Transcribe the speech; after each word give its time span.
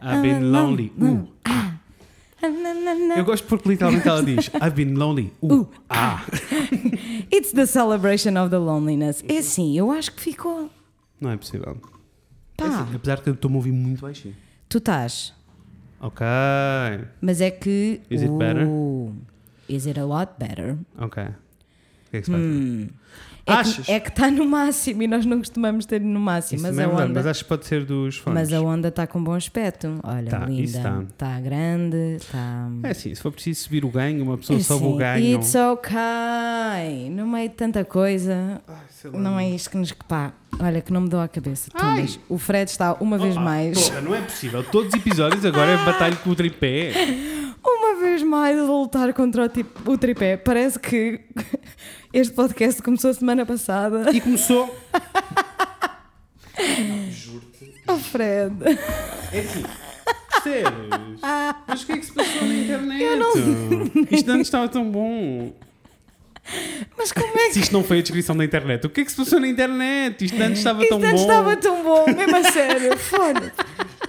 I've 0.00 0.22
been 0.22 0.52
lonely. 0.52 0.92
Uh, 1.00 1.26
ah. 1.44 1.72
Eu 3.16 3.24
gosto 3.24 3.46
porque 3.46 3.68
literalmente 3.70 4.06
ela 4.06 4.22
diz 4.22 4.50
I've 4.54 4.76
been 4.76 4.94
lonely. 4.94 5.32
Uh, 5.42 5.66
ah. 5.88 6.24
It's 7.32 7.52
the 7.52 7.66
celebration 7.66 8.36
of 8.36 8.50
the 8.50 8.58
loneliness. 8.58 9.24
É 9.28 9.38
assim, 9.38 9.76
eu 9.76 9.90
acho 9.90 10.12
que 10.12 10.20
ficou. 10.20 10.70
Não 11.20 11.30
é 11.30 11.36
possível. 11.36 11.78
É 12.58 12.64
assim, 12.64 12.94
apesar 12.94 13.20
que 13.20 13.28
eu 13.28 13.34
estou-me 13.34 13.56
a 13.56 13.58
ouvir 13.58 13.72
muito 13.72 14.02
baixinho. 14.02 14.34
tu 14.68 14.78
estás. 14.78 15.34
Ok. 16.00 16.26
Mas 17.20 17.40
é 17.40 17.50
que. 17.50 18.00
Is 18.10 18.22
it 18.22 18.32
better? 18.36 18.66
Uh, 18.66 19.14
Is 19.68 19.86
it 19.86 19.98
a 19.98 20.04
lot 20.04 20.32
better? 20.38 20.78
Ok. 20.98 21.22
O 21.22 22.10
que 22.10 22.16
é 22.16 22.20
que 22.20 22.26
se 22.26 22.30
passa? 22.30 22.44
É 23.48 23.52
Achas? 23.52 23.86
que, 23.86 23.92
é 23.92 24.00
que 24.00 24.08
está 24.08 24.28
no 24.28 24.44
máximo 24.44 25.04
e 25.04 25.06
nós 25.06 25.24
não 25.24 25.38
costumamos 25.38 25.86
ter 25.86 26.00
no 26.00 26.18
máximo, 26.18 26.56
Isso 26.58 26.66
mas 26.66 26.78
a 26.78 26.82
é 26.82 26.86
verdade, 26.86 27.10
onda. 27.10 27.20
mas 27.20 27.26
acho 27.28 27.44
que 27.44 27.48
pode 27.48 27.64
ser 27.64 27.84
dos 27.84 28.16
fones. 28.16 28.40
Mas 28.50 28.52
a 28.52 28.60
onda 28.60 28.88
está 28.88 29.06
com 29.06 29.22
bom 29.22 29.34
aspecto. 29.34 30.00
Olha, 30.02 30.28
Tá, 30.28 30.46
linda. 30.46 30.80
tá. 30.80 31.02
Está 31.08 31.40
grande, 31.40 31.96
está. 32.16 32.68
É 32.82 32.90
assim, 32.90 33.14
se 33.14 33.22
for 33.22 33.30
preciso 33.30 33.60
subir 33.62 33.84
o 33.84 33.88
ganho, 33.88 34.24
uma 34.24 34.36
pessoa 34.36 34.58
sobe 34.58 34.86
o 34.86 34.96
ganho. 34.96 35.24
É 35.24 35.38
It's 35.38 35.54
okay. 35.54 37.08
No 37.10 37.26
meio 37.28 37.48
de 37.48 37.54
tanta 37.54 37.84
coisa, 37.84 38.60
Ai, 38.66 39.10
não 39.12 39.38
é 39.38 39.48
isto 39.48 39.70
que 39.70 39.76
nos. 39.76 39.92
Pá, 39.92 40.32
olha, 40.58 40.80
que 40.80 40.92
não 40.92 41.02
me 41.02 41.08
deu 41.08 41.20
a 41.20 41.28
cabeça. 41.28 41.70
Mas 41.72 42.18
o 42.28 42.38
Fred 42.38 42.68
está 42.68 42.94
uma 42.94 43.16
vez 43.16 43.36
Ah, 43.36 43.40
mais. 43.40 43.88
porra, 43.88 44.00
não 44.00 44.14
é 44.14 44.22
possível. 44.22 44.64
Todos 44.64 44.88
os 44.88 44.94
episódios 44.94 45.44
agora 45.44 45.70
é 45.70 45.84
batalha 45.84 46.16
com 46.16 46.30
o 46.30 46.34
tripé. 46.34 46.90
Uma 47.68 47.96
vez 48.00 48.22
mais 48.22 48.58
a 48.58 48.62
lutar 48.62 49.12
contra 49.12 49.44
o, 49.44 49.48
tipo, 49.48 49.90
o 49.92 49.98
tripé. 49.98 50.36
Parece 50.36 50.78
que 50.78 51.20
este 52.12 52.32
podcast 52.34 52.80
começou 52.82 53.10
a 53.10 53.14
semana 53.14 53.44
passada. 53.44 54.10
E 54.12 54.20
começou. 54.20 54.72
Oh, 57.88 57.96
Fred. 57.98 58.54
É 59.32 59.38
assim. 59.40 59.64
Sério? 60.42 60.70
Mas 61.66 61.82
o 61.82 61.86
que 61.86 61.92
é 61.92 61.96
que 61.98 62.06
se 62.06 62.12
passou 62.12 62.42
na 62.46 62.54
internet? 62.54 63.02
Eu 63.02 63.16
não- 63.16 63.34
Isto 64.10 64.30
antes 64.30 64.46
estava 64.46 64.68
tão 64.68 64.88
bom. 64.90 65.52
Mas 66.96 67.10
como 67.12 67.26
é 67.38 67.46
que. 67.48 67.54
Se 67.54 67.60
isto 67.60 67.72
não 67.72 67.82
foi 67.82 67.98
a 67.98 68.02
descrição 68.02 68.36
da 68.36 68.44
internet, 68.44 68.86
o 68.86 68.90
que 68.90 69.00
é 69.00 69.04
que 69.04 69.10
se 69.10 69.16
passou 69.16 69.40
na 69.40 69.48
internet? 69.48 70.24
Isto 70.24 70.40
antes 70.40 70.58
estava 70.58 70.82
Isto 70.82 70.90
tão 70.90 70.98
antes 70.98 71.10
bom. 71.22 71.28
estava 71.28 71.56
tão 71.56 71.82
bom, 71.82 72.04
mesmo 72.06 72.36
a 72.36 72.44
sério. 72.44 72.96
Foda. 72.96 73.52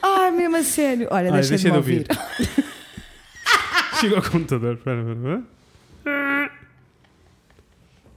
Ai, 0.02 0.32
mesmo 0.32 0.56
a 0.58 0.64
sério. 0.64 1.08
Olha, 1.10 1.32
Olha, 1.32 1.42
deixa, 1.42 1.58
de 1.58 1.72
me 1.72 1.78
ouvir. 1.78 2.06
Chega 4.00 4.16
ao 4.18 4.22
computador. 4.24 4.80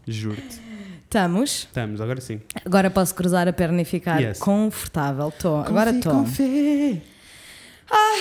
Juro-te. 0.06 0.60
Estamos. 1.04 1.50
Estamos, 1.64 2.00
agora 2.00 2.20
sim. 2.20 2.40
Agora 2.64 2.90
posso 2.90 3.14
cruzar 3.14 3.48
a 3.48 3.52
perna 3.52 3.82
e 3.82 3.84
ficar 3.84 4.20
Yes. 4.20 4.38
confortável. 4.38 5.28
Estou. 5.28 5.60
Agora 5.60 5.90
estou. 5.90 6.24
Ai. 7.90 8.20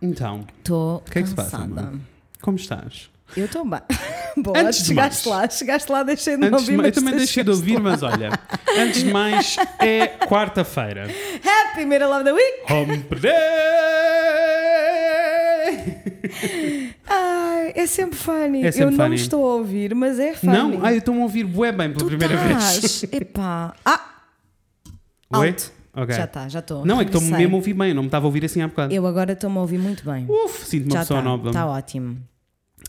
Então, 0.00 0.46
Estou 0.58 1.00
que 1.00 1.18
é 1.18 1.22
que 1.22 1.28
se 1.28 1.34
passa, 1.34 1.56
amor? 1.58 1.98
como 2.40 2.56
estás? 2.56 3.10
Eu 3.36 3.44
estou 3.46 3.64
bem. 3.64 3.80
Boa, 4.38 4.58
Antes 4.58 4.80
de 4.82 4.86
chegaste 4.88 5.28
mais- 5.28 5.42
lá, 5.42 5.50
chegaste 5.50 5.92
lá, 5.92 6.02
deixei 6.02 6.36
de 6.36 6.46
ouvir. 6.48 6.76
ma- 6.76 6.86
eu 6.86 6.92
também 6.92 7.16
deixei 7.16 7.42
de 7.42 7.50
ouvir, 7.50 7.74
lá. 7.74 7.80
mas 7.80 8.02
olha, 8.02 8.30
antes 8.78 9.02
de 9.02 9.10
mais, 9.12 9.56
é 9.80 10.06
quarta-feira. 10.06 11.08
Happy 11.44 11.84
Middle 11.84 12.10
of 12.12 12.24
the 12.24 12.32
Week! 12.32 13.20
Day! 13.20 14.67
Ai, 17.06 17.72
é 17.74 17.86
sempre 17.86 18.16
funny. 18.18 18.64
É 18.64 18.70
sempre 18.72 18.86
eu 18.86 18.90
não 18.90 18.96
funny. 18.98 19.10
me 19.10 19.16
estou 19.16 19.44
a 19.50 19.54
ouvir, 19.56 19.94
mas 19.94 20.18
é 20.18 20.34
funny. 20.34 20.52
Não? 20.52 20.84
Ai, 20.84 20.94
eu 20.94 20.98
estou-me 20.98 21.20
a 21.20 21.22
ouvir 21.24 21.44
bué 21.44 21.72
bem 21.72 21.88
pela 21.90 21.98
tu 22.00 22.06
primeira 22.06 22.34
estás. 22.34 22.80
vez. 22.80 23.02
Epá. 23.12 23.74
Ah, 23.84 24.00
Oi? 25.34 25.48
alto. 25.48 25.72
Ok. 25.94 26.14
Já 26.14 26.24
está, 26.24 26.48
já 26.48 26.58
estou. 26.60 26.84
Não, 26.86 27.00
é 27.00 27.04
que 27.04 27.10
estou-me 27.10 27.36
mesmo 27.36 27.56
a 27.56 27.58
ouvir 27.58 27.72
bem, 27.74 27.88
eu 27.88 27.94
não 27.94 28.02
me 28.02 28.08
estava 28.08 28.24
a 28.24 28.28
ouvir 28.28 28.44
assim 28.44 28.62
há 28.62 28.68
bocado. 28.68 28.94
Eu 28.94 29.04
agora 29.06 29.32
estou-me 29.32 29.56
a 29.56 29.60
ouvir 29.60 29.78
muito 29.78 30.04
bem. 30.04 30.26
Uf, 30.28 30.64
sinto-me 30.66 30.92
uma 30.92 31.00
pessoa 31.00 31.18
está, 31.20 31.28
nova. 31.30 31.48
está 31.48 31.66
ótimo. 31.66 32.18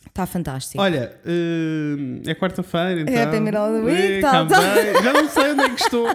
Está 0.06 0.26
fantástico. 0.26 0.82
Olha, 0.82 1.16
hum, 1.26 2.22
é 2.28 2.36
quarta-feira, 2.36 3.02
então. 3.02 3.16
Happy 3.24 3.40
middle 3.40 3.62
of 3.62 3.74
the 3.80 3.86
week, 3.92 4.18
Ih, 4.18 4.22
tal, 4.22 4.48
cá 4.48 4.56
tal. 4.56 4.62
vai. 4.62 5.04
Já 5.04 5.14
não 5.14 5.30
sei 5.30 5.52
onde 5.52 5.62
é 5.62 5.70
que 5.70 5.82
estou. 5.82 6.08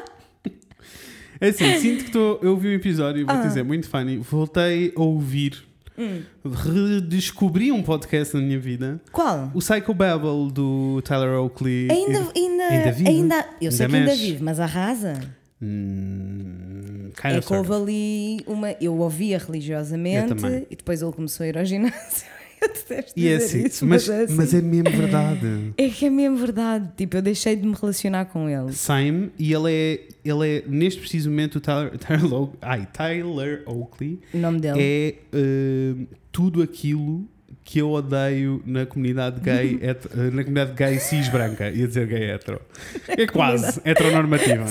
É 1.40 1.48
assim, 1.48 1.78
sinto 1.80 1.98
que 2.02 2.06
estou. 2.10 2.38
Eu 2.42 2.50
ouvi 2.52 2.68
um 2.68 2.72
episódio, 2.72 3.26
vou 3.26 3.34
Ah. 3.34 3.40
dizer, 3.40 3.64
muito 3.64 3.88
funny. 3.88 4.18
Voltei 4.18 4.92
a 4.96 5.00
ouvir. 5.00 5.64
Hum. 5.96 6.22
Redescobri 6.44 7.70
um 7.70 7.82
podcast 7.82 8.34
na 8.34 8.42
minha 8.42 8.58
vida. 8.58 9.00
Qual? 9.12 9.50
O 9.54 9.58
Psychobabble 9.60 10.50
do 10.52 11.00
Tyler 11.02 11.38
Oakley. 11.38 11.88
Ainda, 11.90 12.18
ainda, 12.34 12.64
Ainda 12.64 12.92
vive? 12.92 13.08
ainda- 13.08 13.46
eu 13.60 13.70
sei 13.72 13.86
Ainda 13.86 13.98
que 13.98 14.02
ainda 14.10 14.14
vive, 14.16 14.42
mas 14.42 14.58
arrasa. 14.60 15.20
Hum, 15.62 17.10
É 17.22 17.40
que 17.40 17.54
houve 17.54 17.72
ali 17.72 18.40
uma. 18.46 18.72
Eu 18.80 18.98
ouvia 18.98 19.36
Eu 19.36 19.46
religiosamente 19.46 20.34
também. 20.34 20.66
e 20.70 20.76
depois 20.76 21.00
ele 21.00 21.12
começou 21.12 21.44
a 21.44 21.46
ir 21.48 21.56
ao 21.58 21.64
ginásio. 21.64 22.26
E 23.16 23.28
é 23.28 23.36
assim, 23.36 23.64
isso, 23.66 23.86
mas, 23.86 24.08
mas, 24.08 24.18
é 24.20 24.24
assim. 24.24 24.34
mas 24.34 24.54
é 24.54 24.60
mesmo 24.60 24.90
verdade. 24.90 25.72
É 25.78 25.88
que 25.88 26.06
é 26.06 26.10
mesmo 26.10 26.36
verdade. 26.36 26.88
Tipo, 26.96 27.16
eu 27.16 27.22
deixei 27.22 27.56
de 27.56 27.66
me 27.66 27.74
relacionar 27.74 28.24
com 28.26 28.48
ele. 28.48 28.72
Same, 28.72 29.30
e 29.38 29.52
ele 29.52 29.70
é, 29.72 30.00
ele 30.24 30.48
é 30.58 30.64
neste 30.66 31.00
preciso 31.00 31.30
momento, 31.30 31.56
o 31.56 31.60
Tyler, 31.60 31.96
Tyler, 31.98 32.24
Lo- 32.26 32.52
ai, 32.60 32.86
Tyler 32.92 33.62
Oakley 33.66 34.20
O 34.32 34.38
nome 34.38 34.60
dele. 34.60 34.78
é 34.80 35.14
hum, 35.34 36.06
tudo 36.32 36.62
aquilo 36.62 37.24
que 37.64 37.78
eu 37.78 37.90
odeio 37.90 38.62
na 38.66 38.84
comunidade 38.84 39.40
gay, 39.40 39.78
het- 39.82 40.06
eh, 40.12 40.30
na 40.30 40.42
comunidade 40.44 40.72
gay 40.74 40.98
cis 40.98 41.28
branca, 41.28 41.70
ia 41.70 41.86
dizer 41.88 42.06
gay 42.06 42.30
hetero. 42.30 42.60
É 43.08 43.26
quase 43.26 43.80
heteronormativa. 43.84 44.66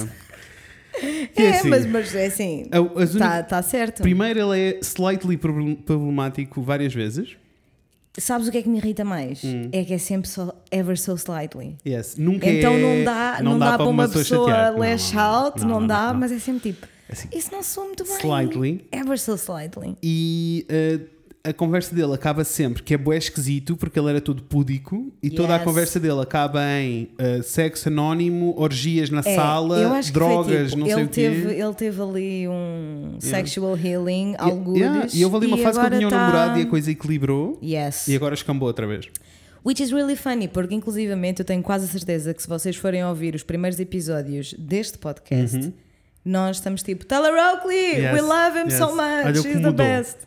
Que 1.36 1.42
É, 1.42 1.50
assim, 1.58 1.70
mas, 1.70 1.86
mas 1.88 2.14
é 2.14 2.28
assim. 2.28 2.70
Está 3.00 3.42
tá 3.42 3.62
certo. 3.64 4.04
Primeiro, 4.04 4.40
ele 4.54 4.60
é 4.76 4.80
slightly 4.84 5.38
problem- 5.38 5.76
problemático 5.76 6.62
várias 6.62 6.94
vezes. 6.94 7.36
Sabes 8.18 8.48
o 8.48 8.52
que 8.52 8.60
é 8.60 8.62
que 8.62 8.70
me 8.70 8.78
irrita 8.78 9.04
mais? 9.04 9.44
Hum. 9.44 9.70
É 9.72 9.84
que 9.84 9.94
é 9.94 9.98
sempre 9.98 10.30
só 10.30 10.54
ever 10.72 10.98
so 10.98 11.18
slightly. 11.18 11.78
Yes. 11.86 12.16
Nunca 12.16 12.48
Então 12.50 12.74
é- 12.74 12.80
não 12.98 13.04
dá, 13.04 13.40
não 13.42 13.60
dá, 13.60 13.78
para 13.78 13.88
uma 13.90 14.08
pessoa 14.08 14.48
chatear. 14.50 14.78
lash 14.78 15.12
Não, 15.14 15.22
não, 15.24 15.30
out, 15.46 15.66
não, 15.66 15.88
dá, 15.88 16.14
não. 16.14 16.20
mas 16.20 16.32
é 16.32 16.38
sempre 16.40 16.74
tipo. 16.74 16.88
Assim, 17.10 17.28
Isso 17.34 17.52
não 17.52 17.62
soa 17.64 17.86
muito 17.86 18.04
bem. 18.04 18.18
Slightly. 18.20 18.88
Ever 18.92 19.18
so 19.20 19.36
slightly. 19.38 19.96
E 20.02 20.66
eh, 20.70 21.00
a 21.46 21.52
conversa 21.52 21.94
dele 21.94 22.14
acaba 22.14 22.46
sempre 22.46 22.82
que 22.82 22.94
é 22.94 22.98
bué 22.98 23.18
esquisito 23.18 23.76
porque 23.76 24.00
ele 24.00 24.10
era 24.10 24.22
todo 24.22 24.42
púdico 24.44 25.12
e 25.22 25.30
toda 25.30 25.54
a 25.54 25.58
Yes. 25.58 25.66
conversa 25.66 26.00
dele 26.00 26.22
acaba 26.22 26.62
em 26.80 27.10
eh, 27.18 27.42
sexo 27.42 27.90
anónimo, 27.90 28.54
orgias 28.58 29.10
na 29.10 29.20
É, 29.20 29.36
sala, 29.36 30.02
drogas, 30.14 30.68
tipo, 30.72 30.80
não 30.80 30.86
sei 30.88 31.08
teve, 31.08 31.46
o 31.48 31.50
quê. 31.50 31.56
Ele 31.62 31.74
teve 31.74 32.02
ali 32.02 32.48
um 32.48 33.18
Yeah. 33.22 33.38
sexual 33.44 33.78
healing, 33.78 34.32
E- 34.34 34.36
alguns. 34.40 34.78
yeah, 34.80 35.08
E 35.14 35.26
houve 35.26 35.36
ali 35.36 35.48
uma 35.48 35.58
fase 35.58 35.80
agora 35.80 35.98
tinha 35.98 36.08
um 36.08 36.12
tá- 36.12 36.18
namorado 36.18 36.60
e 36.60 36.62
a 36.62 36.66
coisa 36.66 36.90
equilibrou 36.92 37.60
Yes. 37.62 38.08
e 38.08 38.16
agora 38.16 38.34
escambou 38.36 38.68
outra 38.70 38.88
vez. 38.88 39.08
Which 39.66 39.84
is 39.84 39.92
really 39.92 40.16
funny, 40.16 40.48
porque 40.48 40.74
inclusivamente 40.76 41.42
eu 41.42 41.46
tenho 41.46 41.62
quase 41.62 41.86
a 41.86 41.90
certeza 41.90 42.34
que 42.34 42.42
se 42.42 42.48
vocês 42.48 42.78
forem 42.78 43.04
ouvir 43.04 43.36
os 43.36 43.44
primeiros 43.44 43.78
episódios 43.82 44.54
deste 44.58 44.98
podcast, 44.98 45.74
nós 46.24 46.56
estamos 46.58 46.82
tipo, 46.84 47.06
Tyler 47.06 47.34
Oakley, 47.34 47.96
Uhum. 47.96 48.00
Yes, 48.00 48.14
we 48.14 48.22
love 48.22 48.58
him 48.60 48.64
yes. 48.70 48.74
so 48.78 48.92
much, 48.96 49.26
Olha 49.26 49.32
o 49.32 49.36
he's 49.36 49.42
the 49.44 49.56
mudou. 49.60 49.74
best. 49.74 50.18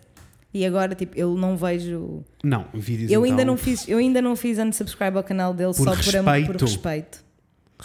E 0.56 0.64
agora, 0.64 0.94
tipo, 0.94 1.14
eu 1.18 1.34
não 1.34 1.54
vejo. 1.54 2.24
Não, 2.42 2.64
vídeos 2.72 3.10
Eu 3.10 3.24
ainda 3.24 3.42
então, 3.42 3.52
não 3.54 3.58
fiz, 3.58 3.86
eu 3.86 3.98
ainda 3.98 4.22
não 4.22 4.34
fiz 4.34 4.58
unsubscribe 4.58 5.18
ao 5.18 5.22
canal 5.22 5.52
dele 5.52 5.74
Por 5.74 5.84
só 5.84 5.90
por, 5.94 6.16
am- 6.16 6.46
por 6.46 6.56
respeito. 6.62 7.22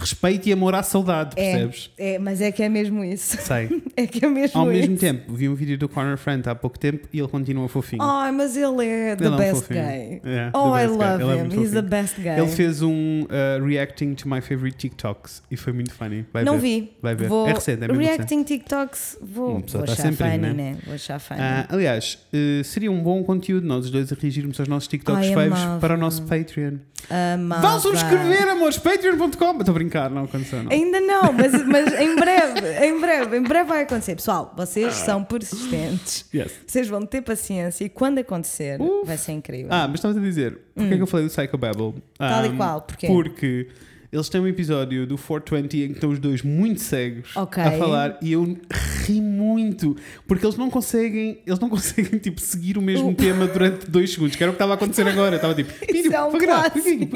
Respeito. 0.02 0.50
E 0.50 0.54
amor 0.54 0.76
à 0.76 0.84
saudade, 0.84 1.32
É, 1.38 1.52
percebes? 1.52 1.90
é, 1.98 2.20
mas 2.20 2.42
é 2.42 2.52
que 2.52 2.62
é 2.64 2.70
mesmo 2.70 3.04
isso. 3.04 3.38
Sei. 3.42 3.82
É 3.98 4.08
que 4.08 4.26
é 4.26 4.30
mesmo 4.30 4.60
Ao 4.60 4.72
isso. 4.72 4.80
mesmo 4.82 4.98
tempo, 4.98 5.34
vi 5.34 5.50
um 5.50 5.54
vídeo 5.54 5.78
do 5.78 5.88
Corner 5.90 6.18
Friend 6.18 6.48
há 6.50 6.56
pouco 6.56 6.80
tempo 6.80 7.08
e 7.12 7.20
ele 7.20 7.28
continua 7.28 7.68
fofinho. 7.68 8.02
Ai, 8.02 8.32
mas 8.32 8.56
ele 8.56 8.86
é 8.86 9.16
the 9.18 9.26
Ele 9.26 9.34
é 9.34 9.36
um 9.36 9.38
best 9.38 9.62
fofinho. 9.62 9.82
guy. 9.84 10.22
É, 10.24 10.50
Oh, 10.54 10.76
I 10.76 10.82
best 10.88 10.98
guy. 10.98 11.04
love 11.24 11.24
é 11.24 11.44
him. 11.44 11.62
He's 11.62 11.72
the 11.72 11.82
best 11.82 12.16
guy. 12.22 12.30
Ele 12.30 12.48
fez 12.48 12.82
um 12.82 13.24
uh, 13.24 13.64
reacting 13.66 14.14
to 14.16 14.30
my 14.30 14.40
favorite 14.42 14.78
TikToks 14.78 15.44
e 15.52 15.58
foi 15.58 15.74
muito 15.74 15.94
funny. 15.94 16.26
Vai 16.34 16.44
não 16.46 16.54
ver. 16.54 16.62
vi. 16.62 16.94
Vai 17.02 17.16
ver. 17.16 17.28
Vou, 17.28 17.47
É 17.47 17.54
recente, 17.54 17.84
é 17.84 17.88
mesmo 17.90 18.02
recente. 18.02 18.18
Reacting 18.18 18.44
TikToks, 18.44 19.18
vou, 19.22 19.50
Uma 19.58 19.59
vou 19.59 19.84
tá 19.84 19.92
achar 19.92 19.96
sempre 20.04 20.16
funny, 20.26 20.38
né? 20.38 20.54
né? 20.54 20.78
Vou 20.86 20.96
achar 20.96 21.20
funny. 21.20 21.40
Ah, 21.42 21.66
aliás, 21.70 22.18
eh, 22.34 22.62
seria 22.64 22.92
um 22.92 23.04
bom 23.04 23.22
conteúdo 23.24 23.68
nós 23.68 23.86
os 23.86 23.92
dois 23.92 24.12
a 24.12 24.16
reagirmos 24.20 24.58
aos 24.59 24.70
nossos 24.70 24.88
TikToks 24.88 25.28
Ai, 25.28 25.34
faves 25.34 25.59
amava. 25.59 25.80
para 25.80 25.94
o 25.96 25.97
nosso 25.97 26.24
Patreon. 26.24 26.78
Amava. 27.09 27.62
Vão 27.68 27.80
subscrever, 27.80 28.47
amores, 28.47 28.78
patreon.com. 28.78 29.30
Estou 29.59 29.74
a 29.74 29.74
brincar, 29.91 30.09
não 30.09 30.23
aconteceu, 30.23 30.64
não. 30.64 30.72
Ainda 30.72 31.02
não, 31.02 31.34
mas, 31.34 31.52
mas 31.67 31.93
em 31.99 32.16
breve, 32.16 32.85
em 32.85 32.99
breve, 32.99 33.38
em 33.38 33.43
breve 33.43 33.67
vai 33.70 33.84
acontecer. 33.84 34.16
Pessoal, 34.16 34.53
vocês 34.55 34.88
Ah. 34.88 35.05
são 35.05 35.23
persistentes. 35.23 36.26
Yes. 36.34 36.52
Vocês 36.66 36.88
vão 36.88 37.05
ter 37.05 37.22
paciência 37.22 37.84
e 37.85 37.90
quando 37.90 38.20
acontecer, 38.20 38.82
Uf. 38.82 39.05
vai 39.05 39.17
ser 39.17 39.34
incrível. 39.34 39.67
Ah, 39.72 39.88
mas 39.88 39.96
estavas 39.96 40.17
a 40.17 40.20
dizer, 40.22 40.58
porque 40.76 40.93
é 40.93 40.97
que 40.97 41.03
eu 41.03 41.08
falei 41.08 41.28
do 41.28 41.32
Psychobabble? 41.32 41.96
Tal 42.17 42.46
e 42.46 42.49
Ah, 42.49 42.53
qual, 42.58 42.82
porquê? 42.82 43.08
Porque 43.08 43.67
Eles 44.11 44.28
têm 44.28 44.41
um 44.41 44.47
episódio 44.47 45.08
do 45.08 45.17
420 45.17 45.84
em 45.84 45.87
que 45.87 45.93
estão 45.93 46.09
os 46.09 46.19
dois 46.19 46.41
muito 46.43 46.81
cegos 46.81 47.29
Ok. 47.35 47.63
a 47.63 47.72
falar 47.72 48.17
e 48.22 48.34
eu 48.34 48.58
ri 49.05 49.22
muito 49.22 49.96
porque 50.28 50.46
eles 50.46 50.58
não 50.58 50.69
conseguem, 50.69 51.40
eles 51.47 51.59
não 51.59 51.69
conseguem 51.69 52.19
tipo 52.19 52.41
seguir 52.41 52.78
o 52.78 52.81
mesmo 52.81 53.09
O- 53.11 53.16
tema 53.16 53.47
durante 53.47 53.90
dois 53.90 54.11
segundos, 54.11 54.35
que 54.35 54.43
era 54.43 54.49
o 54.52 54.53
que 54.53 54.58
estava 54.58 54.73
a 54.73 54.75
acontecer 54.75 55.08
agora. 55.08 55.37
Estava 55.37 55.55
tipo, 55.55 55.72
Isso 55.93 56.13
é 56.13 56.22
um 56.23 56.31
clássico. 56.37 57.08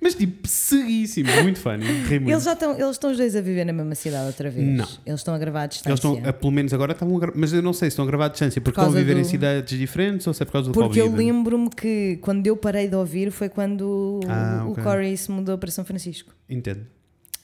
mas 0.00 0.14
tipo, 0.14 0.48
seguíssimo, 0.48 1.28
muito 1.42 1.60
ri 2.08 2.18
muito. 2.18 2.30
Eles 2.32 2.44
já 2.44 2.54
estão, 2.54 2.72
eles 2.72 2.90
estão 2.92 3.10
os 3.10 3.16
dois 3.18 3.36
a 3.36 3.40
viver 3.42 3.64
na 3.66 3.72
mesma 3.74 3.94
cidade 3.94 4.26
outra 4.26 4.48
vez. 4.48 4.66
Não. 4.66 4.88
Eles 5.04 5.20
estão 5.20 5.34
a 5.34 5.38
gravar 5.38 5.62
à 5.64 5.66
distância. 5.66 5.90
Eles 5.90 5.98
estão, 6.16 6.30
a- 6.30 6.32
pelo 6.32 6.50
menos 6.52 6.72
agora 6.72 6.92
estão 6.92 7.14
a 7.14 7.20
gravar, 7.20 7.36
mas 7.38 7.52
eu 7.52 7.60
não 7.62 7.74
sei 7.74 7.90
se 7.90 7.92
estão 7.92 8.04
a 8.04 8.08
gravar 8.08 8.24
à 8.26 8.28
distância 8.28 8.58
porque 8.60 8.80
estão 8.80 8.90
a 8.92 8.96
viver 8.96 9.16
em 9.18 9.22
do- 9.22 9.28
cidades 9.28 9.78
diferentes 9.78 10.26
ou 10.26 10.32
se 10.32 10.42
é 10.42 10.46
por 10.46 10.52
causa 10.52 10.68
do 10.70 10.72
Porque 10.72 10.98
eu 10.98 11.10
Covid. 11.10 11.24
lembro-me 11.30 11.68
que 11.68 12.16
quando 12.22 12.46
eu 12.46 12.56
parei 12.56 12.88
de 12.88 12.96
ouvir 12.96 13.30
foi 13.30 13.50
quando 13.50 14.20
Ah, 14.28 14.64
o 14.66 14.72
ok. 14.72 14.82
Corey 14.82 15.14
se 15.16 15.30
mudou 15.30 15.58
para 15.58 15.70
São 15.70 15.84
Francisco. 15.84 16.05
Entendo. 16.48 16.86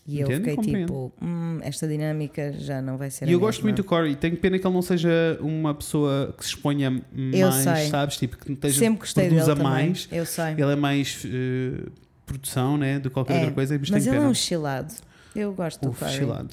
E 0.05 0.19
eu 0.19 0.27
Entendo, 0.27 0.39
fiquei 0.41 0.57
compreendo. 0.57 0.87
tipo, 0.87 1.13
"Hum, 1.23 1.59
esta 1.63 1.87
dinâmica 1.87 2.53
já 2.59 2.83
não 2.83 2.97
vai 2.99 3.09
ser 3.09 3.27
E 3.27 3.29
a 3.29 3.33
eu 3.33 3.39
gosto 3.39 3.59
mesma." 3.59 3.69
muito 3.69 3.77
do 3.77 3.85
Corey. 3.85 4.17
Tenho 4.17 4.37
pena 4.37 4.59
que 4.59 4.67
ele 4.67 4.75
não 4.75 4.83
seja 4.83 5.39
uma 5.41 5.73
pessoa 5.75 6.35
que 6.37 6.43
se 6.45 6.51
exponha 6.51 7.01
Eu 7.33 7.49
mais, 7.51 7.89
sabes? 7.89 8.17
Tipo, 8.17 8.37
que 8.37 8.49
não 8.49 8.55
esteja, 8.55 8.79
Sempre 8.81 8.99
gostei 9.01 9.25
dele 9.29 9.37
produza 9.37 9.55
também. 9.57 9.73
mais. 9.89 10.09
Eu 10.11 10.27
sei. 10.27 10.53
Ele 10.55 10.73
é 10.73 10.77
mais 10.77 11.23
eh, 11.25 11.89
produção, 12.27 12.77
né? 12.77 12.99
Do 12.99 13.11
que 13.11 13.15
qualquer 13.15 13.35
É, 13.35 13.39
outra 13.39 13.53
coisa. 13.53 13.79
Mas, 13.79 13.91
Mas 13.91 14.07
ele 14.07 14.17
é 14.17 14.19
pena. 14.19 14.31
um 14.31 14.35
chilado. 14.35 14.93
Eu 15.37 15.53
gosto 15.53 15.81
do 15.83 15.91
Uf, 15.91 16.01
Corey. 16.01 16.15
chilado. 16.17 16.49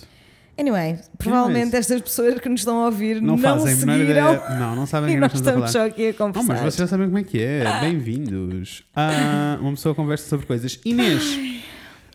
Anyway, 0.56 1.00
provavelmente 1.18 1.76
estas 1.76 2.02
pessoas 2.02 2.38
que 2.40 2.50
nos 2.50 2.60
estão 2.62 2.84
a 2.84 2.86
ouvir 2.88 3.22
não, 3.22 3.36
Não, 3.36 3.38
fazem 3.38 3.74
a 3.74 3.78
menor 3.78 3.98
seguiram 3.98 4.34
ideia. 4.36 4.60
Não, 4.60 4.76
não 4.76 4.86
sabem 4.86 5.10
e 5.10 5.14
o 5.14 5.16
que 5.16 5.22
nós 5.22 5.32
nós 5.32 5.40
estamos 5.40 5.64
a 5.64 5.66
estamos 5.66 5.72
falar. 5.72 5.86
só 5.88 5.92
aqui 5.92 6.04
a 6.04 6.12
Não, 6.12 6.18
conversar. 6.34 6.48
mas 6.54 6.62
vocês 6.62 6.76
já 6.76 6.88
sabem 6.88 7.06
como 7.08 7.18
é 7.18 7.24
que 7.24 7.42
é. 7.42 7.64
Bem-vindos. 7.82 8.84
Ah, 8.96 9.58
uma 9.60 9.72
pessoa 9.72 9.96
conversa 9.96 10.28
sobre 10.30 10.46
coisas. 10.46 10.78
Inês. 10.86 11.24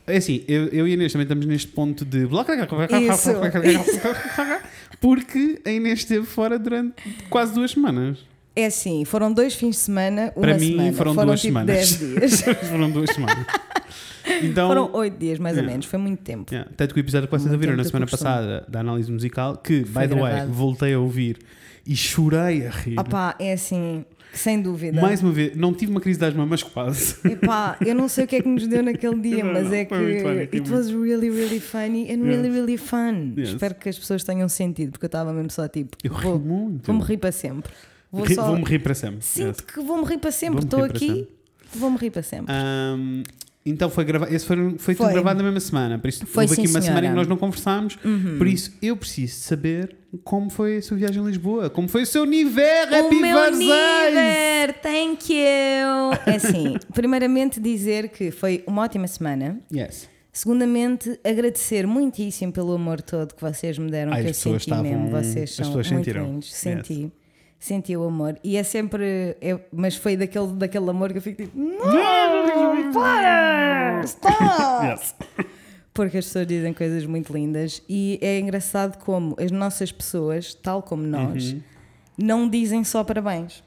É 0.06 0.16
assim, 0.18 0.44
eu, 0.46 0.66
eu 0.68 0.86
e 0.86 0.90
a 0.90 0.94
Inês 0.94 1.12
também 1.12 1.24
estamos 1.24 1.46
neste 1.46 1.68
ponto 1.68 2.04
de. 2.04 2.24
Isso, 2.24 3.30
Porque 5.00 5.60
a 5.64 5.70
Inês 5.70 6.00
esteve 6.00 6.26
fora 6.26 6.58
durante 6.58 6.94
quase 7.30 7.54
duas 7.54 7.70
semanas. 7.72 8.18
É 8.56 8.66
assim, 8.66 9.04
foram 9.04 9.32
dois 9.32 9.54
fins 9.54 9.70
de 9.70 9.76
semana, 9.82 10.32
uma 10.36 10.46
Para 10.46 10.58
mim, 10.58 10.70
semana. 10.70 10.92
foram 10.92 11.14
duas 11.16 11.40
tipo 11.40 11.48
semanas. 11.58 11.96
10 11.96 11.98
dias. 11.98 12.40
Foram 12.70 12.90
duas 12.90 13.10
semanas. 13.10 13.46
Então, 14.42 14.68
foram 14.68 14.90
oito 14.94 15.18
dias, 15.18 15.38
mais 15.38 15.54
ou 15.56 15.60
Yeah. 15.60 15.72
menos. 15.72 15.86
Foi 15.86 15.98
muito 15.98 16.22
tempo. 16.22 16.52
yeah, 16.54 16.70
tanto 16.76 16.94
que 16.94 17.00
o 17.00 17.02
episódio 17.02 17.28
que 17.28 17.36
vocês 17.36 17.52
ouviram 17.52 17.76
na 17.76 17.84
semana 17.84 18.06
passada 18.06 18.64
da 18.68 18.80
análise 18.80 19.10
musical, 19.12 19.56
que, 19.56 19.84
Foi 19.84 20.02
by 20.06 20.14
the 20.14 20.20
way, 20.20 20.32
gravado. 20.32 20.52
voltei 20.52 20.94
a 20.94 20.98
ouvir 21.00 21.38
e 21.86 21.94
chorei 21.96 22.66
a 22.66 22.70
rir. 22.70 22.98
Opá, 22.98 23.34
é 23.38 23.52
assim, 23.52 24.04
sem 24.34 24.60
dúvida. 24.60 25.00
Mais 25.00 25.22
uma 25.22 25.32
vez, 25.32 25.56
não 25.56 25.72
tive 25.72 25.90
uma 25.92 26.00
crise 26.00 26.18
de 26.18 26.24
asma, 26.24 26.44
mas 26.46 26.62
quase. 26.62 27.16
Epá, 27.24 27.76
eu 27.84 27.94
não 27.94 28.08
sei 28.08 28.24
o 28.24 28.26
que 28.26 28.36
é 28.36 28.42
que 28.42 28.48
nos 28.48 28.66
deu 28.66 28.82
naquele 28.82 29.18
dia, 29.20 29.44
Não, 29.44 29.52
mas 29.52 29.64
não, 29.64 29.74
é 29.74 29.84
que 29.84 29.94
foi 29.94 30.04
muito 30.04 30.22
funny, 30.22 30.40
it 30.40 30.70
was 30.70 30.88
really, 30.90 31.30
really 31.30 31.60
funny 31.60 32.10
and 32.12 32.22
really, 32.22 32.48
really 32.50 32.76
fun. 32.76 33.32
Yes. 33.36 33.50
Espero 33.50 33.74
que 33.74 33.88
as 33.88 33.98
pessoas 33.98 34.22
tenham 34.24 34.48
sentido, 34.48 34.92
porque 34.92 35.04
eu 35.04 35.08
estava 35.08 35.32
mesmo 35.32 35.50
só 35.50 35.66
tipo, 35.68 35.96
Eu 36.02 36.12
ri 36.12 36.22
vou- 36.22 36.38
muito. 36.38 36.86
vou-me 36.86 37.02
rir 37.02 37.16
para 37.18 37.32
sempre. 37.32 37.72
Vou 38.10 38.24
Ri- 38.24 38.34
só... 38.34 38.46
Vou-me 38.46 38.64
rir 38.64 38.78
para 38.78 38.94
sempre. 38.94 39.18
Sinto 39.22 39.46
Yes. 39.46 39.60
que 39.60 39.80
vou-me 39.80 40.04
rir 40.04 40.18
para 40.18 40.30
sempre, 40.30 40.60
estou 40.64 40.84
aqui, 40.84 41.28
vou-me 41.74 41.96
rir 41.96 42.10
para 42.10 42.22
sempre. 42.22 42.52
Ahm, 42.54 43.22
então 43.66 43.88
foi 43.90 44.04
gravado, 44.04 44.34
esse 44.34 44.44
foi, 44.44 44.56
foi, 44.78 44.94
Foi. 44.94 45.12
gravado 45.12 45.38
na 45.38 45.44
mesma 45.44 45.60
semana. 45.60 45.98
Por 45.98 46.08
isso, 46.08 46.26
Foi, 46.26 46.44
houve 46.44 46.54
aqui 46.54 46.66
sim, 46.68 46.74
uma 46.74 46.82
semana 46.82 46.98
em 46.98 47.02
que 47.02 47.06
senhora. 47.06 47.16
nós 47.16 47.28
não 47.28 47.36
conversámos. 47.36 47.96
Uhum. 48.04 48.36
Por 48.38 48.46
isso, 48.46 48.72
eu 48.82 48.96
preciso 48.96 49.34
saber 49.40 49.96
como 50.22 50.50
foi 50.50 50.76
a 50.76 50.82
sua 50.82 50.96
viagem 50.96 51.22
a 51.22 51.26
Lisboa. 51.26 51.70
Como 51.70 51.88
foi 51.88 52.02
o 52.02 52.06
seu 52.06 52.24
nível 52.24 52.62
O 52.92 53.06
Happy 53.06 53.16
meu 53.16 53.50
nível, 53.56 54.74
thank 54.82 55.32
you! 55.32 56.12
É 56.26 56.36
assim, 56.36 56.76
primeiramente 56.94 57.58
dizer 57.58 58.08
que 58.10 58.30
foi 58.30 58.62
uma 58.66 58.82
ótima 58.82 59.06
semana. 59.06 59.58
Yes. 59.74 60.08
Segundamente, 60.32 61.18
agradecer 61.24 61.86
muitíssimo 61.86 62.52
pelo 62.52 62.72
amor 62.72 63.00
todo 63.00 63.34
que 63.34 63.40
vocês 63.40 63.78
me 63.78 63.88
deram, 63.90 64.12
Ai, 64.12 64.20
que 64.22 64.26
eu 64.26 64.30
as 64.32 64.36
pessoas 64.36 64.64
senti 64.64 64.82
mesmo. 64.82 65.04
estavam- 65.06 65.22
Vocês 65.22 65.50
as 65.50 65.54
são 65.66 65.70
muito 65.72 65.88
sentiram. 65.88 66.24
lindos. 66.26 66.52
Senti. 66.54 67.12
Senti 67.64 67.96
o 67.96 68.04
amor. 68.04 68.36
E 68.44 68.58
é 68.58 68.62
sempre. 68.62 69.38
é- 69.40 69.58
mas 69.72 69.96
foi 69.96 70.18
daquele, 70.18 70.48
daquele 70.48 70.90
amor 70.90 71.10
que 71.12 71.16
eu 71.16 71.22
fico 71.22 71.42
tipo. 71.44 71.58
Não! 71.58 72.92
Para! 72.92 74.02
Stop! 74.04 74.34
Yes. 74.86 75.14
Porque 75.94 76.18
as 76.18 76.26
pessoas 76.26 76.46
dizem 76.46 76.74
coisas 76.74 77.06
muito 77.06 77.32
lindas 77.32 77.80
e 77.88 78.18
é 78.20 78.38
engraçado 78.38 78.98
como 79.02 79.34
as 79.40 79.50
nossas 79.50 79.90
pessoas, 79.90 80.52
tal 80.52 80.82
como 80.82 81.04
nós, 81.04 81.52
Uhum. 81.52 81.60
não 82.18 82.48
dizem 82.50 82.84
só 82.84 83.02
parabéns. 83.02 83.62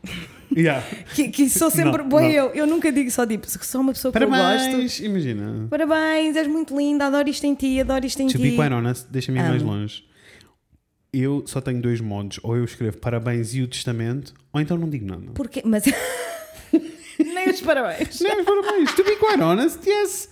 Yeah. 0.56 0.86
Que, 1.16 1.30
que 1.30 1.50
sou 1.50 1.72
sempre 1.72 2.04
Não, 2.04 2.10
boa 2.10 2.22
não. 2.22 2.30
eu. 2.30 2.46
Eu 2.54 2.68
nunca 2.68 2.92
digo 2.92 3.10
só 3.10 3.26
tipo, 3.26 3.48
sou 3.50 3.82
uma 3.82 3.94
pessoa 3.94 4.12
que 4.12 4.18
eu 4.24 4.30
gosto. 4.30 4.40
Parabéns! 4.40 5.00
Imagina. 5.00 5.68
Parabéns, 5.72 6.36
és 6.36 6.46
muito 6.48 6.78
linda, 6.78 7.08
adoro 7.08 7.28
isto 7.30 7.46
em 7.46 7.56
ti, 7.56 7.82
adoro 7.82 8.06
isto 8.06 8.22
em 8.22 8.28
To 8.28 8.38
ti. 8.38 8.44
be 8.44 8.52
quite 8.56 8.74
honest, 8.74 9.08
deixa-me 9.10 9.40
ir 9.40 9.44
mais 9.44 9.64
longe. 9.64 10.04
Eu 11.14 11.44
só 11.48 11.60
tenho 11.62 11.82
dois 11.82 12.00
modos. 12.02 12.40
Ou 12.44 12.56
eu 12.58 12.64
escrevo 12.66 12.98
parabéns 12.98 13.54
e 13.56 13.62
o 13.62 13.68
testamento, 13.68 14.34
ou 14.54 14.60
então 14.62 14.78
não 14.78 14.90
digo 14.90 15.06
nada. 15.06 15.32
Porque, 15.34 15.62
mas. 15.66 15.84
Nem 17.20 17.50
os 17.50 17.62
parabéns. 17.62 18.20
Não, 18.22 18.44
parabéns. 18.46 18.94
To 18.94 19.04
be 19.04 19.16
quite 19.16 19.42
honest, 19.42 19.80
yes. 19.88 20.30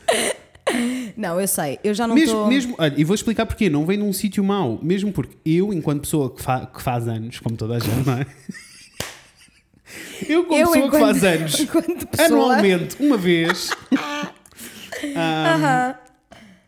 Não, 1.16 1.40
eu 1.40 1.48
sei, 1.48 1.80
eu 1.84 1.94
já 1.94 2.08
não 2.08 2.16
Mesmo, 2.16 2.32
estou. 2.34 2.48
mesmo, 2.48 2.76
olha, 2.78 2.94
e 2.98 3.04
vou 3.04 3.14
explicar 3.16 3.46
porquê. 3.46 3.70
Não 3.70 3.86
vem 3.86 3.98
num 3.98 4.12
sítio 4.14 4.44
mau. 4.44 4.80
Mesmo 4.84 5.12
porque 5.12 5.36
eu, 5.46 5.72
enquanto 5.74 6.02
pessoa 6.02 6.34
que, 6.34 6.42
fa- 6.42 6.66
que 6.66 6.82
faz 6.82 7.08
anos, 7.08 7.40
como 7.40 7.56
toda 7.56 7.76
a 7.76 7.80
gente, 7.80 8.06
não 8.06 8.14
é? 8.18 8.26
Eu, 10.28 10.44
como 10.46 10.60
Eu, 10.60 10.68
pessoa 10.72 10.74
que 10.92 10.98
enquanto- 10.98 11.20
faz 11.20 11.24
anos, 11.24 11.56
pessoa- 12.12 12.26
anualmente, 12.28 12.96
uma 13.00 13.18
vez. 13.18 13.70
ah, 15.16 15.54
Aham. 15.56 15.96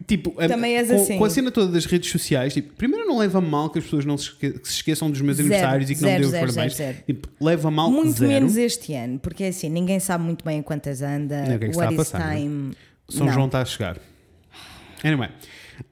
Tipo, 0.08 0.32
Também 0.32 0.78
és 0.78 0.88
com, 0.88 0.96
assim. 0.96 1.18
com 1.18 1.26
a 1.26 1.30
cena 1.30 1.52
toda 1.52 1.72
das 1.72 1.86
redes 1.86 2.10
sociais, 2.10 2.54
tipo, 2.54 2.74
primeiro 2.76 3.06
não 3.06 3.18
leva 3.20 3.40
mal 3.42 3.70
que 3.70 3.78
as 3.80 3.84
pessoas 3.86 4.06
não 4.06 4.18
se, 4.18 4.26
esque- 4.30 4.52
que 4.60 4.68
se 4.68 4.76
esqueçam 4.76 5.12
dos 5.12 5.20
meus 5.22 5.38
Zero, 5.38 5.50
aniversários 5.50 5.90
e 5.90 5.96
que 5.96 6.02
não 6.02 6.10
me 6.10 6.14
zero, 6.14 6.20
dêem 6.20 6.26
os 6.28 6.32
zero, 6.32 6.54
parabéns. 6.54 6.76
zero, 6.78 6.94
zero. 6.94 7.06
Tipo, 7.06 7.28
leva 7.44 7.70
mal 7.72 7.92
Muito 7.92 8.12
zero. 8.18 8.32
menos 8.32 8.56
este 8.58 8.94
ano, 8.94 9.20
porque 9.20 9.44
é 9.44 9.48
assim, 9.50 9.70
ninguém 9.70 10.00
sabe 10.00 10.24
muito 10.24 10.44
bem 10.46 10.60
a 10.60 10.64
quantas 10.64 11.02
anda, 11.02 11.44
Não, 11.46 11.56
o 11.56 11.60
que 11.60 11.66
é 11.66 11.70
que 11.70 11.78
what 11.78 11.78
está 11.78 11.88
a 11.88 11.92
is 11.92 11.98
passar, 11.98 12.28
né? 12.30 12.36
time. 12.40 12.74
São 13.10 13.26
não. 13.28 13.34
João 13.34 13.46
está 13.48 13.62
a 13.62 13.66
chegar. 13.66 13.98
Anyway. 15.04 15.30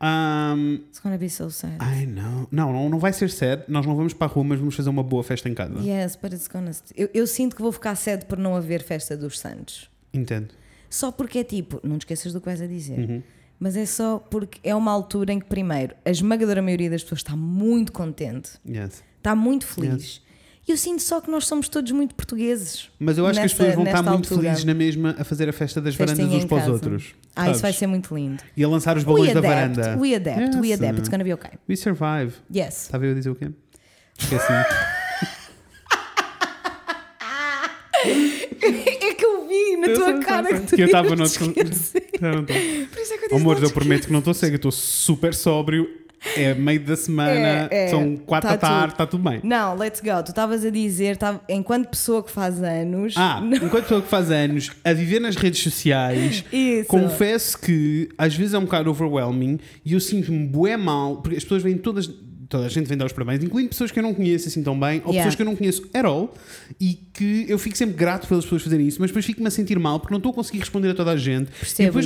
Um, 0.01 0.79
It's 0.87 0.99
gonna 0.99 1.17
be 1.17 1.29
so 1.29 1.49
sad. 1.51 1.75
I 1.79 2.05
know. 2.07 2.47
Não, 2.51 2.73
não, 2.73 2.89
não 2.89 2.99
vai 2.99 3.13
ser 3.13 3.29
sad. 3.29 3.63
Nós 3.67 3.85
não 3.85 3.95
vamos 3.95 4.13
para 4.13 4.25
a 4.27 4.29
rua, 4.33 4.43
mas 4.43 4.59
vamos 4.59 4.75
fazer 4.75 4.89
uma 4.89 5.03
boa 5.03 5.23
festa 5.23 5.47
em 5.47 5.53
casa. 5.53 5.79
Yes, 5.79 6.15
but 6.15 6.33
it's 6.33 6.47
gonna. 6.47 6.71
Eu, 6.95 7.09
eu 7.13 7.27
sinto 7.27 7.55
que 7.55 7.61
vou 7.61 7.71
ficar 7.71 7.95
cedo 7.95 8.25
por 8.25 8.37
não 8.37 8.55
haver 8.55 8.81
festa 8.81 9.15
dos 9.15 9.37
Santos. 9.39 9.89
Entendo. 10.13 10.49
Só 10.89 11.11
porque 11.11 11.39
é 11.39 11.43
tipo, 11.43 11.79
não 11.83 11.97
te 11.97 12.01
esqueças 12.01 12.33
do 12.33 12.39
que 12.39 12.45
vais 12.47 12.61
a 12.61 12.67
dizer. 12.67 13.23
Mas 13.59 13.77
é 13.77 13.85
só 13.85 14.19
porque 14.19 14.59
é 14.63 14.75
uma 14.75 14.91
altura 14.91 15.31
em 15.33 15.39
que, 15.39 15.45
primeiro, 15.45 15.95
a 16.03 16.09
esmagadora 16.11 16.61
maioria 16.61 16.89
das 16.89 17.03
pessoas 17.03 17.19
está 17.21 17.35
muito 17.35 17.91
contente, 17.91 18.51
Yes. 18.67 19.01
está 19.17 19.35
muito 19.35 19.65
feliz. 19.65 20.21
E 20.67 20.71
eu 20.71 20.77
sinto 20.77 21.01
só 21.03 21.21
que 21.21 21.29
nós 21.29 21.45
somos 21.45 21.69
todos 21.69 21.91
muito 21.91 22.15
portugueses. 22.15 22.89
Mas 22.99 23.19
eu 23.19 23.27
acho 23.27 23.39
que 23.39 23.45
as 23.45 23.53
pessoas 23.53 23.75
vão 23.75 23.83
estar 23.85 23.97
nesta 24.01 24.11
muito 24.11 24.25
altura. 24.33 24.41
felizes 24.47 24.65
na 24.65 24.73
mesma 24.73 25.15
a 25.17 25.23
fazer 25.23 25.47
a 25.47 25.53
festa 25.53 25.79
das 25.79 25.93
Festinha 25.95 26.25
varandas 26.25 26.43
uns 26.43 26.49
para 26.49 26.57
os 26.63 26.67
outros. 26.67 27.15
Ah, 27.35 27.43
isso 27.43 27.45
sabes? 27.45 27.61
vai 27.61 27.73
ser 27.73 27.87
muito 27.87 28.15
lindo. 28.15 28.43
E 28.57 28.63
a 28.63 28.67
lançar 28.67 28.97
os 28.97 29.03
balões 29.03 29.27
We 29.29 29.33
da 29.35 29.41
varanda. 29.41 29.97
we 29.99 30.15
adapt, 30.15 30.57
we 30.57 30.67
Yes. 30.69 30.79
adapt. 30.81 30.99
It's 31.01 31.09
gonna 31.09 31.23
be 31.23 31.33
okay. 31.33 31.51
We 31.69 31.77
survive. 31.77 32.33
Yes. 32.53 32.81
Estava 32.83 33.05
eu 33.05 33.11
a 33.11 33.15
dizer 33.15 33.29
o 33.29 33.35
quê? 33.35 33.51
Esqueci. 34.17 34.51
Vi 39.75 39.81
na 39.81 39.87
Eu 39.87 39.95
tua 39.95 40.05
sei, 40.05 40.19
cara 40.21 40.43
sei, 40.47 40.53
que 40.53 40.57
sei. 40.59 40.67
tu 40.67 40.75
Que 40.75 40.81
eu 40.81 40.85
estava 40.85 41.15
no. 41.15 41.25
Não, 42.21 42.31
não 42.31 42.45
tô. 42.45 42.53
Por 42.53 43.01
isso 43.01 43.13
é 43.13 43.17
que 43.17 43.25
eu 43.25 43.29
disse 43.29 43.35
Amor, 43.41 43.55
não 43.59 43.63
eu 43.67 43.71
prometo 43.71 44.05
que 44.07 44.11
não 44.13 44.19
estou 44.19 44.33
cego, 44.33 44.53
eu 44.53 44.57
estou 44.57 44.71
super 44.71 45.33
sóbrio. 45.33 45.87
É 46.35 46.55
meio 46.55 46.79
da 46.79 46.95
semana, 46.95 47.67
É, 47.69 47.85
é, 47.85 47.87
são 47.89 48.15
quatro 48.17 48.49
tá 48.49 48.55
da 48.55 48.59
tarde, 48.59 48.93
está 48.93 49.05
tudo 49.05 49.29
bem. 49.29 49.41
Não, 49.43 49.75
let's 49.77 49.99
go. 50.01 50.23
Tu 50.23 50.29
estavas 50.29 50.65
a 50.65 50.71
dizer, 50.71 51.17
tava- 51.17 51.39
enquanto 51.47 51.87
pessoa 51.89 52.23
que 52.23 52.31
faz 52.31 52.63
anos. 52.63 53.13
Ah, 53.15 53.43
enquanto 53.61 53.83
pessoa 53.83 54.01
que 54.01 54.07
faz 54.07 54.31
anos 54.31 54.71
a 54.83 54.91
viver 54.91 55.19
nas 55.19 55.35
redes 55.35 55.61
sociais, 55.61 56.43
Isso. 56.51 56.87
confesso 56.87 57.59
que 57.59 58.09
às 58.17 58.33
vezes 58.35 58.55
é 58.55 58.57
um 58.57 58.63
bocado 58.63 58.89
overwhelming 58.89 59.59
e 59.85 59.93
eu 59.93 59.99
sinto-me 59.99 60.47
bué 60.47 60.75
mal, 60.75 61.17
porque 61.17 61.37
as 61.37 61.43
pessoas 61.43 61.61
vêm 61.61 61.77
todas, 61.77 62.09
toda 62.55 62.67
a 62.67 62.69
gente 62.69 62.87
vem 62.87 62.97
dar 62.97 63.05
os 63.05 63.13
parabéns, 63.13 63.43
incluindo 63.43 63.69
pessoas 63.69 63.91
que 63.91 63.99
eu 63.99 64.03
não 64.03 64.13
conheço 64.13 64.47
assim 64.47 64.63
tão 64.63 64.79
bem, 64.79 65.01
ou 65.05 65.11
Yeah. 65.11 65.17
pessoas 65.19 65.35
que 65.35 65.41
eu 65.41 65.45
não 65.45 65.55
conheço 65.55 65.83
at 65.93 66.05
all, 66.05 66.33
e 66.79 66.93
que 67.13 67.45
eu 67.47 67.57
fico 67.59 67.77
sempre 67.77 67.95
grato 67.95 68.27
pelas 68.27 68.43
pessoas 68.43 68.61
fazerem 68.63 68.87
isso, 68.87 68.99
mas 68.99 69.09
depois 69.09 69.25
fico-me 69.25 69.47
a 69.47 69.51
sentir 69.51 69.77
mal 69.79 69.99
porque 69.99 70.13
não 70.13 70.19
estou 70.19 70.31
a 70.31 70.35
conseguir 70.35 70.59
responder 70.59 70.89
a 70.89 70.93
toda 70.95 71.11
a 71.11 71.17
gente. 71.17 71.51
Percebo. 71.51 71.99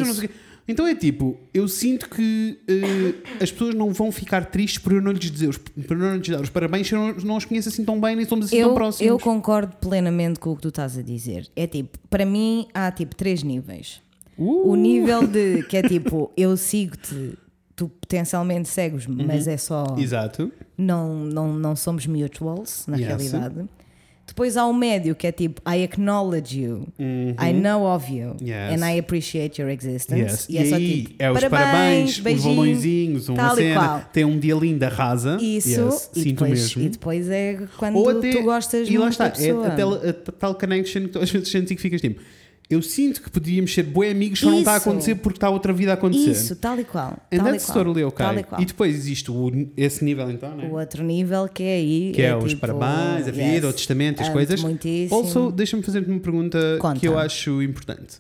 Então 0.67 0.85
é 0.85 0.93
tipo, 0.93 1.35
eu 1.51 1.67
sinto 1.67 2.07
que 2.07 2.59
eh, 2.67 3.15
as 3.41 3.51
pessoas 3.51 3.73
não 3.73 3.91
vão 3.91 4.11
ficar 4.11 4.45
tristes 4.45 4.77
por 4.77 4.93
eu 4.93 5.01
não 5.01 5.11
lhes 5.11 5.31
dizer, 5.31 5.57
por 5.57 5.97
eu 5.97 6.03
não 6.03 6.17
lhes 6.17 6.29
dar 6.29 6.41
os 6.41 6.49
parabéns 6.51 6.87
se 6.87 6.93
eu 6.93 6.99
não, 6.99 7.13
não 7.23 7.37
os 7.37 7.45
conheço 7.45 7.69
assim 7.69 7.83
tão 7.83 7.99
bem, 7.99 8.15
nem 8.15 8.23
somos 8.23 8.45
assim 8.45 8.59
tão 8.59 8.69
Eu, 8.69 8.75
próximos. 8.75 9.09
eu 9.09 9.17
concordo 9.17 9.75
plenamente 9.77 10.39
com 10.39 10.51
o 10.51 10.55
que 10.55 10.61
tu 10.61 10.67
estás 10.67 10.95
a 10.95 11.01
dizer. 11.01 11.47
É 11.55 11.65
tipo, 11.65 11.97
para 12.07 12.23
mim 12.23 12.67
há 12.71 12.91
tipo 12.91 13.15
três 13.15 13.41
níveis. 13.41 13.99
Uh! 14.37 14.69
O 14.69 14.75
nível 14.75 15.25
de 15.25 15.63
que 15.63 15.75
é 15.75 15.81
tipo, 15.81 16.31
eu 16.37 16.55
sigo-te, 16.55 17.35
tu 17.79 17.87
potencialmente 17.87 18.67
segues-me, 18.67 19.23
mas 19.23 19.47
é 19.47 19.55
só. 19.55 19.95
Exato. 19.97 20.51
Não, 20.77 21.15
não, 21.15 21.53
não 21.53 21.75
somos 21.77 22.05
mutuals, 22.05 22.83
na 22.87 22.97
Yes. 22.97 23.07
realidade. 23.07 23.55
Depois 24.27 24.55
há 24.57 24.65
o 24.67 24.73
médio, 24.73 25.15
que 25.15 25.25
é 25.25 25.31
tipo 25.31 25.59
I 25.67 25.83
acknowledge 25.83 26.59
you, 26.61 26.87
I 26.99 27.51
know 27.53 27.83
of 27.95 28.13
you, 28.13 28.35
Uhum. 28.39 28.47
Yes. 28.47 28.79
and 28.79 28.85
I 28.87 28.99
appreciate 28.99 29.59
your 29.59 29.71
existence. 29.71 30.21
Yes. 30.21 30.47
E 30.49 30.57
é 30.59 30.65
só 30.65 30.77
tipo, 30.77 31.15
é 31.17 31.31
os 31.31 31.43
parabéns, 31.45 32.09
os 32.11 32.19
beijinho, 32.19 32.55
balõezinhos, 32.55 33.29
uma 33.29 33.53
e 33.53 33.55
cena, 33.55 33.99
tem 34.13 34.25
um 34.25 34.37
dia 34.37 34.53
lindo, 34.55 34.83
arrasa. 34.85 35.37
Isso, 35.41 35.69
Yes, 35.69 36.09
e, 36.15 36.19
sinto 36.21 36.43
depois, 36.43 36.59
mesmo. 36.59 36.81
e 36.83 36.89
depois 36.89 37.29
é 37.29 37.59
quando 37.77 38.09
até, 38.09 38.31
tu 38.31 38.43
gostas 38.43 38.87
e 38.89 38.97
lá 38.99 39.09
está, 39.09 39.23
da 39.23 39.29
pessoa. 39.31 39.65
é 39.65 39.71
a, 39.71 39.75
tal, 39.75 39.93
a 39.95 40.13
tal 40.13 40.55
connection 40.55 41.01
que 41.03 41.07
tu 41.07 41.19
às 41.19 41.31
vezes 41.31 41.49
sentes 41.49 41.71
e 41.71 41.75
que 41.75 41.81
ficas 41.81 41.99
tipo, 42.01 42.21
eu 42.69 42.81
sinto 42.83 43.21
que 43.23 43.31
podíamos 43.31 43.73
ser 43.73 43.81
bons 43.83 44.11
amigos, 44.11 44.39
só 44.39 44.51
não 44.51 44.59
está 44.59 44.73
a 44.73 44.75
acontecer 44.75 45.15
porque 45.15 45.37
está 45.37 45.49
outra 45.49 45.73
vida 45.73 45.91
a 45.91 45.93
acontecer. 45.95 46.31
Isso, 46.31 46.55
tal 46.55 46.79
e 46.79 46.83
qual. 46.83 47.17
And 47.31 47.37
tal 47.37 47.47
e 47.47 47.51
that's 47.51 47.65
qual, 47.65 47.77
totally 47.83 48.03
okay. 48.03 48.25
tal 48.25 48.37
e 48.37 48.43
qual. 48.43 48.61
E 48.61 48.65
depois 48.65 48.95
existe 48.95 49.31
o, 49.31 49.51
esse 49.75 50.05
nível 50.05 50.29
então, 50.29 50.55
né? 50.55 50.67
O 50.69 50.73
outro 50.77 51.03
nível 51.03 51.47
que 51.47 51.63
é 51.63 51.75
aí. 51.77 52.11
que 52.13 52.21
é, 52.21 52.35
os 52.37 52.49
tipo, 52.51 52.61
parabéns, 52.61 53.27
a 53.27 53.31
vida, 53.31 53.43
yes, 53.43 53.63
o 53.65 53.73
testamento, 53.73 54.21
as 54.21 54.29
coisas. 54.29 54.61
muitíssimo. 54.61 55.19
Also, 55.19 55.51
deixa-me 55.51 55.81
fazer-te 55.81 56.09
uma 56.09 56.19
pergunta 56.19 56.77
Conta. 56.79 56.99
que 56.99 57.07
eu 57.07 57.17
acho 57.17 57.61
importante. 57.63 58.19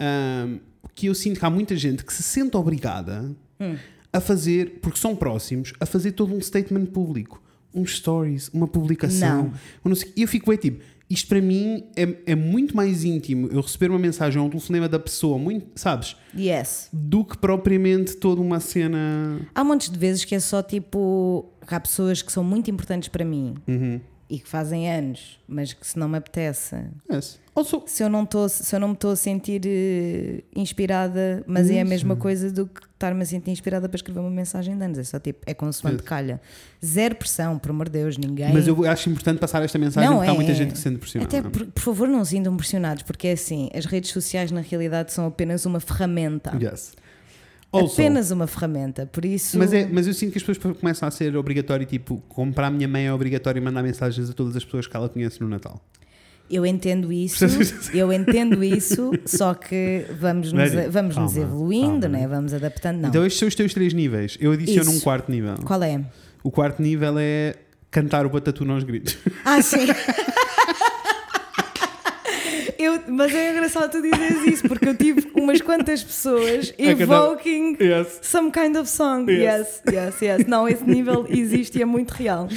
Um, 0.00 0.58
que 0.94 1.06
eu 1.06 1.14
sinto 1.14 1.38
que 1.40 1.44
há 1.46 1.50
muita 1.50 1.76
gente 1.76 2.04
que 2.04 2.12
se 2.12 2.22
sente 2.22 2.56
obrigada 2.56 3.30
Hum. 3.60 3.76
a 4.12 4.20
fazer, 4.20 4.78
porque 4.80 4.98
são 4.98 5.14
próximos, 5.14 5.72
a 5.80 5.84
fazer 5.84 6.12
todo 6.12 6.32
um 6.34 6.40
statement 6.40 6.86
público. 6.86 7.42
Uns 7.74 7.96
stories, 7.96 8.48
uma 8.52 8.66
publicação. 8.66 9.44
Não. 9.44 9.52
eu 9.84 9.88
não 9.90 9.94
sei- 9.94 10.12
E 10.16 10.22
eu 10.22 10.28
fico 10.28 10.48
bem 10.50 10.58
tipo, 10.58 10.82
isto 11.10 11.26
para 11.28 11.40
mim 11.40 11.82
é, 11.96 12.16
é 12.32 12.34
muito 12.36 12.74
mais 12.76 13.02
íntimo 13.04 13.48
eu 13.50 13.60
receber 13.60 13.90
uma 13.90 13.98
mensagem 13.98 14.40
ou 14.40 14.46
um 14.46 14.50
telefonema 14.50 14.88
da 14.88 14.98
pessoa, 14.98 15.36
muito, 15.38 15.66
sabes? 15.74 16.16
Yes. 16.38 16.88
Do 16.92 17.24
que 17.24 17.36
propriamente 17.36 18.16
toda 18.16 18.40
uma 18.40 18.60
cena. 18.60 19.40
Há 19.54 19.64
montes 19.64 19.90
de 19.90 19.98
vezes 19.98 20.24
que 20.24 20.34
é 20.34 20.40
só 20.40 20.62
tipo. 20.62 21.50
Há 21.66 21.80
pessoas 21.80 22.22
que 22.22 22.30
são 22.32 22.42
muito 22.44 22.70
importantes 22.70 23.08
para 23.08 23.24
mim 23.24 23.54
Uhum. 23.68 24.00
e 24.28 24.38
que 24.38 24.48
fazem 24.48 24.90
anos, 24.90 25.38
mas 25.48 25.72
que 25.72 25.86
se 25.86 25.98
não 25.98 26.08
me 26.08 26.16
apetece. 26.18 26.76
Yes. 27.12 27.38
Also, 27.60 27.82
Se 27.86 28.02
eu 28.02 28.08
não, 28.08 28.24
tô, 28.24 28.48
se 28.48 28.74
eu 28.74 28.80
não 28.80 28.88
me 28.88 28.94
estou 28.94 29.10
a 29.10 29.16
sentir 29.16 29.60
eh, 29.66 30.42
inspirada, 30.56 31.44
mas 31.46 31.68
é 31.68 31.80
a 31.80 31.84
mesma 31.84 32.16
coisa 32.16 32.50
do 32.50 32.66
que 32.66 32.80
estar-me 32.86 33.22
a 33.22 33.26
sentir 33.26 33.50
inspirada 33.50 33.86
para 33.86 33.96
escrever 33.96 34.20
uma 34.20 34.30
mensagem 34.30 34.76
de 34.76 34.82
anos. 34.82 34.98
É 34.98 35.04
só 35.04 35.18
tipo, 35.18 35.40
é 35.46 35.52
consoante 35.52 36.02
calha. 36.02 36.40
Zero 36.84 37.14
pressão, 37.14 37.58
por 37.58 37.70
amor 37.70 37.90
de 37.90 37.98
Deus, 37.98 38.16
ninguém. 38.16 38.52
Mas 38.52 38.66
eu 38.66 38.84
acho 38.86 39.10
importante 39.10 39.38
passar 39.38 39.62
esta 39.62 39.78
mensagem 39.78 40.08
Não, 40.08 40.16
porque 40.16 40.30
há 40.30 40.32
é, 40.32 40.36
muita 40.36 40.52
é. 40.52 40.54
gente 40.54 40.72
que 40.72 40.78
se 40.78 40.84
sente 40.84 40.98
pressionada. 40.98 41.38
Até 41.38 41.48
por, 41.48 41.66
por 41.66 41.82
favor, 41.82 42.08
não 42.08 42.24
se 42.24 42.30
sintam 42.30 42.56
pressionados, 42.56 43.02
porque 43.02 43.28
é 43.28 43.32
assim: 43.32 43.68
as 43.74 43.84
redes 43.84 44.10
sociais 44.10 44.50
na 44.50 44.62
realidade 44.62 45.12
são 45.12 45.26
apenas 45.26 45.66
uma 45.66 45.80
ferramenta. 45.80 46.56
Yes. 46.58 46.94
Also, 47.72 47.92
Apenas 47.92 48.30
uma 48.30 48.46
ferramenta. 48.46 49.06
Por 49.06 49.24
isso. 49.24 49.56
mas, 49.58 49.72
é, 49.72 49.86
mas 49.86 50.06
eu 50.06 50.14
sinto 50.14 50.32
que 50.32 50.38
as 50.38 50.44
pessoas 50.44 50.74
começam 50.76 51.06
a 51.06 51.10
ser 51.10 51.36
obrigatório, 51.36 51.86
tipo, 51.86 52.22
comprar 52.28 52.66
a 52.66 52.70
minha 52.70 52.88
mãe 52.88 53.06
é 53.06 53.12
obrigatório 53.12 53.62
mandar 53.62 53.82
mensagens 53.82 54.28
a 54.28 54.32
todas 54.32 54.56
as 54.56 54.64
pessoas 54.64 54.86
que 54.86 54.96
ela 54.96 55.08
conhece 55.08 55.40
no 55.40 55.48
Natal. 55.48 55.80
Eu 56.50 56.66
entendo 56.66 57.12
isso, 57.12 57.44
eu 57.94 58.12
entendo 58.12 58.64
isso, 58.64 59.12
só 59.24 59.54
que 59.54 60.04
vamos 60.18 60.52
nos, 60.52 60.72
Ready? 60.72 60.88
vamos 60.90 61.16
nos 61.16 61.32
Calma, 61.34 61.48
evoluindo, 61.48 62.00
calma. 62.00 62.18
né? 62.18 62.26
vamos 62.26 62.52
adaptando. 62.52 63.00
Não. 63.00 63.08
Então 63.08 63.24
estes 63.24 63.38
são 63.38 63.46
os 63.46 63.54
teus 63.54 63.72
três 63.72 63.92
níveis. 63.94 64.36
Eu 64.40 64.50
adiciono 64.52 64.90
Isso. 64.90 64.98
um 64.98 65.00
quarto 65.00 65.30
nível. 65.30 65.54
Qual 65.64 65.80
é? 65.82 66.00
O 66.42 66.50
quarto 66.50 66.82
nível 66.82 67.14
é 67.18 67.54
cantar 67.90 68.26
o 68.26 68.28
batatu 68.30 68.68
aos 68.70 68.82
gritos. 68.82 69.16
Ah, 69.44 69.62
sim! 69.62 69.86
Eu, 72.78 72.98
mas 73.08 73.34
é 73.34 73.52
engraçado 73.52 73.90
tu 73.90 74.00
dizeres 74.00 74.42
isso, 74.46 74.66
porque 74.68 74.88
eu 74.88 74.96
tive 74.96 75.30
umas 75.34 75.60
quantas 75.60 76.02
pessoas 76.02 76.72
A 76.78 76.82
evoking 76.82 77.76
yes. 77.78 78.20
some 78.22 78.50
kind 78.50 78.74
of 78.76 78.88
song. 78.88 79.30
Yes. 79.30 79.82
Yes, 79.86 79.92
yes, 79.92 80.22
yes. 80.22 80.46
Não, 80.46 80.66
esse 80.66 80.84
nível 80.84 81.26
existe 81.28 81.78
e 81.78 81.82
é 81.82 81.84
muito 81.84 82.12
real. 82.12 82.48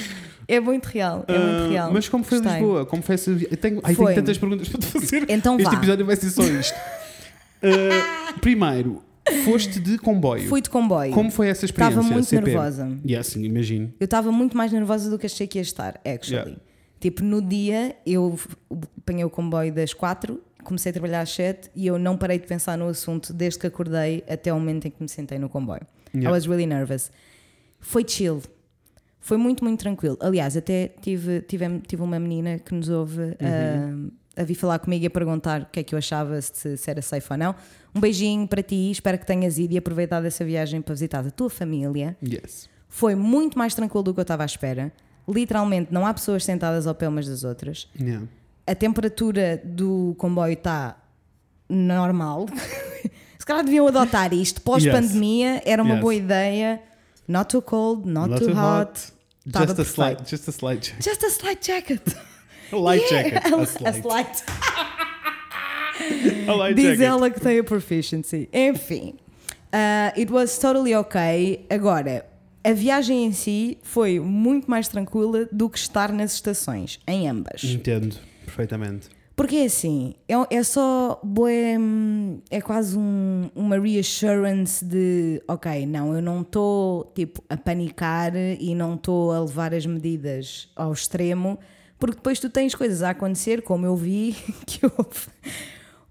É 0.48 0.60
muito 0.60 0.86
real, 0.88 1.24
é 1.28 1.38
muito 1.38 1.64
Ah, 1.64 1.68
real. 1.70 1.92
mas 1.94 2.10
como 2.10 2.24
foi 2.24 2.40
Gostei. 2.40 2.60
Lisboa? 2.60 2.86
Como 2.86 3.02
foi 3.04 3.16
essa 3.16 3.32
eu 3.32 3.58
tenho, 3.58 3.80
ai, 3.84 3.96
tenho 3.96 4.16
tantas 4.16 4.38
perguntas 4.38 4.68
para 4.70 4.80
te 4.80 4.86
fazer. 4.88 5.26
Então 5.30 5.56
este 5.58 5.70
vá. 5.70 5.74
episódio 5.78 6.06
vai 6.06 6.16
ser 6.16 6.30
só 6.30 6.44
isto. 6.44 6.76
Ah, 7.66 8.34
primeiro, 8.42 9.02
foste 9.46 9.80
de 9.80 9.98
comboio. 9.98 10.50
Fui 10.50 10.62
de 10.62 10.70
comboio. 10.70 11.14
Como 11.14 11.32
foi 11.32 11.48
essa 11.48 11.64
experiência? 11.64 12.00
Estava 12.00 12.14
muito 12.14 12.26
CP? 12.28 12.42
nervosa. 12.46 12.98
Yes, 13.08 13.28
sim, 13.28 13.44
imagino. 13.46 13.94
Eu 14.00 14.06
estava 14.06 14.32
muito 14.34 14.58
mais 14.58 14.70
nervosa 14.74 15.10
do 15.10 15.18
que 15.18 15.26
achei 15.28 15.48
que 15.48 15.58
ia 15.58 15.62
estar, 15.62 15.96
actually. 16.06 16.42
Yeah. 16.50 16.62
Tipo, 17.00 17.24
no 17.24 17.42
dia 17.42 17.96
eu 18.06 18.38
apanhei 18.98 19.24
o 19.24 19.30
comboio 19.30 19.74
das 19.74 19.94
quatro, 19.94 20.42
comecei 20.64 20.90
a 20.90 20.94
trabalhar 20.94 21.22
às 21.22 21.30
sete 21.30 21.70
e 21.74 21.88
eu 21.88 21.98
não 21.98 22.18
parei 22.18 22.38
de 22.38 22.46
pensar 22.48 22.78
no 22.78 22.88
assunto 22.90 23.32
desde 23.34 23.60
que 23.60 23.68
acordei 23.68 24.26
até 24.30 24.52
o 24.54 24.60
momento 24.60 24.88
em 24.88 24.92
que 24.92 25.02
me 25.02 25.08
sentei 25.08 25.40
no 25.40 25.48
comboio. 25.48 25.88
Yeah. 26.14 26.30
I 26.30 26.34
was 26.34 26.46
really 26.46 26.66
nervous. 26.66 27.12
Foi 27.80 28.04
chill. 28.06 28.42
Foi 29.24 29.38
muito, 29.38 29.64
muito 29.64 29.80
tranquilo. 29.80 30.18
Aliás, 30.20 30.56
até 30.58 30.90
tive, 31.02 31.40
tive, 31.42 31.80
tive 31.88 32.02
uma 32.04 32.20
menina 32.20 32.60
que 32.60 32.74
nos 32.76 32.90
ouve 32.90 33.22
Uhum. 33.22 34.12
a, 34.38 34.42
a 34.42 34.44
vir 34.44 34.56
falar 34.56 34.80
comigo 34.80 35.04
e 35.06 35.08
a 35.08 35.10
perguntar 35.10 35.62
o 35.62 35.66
que 35.72 35.80
é 35.80 35.84
que 35.84 35.96
eu 35.96 35.98
achava, 35.98 36.40
se, 36.42 36.76
se 36.78 36.90
era 36.92 37.02
safe 37.02 37.28
ou 37.32 37.38
não. 37.38 37.56
Um 37.96 38.02
beijinho 38.02 38.46
para 38.48 38.62
ti, 38.62 38.92
espero 38.92 39.18
que 39.18 39.26
tenhas 39.26 39.58
ido 39.58 39.74
e 39.74 39.78
aproveitado 39.78 40.26
essa 40.26 40.44
viagem 40.44 40.82
para 40.82 40.94
visitar 40.94 41.26
a 41.26 41.32
tua 41.32 41.50
família. 41.50 42.18
Yes. 42.22 42.68
Foi 42.90 43.16
muito 43.16 43.58
mais 43.58 43.74
tranquilo 43.74 44.04
do 44.04 44.14
que 44.14 44.20
eu 44.20 44.24
estava 44.24 44.44
à 44.44 44.46
espera. 44.46 44.92
Literalmente, 45.28 45.94
não 45.94 46.06
há 46.06 46.14
pessoas 46.14 46.44
sentadas 46.44 46.86
ao 46.86 46.94
pé 46.94 47.08
umas 47.08 47.26
das 47.28 47.46
outras. 47.46 47.88
Yeah. 47.98 48.28
A 48.68 48.76
temperatura 48.76 49.62
do 49.64 50.16
comboio 50.18 50.54
está 50.54 50.98
normal. 51.70 52.46
Se 53.40 53.46
calhar 53.46 53.64
deviam 53.64 53.88
adotar 53.88 54.34
isto. 54.34 54.62
Pós-pandemia, 54.62 55.62
era 55.66 55.82
uma 55.84 55.94
Yes. 55.96 56.02
boa 56.02 56.16
ideia. 56.16 56.82
Not 57.28 57.50
too 57.50 57.62
cold, 57.62 58.06
not, 58.06 58.30
Not 58.30 58.40
too 58.40 58.48
too 58.48 58.54
hot. 58.56 59.12
Tava 59.52 59.68
Just 59.68 59.80
a 59.80 59.86
slight, 59.86 60.26
just 60.26 60.48
a 60.48 60.52
slight, 60.52 60.82
jacket. 60.82 61.04
Just 61.04 61.24
a 61.24 61.30
slight 61.30 61.62
jacket. 61.62 62.02
a 62.72 62.78
light 62.78 63.02
Yeah, 63.12 63.24
jacket, 63.24 63.52
a, 63.52 63.56
a 63.56 63.62
a 63.62 63.66
slight, 63.66 64.02
slight. 64.02 64.44
a 66.48 66.54
light 66.54 66.76
Diz 66.76 66.98
jacket. 66.98 67.06
ela 67.06 67.30
que 67.30 67.40
tem 67.40 67.60
a 67.60 67.64
proficiency. 67.64 68.50
Enfim, 68.54 69.16
uh, 69.74 70.12
it 70.20 70.32
was 70.32 70.58
totally 70.58 70.96
okay. 70.96 71.66
Agora, 71.70 72.26
a 72.64 72.74
viagem 72.74 73.26
em 73.26 73.32
si 73.34 73.78
foi 73.84 74.20
muito 74.20 74.70
mais 74.70 74.88
tranquila 74.88 75.48
do 75.52 75.70
que 75.70 75.78
estar 75.78 76.12
nas 76.12 76.34
estações, 76.34 77.00
em 77.08 77.28
ambas. 77.28 77.64
Entendo 77.64 78.16
perfeitamente. 78.46 79.10
Porque 79.36 79.56
é 79.56 79.66
assim, 79.66 80.14
é, 80.28 80.58
é 80.58 80.64
só 80.64 81.20
hum, 81.24 82.40
é 82.52 82.62
quase 82.62 82.96
um- 82.98 83.50
uma 83.56 83.80
reassurance 83.80 84.86
de 84.86 85.42
ok, 85.48 85.88
não, 85.88 86.14
eu 86.16 86.22
não 86.22 86.42
estou 86.42 87.12
tipo 87.16 87.44
a 87.50 87.58
panicar 87.58 88.36
e 88.36 88.76
não 88.76 88.94
estou 88.94 89.32
a 89.32 89.40
levar 89.40 89.74
as 89.74 89.88
medidas 89.88 90.70
ao 90.76 90.94
extremo, 90.94 91.58
porque 91.98 92.18
depois 92.18 92.40
tu 92.40 92.48
tens 92.48 92.76
coisas 92.76 93.02
a 93.02 93.10
acontecer, 93.10 93.64
como 93.64 93.88
eu 93.88 93.96
vi 93.96 94.34
que 94.68 94.86
houve. 94.86 95.28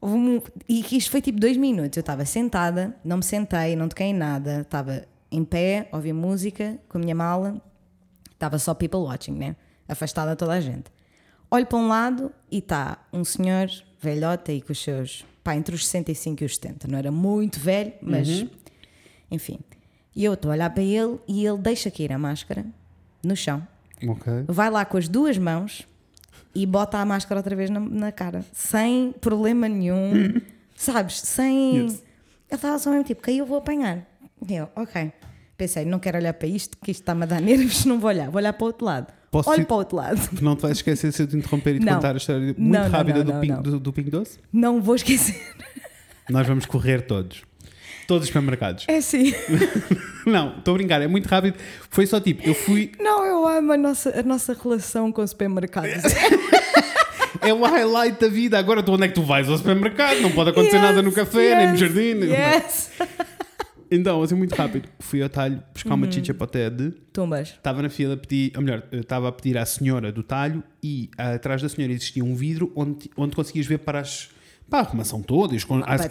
houve 0.01 0.17
um- 0.17 0.43
e 0.69 0.83
que 0.83 0.97
isto 0.97 1.11
foi 1.13 1.21
tipo 1.21 1.39
dois 1.39 1.57
minutos. 1.57 1.97
Eu 1.97 2.01
estava 2.01 2.25
sentada, 2.25 2.97
não 3.05 3.19
me 3.19 3.23
sentei, 3.23 3.77
não 3.77 3.89
toquei 3.89 4.09
em 4.09 4.15
nada, 4.15 4.63
estava 4.63 5.05
em 5.31 5.45
pé, 5.45 5.89
a 5.93 5.97
ouvir 5.97 6.13
música 6.13 6.77
com 6.89 6.99
a 6.99 7.01
minha 7.01 7.15
mala, 7.15 7.63
estava 8.33 8.59
só 8.59 8.75
people 8.75 8.99
watching, 9.01 9.33
né? 9.35 9.55
Afastada 9.89 10.35
toda 10.35 10.55
a 10.55 10.61
gente. 10.61 10.91
Olho 11.55 11.67
para 11.67 11.79
um 11.79 11.87
lado 11.87 12.33
e 12.51 12.59
está 12.59 12.97
um 13.13 13.23
senhor 13.25 13.69
velhota 14.01 14.51
e 14.51 14.63
com 14.63 14.73
os 14.73 14.83
seus, 14.83 15.23
pá, 15.45 15.55
entre 15.55 15.75
os 15.75 15.87
65 15.87 16.43
e 16.43 16.47
os 16.47 16.55
70. 16.57 16.89
Não 16.89 16.99
era 16.99 17.13
muito 17.13 17.61
velho, 17.61 17.93
mas 18.01 18.47
enfim. 19.31 19.59
E 20.17 20.25
eu 20.25 20.33
estou 20.33 20.51
a 20.51 20.55
olhar 20.55 20.71
para 20.71 20.83
ele 20.83 21.19
e 21.29 21.45
ele 21.47 21.59
deixa 21.59 21.91
cair 21.91 22.11
a 22.11 22.19
máscara 22.19 22.65
no 23.23 23.37
chão, 23.37 23.67
Ok. 24.09 24.33
vai 24.49 24.71
lá 24.71 24.83
com 24.87 24.97
as 24.97 25.09
duas 25.09 25.37
mãos 25.37 25.87
e 26.55 26.65
bota 26.65 26.97
a 26.97 27.05
máscara 27.05 27.39
outra 27.39 27.55
vez 27.55 27.69
na, 27.69 27.81
na 27.81 28.11
cara, 28.11 28.45
sem 28.53 29.13
problema 29.13 29.69
nenhum, 29.69 30.41
sabes? 30.75 31.21
Sem. 31.21 31.83
Yes. 31.85 31.93
Ele 32.51 32.57
estava 32.57 32.79
só 32.79 32.91
mesmo 32.91 33.05
tipo, 33.05 33.21
caiu, 33.21 33.45
vou 33.45 33.59
apanhar. 33.59 34.07
E 34.49 34.55
eu, 34.55 34.71
ok. 34.75 35.13
Pensei, 35.57 35.85
não 35.85 35.99
quero 35.99 36.17
olhar 36.17 36.33
para 36.33 36.49
isto, 36.49 36.79
que 36.79 36.91
isto 36.91 37.01
está-me 37.03 37.25
a 37.25 37.27
dar 37.27 37.41
nervos, 37.45 37.85
não 37.85 38.01
vou 38.01 38.09
olhar, 38.09 38.31
vou 38.31 38.39
olhar 38.39 38.55
para 38.55 38.65
o 38.65 38.67
outro 38.69 38.87
lado. 38.87 39.13
Posso 39.33 39.49
Olho 39.49 39.65
te- 39.65 39.67
para 39.67 39.75
o 39.75 39.79
outro 39.79 39.97
lado. 39.97 40.21
Não 40.43 40.55
te 40.55 40.61
vais 40.61 40.77
esquecer 40.77 41.11
se 41.11 41.23
eu 41.23 41.27
te 41.27 41.35
interromper 41.37 41.77
e 41.77 41.79
te 41.81 41.87
Não. 41.87 41.95
contar 41.95 42.13
a 42.15 42.19
história 42.19 42.43
muito 42.43 42.61
Não, 42.61 42.83
não, 42.83 42.91
rápida 42.91 43.25
do, 43.25 43.33
ping. 43.41 43.55
Do, 43.63 43.81
do 43.81 43.91
Doce? 43.91 44.39
Não 44.53 44.81
vou 44.83 44.95
esquecer. 44.95 45.41
Nós 46.29 46.47
vamos 46.47 46.67
correr 46.67 47.01
todos. 47.01 47.43
Todos 48.07 48.25
os 48.25 48.29
supermercados. 48.29 48.85
É 48.89 48.99
assim. 48.99 49.33
Não, 50.27 50.59
estou 50.59 50.75
a 50.75 50.77
brincar, 50.77 51.01
é 51.01 51.07
muito 51.07 51.27
rápido. 51.29 51.57
Foi 51.89 52.07
só 52.07 52.21
tipo, 52.21 52.47
eu 52.47 52.55
fui. 52.55 52.93
Não, 53.01 53.25
eu 53.25 53.49
amo 53.49 53.73
a 53.73 53.77
nossa, 53.77 54.21
a 54.21 54.23
nossa 54.23 54.55
relação 54.63 55.11
com 55.11 55.27
supermercados. 55.27 56.03
É 57.41 57.53
o 57.53 57.61
highlight 57.65 58.21
da 58.21 58.29
vida. 58.29 58.57
Agora 58.57 58.85
tu 58.85 58.93
onde 58.93 59.05
é 59.05 59.09
que 59.09 59.15
tu 59.15 59.23
vais 59.23 59.49
ao 59.49 59.57
supermercado? 59.59 60.21
Não 60.21 60.31
pode 60.31 60.51
acontecer 60.51 60.79
nada 60.79 61.03
no 61.03 61.09
Yes, 61.09 61.17
café, 61.17 61.57
nem 61.57 61.67
no 61.67 61.73
yes, 61.73 61.81
jardim. 61.81 62.21
Yes. 62.31 62.91
Então, 63.95 64.23
assim, 64.23 64.35
muito 64.35 64.55
rápido. 64.55 64.89
Fui 64.99 65.23
ao 65.23 65.29
talho 65.29 65.63
buscar 65.73 65.95
uma 65.95 66.11
chicha 66.11 66.33
para 66.33 66.45
o 66.45 66.47
TED. 66.47 66.95
Tumbas. 67.13 67.51
Estava 67.51 67.83
na 67.83 67.91
fila 67.91 68.15
a 68.15 68.17
pedir, 68.17 68.53
ou 68.57 68.63
melhor, 68.63 68.83
estava 68.91 69.29
a 69.29 69.33
pedir 69.33 69.59
à 69.59 69.67
senhora 69.67 70.11
do 70.11 70.23
talho 70.23 70.63
e 70.83 71.11
ah, 71.19 71.35
atrás 71.35 71.61
da 71.61 71.69
senhora 71.69 71.93
existia 71.93 72.25
um 72.25 72.35
vidro 72.35 72.73
onde, 72.75 73.11
onde 73.17 73.37
conseguias 73.37 73.67
ver 73.67 73.79
para 73.79 74.01
as, 74.01 74.31
para 74.71 74.79
a 74.79 74.83
arrumação 74.83 75.21
toda, 75.23 75.55
as 75.55 75.63
congeladoras, 75.65 76.09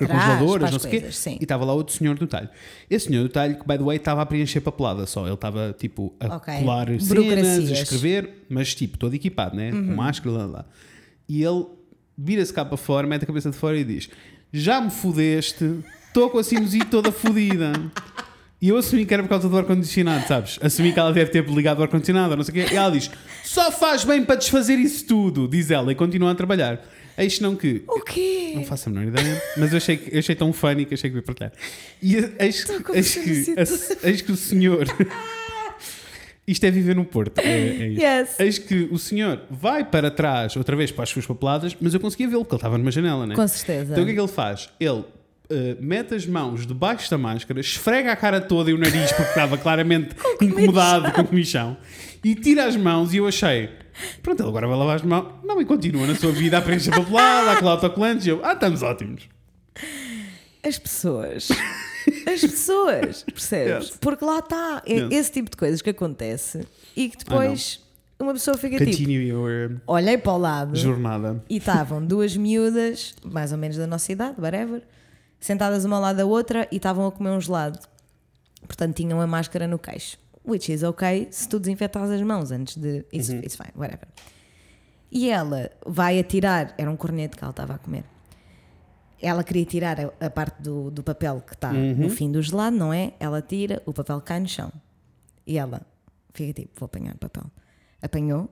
para 0.61 0.69
não 0.69 0.75
as 0.77 0.81
sei 0.83 1.00
o 1.00 1.01
quê. 1.01 1.11
sim. 1.11 1.38
E 1.39 1.43
estava 1.43 1.65
lá 1.65 1.73
outro 1.73 1.95
senhor 1.95 2.15
do 2.17 2.27
talho. 2.27 2.50
Esse 2.89 3.07
senhor 3.07 3.23
do 3.23 3.29
talho, 3.29 3.55
que 3.57 3.67
by 3.67 3.77
the 3.77 3.83
way, 3.83 3.97
estava 3.97 4.21
a 4.21 4.25
preencher 4.27 4.61
papelada 4.61 5.05
só. 5.07 5.25
Ele 5.25 5.33
estava 5.33 5.75
tipo 5.77 6.13
a 6.19 6.35
Ok. 6.35 6.53
colar 6.59 6.88
cenas. 7.00 7.57
Uhum. 7.57 7.67
a 7.67 7.71
escrever, 7.71 8.45
mas 8.47 8.75
tipo, 8.75 8.97
todo 8.97 9.15
equipado, 9.15 9.55
né? 9.55 9.71
Com 9.71 9.95
máscara, 9.95 10.38
lá, 10.38 10.45
lá. 10.45 10.65
E 11.27 11.43
ele 11.43 11.65
vira-se 12.15 12.53
cá 12.53 12.63
para 12.63 12.77
fora, 12.77 13.07
mete 13.07 13.23
a 13.23 13.25
cabeça 13.25 13.50
de 13.50 13.57
fora 13.57 13.75
e 13.77 13.83
diz: 13.83 14.07
Já 14.53 14.79
me 14.79 14.91
fudeste, 14.91 15.79
estou 16.12 16.30
com 16.30 16.38
a 16.38 16.44
sinusite 16.44 16.88
toda 16.88 17.12
fodida. 17.12 17.72
E 18.62 18.70
eu 18.70 18.77
assumi 18.77 19.06
que 19.06 19.13
era 19.13 19.24
por 19.24 19.30
causa 19.30 19.50
do 19.50 19.58
ar-condicionado, 19.58 20.27
sabes? 20.27 20.60
Assumi 20.62 20.94
que 20.94 21.00
ela 21.00 21.12
deve 21.12 21.32
ter 21.32 21.44
ligado 21.50 21.80
o 21.80 21.82
ar-condicionado, 21.82 22.36
não 22.36 22.44
sei 22.44 22.62
o 22.62 22.68
quê. 22.68 22.74
E 22.74 22.77
ela 22.77 22.91
diz: 22.91 23.10
Só 23.44 23.72
faz 23.72 24.03
bem 24.03 24.24
para 24.24 24.36
desfazer 24.36 24.77
isso 24.77 25.06
tudo, 25.06 25.48
diz 25.48 25.72
ela, 25.72 25.91
e 25.91 25.96
continua 25.96 26.32
a 26.32 26.36
trabalhar. 26.36 26.80
Eis 27.18 27.39
não 27.39 27.56
que. 27.56 27.84
O 27.88 28.01
quê? 28.01 28.53
Não 28.56 28.63
faço 28.63 28.89
a 28.89 28.91
menor 28.91 29.08
ideia, 29.08 29.41
mas 29.58 29.72
eu 29.72 29.77
achei, 29.77 30.10
eu 30.12 30.20
achei 30.20 30.36
tão 30.36 30.53
funny 30.53 30.86
que 30.86 30.94
achei 30.94 31.10
que 31.10 31.15
ia 31.15 31.24
partilhar. 31.24 31.53
E 32.01 32.15
eis, 32.15 32.65
eis, 32.94 33.15
que, 33.15 33.56
eis 34.03 34.22
que 34.22 34.32
o 34.32 34.38
senhor. 34.38 34.86
Isto 36.48 36.65
é 36.65 36.72
viver 36.72 36.96
no 36.96 37.06
Porto. 37.06 37.39
É, 37.39 37.44
é 37.44 37.88
isto. 37.88 38.01
Yes. 38.01 38.39
Eis 38.39 38.58
que 38.58 38.89
o 38.91 38.98
senhor 38.98 39.41
vai 39.50 39.86
para 39.86 40.12
trás, 40.12 40.56
outra 40.58 40.75
vez 40.75 40.91
para 40.91 41.03
as 41.03 41.10
suas 41.10 41.25
papeladas, 41.25 41.77
mas 41.80 41.94
eu 41.94 42.00
conseguia 42.00 42.27
vê-lo, 42.27 42.44
porque 42.44 42.56
ele 42.56 42.60
estava 42.60 42.77
numa 42.77 42.91
janela, 42.91 43.25
né? 43.25 43.36
Com 43.36 43.48
certeza. 43.48 43.94
Então 43.94 44.03
o 44.03 44.06
que 44.06 44.12
é 44.12 44.15
que 44.15 44.20
ele 44.20 44.27
faz? 44.27 44.68
Ele 44.80 45.03
eh, 45.51 45.77
mete 45.79 46.15
as 46.15 46.25
mãos 46.25 46.65
debaixo 46.65 47.10
da 47.12 47.17
máscara, 47.17 47.60
esfrega 47.60 48.12
a 48.12 48.15
cara 48.15 48.39
toda 48.41 48.72
e 48.72 48.74
o 48.74 48.77
nariz, 48.77 49.12
porque 49.12 49.29
estava 49.29 49.58
claramente 49.58 50.15
incomodado 50.41 51.12
com 51.12 51.25
comichão, 51.25 51.77
e 52.24 52.34
tira 52.36 52.65
as 52.65 52.75
mãos. 52.75 53.13
E 53.13 53.17
eu 53.17 53.27
achei, 53.27 53.70
pronto, 54.24 54.41
ele 54.41 54.50
agora 54.50 54.67
vai 54.67 54.77
lavar 54.77 54.96
as 54.96 55.01
mãos. 55.03 55.34
Não, 55.43 55.62
e 55.62 55.65
continua 55.65 56.08
na 56.08 56.15
sua 56.15 56.31
vida 56.31 56.58
a 56.58 56.62
preencher 56.62 56.91
papelada, 56.91 57.51
a 57.51 57.55
colar 57.58 57.72
autocolantes. 57.74 58.25
E 58.25 58.29
eu, 58.29 58.39
ah, 58.43 58.53
estamos 58.53 58.81
ótimos. 58.81 59.24
As 60.63 60.77
pessoas. 60.77 61.50
As 62.31 62.41
pessoas, 62.41 63.24
percebes? 63.31 63.88
Yes. 63.89 63.98
Porque 64.00 64.24
lá 64.24 64.39
está. 64.39 64.81
É 64.86 64.93
Yes. 64.93 65.12
esse 65.12 65.31
tipo 65.31 65.50
de 65.50 65.58
coisas 65.58 65.81
que 65.81 65.89
acontece 65.89 66.65
e 66.96 67.10
que 67.10 67.17
depois 67.17 67.79
uma 68.20 68.34
pessoa 68.34 68.58
fica 68.58 68.77
tipo. 68.77 68.91
Continue 68.91 69.27
your 69.29 69.72
Olhei 69.88 70.17
para 70.17 70.31
o 70.34 70.38
lado 70.38 70.75
jornada. 70.77 71.43
e 71.50 71.58
estavam 71.58 72.05
duas 72.05 72.38
miúdas, 72.38 73.15
mais 73.24 73.51
ou 73.51 73.58
menos 73.58 73.77
da 73.77 73.88
nossa 73.88 74.12
idade, 74.12 74.36
whatever, 74.39 74.81
sentadas 75.41 75.83
uma 75.83 75.98
ao 75.98 76.01
lado 76.01 76.15
da 76.17 76.25
outra 76.25 76.67
e 76.71 76.77
estavam 76.77 77.05
a 77.05 77.12
comer 77.12 77.31
um 77.31 77.41
gelado. 77.41 77.77
Portanto, 78.65 78.95
tinham 78.95 79.19
a 79.19 79.27
máscara 79.27 79.67
no 79.67 79.77
queixo. 79.77 80.17
Which 80.45 80.71
is 80.71 80.81
ok 80.83 81.27
se 81.31 81.50
tu 81.50 81.60
desinfetas 81.60 82.10
as 82.10 82.21
mãos 82.21 82.51
antes 82.51 82.77
de. 82.77 83.05
It's, 83.13 83.27
Uhum. 83.29 83.39
it's 83.39 83.55
fine, 83.55 83.71
whatever. 83.75 84.07
E 85.12 85.29
ela 85.29 85.69
vai 85.86 86.17
atirar, 86.19 86.74
era 86.77 86.89
um 86.89 86.95
corneto 86.95 87.36
que 87.38 87.43
ela 87.43 87.51
estava 87.51 87.74
a 87.74 87.77
comer. 87.77 88.05
Ela 89.21 89.43
queria 89.43 89.65
tirar 89.65 90.00
a, 90.00 90.25
a 90.25 90.29
parte 90.29 90.62
do, 90.63 90.89
do 90.89 91.03
papel 91.03 91.41
que 91.45 91.53
está 91.53 91.71
Uhum. 91.71 91.95
no 91.95 92.10
fim 92.10 92.31
do 92.31 92.41
gelado, 92.41 92.75
não 92.77 92.93
é? 92.93 93.13
Ela 93.19 93.41
tira, 93.41 93.83
o 93.86 93.93
papel 93.93 94.19
cai 94.21 94.39
no 94.39 94.48
chão. 94.48 94.71
E 95.45 95.57
ela 95.57 95.81
fica 96.33 96.53
tipo, 96.62 96.71
vou 96.79 96.86
apanhar 96.86 97.13
o 97.13 97.17
papel. 97.19 97.43
Apanhou 98.01 98.50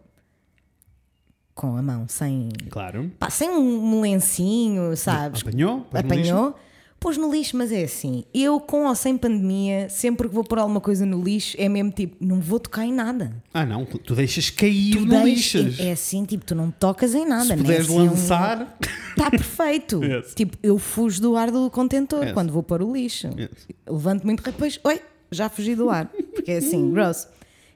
com 1.55 1.75
a 1.75 1.81
mão, 1.81 2.07
sem, 2.07 2.49
Claro. 2.69 3.11
pá, 3.19 3.29
sem 3.29 3.49
um 3.49 3.99
lencinho, 4.01 4.95
sabes? 4.95 5.41
Apanhou? 5.41 5.85
Apanhou, 5.93 6.55
pôs 6.99 7.17
no 7.17 7.31
lixo, 7.31 7.55
mas 7.57 7.71
é 7.71 7.83
assim. 7.83 8.23
Eu, 8.33 8.59
com 8.59 8.85
ou 8.85 8.93
sem 8.95 9.17
pandemia, 9.17 9.87
sempre 9.89 10.27
que 10.27 10.33
vou 10.35 10.43
pôr 10.43 10.59
alguma 10.59 10.81
coisa 10.81 11.05
no 11.05 11.21
lixo, 11.23 11.55
é 11.59 11.69
mesmo 11.69 11.91
tipo, 11.91 12.17
não 12.19 12.39
vou 12.39 12.59
tocar 12.59 12.85
em 12.85 12.91
nada. 12.93 13.31
Ah, 13.53 13.65
não, 13.65 13.85
tu 13.85 14.13
deixas 14.15 14.49
cair 14.49 14.93
Tu 14.93 14.99
no 15.05 15.23
deixas- 15.23 15.63
lixas. 15.65 15.85
É 15.85 15.91
assim, 15.91 16.25
tipo, 16.25 16.43
tu 16.45 16.53
não 16.55 16.69
tocas 16.71 17.15
em 17.15 17.25
nada, 17.27 17.43
Se 17.43 17.49
né? 17.51 17.57
puderes 17.57 17.85
Assim, 17.87 17.97
é 17.97 18.01
um- 18.01 18.05
lançar. 18.07 18.77
Está 19.11 19.31
perfeito. 19.31 20.01
Yes. 20.03 20.33
Tipo, 20.35 20.57
eu 20.61 20.77
fujo 20.77 21.21
do 21.21 21.35
ar 21.35 21.51
do 21.51 21.69
contentor 21.69 22.23
Yes. 22.23 22.33
quando 22.33 22.51
vou 22.51 22.63
pôr 22.63 22.81
o 22.81 22.93
lixo. 22.93 23.27
Yes. 23.37 23.49
Levanto 23.87 24.25
muito 24.25 24.39
rápido, 24.39 24.53
depois, 24.55 24.79
oi, 24.83 25.01
já 25.31 25.47
fugi 25.49 25.75
do 25.75 25.89
ar. 25.89 26.07
Porque 26.35 26.51
é 26.51 26.57
assim, 26.57 26.89
gross. 26.91 27.27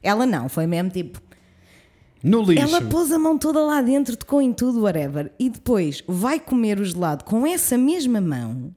Ela 0.01 0.25
não, 0.25 0.49
foi 0.49 0.65
mesmo 0.67 0.89
tipo, 0.89 1.21
No 2.23 2.41
lixo. 2.43 2.61
ela 2.63 2.81
pôs 2.81 3.11
a 3.11 3.19
mão 3.19 3.37
toda 3.37 3.59
lá 3.61 3.81
dentro, 3.81 4.15
tocou 4.17 4.41
em 4.41 4.51
tudo, 4.53 4.81
whatever. 4.81 5.31
E 5.39 5.49
depois 5.49 6.03
vai 6.07 6.39
comer 6.39 6.79
o 6.79 6.85
gelado 6.85 7.23
com 7.23 7.45
essa 7.45 7.77
mesma 7.77 8.19
mão, 8.21 8.73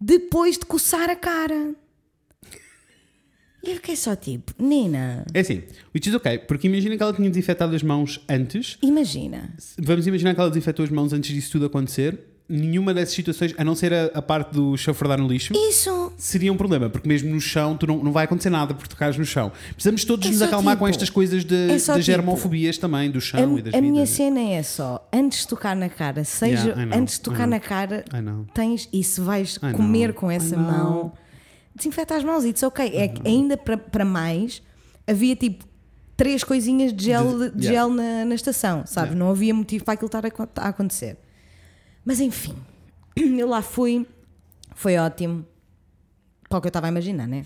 depois 0.00 0.56
de 0.58 0.64
coçar 0.66 1.08
a 1.10 1.16
cara. 1.16 1.74
E 3.62 3.70
eu 3.70 3.76
fiquei 3.76 3.96
só 3.96 4.14
tipo, 4.14 4.52
Nina, 4.58 5.26
É 5.34 5.40
assim, 5.40 5.64
which 5.94 6.08
is 6.08 6.14
ok, 6.14 6.38
porque 6.38 6.68
imagina 6.68 6.96
que 6.96 7.02
ela 7.02 7.12
tinha 7.12 7.28
desinfetado 7.28 7.74
as 7.74 7.82
mãos 7.82 8.20
antes. 8.28 8.78
imagina. 8.80 9.52
Vamos 9.78 10.06
imaginar 10.06 10.32
que 10.34 10.40
ela 10.40 10.48
desinfetou 10.48 10.84
as 10.84 10.90
mãos 10.90 11.12
antes 11.12 11.34
disso 11.34 11.52
tudo 11.52 11.66
acontecer. 11.66 12.18
Nenhuma 12.50 12.94
dessas 12.94 13.14
situações, 13.14 13.54
a 13.58 13.62
não 13.62 13.74
ser 13.74 13.92
a, 13.92 14.06
a 14.14 14.22
parte 14.22 14.54
do 14.54 14.74
chafurdar 14.74 15.18
no 15.20 15.28
lixo, 15.28 15.52
Isso. 15.54 16.10
seria 16.16 16.50
um 16.50 16.56
problema, 16.56 16.88
porque 16.88 17.06
mesmo 17.06 17.28
no 17.28 17.38
chão 17.40 17.76
tu 17.76 17.86
não, 17.86 18.02
não 18.02 18.10
vai 18.10 18.24
acontecer 18.24 18.48
nada 18.48 18.72
porque 18.72 18.88
tocares 18.88 19.18
no 19.18 19.24
chão. 19.26 19.52
Precisamos 19.74 20.02
todos 20.04 20.26
É 20.26 20.30
nos 20.30 20.40
acalmar 20.40 20.72
tipo- 20.74 20.84
com 20.84 20.88
estas 20.88 21.10
coisas 21.10 21.44
de, 21.44 21.54
é 21.54 21.66
das 21.74 21.84
tipo- 21.84 22.00
germofobias 22.00 22.78
também, 22.78 23.10
do 23.10 23.20
chão 23.20 23.58
e 23.58 23.60
das 23.62 23.74
A, 23.74 23.76
a 23.78 23.80
minha 23.82 24.06
cena 24.06 24.40
é 24.40 24.62
só, 24.62 25.06
antes 25.12 25.40
de 25.40 25.48
tocar 25.48 25.76
na 25.76 25.90
cara, 25.90 26.24
seja 26.24 26.68
Yeah, 26.68 26.86
know, 26.86 26.98
antes 26.98 27.14
de 27.16 27.20
tocar 27.20 27.46
na 27.46 27.60
cara, 27.60 28.02
tens, 28.54 28.88
e 28.90 29.04
se 29.04 29.20
vais 29.20 29.58
comer 29.58 30.14
com 30.14 30.30
essa 30.30 30.56
mão, 30.56 31.12
desinfeta 31.76 32.16
as 32.16 32.24
mãos, 32.24 32.46
it's 32.46 32.62
ok. 32.62 32.90
É 32.94 33.08
que 33.08 33.28
ainda 33.28 33.58
para 33.58 34.06
mais, 34.06 34.62
havia 35.06 35.36
tipo 35.36 35.66
três 36.16 36.42
coisinhas 36.42 36.94
de 36.94 37.04
gel, 37.04 37.38
De- 37.38 37.50
de 37.50 37.66
yeah. 37.66 37.86
gel 37.86 37.90
na, 37.90 38.24
na 38.24 38.34
estação, 38.34 38.84
sabes? 38.86 39.10
Yeah. 39.10 39.14
Não 39.18 39.30
havia 39.30 39.52
motivo 39.52 39.84
para 39.84 39.92
aquilo 39.92 40.06
estar 40.06 40.24
a, 40.24 40.30
a 40.64 40.68
acontecer. 40.70 41.18
Mas 42.04 42.20
enfim, 42.20 42.54
eu 43.16 43.48
lá 43.48 43.62
fui, 43.62 44.06
foi 44.74 44.96
ótimo. 44.96 45.44
Para 46.48 46.56
o 46.56 46.60
que 46.62 46.66
eu 46.68 46.70
estava 46.70 46.86
a 46.86 46.88
imaginar, 46.88 47.26
né? 47.28 47.44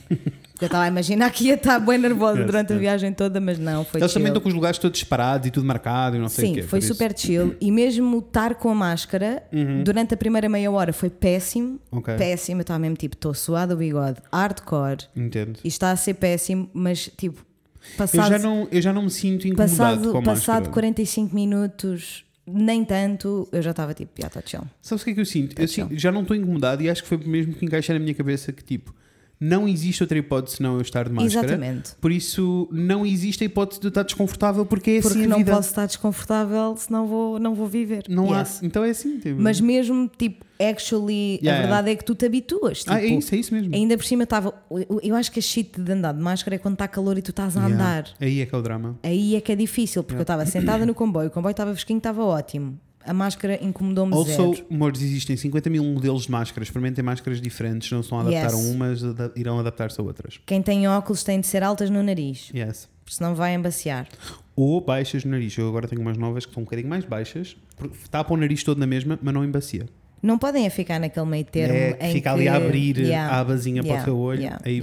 Eu 0.60 0.66
estava 0.66 0.84
a 0.84 0.86
imaginar 0.86 1.28
que 1.32 1.46
ia 1.46 1.54
estar 1.54 1.80
bem 1.80 1.98
nervosa 1.98 2.44
durante 2.44 2.72
a 2.72 2.76
viagem 2.78 3.12
toda, 3.12 3.40
mas 3.40 3.58
não, 3.58 3.84
foi 3.84 4.00
Eles 4.00 4.12
também 4.12 4.28
estão 4.28 4.40
com 4.40 4.48
os 4.48 4.54
lugares 4.54 4.78
todos 4.78 4.96
separados 5.00 5.48
e 5.48 5.50
tudo 5.50 5.66
marcado 5.66 6.14
e 6.14 6.20
não 6.20 6.28
sei 6.28 6.44
Sim, 6.46 6.52
o 6.52 6.54
quê. 6.54 6.62
foi 6.62 6.78
por 6.78 6.84
isso- 6.84 6.94
super 6.94 7.18
chill. 7.18 7.56
E 7.60 7.72
mesmo 7.72 8.20
estar 8.20 8.54
com 8.54 8.68
a 8.70 8.74
máscara, 8.76 9.42
durante 9.84 10.14
a 10.14 10.16
primeira 10.16 10.48
meia 10.48 10.70
hora 10.70 10.92
foi 10.92 11.10
péssimo. 11.10 11.80
Uhum. 11.90 11.98
Ok. 11.98 12.14
Péssimo. 12.16 12.60
Eu 12.60 12.62
estava 12.62 12.78
mesmo 12.78 12.94
tipo, 12.96 13.16
estou 13.16 13.34
suado 13.34 13.74
o 13.74 13.76
bigode, 13.76 14.20
hardcore. 14.32 15.08
Entendo. 15.16 15.58
E 15.64 15.66
está 15.66 15.90
a 15.90 15.96
ser 15.96 16.14
péssimo, 16.14 16.70
mas 16.72 17.10
tipo, 17.16 17.44
Eu 17.84 17.96
passado, 17.98 18.28
já, 18.30 18.38
não, 18.38 18.68
eu 18.70 18.80
já 18.80 18.92
não 18.92 19.02
me 19.02 19.10
sinto 19.10 19.48
incomodado 19.48 19.76
passado, 19.76 20.12
com 20.12 20.18
a 20.18 20.22
passado 20.22 20.54
máscara. 20.66 20.72
45 20.72 21.34
minutos, 21.34 22.24
nem 22.46 22.84
tanto, 22.84 23.48
eu 23.52 23.62
já 23.62 23.70
estava 23.70 23.94
tipo, 23.94 24.12
já 24.20 24.26
está 24.28 24.40
chill. 24.44 24.62
Sabes 24.80 25.02
o 25.02 25.04
que 25.04 25.10
é 25.12 25.14
que 25.14 25.20
eu 25.20 25.26
sinto? 25.26 25.50
Eu 25.52 25.64
Atenção. 25.64 25.88
sinto- 25.88 25.98
já 26.00 26.10
não 26.12 26.22
estou 26.22 26.36
incomodado 26.36 26.82
e 26.82 26.90
acho 26.90 27.02
que 27.02 27.08
foi 27.08 27.18
mesmo 27.18 27.54
que 27.54 27.64
encaixar 27.64 27.94
na 27.94 28.00
minha 28.00 28.14
cabeça 28.14 28.52
que 28.52 28.64
tipo, 28.64 28.94
não 29.40 29.66
existe 29.66 30.02
outra 30.02 30.16
hipótese 30.18 30.56
senão 30.56 30.74
eu 30.76 30.80
estar 30.82 31.08
de 31.08 31.12
máscara. 31.12 31.46
Exatamente. 31.46 31.94
Por 32.00 32.12
isso 32.12 32.68
não 32.70 33.04
existe 33.04 33.42
a 33.42 33.46
hipótese 33.46 33.80
de 33.80 33.86
eu 33.86 33.90
estar 33.90 34.04
desconfortável 34.04 34.64
porque 34.64 34.90
é 34.92 35.00
Porque 35.02 35.18
assim 35.18 35.26
a 35.26 35.28
não 35.28 35.42
posso 35.44 35.68
estar 35.70 35.86
desconfortável, 35.86 36.76
senão 36.76 37.06
vou, 37.06 37.38
não 37.40 37.54
vou 37.54 37.66
viver. 37.66 38.04
Não 38.08 38.26
Yes. 38.38 38.60
há. 38.62 38.66
Então 38.66 38.84
é 38.84 38.90
assim. 38.90 39.18
Tipo. 39.18 39.40
Mas 39.42 39.60
mesmo, 39.60 40.08
tipo, 40.16 40.44
actually, 40.70 41.38
Yeah, 41.42 41.58
a 41.58 41.62
verdade 41.62 41.90
é 41.90 41.96
que 41.96 42.04
tu 42.04 42.14
te 42.14 42.26
habituas. 42.26 42.80
Tipo, 42.80 42.92
ah, 42.92 43.00
é 43.02 43.06
isso, 43.06 43.34
é 43.34 43.38
isso 43.38 43.54
mesmo. 43.54 43.74
Ainda 43.74 43.96
por 43.96 44.04
cima 44.04 44.24
estava. 44.24 44.54
eu- 45.02 45.14
acho 45.14 45.30
que 45.32 45.38
a 45.38 45.42
shit 45.42 45.80
de 45.80 45.92
andar 45.92 46.12
de 46.12 46.20
máscara 46.20 46.56
é 46.56 46.58
quando 46.58 46.74
está 46.74 46.86
calor 46.88 47.16
e 47.18 47.22
tu 47.22 47.30
estás 47.30 47.56
a 47.56 47.60
Yeah. 47.66 47.74
andar. 47.74 48.04
Aí 48.20 48.40
é 48.40 48.46
que 48.46 48.54
é 48.54 48.58
o 48.58 48.62
drama. 48.62 48.98
Aí 49.02 49.36
é 49.36 49.40
que 49.40 49.52
é 49.52 49.56
difícil, 49.56 50.02
porque 50.02 50.18
eu 50.18 50.22
estava 50.22 50.44
sentada 50.46 50.84
no 50.86 50.94
comboio, 50.94 51.28
o 51.28 51.30
comboio 51.30 51.50
estava 51.52 51.72
fresquinho, 51.72 51.98
estava 51.98 52.22
ótimo. 52.24 52.78
A 53.04 53.12
máscara 53.12 53.58
incomodou-me 53.60 54.14
Also, 54.14 54.30
zero. 54.30 54.66
amores, 54.70 55.02
existem 55.02 55.36
50 55.36 55.68
mil 55.68 55.82
modelos 55.82 56.22
de 56.26 56.30
máscaras. 56.30 56.68
Experimentem 56.68 57.02
máscaras 57.02 57.40
diferentes. 57.40 57.90
Não 57.90 58.00
se 58.00 58.08
vão 58.08 58.20
adaptar 58.20 58.44
Yes. 58.44 58.54
a 58.54 58.56
umas, 58.56 59.00
irão 59.34 59.58
adaptar-se 59.58 60.00
a 60.00 60.04
outras. 60.04 60.38
Quem 60.46 60.62
tem 60.62 60.86
óculos 60.86 61.24
tem 61.24 61.40
de 61.40 61.48
ser 61.48 61.64
altas 61.64 61.90
no 61.90 62.00
nariz, 62.00 62.48
Yes. 62.54 62.88
porque 63.04 63.16
senão 63.16 63.34
vai 63.34 63.54
embaciar. 63.56 64.06
Ou 64.54 64.80
baixas 64.80 65.24
no 65.24 65.32
nariz. 65.32 65.58
Eu 65.58 65.66
agora 65.68 65.88
tenho 65.88 66.00
umas 66.00 66.16
novas 66.16 66.46
que 66.46 66.54
são 66.54 66.60
um 66.60 66.64
bocadinho 66.64 66.88
mais 66.88 67.04
baixas. 67.04 67.56
porque 67.76 67.96
Tapa 68.08 68.32
o 68.32 68.36
nariz 68.36 68.62
todo 68.62 68.78
na 68.78 68.86
mesma, 68.86 69.18
mas 69.20 69.34
não 69.34 69.44
embacia. 69.44 69.86
Não 70.22 70.38
podem 70.38 70.64
é 70.66 70.70
ficar 70.70 71.00
naquele 71.00 71.26
meio 71.26 71.44
termo 71.44 71.74
É, 71.74 71.98
em 72.08 72.12
fica 72.12 72.30
que... 72.30 72.36
ali 72.36 72.48
a 72.48 72.56
abrir 72.56 72.98
Yeah, 72.98 73.34
a 73.36 73.40
abazinha 73.40 73.82
para 73.82 73.88
yeah, 73.90 74.02
o 74.02 74.04
teu 74.04 74.18
olho. 74.18 74.40
yeah, 74.40 74.60
aí. 74.64 74.82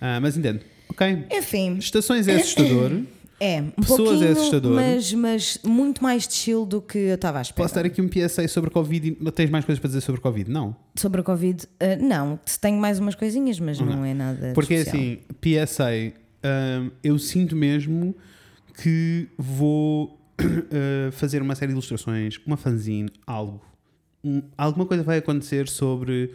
Ah, 0.00 0.18
mas 0.20 0.36
entendo. 0.36 0.60
Ok. 0.88 1.26
Enfim, 1.30 1.76
Estações 1.78 2.26
é 2.28 2.36
assustador. 2.36 3.00
é 3.40 3.62
um 3.62 3.70
Pessoas 3.82 4.22
é 4.22 4.28
assustador. 4.30 4.74
mas, 4.74 5.12
mas 5.12 5.58
muito 5.64 6.02
mais 6.02 6.26
de 6.26 6.34
chill 6.34 6.64
do 6.66 6.80
que 6.82 6.98
eu 6.98 7.14
estava 7.14 7.38
à 7.38 7.42
espera. 7.42 7.62
Posso 7.64 7.74
dar 7.74 7.86
aqui 7.86 8.00
um 8.02 8.08
PSA 8.08 8.46
sobre 8.48 8.70
Covid? 8.70 9.08
e- 9.20 9.30
Tens 9.32 9.50
mais 9.50 9.64
coisas 9.64 9.80
para 9.80 9.88
dizer 9.88 10.00
sobre 10.02 10.20
Covid? 10.20 10.50
Não. 10.50 10.74
Sobre 10.96 11.20
a 11.20 11.24
Covid, 11.24 11.66
ah, 11.80 11.96
não, 12.00 12.38
tenho 12.60 12.78
mais 12.78 12.98
umas 12.98 13.14
coisinhas, 13.14 13.58
mas 13.60 13.78
não 13.80 14.04
é 14.04 14.14
nada 14.14 14.52
Porque 14.54 14.74
é 14.74 14.78
especial. 14.78 15.02
assim, 15.02 15.18
PSA, 15.40 16.12
hum, 16.44 16.90
eu 17.02 17.18
sinto 17.18 17.54
mesmo 17.56 18.14
que 18.82 19.28
vou 19.38 20.18
uh, 20.40 21.12
fazer 21.12 21.40
uma 21.42 21.54
série 21.54 21.68
de 21.68 21.74
ilustrações, 21.74 22.38
uma 22.46 22.56
fanzine, 22.56 23.08
algo. 23.26 23.60
Um- 24.24 24.42
alguma 24.56 24.86
coisa 24.86 25.02
vai 25.02 25.18
acontecer 25.18 25.68
sobre 25.68 26.30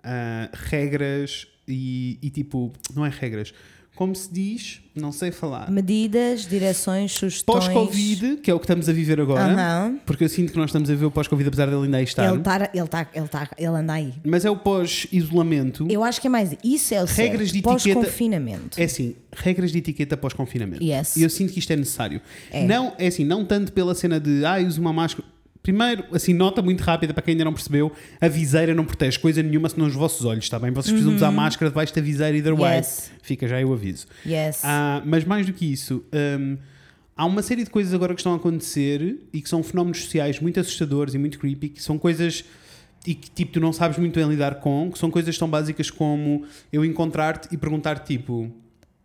uh, 0.00 0.48
regras 0.52 1.46
e, 1.68 2.18
e 2.22 2.30
tipo, 2.30 2.72
não 2.94 3.04
é 3.04 3.10
regras. 3.10 3.52
Como 3.94 4.12
se 4.12 4.28
diz, 4.32 4.80
não 4.92 5.12
sei 5.12 5.30
falar. 5.30 5.70
Medidas, 5.70 6.48
direções, 6.48 7.12
sugestões. 7.12 7.66
Pós-Covid, 7.66 8.38
que 8.38 8.50
é 8.50 8.54
o 8.54 8.58
que 8.58 8.64
estamos 8.64 8.88
a 8.88 8.92
viver 8.92 9.20
agora, 9.20 9.44
Aham. 9.44 10.00
porque 10.04 10.24
eu 10.24 10.28
sinto 10.28 10.50
que 10.50 10.58
nós 10.58 10.70
estamos 10.70 10.90
a 10.90 10.94
ver 10.96 11.04
o 11.04 11.12
pós-Covid, 11.12 11.46
apesar 11.46 11.66
dele 11.66 11.84
ainda 11.84 11.98
aí 11.98 12.02
estar. 12.02 12.28
Ele, 12.28 12.42
tá, 12.42 12.70
ele, 12.74 12.88
tá, 12.88 13.06
ele, 13.14 13.28
tá, 13.28 13.48
ele 13.56 13.66
anda 13.68 13.92
aí. 13.92 14.12
Mas 14.24 14.44
é 14.44 14.50
o 14.50 14.56
pós-isolamento. 14.56 15.86
Eu 15.88 16.02
acho 16.02 16.20
que 16.20 16.26
é 16.26 16.30
mais. 16.30 16.56
Isso 16.64 16.92
é 16.92 17.04
o 17.04 17.06
Regras 17.06 17.52
de 17.52 17.62
certo. 17.62 17.64
Pós-confinamento. 17.64 18.80
É 18.80 18.84
assim, 18.84 19.14
regras 19.32 19.70
de 19.70 19.78
etiqueta 19.78 20.16
pós-confinamento. 20.16 20.82
Yes. 20.82 21.16
E 21.16 21.22
eu 21.22 21.30
sinto 21.30 21.52
que 21.52 21.60
isto 21.60 21.72
é 21.72 21.76
necessário. 21.76 22.20
É. 22.50 22.66
Não, 22.66 22.94
é 22.98 23.06
assim, 23.06 23.24
não 23.24 23.44
tanto 23.44 23.72
pela 23.72 23.94
cena 23.94 24.18
de, 24.18 24.44
ah, 24.44 24.58
uso 24.58 24.80
uma 24.80 24.92
máscara. 24.92 25.28
Primeiro, 25.64 26.04
assim, 26.12 26.34
nota 26.34 26.60
muito 26.60 26.82
rápida 26.82 27.14
para 27.14 27.22
quem 27.22 27.32
ainda 27.32 27.46
não 27.46 27.54
percebeu: 27.54 27.90
a 28.20 28.28
viseira 28.28 28.74
não 28.74 28.84
protege 28.84 29.18
coisa 29.18 29.42
nenhuma 29.42 29.66
senão 29.66 29.86
os 29.86 29.94
vossos 29.94 30.26
olhos, 30.26 30.44
está 30.44 30.58
bem? 30.58 30.70
Vocês 30.70 30.92
precisam 30.92 31.16
usar 31.16 31.30
máscara 31.30 31.70
debaixo 31.70 31.94
da 31.94 32.02
viseira 32.02 32.36
either 32.36 32.54
way. 32.54 32.72
Uhum. 32.72 32.76
Yes. 32.76 33.10
Fica 33.22 33.48
já 33.48 33.58
o 33.64 33.72
aviso. 33.72 34.06
Yes. 34.26 34.60
Ah, 34.62 35.02
mas 35.06 35.24
mais 35.24 35.46
do 35.46 35.54
que 35.54 35.64
isso, 35.64 36.04
hum, 36.38 36.58
há 37.16 37.24
uma 37.24 37.40
série 37.40 37.64
de 37.64 37.70
coisas 37.70 37.94
agora 37.94 38.12
que 38.12 38.20
estão 38.20 38.34
a 38.34 38.36
acontecer 38.36 39.20
e 39.32 39.40
que 39.40 39.48
são 39.48 39.62
fenómenos 39.62 40.02
sociais 40.02 40.38
muito 40.38 40.60
assustadores 40.60 41.14
e 41.14 41.18
muito 41.18 41.38
creepy, 41.38 41.70
que 41.70 41.82
são 41.82 41.98
coisas 41.98 42.44
e 43.06 43.14
que 43.14 43.30
tipo 43.30 43.52
tu 43.52 43.60
não 43.60 43.72
sabes 43.72 43.96
muito 43.96 44.20
bem 44.20 44.28
lidar 44.28 44.56
com, 44.56 44.90
que 44.92 44.98
são 44.98 45.10
coisas 45.10 45.36
tão 45.38 45.48
básicas 45.48 45.90
como 45.90 46.44
eu 46.70 46.84
encontrar-te 46.84 47.48
e 47.50 47.56
perguntar 47.56 48.00
tipo 48.00 48.52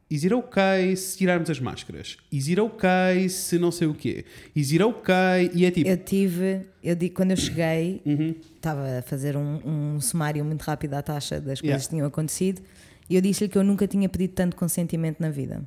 Is 0.09 0.23
it 0.23 0.33
okay 0.33 0.95
se 0.95 1.17
tirarmos 1.17 1.49
as 1.51 1.59
máscaras? 1.59 2.17
Is 2.31 2.47
it 2.47 2.59
okay 2.59 3.29
se 3.29 3.59
não 3.59 3.71
sei 3.71 3.87
o 3.87 3.93
quê? 3.93 4.25
Is 4.55 4.71
it 4.71 4.81
okay? 4.81 5.51
E 5.53 5.65
é 5.65 5.71
tipo, 5.71 5.87
Eu 5.87 5.97
tive, 5.97 6.61
eu 6.83 6.95
digo, 6.95 7.13
quando 7.13 7.31
eu 7.31 7.37
cheguei, 7.37 8.01
Uhum. 8.05 8.33
estava 8.55 8.97
a 8.97 9.01
fazer 9.03 9.37
um, 9.37 9.59
um 9.95 10.01
sumário 10.01 10.43
muito 10.43 10.61
rápido 10.63 10.95
à 10.95 11.01
taxa 11.03 11.35
das 11.39 11.59
coisas 11.61 11.63
Yeah. 11.63 11.83
que 11.83 11.89
tinham 11.89 12.07
acontecido 12.07 12.59
e 13.07 13.15
eu 13.15 13.21
disse-lhe 13.21 13.49
que 13.49 13.57
eu 13.57 13.63
nunca 13.63 13.87
tinha 13.87 14.09
pedido 14.09 14.33
tanto 14.33 14.55
consentimento 14.55 15.19
na 15.19 15.29
vida. 15.29 15.61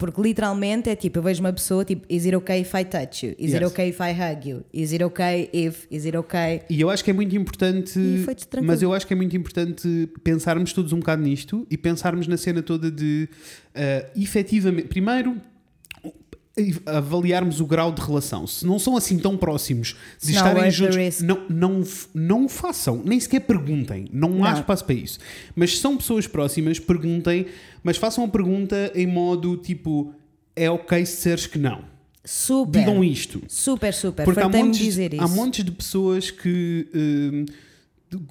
Porque 0.00 0.20
literalmente 0.20 0.88
é 0.88 0.96
tipo, 0.96 1.18
eu 1.18 1.22
vejo 1.22 1.40
uma 1.40 1.52
pessoa 1.52 1.84
tipo, 1.84 2.06
is 2.08 2.24
it 2.24 2.34
okay 2.34 2.62
if 2.62 2.72
I 2.74 2.84
touch 2.84 3.26
you? 3.26 3.34
Is 3.38 3.52
it 3.52 3.62
Yes. 3.62 3.70
okay 3.72 3.90
if 3.90 3.98
I 4.00 4.12
hug 4.12 4.48
you? 4.48 4.64
Is 4.72 4.92
it 4.92 5.04
okay 5.04 5.50
if? 5.52 5.86
Is 5.90 6.06
it 6.06 6.16
okay? 6.16 6.62
E 6.70 6.80
eu 6.80 6.88
acho 6.88 7.04
que 7.04 7.10
é 7.10 7.14
muito 7.14 7.36
importante, 7.36 7.98
E 7.98 8.60
mas 8.62 8.80
eu 8.82 8.92
acho 8.94 9.06
que 9.06 9.12
é 9.12 9.16
muito 9.16 9.36
importante 9.36 10.08
pensarmos 10.24 10.72
todos 10.72 10.92
um 10.92 11.00
bocado 11.00 11.22
nisto 11.22 11.66
e 11.70 11.76
pensarmos 11.76 12.26
na 12.26 12.36
cena 12.38 12.62
toda 12.62 12.90
de 12.90 13.28
uh, 13.76 14.20
efetivamente, 14.20 14.88
primeiro 14.88 15.36
avaliarmos 16.86 17.60
o 17.60 17.66
grau 17.66 17.92
de 17.92 18.00
relação. 18.00 18.46
Se 18.46 18.66
não 18.66 18.78
são 18.78 18.96
assim 18.96 19.18
tão 19.18 19.36
próximos 19.36 19.96
de 20.20 20.26
Se 20.26 20.32
não, 20.32 20.38
estarem 20.38 20.62
the 20.64 20.70
juntos, 20.70 21.20
não, 21.20 21.46
não, 21.48 21.82
não 22.14 22.44
o 22.44 22.48
façam, 22.48 23.02
nem 23.04 23.18
sequer 23.18 23.40
perguntem. 23.40 24.06
Não, 24.12 24.44
há 24.44 24.52
Não. 24.52 24.60
espaço 24.60 24.84
para 24.84 24.94
isso. 24.94 25.18
Mas 25.54 25.76
se 25.76 25.82
são 25.82 25.96
pessoas 25.96 26.26
próximas, 26.26 26.78
perguntem, 26.78 27.46
mas 27.82 27.96
façam 27.96 28.24
a 28.24 28.28
pergunta 28.28 28.92
em 28.94 29.06
modo 29.06 29.56
tipo: 29.56 30.12
é 30.54 30.70
ok 30.70 31.04
se 31.06 31.16
disseres 31.16 31.46
que 31.46 31.58
não. 31.58 31.82
Super. 32.24 32.80
Digam 32.80 33.02
isto. 33.02 33.42
Super, 33.48 33.94
super. 33.94 34.24
Porque 34.24 34.40
há 34.40 34.48
montes, 34.48 34.78
dizer 34.78 35.14
isso. 35.14 35.22
há 35.22 35.28
montes 35.28 35.64
de 35.64 35.70
pessoas 35.70 36.30
que 36.30 36.86
que 36.92 37.46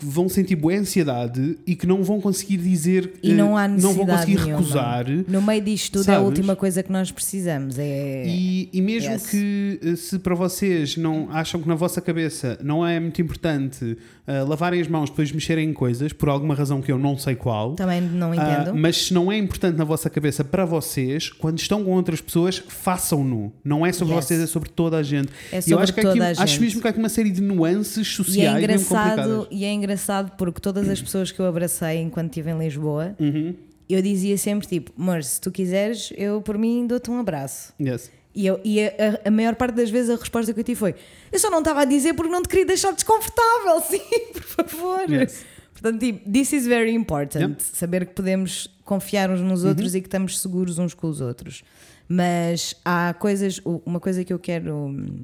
vão 0.02 0.28
sentir 0.28 0.56
boa 0.56 0.74
ansiedade 0.74 1.58
e 1.66 1.76
que 1.76 1.88
não 1.88 2.04
vão 2.04 2.20
conseguir 2.20 2.58
dizer 2.58 3.14
E 3.24 3.32
não 3.34 3.56
há 3.58 3.68
não 3.68 3.78
vão 3.94 4.06
necessidade 4.06 4.20
conseguir 4.20 4.36
nenhuma. 4.44 4.58
recusar 4.60 5.06
No 5.28 5.42
meio 5.42 5.62
disto 5.62 5.94
tudo 6.00 6.10
é 6.10 6.14
a 6.14 6.16
Sabes? 6.18 6.28
última 6.30 6.56
coisa 6.56 6.84
que 6.84 6.92
nós 6.92 7.12
precisamos. 7.12 7.80
É... 7.80 8.26
e, 8.28 8.70
e 8.74 8.82
mesmo 8.82 9.10
Yes. 9.12 9.28
que 9.28 9.80
eh, 9.82 9.96
se 9.96 10.20
para 10.20 10.36
vocês 10.36 10.98
não 10.98 11.30
acham 11.32 11.62
que 11.62 11.68
na 11.68 11.76
vossa 11.76 12.02
cabeça 12.02 12.58
não 12.62 12.86
é 12.86 13.00
muito 13.00 13.22
importante 13.22 13.98
eh, 14.28 14.42
lavarem 14.44 14.82
as 14.82 14.88
mãos 14.88 15.10
depois 15.10 15.30
de 15.30 15.36
mexerem 15.36 15.70
em 15.70 15.74
coisas 15.74 16.12
por 16.12 16.28
alguma 16.30 16.54
razão 16.56 16.82
que 16.82 16.92
eu 16.92 16.98
não 17.00 17.18
sei 17.18 17.36
qual 17.36 17.76
Também 17.76 18.02
não 18.02 18.32
ah, 18.34 18.36
entendo. 18.36 18.76
mas 18.76 19.06
se 19.08 19.14
não 19.14 19.32
é 19.32 19.38
importante 19.38 19.78
na 19.78 19.86
vossa 19.86 20.10
cabeça 20.10 20.44
para 20.44 20.66
vocês, 20.66 21.30
quando 21.30 21.58
estão 21.58 21.84
com 21.86 21.92
outras 21.92 22.20
pessoas, 22.20 22.62
façam-no. 22.68 23.54
Não 23.64 23.86
é 23.86 23.92
sobre 23.94 24.14
Yes. 24.14 24.26
vocês, 24.26 24.42
é 24.42 24.46
sobre 24.48 24.70
toda 24.70 24.98
a 24.98 25.04
gente. 25.04 25.30
É 25.52 25.56
E 25.56 25.58
eu 25.58 25.62
sobre 25.62 25.84
acho 25.84 25.94
que 25.94 26.02
toda 26.02 26.12
aqui, 26.14 26.22
a 26.40 26.44
acho 26.44 26.54
gente. 26.54 26.62
mesmo 26.62 26.82
que 26.82 26.88
há 26.88 26.90
aqui 26.90 27.00
uma 27.00 27.10
série 27.10 27.30
de 27.32 27.42
nuances 27.42 28.08
E 28.08 28.12
é, 28.12 28.14
sociais 28.14 28.58
engraçado, 28.64 29.48
é 29.70 29.74
engraçado 29.74 30.32
porque 30.38 30.60
todas 30.60 30.88
as 30.90 31.02
pessoas 31.02 31.32
que 31.32 31.40
eu 31.40 31.46
abracei 31.46 31.98
enquanto 32.02 32.28
estive 32.32 32.52
em 32.52 32.58
Lisboa, 32.60 33.16
Uhum. 33.20 33.56
eu 33.90 34.02
dizia 34.02 34.38
sempre 34.38 34.68
tipo, 34.68 34.92
mas 34.98 35.28
se 35.28 35.42
tu 35.42 35.52
quiseres, 35.52 36.12
eu 36.18 36.42
por 36.42 36.58
mim 36.58 36.86
dou-te 36.88 37.10
um 37.10 37.20
abraço. 37.20 37.74
Yes. 37.80 38.12
E, 38.36 38.46
eu, 38.46 38.60
e 38.64 38.80
a, 38.82 38.92
a- 39.26 39.32
maior 39.32 39.56
parte 39.56 39.74
das 39.76 39.90
vezes 39.90 40.10
a 40.10 40.16
resposta 40.16 40.54
que 40.54 40.60
eu 40.60 40.64
tive 40.64 40.78
foi: 40.80 40.96
Eu 41.32 41.40
só 41.40 41.50
não 41.50 41.60
estava 41.60 41.82
a 41.82 41.86
dizer 41.86 42.14
porque 42.14 42.32
não 42.32 42.42
te 42.44 42.48
queria 42.50 42.66
deixar 42.66 42.92
desconfortável, 42.94 43.82
sim, 43.88 44.00
por 44.34 44.44
favor. 44.44 45.10
Yes. 45.10 45.44
Portanto, 45.74 46.00
tipo, 46.00 46.30
this 46.30 46.54
is 46.54 46.68
very 46.68 46.94
important. 46.94 47.40
Yep. 47.42 47.52
Uhum. 47.54 47.56
Saber 47.60 48.06
que 48.06 48.14
podemos 48.14 48.70
confiar 48.86 49.30
uns 49.32 49.42
nos 49.42 49.64
outros 49.64 49.96
e 49.96 50.02
que 50.02 50.08
estamos 50.08 50.40
seguros 50.40 50.78
uns 50.78 50.94
com 50.94 51.08
os 51.08 51.22
outros. 51.22 51.64
Mas 52.08 52.76
há 52.86 53.14
coisas, 53.18 53.62
uma 53.86 54.00
coisa 54.00 54.24
que 54.24 54.32
eu 54.34 54.40
quero 54.40 54.74
hum, 54.76 55.22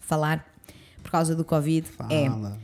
falar 0.00 0.44
por 1.02 1.10
causa 1.10 1.34
do 1.34 1.44
Covid 1.44 1.86
é 2.10 2.26
Fala. 2.28 2.58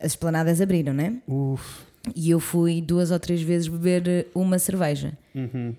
As 0.00 0.12
esplanadas 0.12 0.60
abriram, 0.60 0.92
né? 0.92 1.16
Uf. 1.26 1.84
E 2.14 2.30
eu 2.30 2.38
fui 2.40 2.80
duas 2.80 3.10
ou 3.10 3.18
três 3.18 3.42
vezes 3.42 3.66
beber 3.68 4.06
eh, 4.08 4.26
uma 4.34 4.58
cerveja. 4.58 5.12
Uhum. 5.34 5.74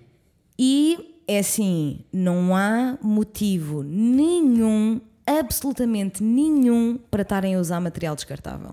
E 0.58 1.14
é 1.26 1.38
assim, 1.38 2.00
não 2.12 2.54
há 2.54 2.98
motivo 3.02 3.82
nenhum, 3.82 5.00
absolutamente 5.26 6.22
nenhum, 6.22 6.98
para 7.10 7.22
estarem 7.22 7.54
a 7.54 7.60
usar 7.60 7.80
material 7.80 8.14
descartável. 8.14 8.72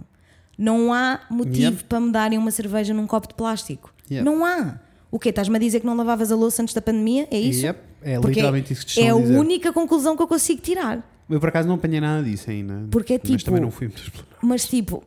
Não 0.57 0.93
há 0.93 1.21
motivo 1.29 1.71
Yep. 1.77 1.83
para 1.85 1.99
me 1.99 2.11
darem 2.11 2.37
uma 2.37 2.51
cerveja 2.51 2.93
num 2.93 3.05
copo 3.07 3.27
de 3.27 3.33
plástico. 3.33 3.93
Yep. 4.09 4.23
Não 4.23 4.43
há. 4.45 4.79
O 5.11 5.19
quê? 5.19 5.29
Estás-me 5.29 5.55
a 5.55 5.59
dizer 5.59 5.79
que 5.81 5.85
não 5.85 5.95
lavavas 5.95 6.31
a 6.31 6.35
louça 6.35 6.61
antes 6.61 6.73
da 6.73 6.81
pandemia? 6.81 7.27
É 7.31 7.39
isso? 7.39 7.65
Yep. 7.65 7.79
É 8.01 8.15
Porque 8.19 8.35
literalmente 8.35 8.71
isso 8.73 8.85
que 8.85 8.93
te 8.93 9.01
é 9.01 9.09
a 9.09 9.13
a 9.13 9.15
única 9.15 9.71
conclusão 9.73 10.15
que 10.15 10.21
eu 10.21 10.27
consigo 10.27 10.61
tirar. 10.61 11.09
Eu 11.29 11.39
por 11.39 11.49
acaso 11.49 11.67
não 11.67 11.75
apanhei 11.75 11.99
nada 11.99 12.23
disso 12.23 12.49
ainda. 12.49 12.85
Porque 12.91 13.13
é 13.13 13.19
Mas 13.21 13.31
tipo- 13.31 13.45
também 13.45 13.61
não 13.61 13.71
fui 13.71 13.87
muito 13.87 14.01
explorado. 14.01 14.35
Mas 14.43 14.67
tipo, 14.67 15.03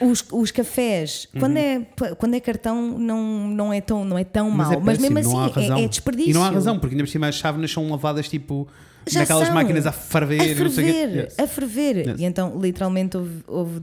os, 0.00 0.24
os 0.32 0.50
cafés, 0.50 1.28
Uhum. 1.34 1.40
quando, 1.40 1.56
é, 1.56 1.80
quando 2.18 2.34
é 2.34 2.40
cartão, 2.40 2.98
não, 2.98 3.48
não, 3.48 3.72
é 3.72 3.80
tão, 3.80 4.04
não 4.04 4.18
é 4.18 4.24
tão 4.24 4.50
Mas 4.50 4.68
mau. 4.68 4.78
é 4.78 4.82
Mas 4.82 4.98
mesmo 4.98 5.18
assim, 5.18 5.60
é, 5.80 5.84
é 5.84 5.88
desperdício. 5.88 6.30
E 6.30 6.34
não 6.34 6.42
há 6.44 6.50
razão, 6.50 6.78
porque 6.78 6.94
ainda 6.94 7.04
por 7.04 7.10
cima 7.10 7.28
as 7.28 7.34
chávenas 7.36 7.70
são 7.70 7.88
lavadas 7.90 8.28
tipo 8.28 8.68
Já 9.08 9.20
naquelas 9.20 9.46
são. 9.46 9.54
máquinas 9.54 9.86
a 9.86 9.92
ferver. 9.92 10.40
a 10.40 10.54
ferver, 10.70 11.16
Yes. 11.24 11.38
a 11.38 11.46
ferver. 11.46 11.96
Yes. 12.08 12.20
E 12.20 12.24
então, 12.24 12.58
literalmente, 12.60 13.16
houve, 13.16 13.44
houve- 13.46 13.82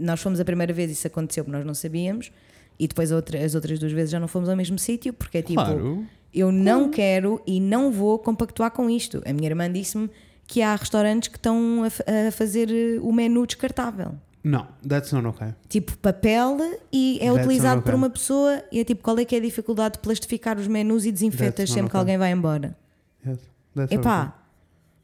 nós 0.00 0.20
fomos 0.20 0.38
a 0.40 0.44
primeira 0.44 0.72
vez, 0.72 0.90
isso 0.90 1.06
aconteceu 1.06 1.44
porque 1.44 1.56
nós 1.56 1.66
não 1.66 1.74
sabíamos, 1.74 2.30
e 2.78 2.86
depois 2.88 3.10
outra- 3.12 3.44
as 3.44 3.54
outras 3.54 3.78
duas 3.78 3.92
vezes 3.92 4.10
já 4.10 4.18
não 4.20 4.28
fomos 4.28 4.48
ao 4.48 4.56
mesmo 4.56 4.78
sítio, 4.78 5.12
porque 5.12 5.38
é 5.38 5.42
tipo, 5.42 5.54
Claro. 5.62 6.04
eu 6.32 6.50
não 6.52 6.88
quero 6.88 7.42
e 7.46 7.60
não 7.60 7.90
vou 7.92 8.18
compactuar 8.18 8.70
com 8.70 8.88
isto. 8.88 9.22
A 9.26 9.32
minha 9.32 9.48
irmã 9.48 9.70
disse-me 9.70 10.08
que 10.46 10.62
há 10.62 10.74
restaurantes 10.74 11.28
que 11.28 11.36
estão 11.36 11.82
a, 11.84 12.28
a 12.28 12.32
fazer 12.32 12.68
o 13.02 13.12
menu 13.12 13.46
descartável. 13.46 14.14
Não, 14.44 14.66
that's 14.86 15.12
not 15.12 15.26
okay. 15.28 15.48
Tipo 15.68 15.96
papel 15.98 16.58
e 16.92 17.18
é 17.20 17.26
That's 17.26 17.46
utilizado 17.46 17.76
not 17.76 17.84
por 17.84 17.90
okay. 17.90 17.98
uma 17.98 18.10
pessoa 18.10 18.62
e 18.72 18.80
é 18.80 18.84
tipo 18.84 19.02
qual 19.02 19.18
é 19.18 19.24
que 19.24 19.36
é 19.36 19.38
a 19.38 19.40
dificuldade 19.40 19.94
de 19.94 20.00
plastificar 20.00 20.58
os 20.58 20.66
menus 20.66 21.04
e 21.04 21.12
desinfetas 21.12 21.70
sempre 21.70 21.90
que 21.90 21.96
okay. 21.96 22.00
alguém 22.00 22.18
vai 22.18 22.32
embora. 22.32 22.76
Yes. 23.24 23.38
That's 23.74 23.76
not 23.76 23.84
okay. 23.84 23.98
Epá, 23.98 24.42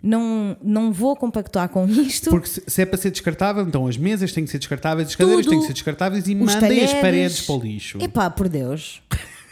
não, 0.03 0.57
não 0.63 0.93
vou 0.93 1.17
compactuar 1.17 1.69
com 1.69 1.87
isto. 1.87 2.31
Porque 2.31 2.49
se, 2.49 2.63
se 2.67 2.83
é 2.83 2.87
para 2.87 2.99
ser 2.99 3.11
descartável, 3.11 3.65
então 3.65 3.87
as 3.87 3.97
mesas 3.97 4.33
têm 4.33 4.45
que 4.45 4.51
ser 4.51 4.59
descartáveis, 4.59 5.09
as 5.09 5.17
cadeiras 5.17 5.45
Tudo. 5.45 5.51
têm 5.53 5.61
que 5.61 5.67
ser 5.67 5.73
descartáveis 5.73 6.27
e 6.27 6.35
Os 6.35 6.39
mandem 6.39 6.55
as 6.55 6.61
talheres. 6.61 6.93
paredes 6.95 7.41
para 7.43 7.55
o 7.55 7.61
lixo. 7.61 7.99
Epá, 8.01 8.31
por 8.31 8.49
Deus. 8.49 9.03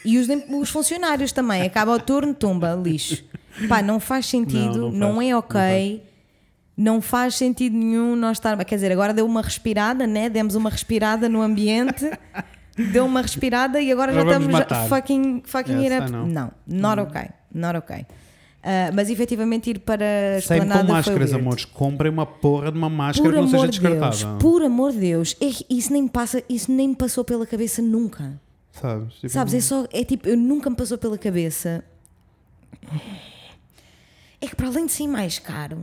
E 0.04 0.18
os, 0.18 0.28
os 0.28 0.70
funcionários 0.70 1.32
também. 1.32 1.62
Acaba 1.62 1.92
o 1.92 1.98
turno, 1.98 2.32
tumba, 2.32 2.74
lixo. 2.74 3.24
Pá, 3.68 3.82
não 3.82 3.98
faz 3.98 4.26
sentido, 4.26 4.90
Não, 4.90 4.92
não, 4.92 5.08
não 5.08 5.14
faz, 5.16 5.28
é 5.28 5.36
ok. 5.36 5.92
Não 5.94 6.15
faz 7.00 7.34
sentido 7.36 7.76
nenhum 7.76 8.14
nós 8.16 8.36
estar. 8.38 8.62
Quer 8.64 8.74
dizer, 8.74 8.92
agora 8.92 9.14
deu 9.14 9.24
uma 9.26 9.42
respirada, 9.42 10.06
né? 10.06 10.28
Demos 10.28 10.54
uma 10.54 10.70
respirada 10.70 11.28
no 11.28 11.40
ambiente. 11.42 12.04
Deu 12.92 13.06
uma 13.06 13.22
respirada 13.22 13.80
e 13.80 13.90
agora 13.90 14.12
já 14.12 14.18
vamos 14.22 14.32
estamos 14.34 14.52
matar. 14.52 14.86
fucking, 14.86 15.42
fucking 15.46 15.80
Yes, 15.82 15.92
it 15.92 15.94
I 15.94 15.98
up. 16.04 16.12
know. 16.12 16.26
Não, 16.26 16.52
not 16.66 17.00
ok. 17.00 17.22
Not 17.54 17.78
ok. 17.78 18.04
Ah, 18.62 18.90
mas 18.92 19.08
efetivamente 19.08 19.70
ir 19.70 19.78
para 19.78 20.04
a 20.36 20.40
Sempre 20.42 20.68
com 20.68 20.82
máscaras, 20.84 21.32
amores. 21.32 21.64
Comprem 21.64 22.12
uma 22.12 22.26
porra 22.26 22.70
de 22.70 22.76
uma 22.76 22.90
máscara 22.90 23.30
Por 23.30 23.34
que 23.34 23.40
não 23.40 23.46
seja 23.46 23.56
amor 23.62 23.68
de 23.70 23.80
Deus, 23.80 23.94
descartável. 23.94 24.38
por 24.38 24.62
amor 24.62 24.92
de 24.92 24.98
Deus, 24.98 25.36
É- 25.40 25.64
isso 25.72 25.90
nem 25.90 26.02
me 26.02 26.10
passa, 26.10 26.42
isso 26.50 26.70
nem 26.70 26.88
me 26.88 26.94
passou 26.96 27.24
pela 27.24 27.46
cabeça 27.46 27.80
nunca. 27.80 28.38
Sabes? 28.72 29.14
Tipo, 29.14 29.28
Sabes, 29.30 29.54
é 29.54 29.60
só, 29.60 29.86
é 29.90 30.04
tipo, 30.04 30.28
eu 30.28 30.36
nunca 30.36 30.68
me 30.68 30.76
passou 30.76 30.98
pela 30.98 31.16
cabeça. 31.16 31.82
É 34.38 34.46
que 34.46 34.54
para 34.54 34.66
além 34.68 34.84
de 34.84 34.92
ser 34.92 35.06
mais 35.08 35.38
caro, 35.38 35.78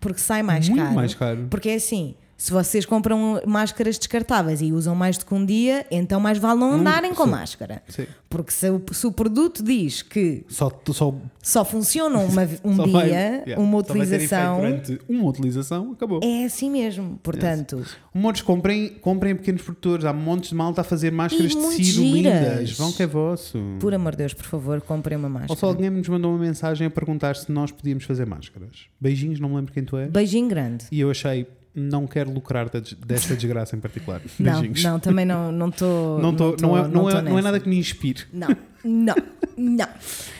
porque 0.00 0.20
sai 0.20 0.42
mais 0.42 0.68
Muito 0.68 0.82
caro, 0.82 0.94
mais 0.94 1.14
caro. 1.14 1.46
porque 1.50 1.68
é 1.70 1.74
assim, 1.74 2.14
Se 2.38 2.52
vocês 2.52 2.86
compram 2.86 3.42
máscaras 3.44 3.98
descartáveis 3.98 4.62
e 4.62 4.72
usam 4.72 4.94
mais 4.94 5.18
do 5.18 5.26
que 5.26 5.34
um 5.34 5.44
dia, 5.44 5.84
então 5.90 6.20
mais 6.20 6.38
vale 6.38 6.60
não 6.60 6.74
andarem 6.74 7.12
com 7.12 7.24
sim. 7.24 7.30
máscara. 7.30 7.82
Sim. 7.88 8.06
Porque 8.30 8.52
se 8.52 8.70
o, 8.70 8.80
se 8.92 9.06
o 9.08 9.12
produto 9.12 9.60
diz 9.60 10.02
que 10.02 10.44
Só, 10.48 10.70
só, 10.92 11.14
só 11.42 11.64
funciona 11.64 12.16
uma, 12.20 12.48
um 12.64 12.76
só 12.76 12.84
dia, 12.84 12.92
vai- 12.92 13.08
yeah, 13.08 13.60
uma 13.60 13.78
utilização, 13.78 14.56
durante 14.60 15.00
uma 15.08 15.24
utilização, 15.28 15.92
acabou. 15.92 16.20
é 16.22 16.44
assim 16.44 16.70
mesmo. 16.70 17.18
Portanto, 17.24 17.84
Montes, 18.14 18.42
comprem, 18.42 18.88
comprem 19.00 19.34
pequenos 19.34 19.62
produtores. 19.62 20.04
Há 20.04 20.12
montes 20.12 20.50
de 20.50 20.54
malta 20.54 20.82
a 20.82 20.84
fazer 20.84 21.10
máscaras 21.10 21.50
de 21.50 21.56
tecido 21.76 22.02
lindas. 22.02 22.70
Vão 22.78 22.92
que 22.92 23.02
é 23.02 23.06
vosso. 23.06 23.58
por 23.80 23.92
amor 23.92 24.12
de 24.12 24.18
Deus, 24.18 24.32
por 24.34 24.44
favor, 24.46 24.80
comprem 24.80 25.18
uma 25.18 25.26
Ou 25.26 25.34
máscara. 25.34 25.58
só 25.58 25.66
alguém 25.66 25.90
nos 25.90 26.08
mandou 26.08 26.30
uma 26.30 26.38
mensagem 26.38 26.86
a 26.86 26.90
perguntar 26.90 27.34
se 27.34 27.50
nós 27.50 27.72
podíamos 27.72 28.04
fazer 28.04 28.26
máscaras. 28.26 28.86
Beijinhos, 29.00 29.40
não 29.40 29.48
me 29.48 29.56
lembro 29.56 29.72
quem 29.72 29.84
tu 29.84 29.96
és. 29.96 30.08
Beijinho 30.08 30.46
grande. 30.48 30.84
E 30.92 31.00
eu 31.00 31.10
achei, 31.10 31.46
não 31.74 32.06
quero 32.06 32.30
lucrar 32.32 32.68
desta 32.68 33.34
desgraça 33.36 33.76
em 33.76 33.80
particular. 33.80 34.20
Não, 34.38 34.52
Beijinhos. 34.60 34.82
não, 34.82 34.98
também 34.98 35.24
não 35.24 35.52
não 35.52 35.68
estou. 35.68 36.18
Não, 36.18 36.34
tô- 36.34 36.52
tô- 36.52 36.66
não, 36.66 36.76
é, 36.76 36.88
não, 36.88 37.08
é, 37.10 37.12
não 37.14 37.20
é 37.20 37.22
nessa. 37.22 37.42
nada 37.42 37.60
que 37.60 37.68
me 37.68 37.78
inspire. 37.78 38.22
Não, 38.32 38.48
não, 38.84 39.14
não. 39.56 39.88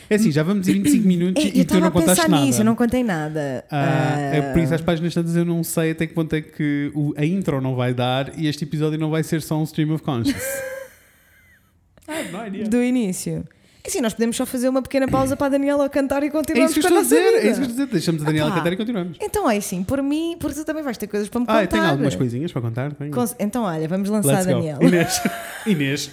É 0.09 0.15
assim, 0.15 0.31
já 0.31 0.41
vamos 0.43 0.67
em 0.67 0.73
25 0.81 1.07
minutos 1.07 1.43
É, 1.43 1.47
e 1.47 1.59
eu 1.59 1.65
tu 1.65 1.73
não 1.75 1.77
estava 1.79 1.87
a 1.87 1.91
contaste 1.91 2.15
pensar 2.23 2.29
nada. 2.29 2.45
nisso, 2.45 2.61
eu 2.61 2.65
não 2.65 2.75
contei 2.75 3.03
nada. 3.03 3.63
Ah, 3.71 4.19
é 4.19 4.39
Ah, 4.49 4.53
por 4.53 4.59
isso 4.61 4.73
às 4.73 4.81
páginas 4.81 5.13
tantas 5.13 5.35
eu 5.35 5.45
não 5.45 5.63
sei 5.63 5.91
até 5.91 6.07
que 6.07 6.13
ponto 6.13 6.33
é 6.35 6.41
que 6.41 6.91
o- 6.95 7.13
a 7.15 7.23
intro 7.25 7.61
não 7.61 7.75
vai 7.75 7.93
dar 7.93 8.37
e 8.37 8.47
este 8.47 8.63
episódio 8.65 8.97
não 8.99 9.09
vai 9.11 9.23
ser 9.23 9.41
só 9.41 9.57
um 9.59 9.63
stream 9.63 9.93
of 9.93 10.03
conscience. 10.03 10.43
I 12.09 12.11
have 12.21 12.31
no 12.31 12.45
idea. 12.45 12.67
do 12.67 12.81
início. 12.81 13.45
Assim, 13.85 14.01
nós 14.01 14.13
podemos 14.13 14.35
só 14.35 14.45
fazer 14.45 14.67
uma 14.69 14.81
pequena 14.81 15.07
pausa 15.07 15.35
para 15.37 15.47
a 15.47 15.49
Daniela 15.49 15.87
cantar 15.89 16.21
e 16.21 16.27
É 16.27 16.29
continuamos 16.29 16.75
eu 16.75 16.81
com 16.81 16.87
a 16.87 16.91
nossa 16.91 17.03
dizer, 17.03 17.31
vida. 17.31 17.47
é 17.47 17.51
isso 17.51 17.59
que 17.61 17.65
eu 17.65 17.65
estou 17.65 17.65
a 17.65 17.67
dizer. 17.67 17.85
Deixamos 17.87 18.21
a 18.21 18.25
Daniela 18.25 18.49
Epá. 18.49 18.57
cantar 18.57 18.73
e 18.73 18.77
continuamos. 18.77 19.17
Então 19.21 19.49
é 19.49 19.57
assim, 19.57 19.83
por 19.83 20.03
mim, 20.03 20.35
porque 20.39 20.59
tu 20.59 20.65
também 20.65 20.83
vais 20.83 20.97
ter 20.97 21.07
coisas 21.07 21.29
para 21.29 21.39
me 21.39 21.45
Ah, 21.47 21.53
contar. 21.53 21.63
eu 21.63 21.67
tenho 21.67 21.83
algumas 21.85 22.15
coisinhas 22.15 22.51
para 22.51 22.61
contar. 22.61 22.91
Cons- 23.11 23.35
Então, 23.39 23.63
olha, 23.63 23.87
vamos 23.87 24.09
lançar 24.09 24.31
Let's 24.33 24.47
a 24.47 24.51
go. 24.53 24.57
Daniela. 24.57 24.83
Inês. 24.83 25.21
Inês. 25.65 26.11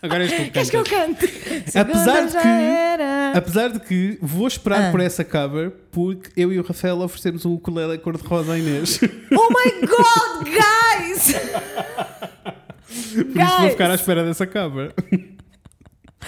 Agora 0.00 0.22
és 0.22 0.30
tu 0.30 0.36
que 0.44 0.50
Queres 0.50 0.70
que 0.70 0.76
eu 0.76 0.84
cante? 0.84 1.26
Apesar 1.76 2.26
de 2.26 2.32
que- 2.32 2.46
era. 2.46 3.32
Apesar 3.34 3.68
de 3.70 3.80
que 3.80 4.18
vou 4.22 4.46
esperar 4.46 4.88
Ah. 4.88 4.90
por 4.92 5.00
essa 5.00 5.24
cover 5.24 5.72
porque 5.90 6.30
eu 6.40 6.52
e 6.52 6.60
o 6.60 6.62
Rafael 6.62 7.00
oferecemos 7.00 7.44
um 7.44 7.54
ukulele 7.54 7.98
cor-de-rosa 7.98 8.52
à 8.52 8.58
Inês. 8.58 8.98
Por 8.98 9.08
Oh 9.34 9.48
my 9.48 9.86
god, 9.86 10.46
guys! 10.46 11.30
isso 11.30 11.40
vou 13.60 13.70
ficar 13.70 13.90
à 13.90 13.94
espera 13.94 14.24
dessa 14.24 14.46
cover. 14.46 14.92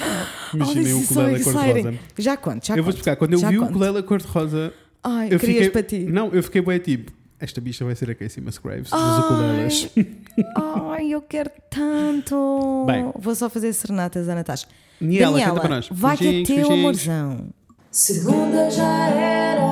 Oh, 0.02 0.56
Imaginem 0.56 0.84
this 0.84 0.94
um 0.94 1.02
so 1.02 1.12
ukulele 1.12 1.44
cor-de-rosa. 1.44 1.94
Já 2.18 2.36
conto, 2.36 2.66
já 2.66 2.76
Eu 2.76 2.82
vou 2.82 2.90
explicar. 2.90 3.16
Quando 3.16 3.32
eu 3.34 3.38
Já 3.38 3.50
vi 3.50 3.58
o 3.58 3.64
ukulele 3.64 4.02
cor-de-rosa, 4.02 4.72
Ai, 5.04 5.28
eu 5.30 5.38
querias 5.38 5.66
fiquei. 5.66 5.70
para 5.70 5.82
ti. 5.82 5.98
Não, 6.06 6.28
eu 6.32 6.42
fiquei 6.42 6.60
bem 6.62 6.78
tipo. 6.78 7.12
Esta 7.38 7.58
bicha 7.60 7.84
vai 7.86 7.94
ser 7.94 8.10
a 8.10 8.14
Casey 8.14 8.42
Musgraves 8.42 8.90
dos 8.90 8.92
Ai. 8.92 9.20
ukuleles. 9.20 9.90
Ai, 10.56 11.08
eu 11.14 11.22
quero 11.22 11.50
tanto. 11.70 12.84
Bem. 12.86 13.10
Vou 13.18 13.34
só 13.34 13.48
fazer 13.48 13.72
serenatas 13.72 14.28
à 14.28 14.34
Natasha. 14.34 14.66
Niela, 15.00 15.32
Daniela, 15.32 15.50
canta 15.54 15.60
para 15.66 15.76
nós. 15.76 15.88
vai 15.90 16.16
que 16.18 16.42
é 16.42 16.44
teu, 16.44 16.70
amorzão. 16.70 17.46
Segunda 17.90 18.70
já 18.70 19.08
era, 19.08 19.62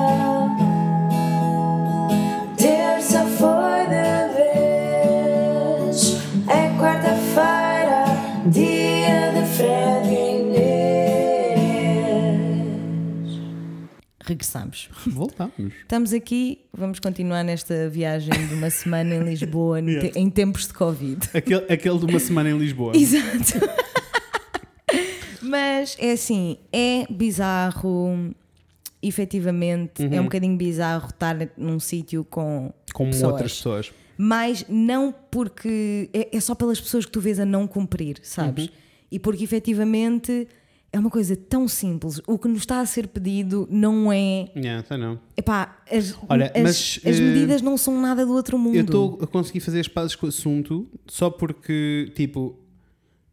Regressamos. 14.29 14.89
Voltamos. 15.07 15.73
Estamos 15.81 16.13
aqui, 16.13 16.59
vamos 16.71 16.99
continuar 16.99 17.43
nesta 17.43 17.89
viagem 17.89 18.31
de 18.47 18.53
uma 18.53 18.69
semana 18.69 19.15
em 19.15 19.23
Lisboa 19.23 19.79
em 19.81 19.99
te- 19.99 20.11
em 20.19 20.29
tempos 20.29 20.67
de 20.67 20.73
Covid. 20.73 21.17
Aquele, 21.33 21.65
aquele 21.73 21.97
de 21.99 22.05
uma 22.05 22.19
semana 22.19 22.49
em 22.49 22.57
Lisboa. 22.57 22.95
Exato. 22.95 23.59
Mas 25.41 25.95
é 25.99 26.11
assim, 26.11 26.57
é 26.71 27.05
bizarro, 27.09 28.33
efetivamente, 29.01 30.03
Uhum. 30.03 30.13
é 30.13 30.19
um 30.21 30.25
bocadinho 30.25 30.55
bizarro 30.57 31.07
estar 31.09 31.35
num 31.57 31.79
sítio 31.79 32.23
com 32.23 32.71
Com 32.93 33.05
pessoas. 33.07 33.31
outras 33.31 33.53
pessoas. 33.55 33.91
Mas 34.17 34.65
não 34.69 35.13
porque. 35.31 36.09
É, 36.13 36.35
é 36.37 36.39
só 36.39 36.53
pelas 36.53 36.79
pessoas 36.79 37.05
que 37.05 37.11
tu 37.11 37.21
vês 37.21 37.39
a 37.39 37.45
não 37.45 37.65
cumprir, 37.65 38.17
sabes? 38.21 38.65
Uhum. 38.65 38.71
E 39.11 39.17
porque 39.17 39.43
efetivamente 39.43 40.47
é 40.91 40.97
uma 40.99 41.09
coisa 41.09 41.35
tão 41.35 41.67
simples. 41.67 42.19
O 42.25 42.37
que 42.39 42.47
nos 42.47 42.59
está 42.59 42.79
a 42.79 42.85
ser 42.85 43.07
pedido 43.07 43.67
não 43.69 44.11
é. 44.11 44.49
Yeah, 44.55 44.81
tá 44.83 44.97
não. 44.97 45.19
Epá, 45.37 45.77
as, 45.91 46.15
Olha, 46.27 46.51
as, 46.55 46.61
mas, 46.63 46.99
as 47.05 47.19
eh, 47.19 47.21
medidas 47.21 47.61
não 47.61 47.77
são 47.77 48.01
nada 48.01 48.25
do 48.25 48.33
outro 48.33 48.57
mundo. 48.57 48.75
Eu 48.75 48.81
estou 48.81 49.19
a 49.21 49.27
conseguir 49.27 49.59
fazer 49.59 49.79
as 49.81 49.87
pazes 49.87 50.15
com 50.15 50.25
o 50.25 50.29
assunto 50.29 50.87
só 51.07 51.29
porque, 51.29 52.11
tipo, 52.15 52.57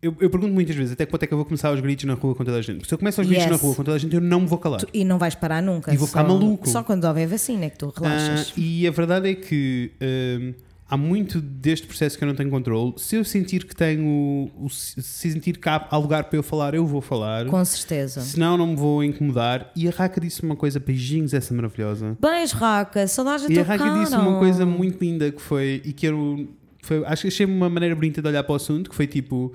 eu, 0.03 0.15
eu 0.21 0.29
pergunto 0.29 0.53
muitas 0.53 0.77
vezes 0.77 0.93
até 0.93 1.07
quanto 1.07 1.23
é 1.23 1.27
que 1.27 1.33
eu 1.33 1.39
vou 1.39 1.45
começar 1.47 1.69
aos 1.71 1.81
gritos 1.81 2.05
na 2.05 2.15
rua 2.15 2.35
com 2.35 2.45
toda 2.45 2.59
a 2.59 2.63
gente. 2.63 2.77
Porque 2.77 2.89
se 2.89 2.95
eu 2.95 2.99
começo 2.99 3.21
aos 3.21 3.27
gritos 3.29 3.47
Yes. 3.47 3.57
na 3.57 3.63
rua 3.63 3.75
com 3.75 3.83
toda 3.85 3.97
a 3.97 3.99
gente, 3.99 4.15
eu 4.15 4.21
não 4.21 4.41
me 4.41 4.47
vou 4.47 4.59
calar. 4.59 4.81
Tu- 4.81 4.89
E 4.93 5.03
não 5.05 5.19
vais 5.19 5.35
parar 5.35 5.63
nunca. 5.63 5.93
E 5.93 5.97
vou 5.97 6.07
ficar 6.07 6.23
maluco. 6.25 6.69
Só 6.69 6.83
quando 6.83 7.05
houver 7.07 7.27
vacina 7.27 7.65
é 7.65 7.71
que 7.71 7.79
tu 7.79 7.93
relaxas. 7.97 8.53
Ah, 8.57 8.61
e 8.61 8.87
a 8.87 8.91
verdade 8.91 9.31
é 9.31 9.35
que 9.35 9.91
hum, 10.01 10.55
há 10.89 10.97
muito 10.97 11.41
deste 11.41 11.87
processo 11.87 12.17
que 12.17 12.23
eu 12.25 12.29
não 12.29 12.35
tenho 12.35 12.49
controle. 12.51 12.95
Se 12.97 13.17
eu 13.17 13.25
sentir 13.25 13.65
que 13.65 13.75
tenho, 13.75 14.51
se 14.71 15.03
sentir 15.03 15.59
que 15.59 15.69
há 15.69 15.97
lugar 15.97 16.25
para 16.25 16.39
eu 16.39 16.43
falar, 16.43 16.75
eu 16.75 16.87
vou 16.87 17.01
falar. 17.01 17.47
Com 17.47 17.65
certeza. 17.65 18.21
Senão 18.21 18.57
não 18.57 18.69
me 18.69 18.77
vou 18.77 19.03
incomodar. 19.03 19.71
E 19.75 19.89
a 19.89 19.91
Raca 19.91 20.21
disse 20.21 20.43
uma 20.43 20.55
coisa, 20.57 20.79
beijinhos, 20.79 21.35
essa 21.35 21.53
maravilhosa. 21.53 22.17
Beijo, 22.21 22.57
Raca. 22.57 23.07
Saudades 23.07 23.47
da 23.49 23.53
E 23.53 23.59
a 23.59 23.63
Raca 23.63 23.85
cara. 23.85 23.99
disse 24.01 24.15
uma 24.15 24.39
coisa 24.39 24.65
muito 24.65 25.03
linda 25.03 25.31
que 25.33 25.43
foi, 25.43 25.83
e 25.85 25.93
que 25.93 26.07
eu, 26.07 26.49
foi, 26.83 27.05
acho 27.05 27.23
que 27.23 27.29
achei 27.29 27.47
uma 27.47 27.69
maneira 27.69 27.95
bonita 27.95 28.23
de 28.23 28.29
olhar 28.29 28.45
para 28.45 28.53
o 28.53 28.57
assunto, 28.57 28.89
que 28.91 28.95
foi 28.97 29.07
tipo, 29.07 29.53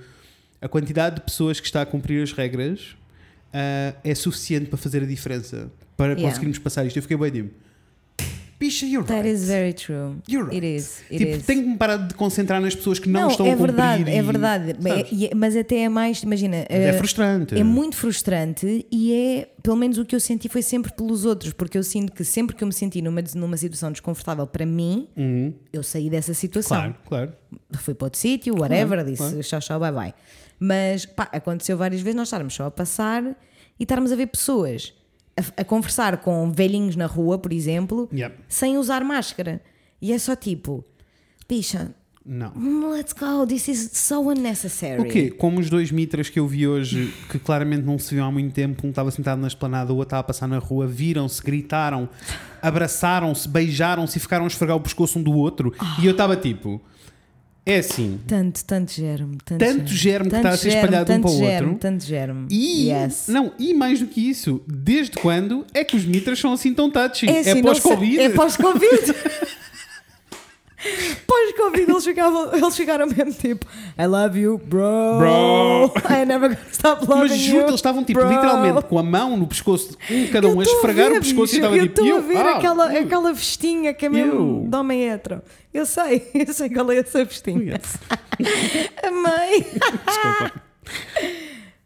a 0.62 0.67
quantidade 0.67 1.15
de 1.15 1.22
pessoas 1.22 1.60
que 1.60 1.65
está 1.65 1.82
a 1.82 1.86
cumprir 1.86 2.22
as 2.22 2.34
regras 2.34 2.96
ah, 3.54 3.94
é 4.04 4.13
suficiente 4.15 4.65
para 4.65 4.78
fazer 4.78 5.02
a 5.04 5.06
diferença, 5.06 5.72
para 5.96 6.08
Yeah. 6.13 6.28
conseguirmos 6.28 6.58
passar 6.60 6.86
isto. 6.86 6.98
Eu 6.98 7.02
fiquei 7.04 7.15
bem 7.17 7.32
tipo, 7.32 7.54
bicha, 8.71 8.86
you're 8.86 9.05
That 9.07 9.21
right. 9.23 9.34
is 9.36 9.45
very 9.47 9.73
true. 9.73 10.15
You're 10.27 10.45
right. 10.45 10.57
It 10.57 10.65
is. 10.77 11.01
It 11.12 11.17
tipo, 11.17 11.38
is. 11.38 11.45
tenho 11.45 11.63
que 11.63 11.69
me 11.69 11.77
parar 11.77 11.97
de 11.97 12.13
concentrar 12.15 12.62
nas 12.62 12.73
pessoas 12.75 12.99
que 12.99 13.10
não, 13.10 13.29
estão 13.29 13.45
é 13.45 13.51
a 13.51 13.57
cumprir. 13.57 13.67
verdade, 13.75 14.10
e- 14.10 14.15
é 14.15 14.21
verdade. 14.23 14.71
É- 15.29 15.36
mas 15.36 15.55
até 15.55 15.79
é 15.79 15.89
mais, 15.89 16.23
imagina, 16.23 16.65
Mas 16.69 16.79
é 16.79 16.88
eh, 16.89 16.93
frustrante. 16.93 17.55
é 17.57 17.63
muito 17.63 17.95
frustrante 17.95 18.86
e 18.91 19.13
é, 19.13 19.49
pelo 19.62 19.75
menos 19.75 19.97
o 19.97 20.05
que 20.05 20.15
eu 20.15 20.19
senti 20.19 20.47
foi 20.49 20.62
sempre 20.62 20.91
pelos 20.93 21.25
outros, 21.25 21.53
porque 21.53 21.77
eu 21.77 21.84
sinto 21.84 22.12
que 22.13 22.23
sempre 22.23 22.55
que 22.55 22.63
eu 22.63 22.67
me 22.67 22.73
senti 22.73 23.01
numa, 23.01 23.21
numa 23.36 23.57
situação 23.57 23.91
desconfortável 23.91 24.47
para 24.47 24.65
mim, 24.65 25.07
Uhum. 25.17 25.53
eu 25.73 25.84
saí 25.84 26.10
dessa 26.10 26.34
situação. 26.34 26.77
Claro, 26.77 26.95
claro. 27.07 27.34
Fui 27.79 27.93
para 27.93 28.05
outro 28.05 28.19
sítio, 28.19 28.55
whatever, 28.60 28.99
Claro, 28.99 29.03
disse 29.10 29.17
claro. 29.17 29.41
tchau, 29.43 29.60
tchau, 29.60 29.79
bye 29.79 29.91
bye. 29.91 30.13
Mas 30.60 31.05
pá, 31.05 31.27
aconteceu 31.31 31.75
várias 31.77 32.01
vezes 32.01 32.15
nós 32.15 32.27
estarmos 32.27 32.53
só 32.53 32.65
a 32.65 32.71
passar 32.71 33.23
e 33.79 33.84
estarmos 33.84 34.12
a 34.12 34.15
ver 34.15 34.27
pessoas 34.27 34.93
a, 35.38 35.62
a 35.62 35.63
conversar 35.65 36.17
com 36.17 36.52
velhinhos 36.52 36.96
na 36.96 37.06
rua, 37.06 37.38
por 37.38 37.52
exemplo, 37.54 38.10
Yeah. 38.13 38.36
sem 38.48 38.78
usar 38.78 39.04
máscara. 39.04 39.62
E 40.02 40.12
é 40.12 40.17
só 40.20 40.36
tipo, 40.36 40.84
bicha, 41.48 41.94
Não. 42.24 42.52
"Mm, 42.56 42.86
let's 42.91 43.13
go, 43.13 43.48
this 43.48 43.67
is 43.67 43.91
so 43.94 44.30
unnecessary. 44.30 45.02
O 45.02 45.06
quê? 45.06 45.32
Como 45.32 45.60
os 45.60 45.70
dois 45.72 45.91
mitras 45.91 46.30
que 46.30 46.39
eu 46.39 46.48
vi 46.48 46.67
hoje, 46.67 47.12
que 47.32 47.39
claramente 47.39 47.84
não 47.84 47.98
se 47.98 48.13
viam 48.13 48.28
há 48.28 48.32
muito 48.32 48.54
tempo, 48.54 48.86
um 48.86 48.91
estava 48.91 49.10
sentado 49.10 49.39
na 49.41 49.48
esplanada, 49.48 49.91
o 49.91 49.96
outro 49.96 50.08
estava 50.10 50.20
a 50.22 50.24
passar 50.24 50.48
na 50.48 50.60
rua, 50.60 50.86
viram-se, 50.86 51.41
gritaram, 51.41 52.08
abraçaram-se, 52.62 53.48
beijaram-se 53.48 54.17
e 54.17 54.22
ficaram 54.22 54.46
a 54.46 54.48
esfregar 54.48 54.76
o 54.78 54.80
pescoço 54.82 55.17
um 55.20 55.24
do 55.24 55.32
outro. 55.34 55.74
E 56.02 56.06
eu 56.06 56.12
estava 56.12 56.36
tipo, 56.36 56.80
é 57.65 57.78
assim, 57.78 58.19
Tanto, 58.28 58.65
tanto 58.65 58.91
germe, 58.91 59.38
tanto, 59.45 59.60
Tanto 59.60 59.88
germe 59.88 60.26
que 60.26 60.32
tanto 60.32 60.47
está 60.47 60.50
a 60.50 60.58
ser 60.58 60.71
germe, 60.71 60.84
espalhado 60.86 61.13
um 61.13 61.21
para 61.21 61.30
o 61.30 61.38
germe, 61.38 61.67
outro. 61.67 61.80
Tanto 61.80 62.04
germe. 62.06 62.47
e, 62.50 62.89
yes. 62.89 63.28
não, 63.28 63.52
e 63.60 63.74
mais 63.74 64.00
do 64.00 64.08
que 64.08 64.30
isso, 64.30 64.62
desde 64.67 65.17
quando 65.17 65.65
é 65.74 65.84
que 65.84 65.95
os 65.95 66.04
mitras 66.04 66.39
são 66.39 66.54
assim 66.54 66.74
tão 66.74 66.89
touchy? 66.89 67.28
É, 67.30 67.39
assim, 67.39 67.62
não 67.62 67.74
sei- 67.76 67.82
pós-Covid? 67.84 68.19
É 68.19 68.30
pós-Covid. 68.30 69.15
Pós-Covid 71.28 71.91
eles, 71.91 72.04
ficavam- 72.04 72.54
eles 72.54 72.76
ficaram 72.76 73.06
mesmo 73.08 73.32
tipo 73.34 73.65
I 74.00 74.06
love 74.08 74.39
you, 74.39 74.58
bro. 74.58 75.17
Bro. 75.20 75.94
I 76.10 76.26
never 76.26 76.50
gonna 76.56 76.67
stop 76.72 77.06
loving 77.08 77.30
Mas 77.30 77.32
you. 77.34 77.52
juro 77.52 77.60
que 77.65 77.70
eles 77.70 77.76
estavam 77.76 78.04
tipo, 78.04 78.20
bro. 78.20 78.30
literalmente 78.30 78.82
com 78.86 78.98
a 79.00 79.04
mão 79.04 79.38
no 79.38 79.46
pescoço, 79.48 79.96
um 80.10 80.28
cada 80.28 80.48
um 80.48 80.60
a 80.60 80.63
Eu 80.63 80.74
esfregar 80.74 81.10
ver, 81.10 81.17
o 81.17 81.22
pescoço 81.22 81.54
e 81.54 81.58
estava 81.58 81.78
Eu 81.78 81.84
tipo, 81.84 82.02
estou 82.02 82.06
a 82.15 82.17
eu, 82.20 82.22
ver 82.28 82.38
ah, 82.38 82.58
aquela, 82.58 82.91
uh, 82.91 82.98
aquela 83.00 83.34
vestinha 83.34 83.94
que 83.94 84.06
é 84.06 84.10
mesmo 84.10 84.63
Eu. 84.63 84.70
de 84.70 84.76
homem 84.76 85.10
hetero. 85.10 85.41
Eu 85.74 85.86
sei, 85.86 86.28
eu 86.34 86.54
sei 86.54 86.70
qual 86.70 86.91
é 86.91 86.98
essa 86.98 87.24
vestinha. 87.24 87.74
yes. 87.74 87.98
Amei. 89.04 89.62
Desculpa. 89.62 90.62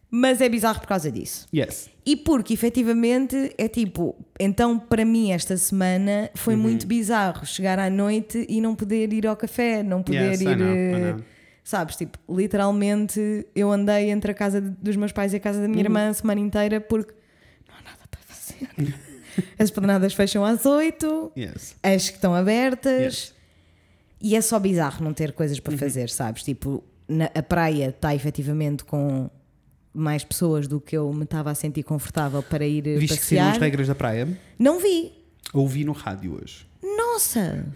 Mas 0.09 0.39
é 0.41 0.47
bizarro 0.47 0.79
por 0.79 0.87
causa 0.87 1.11
disso. 1.11 1.45
Yes. 1.53 1.89
E 2.05 2.15
porque 2.15 2.53
efetivamente 2.53 3.53
é 3.57 3.67
tipo, 3.67 4.15
então 4.39 4.77
para 4.77 5.03
mim 5.03 5.31
esta 5.31 5.57
semana 5.57 6.29
foi 6.35 6.53
Uhum. 6.55 6.61
muito 6.61 6.85
bizarro 6.85 7.45
chegar 7.45 7.79
à 7.79 7.89
noite 7.89 8.45
e 8.47 8.61
não 8.61 8.75
poder 8.75 9.11
ir 9.11 9.25
ao 9.25 9.35
café, 9.35 9.81
não 9.81 10.03
poder 10.03 10.31
Yes, 10.33 10.41
I 10.41 10.43
ir. 10.45 10.55
know, 10.57 10.67
I 10.67 10.77
eh, 10.77 11.11
know. 11.13 11.21
Sabes, 11.63 11.95
tipo, 11.95 12.19
literalmente 12.29 13.47
eu 13.55 13.71
andei 13.71 14.11
entre 14.11 14.29
a 14.31 14.33
casa 14.35 14.61
dos 14.61 14.95
meus 14.95 15.11
pais 15.11 15.33
e 15.33 15.37
a 15.37 15.39
casa 15.39 15.59
da 15.59 15.67
minha 15.67 15.79
Uhum. 15.79 15.85
irmã 15.85 16.09
a 16.09 16.13
semana 16.13 16.39
inteira 16.39 16.79
porque 16.79 17.11
não 17.67 17.75
há 17.75 17.81
nada 17.81 18.03
para 18.09 18.19
fazer. 18.21 18.69
As 19.59 19.65
esplanadas 19.65 20.13
fecham 20.13 20.45
às 20.45 20.65
8, 20.65 21.31
Yes. 21.35 21.75
as 21.83 22.09
que 22.09 22.15
estão 22.17 22.33
abertas. 22.35 23.03
Yes. 23.15 23.33
E 24.21 24.35
é 24.35 24.41
só 24.41 24.57
bizarro 24.59 25.03
não 25.03 25.11
ter 25.11 25.33
coisas 25.33 25.57
Uhum. 25.57 25.63
para 25.63 25.77
fazer, 25.77 26.09
sabes? 26.09 26.43
Tipo, 26.43 26.83
na, 27.07 27.25
a 27.33 27.41
praia 27.43 27.89
está 27.89 28.13
efetivamente 28.15 28.83
com 28.85 29.29
mais 29.95 30.23
pessoas 30.23 30.67
do 30.67 30.79
que 30.81 30.95
eu 30.97 31.11
me 31.13 31.23
estava 31.23 31.49
a 31.51 31.55
sentir 31.55 31.83
confortável 31.83 32.43
para 32.43 32.65
ir 32.65 32.85
eh, 32.87 32.97
Viste 32.97 33.15
que 33.15 33.21
passear. 33.21 33.51
as 33.53 33.57
regras 33.57 33.87
da 33.87 33.95
praia? 33.95 34.27
Não 34.59 34.79
vi. 34.79 35.11
Ouvi 35.53 35.83
no 35.85 35.93
rádio 35.93 36.39
hoje. 36.41 36.65
Nossa! 36.83 37.65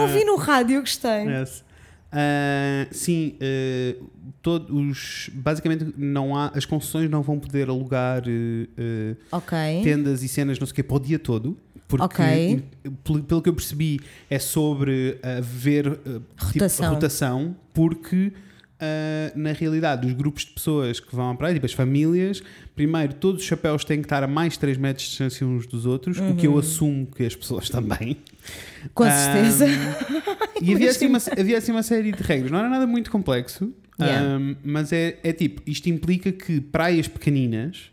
Ouvi 0.00 0.24
no 0.24 0.36
rádio, 0.36 0.80
gostei. 0.80 1.26
Yes. 1.26 1.64
Ah, 2.10 2.86
sim, 2.90 3.34
eh, 3.38 3.96
todos, 4.40 5.28
basicamente 5.34 5.92
não 5.96 6.34
há, 6.34 6.50
as 6.54 6.64
concessões 6.64 7.10
não 7.10 7.20
vão 7.22 7.38
poder 7.38 7.68
alugar 7.68 8.22
eh, 8.26 8.66
eh, 8.78 9.16
Ok. 9.30 9.58
tendas 9.84 10.22
e 10.22 10.28
cenas 10.28 10.58
não 10.58 10.66
sei 10.66 10.72
o 10.72 10.74
quê 10.76 10.82
para 10.82 10.96
o 10.96 11.00
dia 11.00 11.18
todo. 11.18 11.56
Porque, 11.86 12.04
Ok. 12.04 12.24
in- 12.50 12.90
pelo, 13.04 13.22
pelo 13.22 13.42
que 13.42 13.48
eu 13.48 13.54
percebi, 13.54 14.00
é 14.30 14.38
sobre 14.38 15.18
haver 15.22 15.86
eh, 15.86 15.92
tipo, 16.04 16.44
Rotação. 16.54 16.94
rotação, 16.94 17.56
porque 17.74 18.32
ah, 18.80 19.32
na 19.34 19.52
realidade 19.52 20.06
os 20.06 20.12
grupos 20.12 20.44
de 20.44 20.52
pessoas 20.52 21.00
que 21.00 21.14
vão 21.14 21.30
à 21.30 21.34
praia, 21.34 21.54
tipo 21.54 21.66
as 21.66 21.72
famílias, 21.72 22.42
primeiro 22.76 23.14
todos 23.14 23.42
os 23.42 23.46
chapéus 23.46 23.84
têm 23.84 23.98
que 24.00 24.06
estar 24.06 24.22
a 24.22 24.26
mais 24.26 24.56
3 24.56 24.76
metros 24.78 25.04
de 25.04 25.10
distância 25.10 25.46
uns 25.46 25.66
dos 25.66 25.84
outros, 25.86 26.18
o 26.18 26.34
que 26.34 26.46
eu 26.46 26.56
assumo 26.58 27.06
que 27.06 27.24
as 27.24 27.34
pessoas 27.34 27.68
também. 27.70 28.08
Uhum. 28.10 28.88
Com 28.94 29.04
Ah, 29.04 29.10
certeza. 29.10 29.66
E 30.60 30.74
havia 30.74 30.90
assim, 30.90 31.06
uma, 31.06 31.18
havia 31.38 31.56
assim 31.58 31.70
uma 31.70 31.84
série 31.84 32.10
de 32.10 32.20
regras, 32.20 32.50
não 32.50 32.58
era 32.58 32.68
nada 32.68 32.86
muito 32.86 33.10
complexo, 33.10 33.72
Yeah. 34.00 34.38
um, 34.38 34.54
mas 34.64 34.92
é, 34.92 35.18
é 35.24 35.32
tipo: 35.32 35.60
isto 35.66 35.88
implica 35.88 36.30
que 36.30 36.60
praias 36.60 37.08
pequeninas 37.08 37.90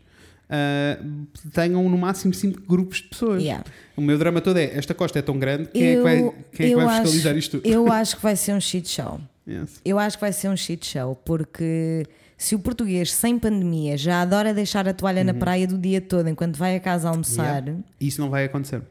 uh, 0.48 1.26
tenham 1.52 1.88
no 1.88 1.98
máximo 1.98 2.32
5 2.32 2.62
grupos 2.66 2.98
de 2.98 3.08
pessoas. 3.08 3.42
Yeah. 3.42 3.64
O 3.96 4.00
meu 4.00 4.16
drama 4.16 4.40
todo 4.40 4.56
é: 4.58 4.76
esta 4.76 4.94
costa 4.94 5.18
é 5.18 5.22
tão 5.22 5.36
grande, 5.38 5.68
quem 5.72 5.82
é 5.82 5.92
que 5.92 5.98
Eu- 5.98 6.02
vai, 6.04 6.16
quem 6.52 6.66
é 6.66 6.68
que 6.68 6.74
eu 6.74 6.76
vai 6.80 7.00
fiscalizar 7.02 7.30
acho- 7.32 7.38
isto 7.40 7.58
tudo? 7.60 7.66
Eu 7.72 7.90
acho 7.92 8.16
que 8.16 8.22
vai 8.22 8.36
ser 8.36 8.52
um 8.54 8.60
shit 8.60 8.88
show. 8.88 9.20
Yes. 9.48 9.80
Eu 9.84 9.98
acho 9.98 10.16
que 10.16 10.20
vai 10.22 10.32
ser 10.32 10.48
um 10.48 10.56
shit 10.56 10.84
show, 10.86 11.14
porque 11.24 12.04
se 12.36 12.54
o 12.54 12.58
português 12.58 13.12
sem 13.12 13.38
pandemia 13.38 13.96
já 13.96 14.20
adora 14.22 14.52
deixar 14.52 14.88
a 14.88 14.92
toalha 14.92 15.22
na 15.24 15.32
praia 15.34 15.66
do 15.66 15.78
dia 15.78 16.00
todo 16.00 16.28
enquanto 16.28 16.56
vai 16.56 16.76
a 16.76 16.80
casa 16.80 17.08
almoçar, 17.08 17.62
Uhum. 17.62 17.68
Yeah. 17.68 17.84
Isso 18.00 18.20
não 18.20 18.28
vai 18.30 18.44
acontecer. 18.44 18.82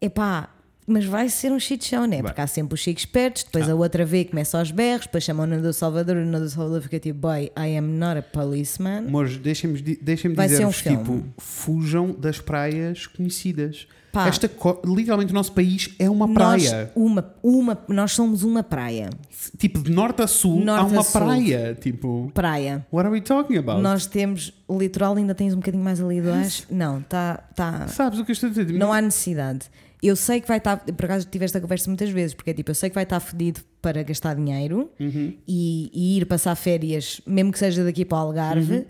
epá, 0.00 0.50
mas 0.86 1.04
vai 1.06 1.28
ser 1.30 1.50
um 1.50 1.58
shit 1.58 1.82
show, 1.84 2.06
né? 2.06 2.16
Vai. 2.20 2.24
Porque 2.30 2.40
há 2.42 2.46
sempre 2.46 2.74
os 2.74 2.80
chicos 2.80 3.02
espertos, 3.02 3.42
depois 3.44 3.68
Ah. 3.68 3.72
a 3.72 3.74
outra 3.74 4.04
vez 4.04 4.28
começa 4.28 4.58
aos 4.58 4.70
berros, 4.70 5.06
depois 5.06 5.24
chamam 5.24 5.50
o 5.50 5.60
do 5.62 5.72
Salvador, 5.72 6.16
o 6.16 6.30
do 6.30 6.48
Salvador 6.50 6.82
fica 6.82 7.00
tipo, 7.00 7.18
boy, 7.20 7.50
I 7.58 7.76
am 7.76 7.88
not 7.98 8.18
a 8.18 8.22
policeman. 8.22 8.98
Amores, 9.08 9.36
deixem-me 9.38 9.80
di- 9.80 9.96
deixem-me 10.00 10.36
Vai 10.36 10.48
ser 10.48 10.64
um 10.66 10.68
dizer-vos: 10.70 10.82
tipo, 10.98 11.04
filme. 11.04 11.34
fujam 11.38 12.12
das 12.12 12.38
praias 12.38 13.06
conhecidas. 13.06 13.86
Pá. 14.14 14.28
Esta, 14.28 14.48
literalmente, 14.86 15.32
o 15.32 15.34
nosso 15.34 15.52
país 15.52 15.90
é 15.98 16.08
uma 16.08 16.26
Nós, 16.26 16.66
praia. 16.68 16.90
uma, 16.94 17.34
uma, 17.42 17.78
nós 17.88 18.12
somos 18.12 18.42
uma 18.44 18.62
praia. 18.62 19.10
Tipo, 19.58 19.82
de 19.82 19.90
norte 19.90 20.22
a 20.22 20.26
sul, 20.26 20.62
há 20.62 20.64
Norte 20.64 20.80
a 20.96 21.00
uma 21.00 21.04
praia. 21.04 21.76
Tipo, 21.80 22.30
Praia. 22.32 22.86
what 22.92 23.06
are 23.06 23.12
we 23.12 23.20
talking 23.20 23.56
about? 23.58 23.82
Nós 23.82 24.06
temos, 24.06 24.52
o 24.68 24.78
litoral 24.78 25.16
ainda 25.16 25.34
tens 25.34 25.52
um 25.52 25.56
bocadinho 25.56 25.82
mais 25.84 26.00
ali 26.00 26.20
do 26.20 26.30
baixo? 26.30 26.64
Não, 26.70 27.02
tá, 27.02 27.38
tá, 27.54 27.88
Sabes 27.88 28.18
o 28.18 28.24
que 28.24 28.30
eu 28.30 28.34
estou 28.34 28.48
a 28.48 28.52
dizer? 28.52 28.72
Não 28.72 28.92
há 28.92 29.00
necessidade. 29.02 29.66
Eu 30.02 30.14
sei 30.16 30.40
que 30.40 30.46
vai 30.46 30.58
estar, 30.58 30.76
por 30.76 31.04
acaso 31.06 31.26
tive 31.30 31.44
esta 31.46 31.60
conversa 31.60 31.88
muitas 31.90 32.10
vezes, 32.10 32.34
porque 32.34 32.50
é 32.50 32.54
tipo, 32.54 32.70
eu 32.70 32.74
sei 32.74 32.90
que 32.90 32.94
vai 32.94 33.04
estar 33.04 33.18
fedido 33.20 33.60
para 33.82 34.02
gastar 34.02 34.34
dinheiro 34.36 34.90
Uhum. 35.00 35.32
e, 35.48 35.90
e 35.94 36.18
ir 36.18 36.26
passar 36.26 36.54
férias, 36.56 37.20
mesmo 37.26 37.50
que 37.50 37.58
seja 37.58 37.82
daqui 37.82 38.04
para 38.04 38.18
o 38.18 38.20
Algarve, 38.20 38.86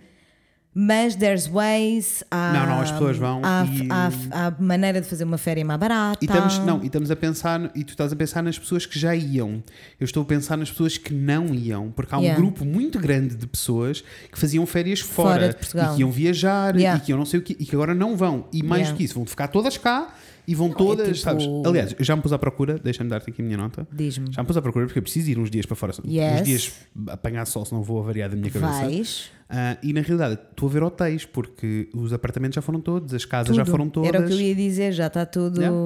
mas 0.74 1.14
there's 1.14 1.46
ways, 1.48 2.24
há. 2.30 2.52
Não, 2.52 2.66
não, 2.66 2.80
as 2.80 2.90
pessoas 2.90 3.16
vão 3.16 3.40
há, 3.44 3.64
e- 3.64 3.88
há, 3.90 4.46
há 4.48 4.50
maneira 4.60 5.00
de 5.00 5.06
fazer 5.08 5.22
uma 5.24 5.38
féria 5.38 5.64
mais 5.64 5.78
barata. 5.78 6.18
E 6.20 6.26
estamos, 6.26 6.58
não, 6.58 6.82
e 6.82 6.86
estamos 6.86 7.10
a 7.10 7.16
pensar, 7.16 7.70
e 7.74 7.84
tu 7.84 7.90
estás 7.90 8.12
a 8.12 8.16
pensar 8.16 8.42
nas 8.42 8.58
pessoas 8.58 8.84
que 8.84 8.98
já 8.98 9.14
iam. 9.14 9.62
Eu 10.00 10.04
estou 10.04 10.22
a 10.22 10.26
pensar 10.26 10.56
nas 10.56 10.70
pessoas 10.70 10.98
que 10.98 11.14
não 11.14 11.54
iam, 11.54 11.90
porque 11.92 12.14
há 12.14 12.18
um 12.18 12.22
Yeah. 12.24 12.40
grupo 12.40 12.64
muito 12.64 12.98
grande 12.98 13.34
de 13.36 13.46
pessoas 13.46 14.02
que 14.32 14.38
faziam 14.38 14.64
férias 14.66 15.00
Fora 15.00 15.54
fora, 15.70 15.92
e 15.92 15.94
que 15.94 16.00
iam 16.00 16.10
viajar 16.10 16.74
Yeah. 16.74 16.98
e 16.98 17.04
que 17.04 17.12
iam 17.12 17.18
não 17.18 17.26
sei 17.26 17.38
o 17.38 17.42
quê, 17.42 17.54
e 17.58 17.64
que 17.64 17.74
agora 17.76 17.94
não 17.94 18.16
vão. 18.16 18.46
E 18.52 18.62
mais 18.62 18.80
Yeah. 18.82 18.92
do 18.92 18.96
que 18.96 19.04
isso, 19.04 19.14
vão 19.14 19.26
ficar 19.26 19.48
todas 19.48 19.76
cá 19.78 20.12
e 20.46 20.54
vão 20.54 20.70
todas, 20.70 21.06
tipo- 21.06 21.18
sabes? 21.20 21.46
Aliás, 21.66 21.94
eu 21.98 22.04
já 22.04 22.14
me 22.16 22.22
pus 22.22 22.32
à 22.32 22.38
procura, 22.38 22.78
deixa-me 22.82 23.08
dar-te 23.10 23.30
aqui 23.30 23.40
a 23.42 23.44
minha 23.44 23.56
nota. 23.56 23.86
Diz-me, 23.92 24.32
Já 24.32 24.42
me 24.42 24.46
pus 24.46 24.56
à 24.56 24.62
procura 24.62 24.86
porque 24.86 24.98
eu 24.98 25.02
preciso 25.02 25.30
ir 25.30 25.38
uns 25.38 25.50
dias 25.50 25.66
para 25.66 25.76
fora. 25.76 25.92
Yes. 26.06 26.40
Uns 26.40 26.46
dias 26.46 26.72
apanhar 27.08 27.46
sol, 27.46 27.64
senão 27.64 27.82
vou 27.82 28.00
avariar 28.00 28.28
da 28.30 28.36
minha 28.36 28.50
cabeça. 28.50 28.72
vais? 28.82 29.30
Ah, 29.48 29.76
e 29.82 29.92
na 29.92 30.00
realidade, 30.00 30.38
estou 30.50 30.68
a 30.68 30.72
ver 30.72 30.82
hotéis, 30.82 31.24
porque 31.24 31.88
os 31.94 32.12
apartamentos 32.12 32.54
já 32.56 32.62
foram 32.62 32.80
todos, 32.80 33.12
as 33.14 33.24
casas 33.24 33.54
já 33.54 33.62
Tudo. 33.62 33.70
foram 33.70 33.88
todas. 33.88 34.08
Era 34.08 34.20
o 34.24 34.26
que 34.26 34.32
eu 34.32 34.40
ia 34.40 34.54
dizer, 34.54 34.92
já 34.92 35.06
está 35.06 35.24
tudo. 35.26 35.60
Yeah. 35.60 35.76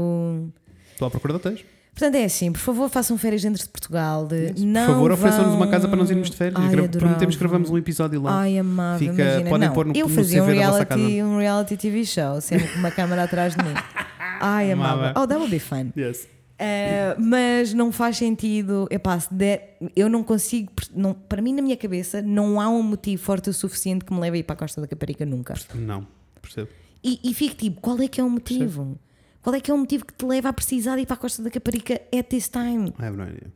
Estou 0.92 1.07
à 1.09 1.11
procura 1.11 1.35
de 1.35 1.37
hotéis. 1.38 1.64
Portanto, 1.94 2.14
é 2.14 2.25
assim, 2.27 2.53
por 2.53 2.61
favor, 2.61 2.88
façam 2.88 3.18
férias 3.18 3.42
dentro 3.42 3.61
de 3.61 3.68
Portugal. 3.68 4.25
De, 4.25 4.53
Por 4.53 4.64
não 4.64 4.87
favor, 4.87 5.11
ofereçam-nos 5.11 5.53
uma 5.55 5.66
casa 5.66 5.88
para 5.88 5.97
nós 5.97 6.09
irmos 6.09 6.31
de 6.31 6.37
férias. 6.37 6.61
Ai, 6.62 6.68
Gra-. 6.71 6.87
Prometemos 6.88 7.35
que 7.35 7.40
gravamos 7.40 7.71
um 7.71 7.77
episódio 7.77 8.23
lá. 8.23 8.38
Ai, 8.42 8.57
amava, 8.57 9.01
Fica- 9.01 9.12
imagina. 9.14 9.51
podem 9.51 9.66
não, 9.68 9.75
pôr 9.75 9.87
no- 9.87 9.97
eu 9.97 10.09
no 10.09 10.14
fazia 10.14 10.42
um 10.44 10.47
da 10.47 10.53
vossa 10.71 10.85
reality, 10.85 11.23
um 11.25 11.38
reality 11.38 11.77
TV 11.77 12.05
show, 12.05 12.40
sempre 12.40 12.68
com 12.68 12.79
uma 12.79 12.92
câmara 12.92 13.25
atrás 13.25 13.57
de 13.57 13.64
mim. 13.64 13.75
Ai, 14.40 14.72
amava. 14.72 15.12
Oh, 15.16 15.27
that 15.27 15.37
would 15.38 15.51
be 15.51 15.59
fun. 15.59 15.92
Yes. 15.96 16.27
Uh, 16.61 17.20
mas 17.20 17.72
não 17.72 17.92
faz 17.92 18.16
sentido. 18.16 18.88
Epá, 18.90 19.16
der- 19.31 19.77
eu 19.94 20.09
não 20.09 20.24
consigo. 20.24 20.72
Não, 20.94 21.14
para 21.14 21.40
mim, 21.40 21.53
na 21.55 21.62
minha 21.62 21.77
cabeça, 21.77 22.20
não 22.20 22.61
há 22.61 22.68
um 22.68 22.83
motivo 22.83 23.22
forte 23.22 23.48
o 23.48 23.53
suficiente 23.53 24.05
que 24.05 24.12
me 24.12 24.18
leve 24.20 24.38
a 24.38 24.40
ir 24.40 24.42
para 24.42 24.55
a 24.55 24.59
Costa 24.59 24.81
da 24.81 24.87
Caparica 24.88 25.24
nunca. 25.24 25.55
Não, 25.74 26.07
percebo. 26.42 26.68
E, 27.05 27.20
e 27.22 27.33
fico 27.33 27.55
tipo, 27.55 27.81
qual 27.81 28.01
é 28.01 28.09
que 28.09 28.20
é 28.20 28.24
o 28.24 28.31
motivo? 28.31 28.98
Qual 29.40 29.55
é 29.55 29.61
que 29.61 29.70
é 29.70 29.74
o 29.74 29.79
motivo 29.79 30.05
que 30.05 30.12
te 30.12 30.27
leva 30.27 30.48
a 30.48 30.53
precisar 30.53 30.96
de 30.96 31.03
ir 31.03 31.07
para 31.07 31.14
a 31.14 31.18
Costa 31.18 31.42
da 31.44 31.51
Caparica 31.51 31.94
at 32.12 32.24
this 32.29 32.48
time? 32.48 32.92
I 32.98 33.05
have 33.05 33.16
no 33.16 33.22
idea. 33.22 33.53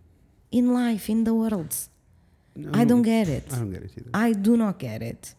In 0.53 0.73
life, 0.73 1.11
in 1.11 1.25
the 1.25 1.33
world. 1.33 1.75
No, 2.55 2.71
I 2.81 2.85
don't 2.85 3.03
get 3.05 3.29
it. 3.29 3.53
I 3.53 3.57
don't 3.59 3.71
get 3.73 3.83
it 3.85 3.93
either. 3.99 4.11
I 4.15 4.33
do 4.35 4.57
not 4.57 4.79
get 4.79 5.03
it. 5.03 5.35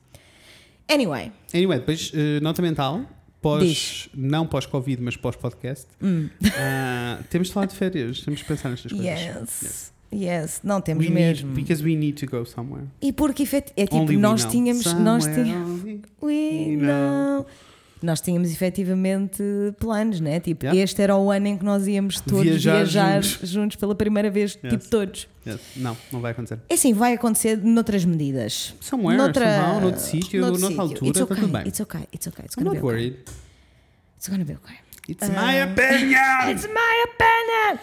Anyway, 0.90 1.32
Anyway, 1.54 1.80
depois, 1.80 2.12
eh, 2.14 2.40
nota 2.42 2.62
mental. 2.62 3.06
Pós, 3.44 3.64
Diz. 3.64 4.10
não 4.16 4.48
pós-Covid, 4.48 5.02
mas 5.02 5.18
pós-podcast. 5.18 5.86
Hum. 6.02 6.30
Ah, 6.58 7.20
temos 7.30 7.50
de 7.50 7.54
falar 7.54 7.66
de 7.66 7.76
férias. 7.76 8.22
Temos 8.22 8.40
de 8.40 8.46
pensar 8.46 8.70
nestas 8.70 8.92
coisas. 8.92 9.20
yes. 9.62 9.94
Yes, 10.16 10.62
não 10.64 10.80
temos 10.80 11.06
We 11.06 11.12
mesmo. 11.12 11.50
need, 11.50 11.62
because 11.62 11.84
we 11.84 11.96
need 11.96 12.14
to 12.24 12.30
go 12.30 12.46
somewhere. 12.46 12.86
E 13.02 13.12
porque 13.12 13.44
é 13.44 13.62
tipo, 13.86 13.96
Only 13.98 14.16
nós 14.16 14.46
tínhamos. 14.46 14.86
Nós 14.94 15.24
Somewhere 15.24 15.44
tínhamos 15.44 15.82
only 15.82 16.02
we 16.22 16.32
we 16.70 16.76
know. 16.78 17.46
Nós 18.04 18.20
tínhamos 18.20 18.52
efetivamente 18.52 19.42
planos, 19.80 20.20
né? 20.20 20.40
Tipo, 20.40 20.66
Yeah. 20.66 20.82
este 20.84 21.02
era 21.02 21.16
o 21.16 21.32
ano 21.32 21.48
em 21.48 21.58
que 21.58 21.64
nós 21.64 21.88
íamos 21.88 22.20
todos 22.20 22.44
Viajar 22.44 22.76
viajar, 22.76 23.24
juntos. 23.24 23.50
juntos. 23.50 23.78
pela 23.78 23.96
primeira 23.96 24.30
vez, 24.30 24.58
Yes. 24.64 24.74
tipo 24.74 24.90
todos. 24.90 25.28
Yes. 25.48 25.60
Não, 25.78 25.96
não 26.12 26.20
vai 26.20 26.32
acontecer. 26.34 26.60
É 26.70 26.74
assim, 26.74 26.94
vai 26.94 27.14
acontecer 27.14 27.58
noutras 27.58 28.04
medidas. 28.06 28.76
Somewhere, 28.82 29.18
somehow, 29.34 29.82
noutro 29.82 30.00
sítio, 30.02 30.42
noutra 30.42 30.68
sítio. 30.68 30.82
altura, 30.82 31.06
It's 31.10 31.20
está 31.22 31.24
okay, 31.24 31.36
tudo 31.44 31.52
bem. 31.54 31.68
It's 31.68 31.80
okay, 31.80 32.02
it's 32.14 32.28
okay. 32.28 32.46
It's 32.46 32.56
I'm 32.58 32.64
not 32.66 32.74
be 32.74 32.78
okay. 32.80 32.88
worried. 32.88 33.18
It's 34.18 34.28
gonna 34.30 34.46
be 34.46 34.54
okay. 34.54 34.76
It's 35.10 35.28
my 35.30 35.62
opinion! 35.64 36.50
It's 36.52 36.66
my 36.68 37.04
opinion! 37.08 37.80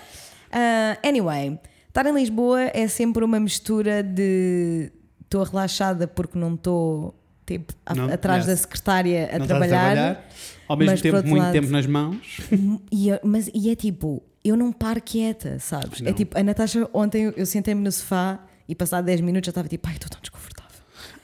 Uh, 0.52 0.96
anyway, 1.06 1.58
estar 1.88 2.06
em 2.06 2.14
Lisboa 2.14 2.70
é 2.74 2.88
sempre 2.88 3.22
uma 3.24 3.38
mistura 3.38 4.02
de 4.02 4.90
estou 5.22 5.42
relaxada 5.44 6.06
porque 6.08 6.38
não 6.38 6.54
estou 6.54 7.14
tipo, 7.58 7.74
a- 7.84 7.94
Não, 7.94 8.12
atrás 8.12 8.46
yes. 8.46 8.46
da 8.46 8.56
secretária 8.56 9.24
a 9.26 9.40
trabalhar. 9.46 9.76
a 9.76 9.92
trabalhar. 9.92 10.28
Ao 10.68 10.76
mesmo 10.76 10.98
tempo, 11.00 11.26
muito 11.26 11.42
lado- 11.42 11.52
tempo 11.52 11.68
nas 11.70 11.86
mãos. 11.86 12.40
E, 12.92 13.08
mas, 13.24 13.50
e 13.54 13.70
é 13.70 13.74
tipo, 13.74 14.22
eu 14.44 14.56
não 14.56 14.72
paro 14.72 15.00
quieta, 15.02 15.58
sabes? 15.58 16.00
É 16.00 16.04
Não. 16.04 16.12
tipo, 16.12 16.38
a 16.38 16.42
Natasha, 16.42 16.88
ontem 16.92 17.32
eu, 17.36 17.44
sentei-me 17.46 17.80
no 17.82 17.90
sofá 17.90 18.38
e 18.68 18.74
passado 18.74 19.04
10 19.04 19.20
minutos 19.20 19.46
já 19.46 19.50
estava 19.50 19.68
tipo, 19.68 19.88
ai, 19.88 19.94
estou 19.94 20.08
tão 20.10 20.20
desconfortável. 20.20 20.78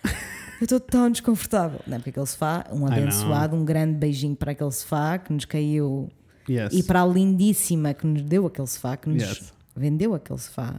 eu 0.60 0.64
estou 0.64 0.80
tão 0.80 1.10
desconfortável. 1.10 1.80
Não, 1.86 1.98
porque 1.98 2.10
aquele 2.10 2.26
sofá, 2.26 2.64
um 2.72 2.86
abençoado, 2.86 3.54
um 3.56 3.64
grande 3.64 3.94
beijinho 3.94 4.34
para 4.34 4.52
aquele 4.52 4.72
sofá 4.72 5.18
que 5.18 5.32
nos 5.32 5.44
caiu 5.44 6.08
Yes. 6.48 6.72
e 6.72 6.82
para 6.82 7.02
a 7.02 7.06
lindíssima 7.06 7.92
que 7.94 8.06
nos 8.06 8.22
deu 8.22 8.46
aquele 8.46 8.66
sofá, 8.68 8.96
que 8.96 9.08
nos 9.08 9.22
Yes. 9.22 9.52
vendeu 9.76 10.14
aquele 10.14 10.38
sofá. 10.38 10.74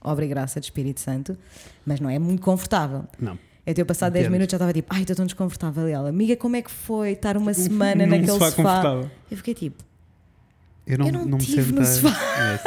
Obra 0.00 0.24
e 0.24 0.28
graça 0.28 0.60
de 0.60 0.66
Espírito 0.66 1.00
Santo, 1.00 1.36
mas 1.84 1.98
não 1.98 2.08
é 2.08 2.18
muito 2.18 2.40
confortável. 2.42 3.04
Não. 3.18 3.36
Eu 3.64 3.74
tenho 3.74 3.86
passado 3.86 4.12
10 4.12 4.24
Entendo. 4.24 4.32
minutos 4.32 4.50
já 4.52 4.56
estava 4.56 4.72
tipo, 4.72 4.92
ai, 4.92 5.02
estou 5.02 5.14
tão 5.16 5.24
desconfortável. 5.26 5.88
E 5.88 5.92
ela, 5.92 6.08
amiga, 6.08 6.36
como 6.36 6.56
é 6.56 6.62
que 6.62 6.70
foi 6.70 7.12
estar 7.12 7.36
uma 7.36 7.54
semana 7.54 8.06
naquele 8.06 8.26
sofá. 8.26 8.82
Eu 9.30 9.36
fiquei 9.36 9.54
tipo, 9.54 9.84
Eu 10.86 10.98
não, 10.98 11.06
Eu 11.06 11.12
não 11.12 11.24
não 11.26 11.38
me 11.38 11.44
tive 11.44 11.72
no 11.72 11.84
sentei. 11.84 12.10
sofá. 12.10 12.52
Yes. 12.52 12.62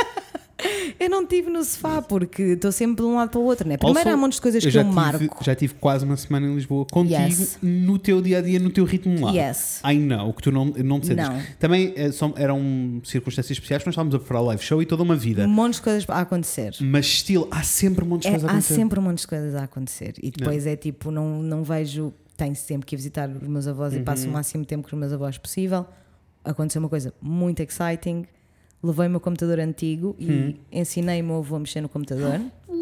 Eu 0.98 1.10
não 1.10 1.24
estive 1.24 1.50
no 1.50 1.64
sofá 1.66 2.02
porque 2.02 2.42
estou 2.42 2.72
sempre 2.72 3.04
de 3.04 3.10
um 3.10 3.16
lado 3.16 3.30
para 3.30 3.40
o 3.40 3.44
outro, 3.44 3.68
né? 3.68 3.76
Primeiro 3.76 4.00
Also, 4.00 4.18
há 4.18 4.18
montes 4.22 4.38
de 4.38 4.42
coisas 4.42 4.64
eu 4.64 4.72
que 4.72 4.78
eu 4.78 4.84
tive, 4.84 4.96
marco. 4.96 5.44
Já 5.44 5.54
tive 5.54 5.74
quase 5.74 6.06
uma 6.06 6.16
semana 6.16 6.48
em 6.48 6.56
Lisboa 6.56 6.86
contigo 6.90 7.20
Yes. 7.22 7.58
no 7.62 8.00
teu 8.00 8.22
dia 8.22 8.38
a 8.38 8.42
dia, 8.42 8.58
no 8.60 8.70
teu 8.70 8.86
ritmo 8.86 9.26
lá. 9.26 9.32
Yes. 9.34 9.82
I 9.84 9.96
know, 9.98 10.34
que 10.34 10.42
tu 10.44 10.52
não, 10.52 10.66
não 10.66 11.00
te 11.02 11.08
sentes. 11.08 11.28
Não. 11.28 11.42
Também 11.60 11.94
eh, 11.98 12.12
são, 12.12 12.34
eram 12.38 13.02
circunstâncias 13.04 13.52
especiais, 13.52 13.84
nós 13.86 13.94
estávamos 13.94 14.16
a 14.16 14.20
preparar 14.20 14.44
o 14.44 14.46
live 14.46 14.64
show 14.64 14.82
e 14.82 14.86
toda 14.86 15.04
uma 15.04 15.16
vida. 15.16 15.46
Montes 15.46 15.80
de 15.80 15.84
coisas 15.84 16.10
a 16.10 16.22
acontecer. 16.22 16.74
Mas 16.80 17.06
still, 17.06 17.48
há 17.52 17.62
sempre 17.62 18.06
um 18.06 18.08
monte 18.08 18.22
de 18.22 18.28
É, 18.30 18.32
coisas 18.32 18.46
a 18.46 18.48
há 18.48 18.52
acontecer. 18.54 18.76
sempre 18.76 19.00
montes 19.02 19.22
de 19.24 19.28
coisas 19.28 19.56
a 19.56 19.64
acontecer. 19.64 20.14
E 20.24 20.32
depois 20.32 20.66
é 20.66 20.76
tipo, 20.78 21.12
não, 21.12 21.42
não 21.44 21.64
vejo. 21.64 22.14
Tenho 22.38 22.56
sempre 22.56 22.86
que 22.86 22.96
ir 22.96 22.98
visitar 22.98 23.30
os 23.30 23.48
meus 23.48 23.68
avós 23.68 23.94
e 23.94 23.98
Uhum. 23.98 24.04
passo 24.04 24.28
o 24.28 24.32
máximo 24.32 24.64
tempo 24.66 24.88
com 24.90 24.96
os 24.96 25.00
meus 25.00 25.12
avós 25.14 25.38
possível. 25.38 25.86
Aconteceu 26.44 26.82
uma 26.82 26.90
coisa 26.90 27.14
muito 27.22 27.62
exciting. 27.62 28.26
Levei 28.86 29.08
o 29.08 29.10
meu 29.10 29.20
computador 29.20 29.60
antigo 29.60 30.16
e 30.20 30.32
Hum. 30.32 30.54
ensinei 30.72 31.22
o 31.22 31.26
meu 31.26 31.38
avô 31.38 31.56
a 31.56 31.60
mexer 31.60 31.82
no 31.82 31.90
computador. 31.90 32.40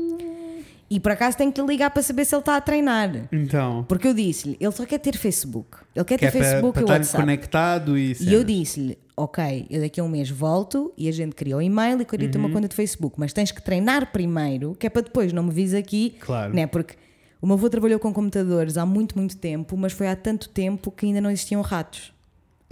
E 0.89 0.99
por 0.99 1.11
acaso 1.11 1.35
tenho 1.37 1.51
que 1.51 1.59
lhe 1.59 1.65
ligar 1.65 1.89
para 1.89 2.03
saber 2.03 2.23
se 2.23 2.35
ele 2.35 2.41
está 2.41 2.55
a 2.55 2.61
treinar. 2.61 3.27
Então, 3.31 3.83
Porque 3.87 4.07
eu 4.07 4.13
disse-lhe, 4.13 4.55
ele 4.59 4.71
só 4.71 4.85
quer 4.85 4.99
ter 4.99 5.17
Facebook. 5.17 5.77
Ele 5.95 6.05
quer 6.05 6.19
que 6.19 6.25
é 6.25 6.29
ter 6.29 6.37
para, 6.37 6.47
Facebook 6.47 6.73
para 6.73 6.81
e 6.81 6.83
estar 6.83 6.93
WhatsApp. 6.93 7.23
conectado 7.23 7.97
e 7.97 8.15
E 8.19 8.31
eu 8.31 8.43
disse-lhe, 8.43 8.99
ok, 9.17 9.65
eu 9.71 9.81
daqui 9.81 9.99
a 9.99 10.03
um 10.03 10.07
mês 10.09 10.29
volto 10.29 10.93
e 10.95 11.07
a 11.09 11.11
gente 11.11 11.33
cria 11.35 11.57
o 11.57 11.61
e-mail 11.61 11.99
e 11.99 12.05
cria-te 12.05 12.37
Uhum. 12.37 12.45
uma 12.45 12.53
conta 12.53 12.67
de 12.67 12.75
Facebook, 12.75 13.15
mas 13.17 13.33
tens 13.33 13.49
que 13.51 13.59
treinar 13.59 14.11
primeiro, 14.11 14.75
que 14.77 14.85
é 14.85 14.89
para 14.89 15.01
depois 15.01 15.33
não 15.33 15.41
me 15.41 15.51
vis 15.51 15.73
aqui, 15.73 16.15
Claro. 16.19 16.53
né? 16.53 16.67
Porque 16.67 16.93
o 17.41 17.47
meu 17.47 17.55
avô 17.55 17.67
trabalhou 17.71 17.97
com 17.99 18.13
computadores 18.13 18.77
há 18.77 18.85
muito, 18.85 19.17
muito 19.17 19.35
tempo, 19.37 19.75
mas 19.75 19.93
foi 19.93 20.07
há 20.07 20.15
tanto 20.15 20.47
tempo 20.49 20.91
que 20.91 21.07
ainda 21.07 21.19
não 21.21 21.31
existiam 21.31 21.61
ratos. 21.63 22.12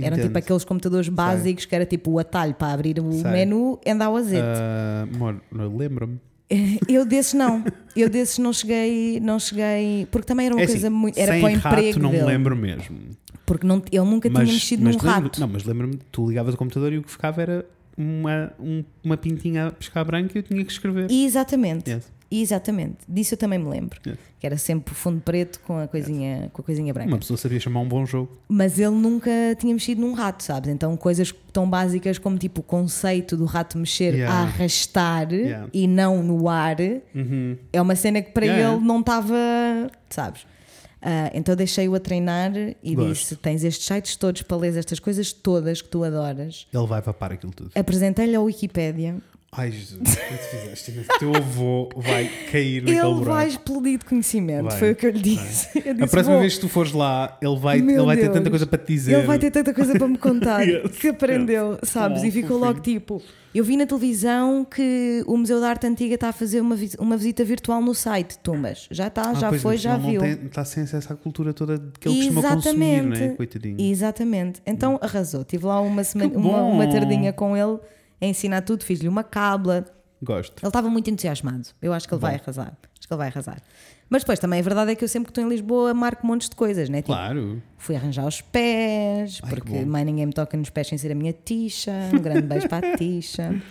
Eram 0.02 0.16
Entendo. 0.18 0.28
tipo 0.28 0.38
aqueles 0.38 0.64
computadores 0.64 1.08
básicos 1.10 1.66
que 1.66 1.76
era 1.76 1.86
tipo 1.86 2.12
o 2.12 2.20
atalho 2.20 2.54
para 2.54 2.74
abrir 2.74 3.00
o 3.00 3.12
Sei. 3.12 3.32
menu 3.32 3.80
and 3.88 3.98
that 3.98 4.12
was 4.12 4.28
it. 4.28 4.42
Ah, 4.42 5.08
amor, 5.14 5.42
eu 5.58 5.78
lembro-me. 5.78 6.20
Eu 6.88 7.06
desses 7.06 7.34
não, 7.34 7.64
eu 7.96 8.10
desses 8.10 8.38
não 8.38 8.52
cheguei, 8.52 9.22
não 9.22 9.40
cheguei, 9.40 10.06
porque 10.12 10.28
também 10.28 10.48
era 10.48 10.56
uma 10.56 10.62
É 10.62 10.68
coisa 10.68 10.88
assim, 10.88 10.94
muito, 10.96 11.18
era 11.18 11.32
sem 11.32 11.42
para 11.42 11.50
o 11.50 11.56
rato 11.56 11.78
emprego 11.80 12.00
não 12.00 12.10
me 12.10 12.16
dele, 12.18 12.28
lembro 12.28 12.56
mesmo. 12.58 12.98
porque 13.46 13.66
não, 13.66 13.82
ele 13.90 14.04
nunca 14.04 14.30
tinha 14.30 14.44
mexido 14.44 14.84
num 14.84 14.98
rato. 14.98 15.40
Não, 15.40 15.48
mas 15.48 15.64
lembro-me, 15.64 15.98
tu 16.12 16.28
ligavas 16.28 16.54
o 16.54 16.58
computador 16.58 16.92
e 16.92 16.98
o 16.98 17.04
que 17.04 17.10
ficava 17.10 17.42
era 17.42 17.66
uma, 17.98 18.52
um- 18.60 18.84
uma 19.02 19.16
pintinha 19.16 19.68
a 19.68 19.72
pescar 19.72 20.04
branca 20.04 20.32
e 20.36 20.40
eu 20.40 20.44
tinha 20.44 20.66
que 20.66 20.72
escrever. 20.74 21.10
Exatamente. 21.10 21.90
Yes. 21.90 22.12
Exatamente, 22.32 22.98
disso 23.10 23.34
eu 23.34 23.38
também 23.38 23.60
me 23.60 23.68
lembro. 23.70 24.00
Yes. 24.08 24.18
Que 24.40 24.48
era 24.48 24.58
sempre 24.58 24.94
fundo 24.96 25.20
preto 25.22 25.60
com 25.60 25.78
a 25.78 25.88
coisinha, 25.88 26.50
com 26.54 26.62
a 26.62 26.66
coisinha 26.66 26.94
branca. 26.94 27.10
Uma 27.10 27.20
pessoa 27.20 27.38
sabia 27.38 27.60
chamar 27.60 27.82
um 27.82 27.88
bom 27.88 28.06
jogo. 28.06 28.32
Mas 28.48 28.80
ele 28.80 28.96
nunca 28.96 29.30
tinha 29.60 29.74
mexido 29.74 30.00
num 30.02 30.14
rato, 30.14 30.42
sabes? 30.44 30.70
Então 30.72 30.96
coisas 30.98 31.34
tão 31.52 31.70
básicas 31.70 32.18
como 32.18 32.38
tipo 32.38 32.62
o 32.62 32.64
conceito 32.64 33.36
do 33.36 33.46
rato 33.46 33.78
mexer 33.78 34.14
Yeah. 34.16 34.34
a 34.34 34.42
arrastar 34.44 35.32
Yeah. 35.34 35.68
e 35.74 35.88
não 35.88 36.24
no 36.24 36.48
ar 36.50 36.78
Uhum. 37.14 37.58
é 37.74 37.82
uma 37.82 37.96
cena 37.96 38.22
que 38.22 38.32
para 38.32 38.46
Yeah, 38.46 38.74
ele 38.76 38.84
não 38.86 39.02
estava, 39.02 39.36
sabes? 40.10 40.46
Ah, 41.04 41.32
então 41.34 41.56
deixei-o 41.56 41.94
a 41.96 42.00
treinar 42.00 42.52
e 42.84 42.96
Gosto. 42.96 43.10
disse: 43.10 43.36
Tens 43.36 43.64
estes 43.64 43.86
sites 43.88 44.16
todos 44.16 44.44
para 44.44 44.56
ler 44.58 44.78
estas 44.78 45.00
coisas 45.00 45.34
todas 45.34 45.82
que 45.82 45.90
tu 45.90 46.04
adoras. 46.04 46.68
Ele 46.74 46.86
vai 46.88 47.02
papar 47.02 47.32
aquilo 47.34 47.52
tudo. 47.52 47.72
Apresentei-lhe 47.76 48.36
a 48.36 48.42
Wikipédia. 48.42 49.18
Ai 49.54 49.70
Jesus, 49.70 50.00
o 50.00 50.04
que 50.06 50.38
tu 50.38 50.44
fizeste? 50.62 50.92
O 51.14 51.20
teu 51.20 51.36
avô 51.36 51.90
vai 51.98 52.24
cair 52.50 52.82
naquele 52.84 52.98
Ele 53.00 53.02
buraco. 53.02 53.24
vai 53.26 53.48
explodir 53.50 54.00
de 54.00 54.06
conhecimento, 54.06 54.64
Vai, 54.70 54.80
foi 54.80 54.92
o 54.92 54.96
que 54.96 55.06
eu 55.06 55.10
lhe 55.12 55.20
disse. 55.22 55.68
Eu 55.86 55.92
A 55.92 55.94
disse, 55.96 56.08
próxima 56.08 56.36
"Vou." 56.36 56.40
vez 56.40 56.56
que 56.56 56.62
tu 56.62 56.70
fores 56.70 56.94
lá, 56.94 57.38
ele 57.42 57.60
vai, 57.60 57.80
ele 57.80 58.02
vai 58.02 58.16
ter 58.16 58.22
Deus. 58.24 58.34
tanta 58.34 58.50
coisa 58.50 58.66
para 58.66 58.80
te 58.80 58.94
dizer. 58.94 59.14
Ele 59.18 59.28
vai 59.28 59.38
ter 59.38 59.52
tanta 59.52 59.74
coisa 59.74 59.98
para 60.00 60.08
me 60.08 60.18
contar 60.18 60.62
Yes, 60.66 60.98
que 60.98 61.10
aprendeu, 61.10 61.78
sabes? 61.84 62.22
Oh, 62.22 62.26
e 62.26 62.32
ficou 62.32 62.58
logo 62.58 62.80
tipo. 62.80 63.22
Eu 63.54 63.66
vi 63.66 63.76
na 63.76 63.86
televisão 63.86 64.64
que 64.64 65.22
o 65.28 65.36
Museu 65.36 65.60
da 65.60 65.68
Arte 65.68 65.86
Antiga 65.86 66.16
está 66.16 66.30
a 66.30 66.32
fazer 66.32 66.62
uma, 66.62 66.78
uma 66.98 67.18
visita 67.18 67.44
virtual 67.44 67.82
no 67.82 67.94
site, 67.94 68.38
Tumbas. 68.40 68.88
Já 68.90 69.08
está, 69.08 69.32
Ah, 69.32 69.34
já 69.34 69.52
foi, 69.52 69.76
já 69.76 69.96
ele 69.96 70.12
viu. 70.12 70.22
Não 70.22 70.34
tem, 70.34 70.46
está 70.46 70.64
sem 70.64 70.84
acesso 70.84 71.12
à 71.12 71.16
cultura 71.18 71.54
toda 71.54 71.78
que 72.00 72.08
ele 72.08 72.28
costuma 72.32 72.56
consumir, 72.56 73.02
não 73.04 73.18
é? 73.18 73.30
Coitadinho. 73.32 73.76
Exatamente. 73.82 74.62
Então 74.66 74.98
arrasou. 75.02 75.44
Tive 75.44 75.66
lá 75.66 75.82
uma, 75.82 76.06
semana, 76.06 76.32
uma, 76.38 76.64
uma 76.64 76.88
tardinha 76.88 77.34
com 77.34 77.58
ele 77.58 77.78
a 78.22 78.26
ensinar 78.26 78.62
tudo, 78.62 78.84
fiz-lhe 78.84 79.08
uma 79.08 79.24
cábula. 79.24 79.86
Gosto. 80.22 80.62
Ele 80.62 80.68
estava 80.68 80.90
muito 80.90 81.10
entusiasmado. 81.10 81.68
Eu 81.82 81.92
acho 81.94 82.08
que 82.08 82.14
ele 82.14 82.22
vai 82.22 82.36
Bom. 82.38 82.44
arrasar. 82.44 82.68
Acho 82.98 83.08
que 83.08 83.14
ele 83.14 83.18
vai 83.18 83.28
arrasar. 83.28 83.62
Mas 84.10 84.22
depois 84.24 84.38
também 84.40 84.60
a 84.60 84.64
verdade 84.64 84.92
é 84.92 84.96
que 84.96 85.04
eu 85.04 85.08
sempre 85.08 85.28
que 85.28 85.32
estou 85.32 85.44
em 85.44 85.48
Lisboa 85.50 85.94
marco 85.94 86.28
montes 86.28 86.50
de 86.50 86.56
coisas, 86.56 86.90
né? 86.90 86.98
Tipo, 87.02 87.14
Claro. 87.14 87.62
Fui 87.78 87.96
arranjar 87.96 88.26
os 88.28 88.42
pés, 88.42 89.40
Ai, 89.44 89.50
que 89.50 89.56
porque 89.56 89.86
mais 89.86 90.06
ninguém 90.06 90.26
me 90.26 90.34
toca 90.34 90.56
nos 90.58 90.70
pés 90.70 90.88
sem 90.90 90.98
ser 90.98 91.12
a 91.12 91.16
minha 91.16 91.34
tixa. 91.34 91.92
Um 92.14 92.20
grande 92.20 92.42
beijo 92.44 92.68
para 92.70 92.94
a 92.94 92.98
tixa. 92.98 93.56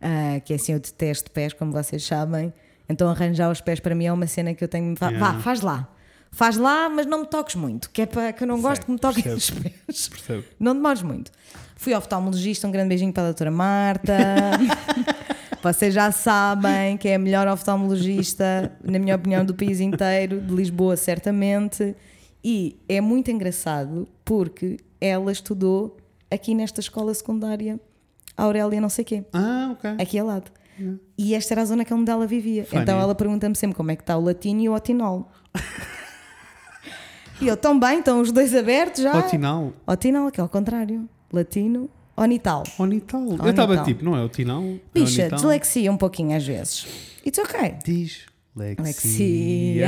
Ah, 0.00 0.38
que 0.44 0.54
assim 0.54 0.74
eu 0.74 0.78
detesto 0.78 1.28
pés, 1.32 1.52
como 1.52 1.72
vocês 1.72 2.04
sabem. 2.04 2.52
Então 2.88 3.10
arranjar 3.10 3.50
os 3.50 3.60
pés 3.60 3.80
para 3.80 3.96
mim 3.96 4.04
é 4.04 4.12
uma 4.12 4.28
cena 4.28 4.54
que 4.54 4.62
eu 4.62 4.68
tenho. 4.68 4.94
Vá, 4.94 5.08
Yeah. 5.08 5.32
vá, 5.32 5.40
faz 5.40 5.60
lá. 5.60 5.92
Faz 6.30 6.56
lá, 6.56 6.88
mas 6.88 7.04
não 7.04 7.22
me 7.22 7.26
toques 7.26 7.56
muito, 7.56 7.90
que 7.90 8.02
é 8.02 8.06
para 8.06 8.32
que 8.32 8.44
eu 8.44 8.46
não 8.46 8.60
gosto 8.62 8.84
que 8.86 8.92
me 8.92 8.98
toquem 8.98 9.32
os 9.32 9.50
pés. 9.50 10.08
Percebo. 10.08 10.44
Não 10.60 10.72
demores 10.72 11.02
muito. 11.02 11.32
Fui 11.78 11.94
oftalmologista, 11.94 12.66
um 12.66 12.72
grande 12.72 12.88
beijinho 12.88 13.12
para 13.12 13.22
a 13.22 13.26
doutora 13.26 13.52
Marta. 13.52 14.12
Vocês 15.62 15.94
já 15.94 16.10
sabem 16.10 16.96
que 16.96 17.06
é 17.08 17.14
a 17.14 17.18
melhor 17.20 17.46
oftalmologista, 17.46 18.72
na 18.82 18.98
minha 18.98 19.14
opinião, 19.14 19.44
do 19.44 19.54
país 19.54 19.78
inteiro, 19.78 20.40
de 20.40 20.52
Lisboa, 20.52 20.96
certamente. 20.96 21.94
E 22.42 22.76
é 22.88 23.00
muito 23.00 23.30
engraçado 23.30 24.08
porque 24.24 24.76
ela 25.00 25.30
estudou 25.30 25.96
aqui 26.28 26.52
nesta 26.52 26.80
escola 26.80 27.14
secundária, 27.14 27.78
Aurélia 28.36 28.80
não 28.80 28.88
sei 28.88 29.04
quê, 29.04 29.24
Ah, 29.32 29.70
ok. 29.72 29.90
aqui 30.00 30.18
ao 30.18 30.26
lado. 30.26 30.50
E 31.16 31.32
esta 31.34 31.54
era 31.54 31.62
a 31.62 31.64
zona 31.64 31.84
que 31.84 31.94
onde 31.94 32.10
ela 32.10 32.26
vivia. 32.26 32.64
Funny. 32.64 32.82
Então 32.82 32.98
ela 32.98 33.14
pergunta-me 33.14 33.54
sempre 33.54 33.76
como 33.76 33.92
é 33.92 33.96
que 33.96 34.02
está 34.02 34.16
o 34.16 34.20
latino 34.20 34.62
e 34.62 34.68
o 34.68 34.74
otinol. 34.74 35.30
e 37.40 37.46
eu, 37.46 37.56
tão 37.56 37.78
bem, 37.78 38.00
estão 38.00 38.20
os 38.20 38.32
dois 38.32 38.52
abertos 38.54 39.02
já. 39.02 39.16
Otinal. 39.16 39.72
Otinal, 39.86 40.30
que 40.32 40.40
é 40.40 40.42
ao 40.42 40.48
contrário. 40.48 41.08
Latino, 41.32 41.88
onital. 42.16 42.62
Onital. 42.78 43.20
Eu 43.22 43.28
Onital. 43.30 43.50
estava 43.50 43.84
tipo, 43.84 44.04
não 44.04 44.16
é 44.16 44.22
Otinal? 44.24 44.62
É 44.62 44.78
Bicha, 44.94 45.22
Onital. 45.22 45.36
dislexia 45.36 45.92
um 45.92 45.96
pouquinho 45.96 46.36
às 46.36 46.46
vezes. 46.46 46.86
It's 47.26 47.38
okay. 47.38 47.74
Dislexia. 47.84 49.86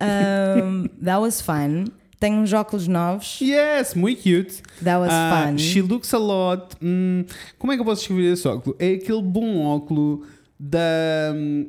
Um, 0.00 0.88
that 1.02 1.20
was 1.20 1.40
fun. 1.40 1.86
Tenho 2.20 2.40
uns 2.40 2.52
óculos 2.52 2.88
novos. 2.88 3.38
Yes, 3.40 3.94
muito 3.94 4.22
cute. 4.22 4.60
That 4.82 4.98
was 5.00 5.10
Ah, 5.12 5.46
fun. 5.50 5.58
She 5.58 5.80
looks 5.82 6.12
a 6.12 6.18
lot. 6.18 6.74
hum, 6.82 7.24
como 7.58 7.72
é 7.72 7.76
que 7.76 7.80
eu 7.80 7.84
posso 7.84 8.00
descrever 8.02 8.32
esse 8.32 8.46
óculo? 8.48 8.74
É 8.78 8.94
aquele 8.94 9.22
bom 9.22 9.64
óculo 9.64 10.24
da, 10.58 11.32
hum, 11.34 11.68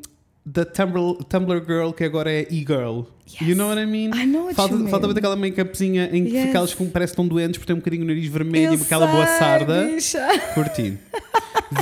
da 0.52 0.66
Tumblr, 0.66 1.24
Tumblr 1.26 1.64
Girl 1.66 1.92
que 1.92 2.04
agora 2.04 2.32
é 2.32 2.48
e-girl. 2.50 3.04
You 3.40 3.50
Yes. 3.50 3.58
know 3.58 3.68
what 3.70 3.80
I 3.80 3.86
mean? 3.86 4.10
I 4.16 4.26
know 4.26 4.46
what 4.46 4.56
falta, 4.56 4.74
you 4.74 4.80
mean. 4.80 4.90
falta 4.90 5.12
aquela 5.12 5.36
make-upzinha 5.36 6.10
em 6.12 6.26
que 6.26 6.32
Yes. 6.32 6.56
elas 6.56 6.74
parecem 6.92 7.16
tão 7.16 7.28
doentes 7.28 7.60
por 7.60 7.66
ter 7.68 7.74
um 7.74 7.78
bocadinho 7.78 8.04
o 8.04 8.08
nariz 8.08 8.28
vermelho 8.28 8.74
Eu 8.74 8.80
e 8.80 8.82
aquela 8.82 9.06
boa 9.06 9.28
sei, 9.28 9.38
sarda. 9.38 9.86
bicha. 9.86 10.28
Curti. 10.56 10.98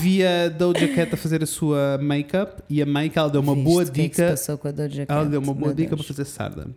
Vi 0.01 0.26
a 0.26 0.49
Doja 0.49 0.88
Cat 0.89 1.13
a 1.13 1.18
fazer 1.18 1.41
a 1.41 1.45
sua 1.45 1.97
make-up 2.01 2.61
e 2.70 2.82
a 2.82 2.86
make 2.86 3.18
ela 3.18 3.30
deu 3.30 3.39
uma 3.39 3.53
Viste 3.55 3.63
boa 3.65 3.84
o 3.84 3.91
que 3.91 4.01
é 4.01 4.09
que 4.09 4.15
se 4.15 4.22
dica. 4.22 4.32
passou 4.32 4.57
com 4.57 4.68
a 4.68 4.72
Doja 4.72 5.05
Ela 5.07 5.22
Cat? 5.22 5.30
deu 5.32 5.39
uma 5.39 5.53
boa 5.53 5.68
Meu 5.68 5.76
dica 5.76 5.95
Deus. 5.95 6.05
para 6.05 6.13
fazer 6.15 6.26
sarda. 6.30 6.68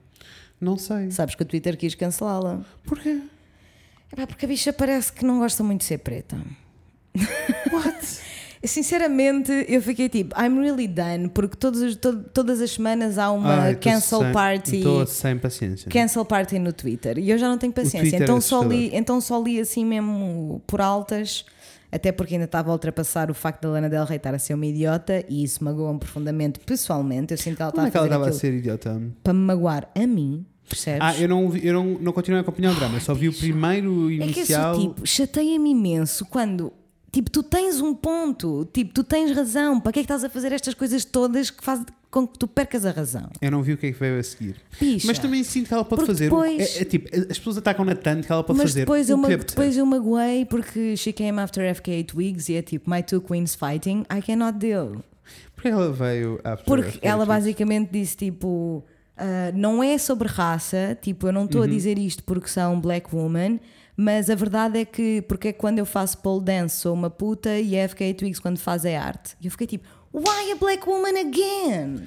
Não 0.60 0.78
sei. 0.78 1.10
Sabes 1.10 1.34
que 1.34 1.42
o 1.42 1.46
Twitter 1.46 1.76
quis 1.76 1.96
cancelá-la. 1.96 2.60
Porquê? 2.84 3.20
Epá, 4.12 4.26
porque 4.28 4.44
a 4.44 4.48
bicha 4.48 4.72
parece 4.72 5.12
que 5.12 5.24
não 5.24 5.38
gosta 5.40 5.64
muito 5.64 5.80
de 5.80 5.86
ser 5.86 5.98
preta. 5.98 6.36
What? 7.72 7.98
Sinceramente, 8.62 9.50
eu 9.68 9.80
fiquei 9.80 10.08
tipo, 10.08 10.34
I'm 10.38 10.60
really 10.60 10.86
done, 10.86 11.28
porque 11.30 11.56
todos 11.56 11.80
os- 11.80 11.96
to- 11.96 12.24
todas 12.32 12.60
as 12.60 12.70
semanas 12.72 13.18
há 13.18 13.30
uma 13.30 13.54
Ai, 13.62 13.74
tô 13.74 13.88
cancel 13.90 14.20
sem- 14.20 14.32
party. 14.32 14.76
Estou 14.76 15.06
sem 15.06 15.38
paciência. 15.38 15.90
Cancel 15.90 16.24
party 16.24 16.58
no 16.58 16.72
Twitter 16.72 17.18
e 17.18 17.30
eu 17.30 17.38
já 17.38 17.48
não 17.48 17.56
tenho 17.58 17.72
paciência. 17.72 18.00
Twitter 18.00 18.22
Então 18.22 18.36
é 18.36 18.40
só, 18.40 18.62
li, 18.62 18.90
então 18.94 19.20
só 19.20 19.42
li 19.42 19.58
assim 19.58 19.84
mesmo 19.84 20.62
por 20.66 20.80
altas, 20.80 21.44
até 21.90 22.12
porque 22.12 22.34
ainda 22.34 22.44
estava 22.44 22.70
a 22.70 22.72
ultrapassar 22.72 23.30
o 23.30 23.34
facto 23.34 23.62
da 23.62 23.70
Lana 23.70 23.88
Del 23.88 24.04
Rey 24.04 24.18
estar 24.18 24.34
a 24.34 24.38
ser 24.38 24.54
uma 24.54 24.66
idiota 24.66 25.24
e 25.28 25.42
isso 25.42 25.64
magoa-me 25.64 25.98
profundamente 25.98 26.60
pessoalmente. 26.60 27.32
Eu 27.32 27.38
sinto 27.38 27.56
que 27.56 27.62
ela 27.62 27.72
Como 27.72 27.82
é 27.84 27.88
está 27.88 27.98
que 28.00 28.04
a 28.04 28.06
ela 28.14 28.24
fazer 28.26 28.30
estava 28.30 28.36
a 28.36 28.38
ser 28.40 28.54
idiota? 28.58 29.02
para 29.24 29.32
me 29.32 29.40
magoar 29.40 29.88
a 29.94 30.06
mim, 30.06 30.44
percebes? 30.68 31.00
Ah, 31.02 31.16
eu 31.18 31.28
não, 31.28 31.56
eu 31.56 31.72
não, 31.72 31.84
não 31.98 32.12
continuei 32.12 32.38
a 32.38 32.42
acompanhar 32.42 32.72
o 32.72 32.74
drama, 32.74 33.00
só 33.00 33.14
vi 33.14 33.28
o 33.28 33.32
primeiro 33.32 34.06
É 34.12 34.18
que 34.18 34.22
inicial. 34.40 34.74
sou 34.74 34.88
tipo, 34.94 35.06
chateia-me 35.06 35.70
imenso 35.70 36.26
quando. 36.26 36.72
Tipo, 37.12 37.28
tu 37.30 37.42
tens 37.42 37.80
um 37.80 37.92
ponto, 37.94 38.68
tipo, 38.72 38.92
tu 38.94 39.02
tens 39.02 39.34
razão. 39.34 39.80
Para 39.80 39.92
que 39.92 39.98
é 39.98 40.02
que 40.02 40.04
estás 40.04 40.22
a 40.24 40.28
fazer 40.28 40.52
estas 40.52 40.74
coisas 40.74 41.04
todas 41.04 41.50
que 41.50 41.62
fazem 41.64 41.86
com 42.08 42.26
que 42.26 42.38
tu 42.38 42.46
percas 42.46 42.84
a 42.86 42.90
razão? 42.92 43.28
Eu 43.40 43.50
não 43.50 43.62
vi 43.62 43.72
o 43.72 43.76
que 43.76 43.86
é 43.86 43.92
que 43.92 43.98
veio 43.98 44.18
a 44.18 44.22
seguir. 44.22 44.56
Bicha. 44.80 45.06
Mas 45.06 45.18
também 45.18 45.42
sinto 45.42 45.68
que 45.68 45.74
ela 45.74 45.84
pode 45.84 46.00
Porque 46.02 46.12
fazer. 46.12 46.24
depois- 46.24 46.76
é, 46.76 46.82
é 46.82 46.84
tipo, 46.84 47.08
as 47.16 47.38
pessoas 47.38 47.58
atacam-na 47.58 47.94
tanto 47.96 48.26
que 48.26 48.32
ela 48.32 48.44
pode 48.44 48.58
Mas 48.58 48.70
fazer. 48.70 48.80
depois 48.80 49.08
o 49.08 49.12
eu, 49.12 49.22
que 49.22 49.36
depois 49.44 49.76
eu 49.76 49.86
magoei 49.86 50.44
porque 50.44 50.96
she 50.96 51.12
came 51.12 51.40
after 51.40 51.64
FK 51.74 51.90
8 51.98 52.16
weeks 52.16 52.48
e 52.48 52.54
é 52.54 52.62
tipo, 52.62 52.88
my 52.90 53.02
two 53.02 53.20
queens 53.20 53.54
fighting, 53.56 54.04
I 54.12 54.22
cannot 54.22 54.58
deal. 54.58 54.96
Porque 55.54 55.68
ela 55.68 55.92
veio 55.92 56.40
after 56.44 56.64
Porque 56.64 56.90
FK 56.92 56.98
ela 57.06 57.24
Twigs? 57.26 57.42
basicamente 57.44 57.90
disse 57.92 58.16
tipo, 58.16 58.84
ah, 59.16 59.52
não 59.54 59.82
é 59.82 59.98
sobre 59.98 60.26
raça, 60.28 60.96
tipo, 61.00 61.26
eu 61.28 61.32
não 61.32 61.44
estou 61.44 61.60
Uhum. 61.60 61.66
a 61.66 61.70
dizer 61.70 61.98
isto 61.98 62.22
porque 62.24 62.48
sou 62.48 62.76
black 62.80 63.14
woman, 63.14 63.60
mas 64.02 64.30
a 64.30 64.34
verdade 64.34 64.78
é 64.78 64.84
que, 64.84 65.20
porque 65.22 65.48
é 65.48 65.52
que 65.52 65.58
quando 65.58 65.78
eu 65.78 65.84
faço 65.84 66.16
pole 66.18 66.42
dance 66.44 66.76
sou 66.78 66.94
uma 66.94 67.10
puta 67.10 67.58
e 67.58 67.78
a 67.78 67.86
FK 67.88 68.14
Twigs 68.14 68.40
quando 68.40 68.58
faz 68.58 68.84
é 68.86 68.96
arte. 68.96 69.36
E 69.40 69.46
eu 69.46 69.50
fiquei 69.50 69.66
tipo, 69.66 69.86
why 70.12 70.52
a 70.52 70.56
black 70.56 70.88
woman 70.88 71.20
again? 71.20 72.04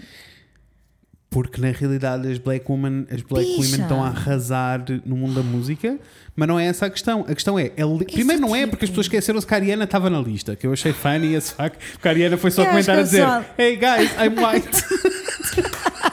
Porque 1.30 1.60
na 1.62 1.70
realidade 1.72 2.32
as 2.32 2.38
black 2.38 2.66
women, 2.72 3.08
as 3.12 3.22
black 3.22 3.46
Bicha. 3.48 3.62
women 3.62 3.82
estão 3.82 4.04
a 4.04 4.08
arrasar 4.08 4.84
no 5.06 5.16
mundo 5.16 5.34
da 5.36 5.42
música, 5.44 6.00
mas 6.36 6.48
não 6.48 6.60
é 6.60 6.66
essa 6.68 6.86
a 6.86 6.90
questão. 6.90 7.22
A 7.28 7.34
questão 7.34 7.58
é, 7.60 7.72
ele- 7.76 8.06
primeiro 8.06 8.42
não 8.42 8.56
é 8.56 8.66
porque 8.68 8.86
as 8.86 8.90
pessoas 8.92 9.06
esqueceram-se 9.08 9.46
que 9.46 9.54
a 9.54 9.58
Ariana 9.58 9.84
estava 9.86 10.10
na 10.10 10.20
lista, 10.20 10.56
que 10.56 10.66
eu 10.68 10.74
achei 10.74 10.94
funny 10.94 11.36
as 11.36 11.50
fuck, 11.52 11.76
porque 11.94 12.08
a 12.08 12.12
Ariana 12.12 12.38
foi 12.38 12.50
só 12.52 12.62
Eu 12.64 12.70
comentar 12.70 12.98
a 13.00 13.02
dizer 13.04 13.22
só- 13.24 13.44
Hey 13.58 13.76
guys, 13.76 14.12
I'm 14.14 14.36
white. 14.44 14.70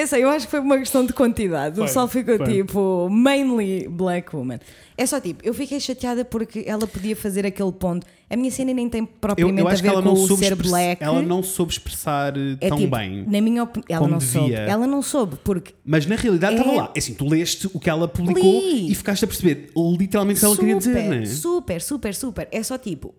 Eu 0.00 0.06
sei, 0.06 0.24
eu 0.24 0.28
acho 0.30 0.46
que 0.46 0.50
foi 0.50 0.60
uma 0.60 0.78
questão 0.78 1.04
de 1.04 1.12
quantidade. 1.12 1.76
Foi, 1.76 1.84
o 1.84 1.88
sol 1.88 2.08
ficou 2.08 2.36
foi. 2.38 2.46
tipo, 2.46 3.08
mainly 3.10 3.86
black 3.88 4.34
woman. 4.34 4.58
É 4.96 5.04
só 5.06 5.20
tipo, 5.20 5.44
eu 5.44 5.52
fiquei 5.52 5.78
chateada 5.80 6.24
porque 6.24 6.64
ela 6.66 6.86
podia 6.86 7.14
fazer 7.16 7.44
aquele 7.44 7.72
ponto. 7.72 8.06
A 8.28 8.36
minha 8.36 8.50
cena 8.50 8.72
nem 8.72 8.88
tem 8.88 9.00
Eu, 9.02 9.06
propriamente 9.06 9.60
eu 9.60 9.68
a 9.68 9.72
acho 9.72 9.82
que 9.82 9.88
ver 9.88 9.94
ela 9.94 10.02
com 10.02 10.08
não 10.08 10.14
o 10.14 10.26
soube 10.26 10.44
ser 10.46 10.54
black. 10.54 11.02
ela 11.02 11.22
não 11.22 11.42
soube 11.42 11.72
expressar 11.72 12.36
eh, 12.36 12.56
é 12.60 12.68
tão 12.68 12.78
tipo, 12.78 12.96
bem. 12.96 13.24
Na 13.26 13.40
minha 13.40 13.64
opinião, 13.64 13.86
ela 13.88 14.08
não 14.08 14.20
soube. 14.20 14.48
devia. 14.50 14.58
Ela 14.66 14.86
não 14.86 15.02
soube, 15.02 15.36
porque 15.44 15.74
Mas 15.84 16.06
na 16.06 16.16
realidade 16.16 16.54
É- 16.54 16.58
estava 16.58 16.76
lá. 16.76 16.92
É 16.94 16.98
assim, 16.98 17.14
tu 17.14 17.28
leste 17.28 17.68
o 17.72 17.80
que 17.80 17.90
ela 17.90 18.06
publicou 18.08 18.42
Li. 18.42 18.90
e 18.90 18.94
ficaste 18.94 19.24
a 19.24 19.28
perceber 19.28 19.70
literalmente 19.98 20.38
o 20.38 20.40
que 20.40 20.46
ela 20.46 20.56
queria 20.56 20.76
dizer, 20.76 21.08
não 21.08 21.14
é? 21.14 21.24
Super, 21.26 21.80
super, 21.82 22.14
super. 22.14 22.48
É 22.52 22.62
só 22.62 22.78
tipo, 22.78 23.14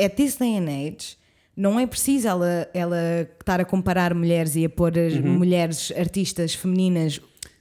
at 0.00 0.14
this 0.14 0.36
day 0.36 0.56
and 0.58 0.66
age, 0.68 1.16
não 1.56 1.78
é 1.78 1.86
preciso 1.86 2.26
ela, 2.28 2.68
ela 2.74 2.96
estar 3.38 3.60
a 3.60 3.64
comparar 3.64 4.14
mulheres 4.14 4.56
e 4.56 4.64
a 4.64 4.68
pôr 4.68 4.98
as 4.98 5.14
Uhum. 5.14 5.38
mulheres 5.38 5.92
artistas 5.96 6.54
femininas 6.54 7.20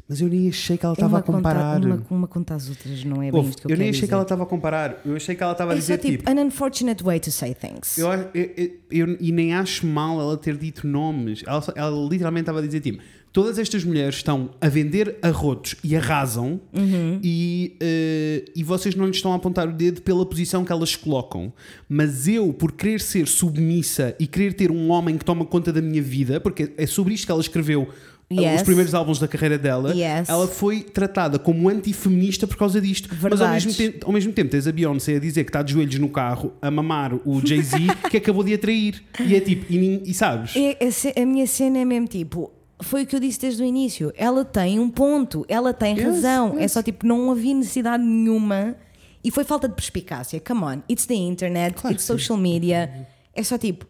Mas 0.09 0.19
eu 0.19 0.27
nem 0.27 0.49
achei 0.49 0.77
que 0.77 0.85
ela 0.85 0.93
estava 0.93 1.13
uma, 1.13 1.19
a 1.19 1.23
comparar. 1.23 1.75
conta, 1.81 1.87
uma, 1.87 2.05
uma 2.19 2.27
contra 2.27 2.55
as 2.55 2.67
outras, 2.69 3.03
não 3.05 3.21
é 3.21 3.31
bem 3.31 3.39
Ouve, 3.39 3.49
isto 3.51 3.61
que 3.61 3.67
eu, 3.67 3.75
eu 3.75 3.77
nem 3.79 3.89
achei 3.89 4.01
dizer. 4.01 4.07
que 4.07 4.13
ela 4.13 4.23
estava 4.23 4.43
a 4.43 4.45
comparar. 4.45 5.01
Eu 5.05 5.15
achei 5.15 5.33
que 5.35 5.41
ela 5.43 5.51
estava 5.53 5.71
a 5.71 5.75
É 5.75 5.77
dizer 5.79 5.95
só 5.95 6.01
tipo, 6.01 6.17
tipo. 6.17 6.29
an 6.29 6.43
unfortunate 6.43 7.03
way 7.03 7.19
to 7.19 7.31
say 7.31 7.53
things. 7.53 7.97
Eu, 7.97 8.09
eu- 8.33 8.71
eu- 8.91 9.17
e 9.19 9.31
nem 9.31 9.53
acho 9.55 9.85
mal 9.87 10.19
ela 10.19 10.35
ter 10.37 10.57
dito 10.57 10.85
nomes. 10.85 11.41
Ela, 11.47 11.63
ela 11.75 12.09
literalmente 12.09 12.41
estava 12.43 12.59
a 12.59 12.61
dizer 12.61 12.81
tipo: 12.81 13.01
todas 13.33 13.57
estas 13.57 13.83
mulheres 13.83 14.15
estão 14.17 14.51
a 14.61 14.69
vender 14.69 15.17
arrotos 15.21 15.75
e 15.83 15.95
arrasam 15.95 16.61
Uhum. 16.71 17.19
e, 17.23 17.75
eh, 17.81 18.45
e 18.55 18.63
vocês 18.63 18.93
não 18.95 19.07
lhes 19.07 19.15
estão 19.17 19.33
a 19.33 19.35
apontar 19.35 19.67
o 19.67 19.73
dedo 19.73 20.01
pela 20.03 20.25
posição 20.25 20.63
que 20.63 20.71
elas 20.71 20.95
colocam. 20.95 21.51
Mas 21.89 22.27
eu, 22.27 22.53
por 22.53 22.71
querer 22.73 23.01
ser 23.01 23.27
submissa 23.27 24.15
e 24.19 24.27
querer 24.27 24.53
ter 24.53 24.69
um 24.71 24.89
homem 24.91 25.17
que 25.17 25.25
toma 25.25 25.43
conta 25.45 25.73
da 25.73 25.81
minha 25.81 26.01
vida, 26.01 26.39
porque 26.39 26.71
é 26.77 26.85
sobre 26.85 27.15
isto 27.15 27.25
que 27.25 27.31
ela 27.31 27.41
escreveu. 27.41 27.87
eh, 28.29 28.35
Yes. 28.35 28.61
Os 28.61 28.63
primeiros 28.63 28.93
álbuns 28.95 29.19
da 29.19 29.27
carreira 29.27 29.57
dela, 29.57 29.93
Yes. 29.93 30.29
ela 30.29 30.47
foi 30.47 30.79
tratada 30.81 31.37
como 31.37 31.69
antifeminista 31.69 32.47
por 32.47 32.55
causa 32.57 32.79
disto. 32.79 33.09
Mas 33.11 33.21
ao 33.23 33.29
Verdade. 33.29 33.65
mesmo, 33.65 33.73
tempo, 33.73 34.05
ao 34.07 34.11
mesmo 34.13 34.31
tempo 34.31 34.49
tens 34.49 34.65
a 34.65 34.71
Beyoncé 34.71 35.17
a 35.17 35.19
dizer 35.19 35.43
que 35.43 35.49
está 35.49 35.61
de 35.61 35.73
joelhos 35.73 35.99
no 35.99 36.07
carro 36.09 36.53
a 36.61 36.71
mamar 36.71 37.13
o 37.25 37.45
Jay-Z 37.45 37.77
que 38.09 38.17
acabou 38.17 38.43
de 38.43 38.53
atrair. 38.53 39.03
E 39.19 39.35
é 39.35 39.39
tipo, 39.39 39.71
e, 39.71 40.01
e 40.05 40.13
sabes? 40.13 40.55
É- 40.55 40.77
é 40.83 40.89
ce- 40.91 41.13
a 41.15 41.25
minha 41.25 41.45
cena 41.45 41.79
é 41.79 41.85
mesmo 41.85 42.07
tipo. 42.07 42.51
Foi 42.83 43.03
o 43.03 43.07
que 43.07 43.15
eu 43.15 43.19
disse 43.19 43.39
desde 43.39 43.63
o 43.63 43.65
início. 43.65 44.11
Ela 44.15 44.43
tem 44.45 44.79
um 44.79 44.89
ponto, 44.89 45.45
ela 45.47 45.73
tem 45.73 45.95
Yes, 45.95 46.05
razão. 46.05 46.57
É 46.57 46.63
yes. 46.63 46.71
só 46.73 46.83
tipo, 46.83 47.05
não 47.07 47.31
havia 47.31 47.53
necessidade 47.55 48.03
nenhuma 48.03 48.75
e 49.23 49.31
foi 49.31 49.43
falta 49.43 49.67
de 49.67 49.73
perspicácia. 49.75 50.39
Come 50.39 50.61
on, 50.63 50.81
it's 50.89 51.05
the 51.05 51.13
internet, 51.15 51.75
Claro 51.75 51.93
it's 51.95 52.05
que 52.05 52.13
sim. 52.13 52.19
social 52.19 52.37
media. 52.37 53.07
É 53.33 53.41
só 53.43 53.57
tipo, 53.57 53.85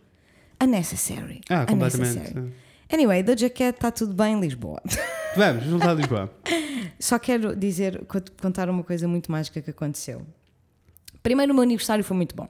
unnecessary. 0.61 1.41
Ah, 1.49 1.65
unnecessary. 1.71 2.17
completamente. 2.25 2.53
Anyway, 2.91 3.23
da 3.23 3.35
jaquete 3.35 3.77
está 3.77 3.91
tudo 3.91 4.13
bem 4.13 4.35
em 4.35 4.39
Lisboa. 4.39 4.81
Vamos, 5.35 5.65
voltar 5.65 5.89
a 5.89 5.93
Lisboa. 5.95 6.31
Só 6.99 7.17
quero 7.17 7.55
dizer, 7.55 8.05
co- 8.05 8.21
contar 8.41 8.69
uma 8.69 8.83
coisa 8.83 9.07
muito 9.07 9.31
mágica 9.31 9.61
que 9.61 9.71
aconteceu. 9.71 10.21
Primeiro, 11.23 11.51
o 11.51 11.55
meu 11.55 11.63
aniversário 11.63 12.03
foi 12.03 12.15
muito 12.15 12.35
bom. 12.35 12.47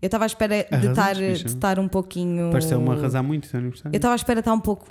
Eu 0.00 0.06
estava 0.06 0.24
à 0.24 0.26
espera 0.26 0.64
de 0.80 0.86
estar, 0.86 1.14
bicha. 1.14 1.44
de 1.44 1.46
estar 1.54 1.78
um 1.78 1.86
pouquinho. 1.88 2.50
Pareceu-me 2.50 2.88
arrasar 2.88 3.22
muito 3.22 3.44
o 3.44 3.48
teu 3.50 3.58
aniversário. 3.60 3.94
Eu 3.94 3.98
estava 3.98 4.14
à 4.14 4.16
espera 4.16 4.36
de 4.36 4.40
estar 4.40 4.54
um 4.54 4.60
pouco. 4.60 4.88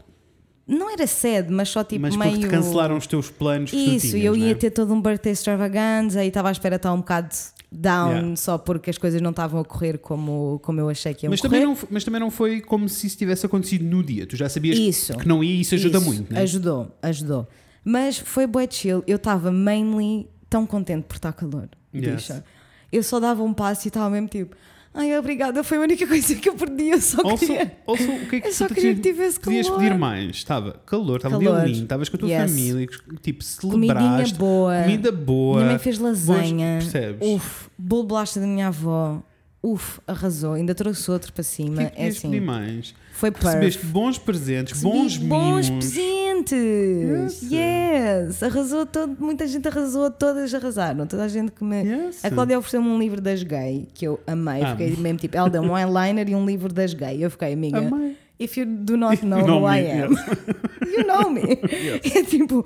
Não 0.69 0.89
era 0.91 1.07
sede, 1.07 1.51
mas 1.51 1.69
só 1.69 1.83
tipo 1.83 2.01
Mas 2.03 2.15
meio. 2.15 2.31
porque 2.33 2.45
te 2.47 2.49
cancelaram 2.51 2.95
os 2.95 3.07
teus 3.07 3.29
planos 3.29 3.73
Isso, 3.73 4.09
tinhas, 4.11 4.13
eu 4.25 4.35
ia 4.35 4.51
é? 4.51 4.55
ter 4.55 4.69
todo 4.69 4.93
um 4.93 5.01
birthday 5.01 5.33
extravaganza 5.33 6.23
e 6.23 6.27
estava 6.27 6.49
à 6.49 6.51
espera 6.51 6.75
estar 6.75 6.93
um 6.93 6.97
bocado 6.99 7.29
down 7.71 8.09
Yeah. 8.11 8.35
só 8.35 8.57
porque 8.57 8.89
as 8.89 8.97
coisas 8.97 9.21
não 9.21 9.29
estavam 9.31 9.59
a 9.61 9.65
correr 9.65 9.97
como, 9.99 10.59
como 10.63 10.79
eu 10.79 10.89
achei 10.89 11.13
que 11.13 11.25
iam 11.25 11.31
Mas 11.31 11.41
correr. 11.41 11.59
também, 11.59 11.75
não, 11.75 11.87
mas 11.89 12.03
também 12.03 12.19
não 12.19 12.31
foi 12.31 12.61
como 12.61 12.87
se 12.89 13.05
isso 13.07 13.17
tivesse 13.17 13.45
acontecido 13.45 13.83
no 13.83 14.03
dia. 14.03 14.25
Tu 14.25 14.35
já 14.35 14.47
sabias 14.49 14.77
Isso. 14.77 15.15
que 15.17 15.27
não 15.27 15.43
ia 15.43 15.53
e 15.55 15.61
isso 15.61 15.75
ajuda 15.75 15.97
Isso, 15.97 16.07
muito, 16.07 16.33
né? 16.33 16.41
Ajudou, 16.41 16.91
ajudou. 17.01 17.47
Mas 17.83 18.17
foi 18.19 18.45
bué 18.47 18.67
chill. 18.69 19.03
Eu 19.07 19.15
estava 19.17 19.51
mainly 19.51 20.27
tão 20.49 20.65
contente 20.65 21.03
por 21.07 21.15
estar 21.15 21.31
calor. 21.33 21.69
Yes. 21.93 22.05
bicha. 22.15 22.43
Eu 22.91 23.03
só 23.03 23.19
dava 23.19 23.43
um 23.43 23.53
passo 23.53 23.87
e 23.87 23.89
estava 23.89 24.09
mesmo 24.09 24.27
tipo, 24.27 24.55
ai 24.93 25.17
obrigada, 25.17 25.63
foi 25.63 25.77
a 25.77 25.81
única 25.81 26.05
coisa 26.07 26.35
que 26.35 26.49
eu 26.49 26.53
perdi. 26.55 26.89
Eu 26.89 26.99
só 27.01 27.21
Also, 27.21 27.45
queria. 27.45 27.71
also, 27.87 28.03
o 28.11 28.25
que 28.27 28.35
é 28.35 28.41
que 28.41 28.47
Eu 28.47 28.53
só 28.53 28.67
tu 28.67 28.73
queria 28.73 28.95
podias- 28.95 28.95
que 29.07 29.13
tivesse 29.13 29.39
Podias 29.39 29.67
calor. 29.67 29.79
pedir 29.81 29.97
mais. 29.97 30.35
Estava 30.35 30.71
calor, 30.85 31.17
estava 31.17 31.37
um 31.37 31.43
Calor. 31.43 31.59
dia 31.61 31.67
lindo, 31.67 31.83
estavas 31.83 32.09
com 32.09 32.17
a 32.17 32.19
tua 32.19 32.29
Yes. 32.29 32.49
família, 32.51 32.87
tipo, 33.21 33.43
Comidinha 33.61 33.95
celebraste. 33.99 34.35
boa. 34.37 34.81
Comida 34.83 35.11
boa. 35.11 35.57
Minha 35.57 35.69
mãe 35.69 35.79
fez 35.79 35.99
lasanha. 35.99 36.79
Bons- 36.79 36.91
percebes? 36.91 37.27
Uf, 37.29 37.67
bolo 37.77 38.01
de 38.03 38.07
bolacha 38.09 38.39
da 38.39 38.47
minha 38.47 38.67
avó. 38.67 39.21
Uf, 39.61 39.99
arrasou. 40.07 40.53
Ainda 40.53 40.73
trouxe 40.73 41.11
outro 41.11 41.33
para 41.33 41.43
cima. 41.43 41.77
que 41.77 41.81
é 41.83 41.89
que 41.89 42.01
É 42.01 42.07
assim. 42.07 42.39
mais? 42.39 42.93
Foi 43.11 43.29
Recebeste 43.29 43.79
perfeito. 43.79 43.87
bons 43.93 44.17
presentes, 44.17 44.81
bons 44.81 45.03
Recebi 45.13 45.25
bons 45.27 45.69
mimos. 45.69 45.85
presentes. 45.85 47.41
Yes. 47.41 47.51
Yes. 47.51 48.43
Arrasou 48.43 48.85
todo, 48.85 49.17
muita 49.19 49.45
gente 49.47 49.67
arrasou, 49.67 50.09
todas 50.09 50.53
arrasaram. 50.53 51.05
Toda 51.05 51.23
a 51.23 51.27
gente 51.27 51.51
que 51.51 51.63
me. 51.63 51.83
Yes. 51.83 52.23
A 52.23 52.29
Cláudia 52.31 52.57
ofereceu-me 52.57 52.87
um 52.87 52.97
livro 52.97 53.19
das 53.19 53.43
gay 53.43 53.87
que 53.93 54.05
eu 54.07 54.19
amei. 54.25 54.61
Amo. 54.63 54.71
Fiquei 54.77 54.95
mesmo 54.95 55.19
tipo, 55.19 55.35
ela 55.35 55.49
deu 55.49 55.61
um 55.61 55.77
eyeliner 55.77 56.29
e 56.29 56.35
um 56.35 56.45
livro 56.45 56.71
das 56.71 56.93
gay. 56.93 57.23
Eu 57.23 57.29
fiquei, 57.29 57.53
amiga. 57.53 57.79
Amei. 57.79 58.15
If 58.39 58.55
you 58.55 58.65
do 58.65 58.95
not 58.95 59.21
know 59.25 59.45
know 59.45 59.59
who 59.59 59.67
I 59.67 59.81
me, 59.81 59.91
am, 60.03 60.11
you 60.87 61.05
know 61.05 61.29
me. 61.29 61.41
É 62.15 62.23
tipo 62.23 62.65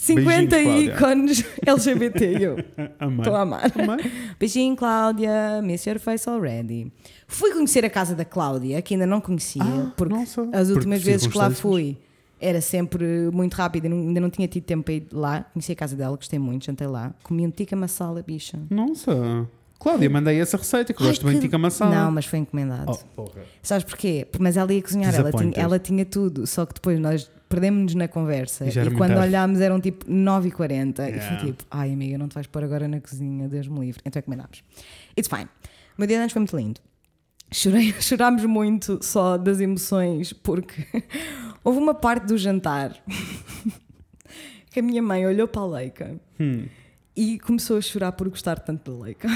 50 0.00 0.56
Beijinhos, 0.56 0.96
Cláudia. 0.98 1.18
ícones 1.18 1.44
LGBT. 1.66 2.24
Eu 2.40 2.56
estou 3.18 3.34
a 3.36 3.40
amar. 3.42 3.70
Amei. 3.78 4.10
Beijinho, 4.38 4.74
Cláudia. 4.74 5.60
Miss 5.62 5.84
your 5.86 5.98
face 5.98 6.28
already. 6.28 6.90
Fui 7.28 7.52
conhecer 7.52 7.84
a 7.84 7.90
casa 7.90 8.14
da 8.14 8.24
Cláudia, 8.24 8.80
que 8.80 8.94
ainda 8.94 9.06
não 9.06 9.20
conhecia, 9.20 9.62
Ah, 9.62 9.92
porque 9.96 10.14
nossa. 10.14 10.48
as 10.52 10.70
últimas 10.70 11.02
vezes 11.02 11.26
que 11.26 11.36
lá 11.36 11.50
fui 11.50 11.98
era 12.40 12.62
sempre 12.62 13.30
muito 13.30 13.52
rápido, 13.54 13.84
ainda 13.86 14.18
não 14.18 14.30
tinha 14.30 14.48
tido 14.48 14.64
tempo 14.64 14.84
para 14.84 14.94
ir 14.94 15.06
lá. 15.12 15.44
Conheci 15.52 15.72
a 15.72 15.76
casa 15.76 15.94
dela, 15.94 16.16
gostei 16.16 16.38
muito, 16.38 16.64
jantei 16.64 16.86
lá. 16.86 17.14
Comi 17.22 17.46
um 17.46 17.50
tikka 17.50 17.76
masala, 17.76 18.22
bicha. 18.26 18.58
Nossa. 18.70 19.46
Cláudia, 19.78 20.08
mandei 20.08 20.40
essa 20.40 20.56
receita 20.56 20.94
que 20.94 21.02
Ai, 21.02 21.08
gosto 21.10 21.24
bem 21.26 21.34
de 21.34 21.42
tikka 21.42 21.58
masala. 21.58 21.94
Não, 21.94 22.10
mas 22.10 22.24
foi 22.24 22.38
encomendado. 22.38 22.90
Oh, 22.90 22.96
porra. 23.24 23.42
Sabes 23.62 23.84
porquê? 23.84 24.26
Mas 24.38 24.56
ela 24.56 24.72
ia 24.72 24.80
cozinhar, 24.82 25.14
ela 25.14 25.30
tinha, 25.30 25.52
ela 25.54 25.78
tinha 25.78 26.04
tudo, 26.06 26.46
só 26.46 26.64
que 26.64 26.74
depois 26.74 26.98
nós 26.98 27.30
perdemos-nos 27.50 27.94
na 27.94 28.08
conversa 28.08 28.64
E 28.64 28.68
e, 28.70 28.72
quando 28.96 29.10
tarde. 29.14 29.28
olhámos 29.28 29.60
eram 29.60 29.78
tipo 29.80 30.06
9h40 30.06 30.98
e 31.00 31.02
Yeah. 31.10 31.38
foi 31.38 31.46
tipo, 31.48 31.64
ai 31.70 31.92
amiga, 31.92 32.16
não 32.16 32.28
te 32.28 32.34
vais 32.34 32.46
pôr 32.46 32.64
agora 32.64 32.88
na 32.88 32.98
cozinha, 33.00 33.46
Deus 33.48 33.68
me 33.68 33.80
livre. 33.80 34.00
Então 34.06 34.18
encomendámos. 34.20 34.62
It's 35.18 35.28
fine. 35.28 35.44
O 35.44 36.00
meu 36.00 36.06
dia 36.06 36.16
de 36.16 36.20
anos 36.22 36.32
foi 36.32 36.40
muito 36.40 36.56
lindo. 36.56 36.80
Chorei, 37.52 37.92
chorámos 38.00 38.44
muito 38.44 38.98
só 39.02 39.36
das 39.36 39.60
emoções 39.60 40.32
porque 40.32 40.86
houve 41.64 41.78
uma 41.78 41.92
parte 41.94 42.26
do 42.26 42.38
jantar 42.38 42.94
que 44.70 44.78
a 44.80 44.82
minha 44.82 45.02
mãe 45.02 45.26
olhou 45.26 45.48
para 45.48 45.62
a 45.62 45.66
Leica 45.66 46.20
Hum. 46.38 46.66
e 47.16 47.38
começou 47.40 47.76
a 47.76 47.80
chorar 47.80 48.12
por 48.12 48.28
gostar 48.28 48.60
tanto 48.60 48.92
da 48.96 49.04
Leica. 49.04 49.28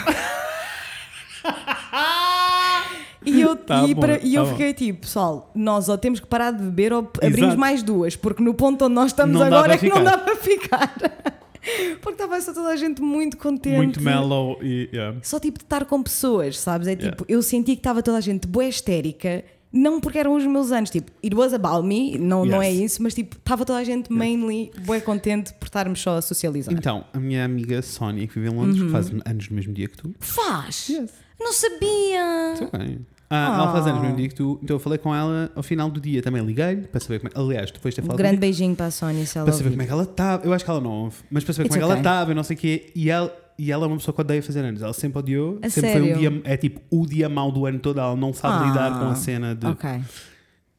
E 3.25 3.41
eu, 3.41 3.57
Tá 3.65 3.85
e 3.87 3.95
bom, 3.95 4.01
para- 4.01 4.19
e 4.23 4.35
eu 4.35 4.43
tá 4.45 4.51
bom. 4.51 4.57
fiquei 4.57 4.75
tipo, 4.75 5.01
pessoal, 5.01 5.51
nós 5.55 5.89
ou 5.89 5.97
temos 5.99 6.21
que 6.21 6.27
parar 6.27 6.51
de 6.51 6.63
beber 6.63 6.93
ou 6.93 7.01
abrimos 7.19 7.39
Exato. 7.41 7.59
mais 7.59 7.83
duas, 7.83 8.17
porque 8.17 8.43
no 8.43 8.55
ponto 8.55 8.85
onde 8.85 8.95
nós 8.95 9.07
estamos 9.13 9.35
Não 9.35 9.43
agora 9.47 9.75
é 9.75 9.79
que 9.79 9.89
não 9.89 9.97
ficar. 9.99 10.11
dá 10.11 10.19
para 10.19 10.37
ficar. 10.37 10.95
porque 12.03 12.23
estava 12.23 12.41
só 12.41 12.53
toda 12.53 12.69
a 12.69 12.77
gente 12.77 13.01
muito 13.01 13.37
contente. 13.39 13.77
Muito 13.77 14.03
mellow 14.03 14.59
e. 14.63 14.89
yeah. 14.93 15.17
Só 15.23 15.41
tipo 15.41 15.59
de 15.59 15.65
estar 15.65 15.85
com 15.87 16.03
pessoas, 16.03 16.59
sabes? 16.59 16.87
É 16.87 16.93
Yeah. 16.93 17.11
tipo, 17.17 17.25
eu 17.29 17.43
senti 17.43 17.73
que 17.73 17.81
estava 17.81 18.03
toda 18.03 18.19
a 18.19 18.21
gente 18.21 18.47
boa 18.47 18.67
histérica, 18.67 19.43
não 19.73 20.01
porque 20.01 20.19
eram 20.19 20.35
os 20.37 20.45
meus 20.47 20.71
anos, 20.71 20.91
tipo, 20.91 21.11
it 21.25 21.35
was 21.35 21.53
about 21.55 21.85
me, 21.87 22.17
não, 22.19 22.45
não 22.45 22.61
é 22.63 22.71
Yes. 22.71 22.93
isso, 22.93 23.03
mas 23.03 23.15
tipo, 23.15 23.37
estava 23.37 23.65
toda 23.65 23.79
a 23.79 23.85
gente 23.85 24.13
mainly 24.13 24.71
boa 24.85 25.01
contente 25.01 25.53
por 25.55 25.65
estarmos 25.65 26.01
só 26.01 26.19
a 26.19 26.23
socializar. 26.23 26.73
Então, 26.75 27.05
a 27.13 27.19
minha 27.19 27.45
amiga 27.45 27.81
Sónia, 27.83 28.27
que 28.27 28.35
vive 28.39 28.53
em 28.53 28.57
Londres, 28.57 28.81
Uhum. 28.83 28.91
faz 28.91 29.11
anos 29.25 29.49
no 29.49 29.57
mesmo 29.57 29.73
dia 29.73 29.89
que 29.89 29.97
tu. 29.97 30.15
Faz! 30.21 30.89
Yes. 30.91 31.11
Não 31.41 31.53
sabia! 31.53 32.53
Está 32.55 32.79
bem. 32.79 33.05
Ah, 33.31 33.57
Ela 33.59 33.73
faz 33.73 33.87
anos 33.87 33.97
no 33.99 34.03
mesmo 34.03 34.17
dia 34.19 34.29
que 34.29 34.35
tu, 34.35 34.59
então 34.63 34.77
eu 34.77 34.81
falei 34.81 34.99
com 34.99 35.15
ela 35.15 35.51
ao 35.57 35.63
final 35.63 35.91
do 35.91 36.01
dia. 36.01 36.23
Também 36.23 36.45
liguei-lhe 36.45 36.83
para 36.83 37.01
saber 37.01 37.21
como 37.21 37.33
é. 37.35 37.41
Aliás, 37.41 37.71
depois 37.71 37.95
de 37.95 38.01
ter 38.01 38.03
Um 38.05 38.07
falado 38.07 38.19
grande 38.19 38.37
comigo, 38.37 38.41
beijinho 38.43 38.77
para 38.77 38.87
a 38.87 38.91
Sónia 38.91 39.27
se 39.27 39.39
ela 39.39 39.45
para 39.47 39.53
saber 39.55 39.65
ouvir. 39.71 39.77
como 39.77 39.83
é 39.83 39.87
que 39.87 39.93
ela 39.93 40.03
estava. 40.03 40.45
Eu 40.47 40.53
acho 40.53 40.65
que 40.65 40.71
ela 40.71 40.81
não 40.81 40.91
ouve, 40.91 41.17
mas 41.31 41.43
para 41.45 41.53
saber 41.55 41.67
It's 41.67 41.75
como 41.77 41.85
é 41.85 41.87
que 41.87 41.93
ela 41.93 42.01
okay. 42.01 42.11
estava 42.13 42.33
e 42.33 42.35
não 42.35 42.43
sei 42.45 42.57
o 42.57 42.59
quê. 42.59 42.93
E 42.95 43.11
ela, 43.11 43.37
e 43.59 43.73
ela 43.73 43.85
é 43.85 43.87
uma 43.89 43.97
pessoa 43.97 44.15
que 44.15 44.21
odeia 44.21 44.43
fazer 44.43 44.61
anos. 44.65 44.83
Ela 44.83 44.93
sempre 44.93 45.19
odiou. 45.19 45.59
A 45.63 45.71
sempre 45.71 45.93
foi 45.93 46.01
um 46.03 46.05
sério? 46.07 46.19
dia. 46.31 46.41
É 46.45 46.57
tipo 46.57 46.81
o 46.91 47.07
dia 47.07 47.29
mau 47.29 47.51
do 47.51 47.67
ano 47.67 47.79
todo. 47.79 47.99
Ela 47.99 48.15
não 48.15 48.33
sabe 48.33 48.65
Ah, 48.65 48.69
lidar 48.69 48.99
com 49.01 49.07
a 49.07 49.15
cena 49.15 49.55
de. 49.55 49.67
Ok. 49.67 49.91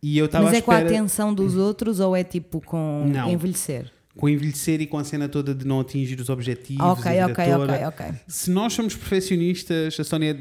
E 0.04 0.18
eu 0.20 0.26
estava 0.28 0.46
Mas 0.46 0.54
à 0.54 0.58
é 0.58 0.62
com 0.62 0.72
a 0.72 0.76
espera 0.76 0.96
atenção 0.96 1.34
dos 1.34 1.56
outros 1.58 2.00
ou 2.00 2.16
é 2.16 2.24
tipo 2.24 2.62
com 2.62 3.06
Não. 3.12 3.30
envelhecer? 3.30 3.92
Com 4.18 4.30
envelhecer 4.30 4.80
e 4.82 4.88
com 4.88 4.98
a 4.98 5.04
cena 5.04 5.28
toda 5.28 5.54
de 5.54 5.66
não 5.68 5.80
atingir 5.82 6.20
os 6.20 6.30
objetivos. 6.30 6.82
Ok, 6.86 7.20
a 7.20 7.28
vida 7.28 7.42
ok, 7.42 7.54
toda. 7.54 7.74
ok, 7.74 7.86
ok. 8.06 8.06
Se 8.28 8.50
nós 8.50 8.74
somos 8.74 8.96
perfeccionistas, 8.96 10.00
a 10.00 10.04
Sónia 10.04 10.32
é 10.32 10.38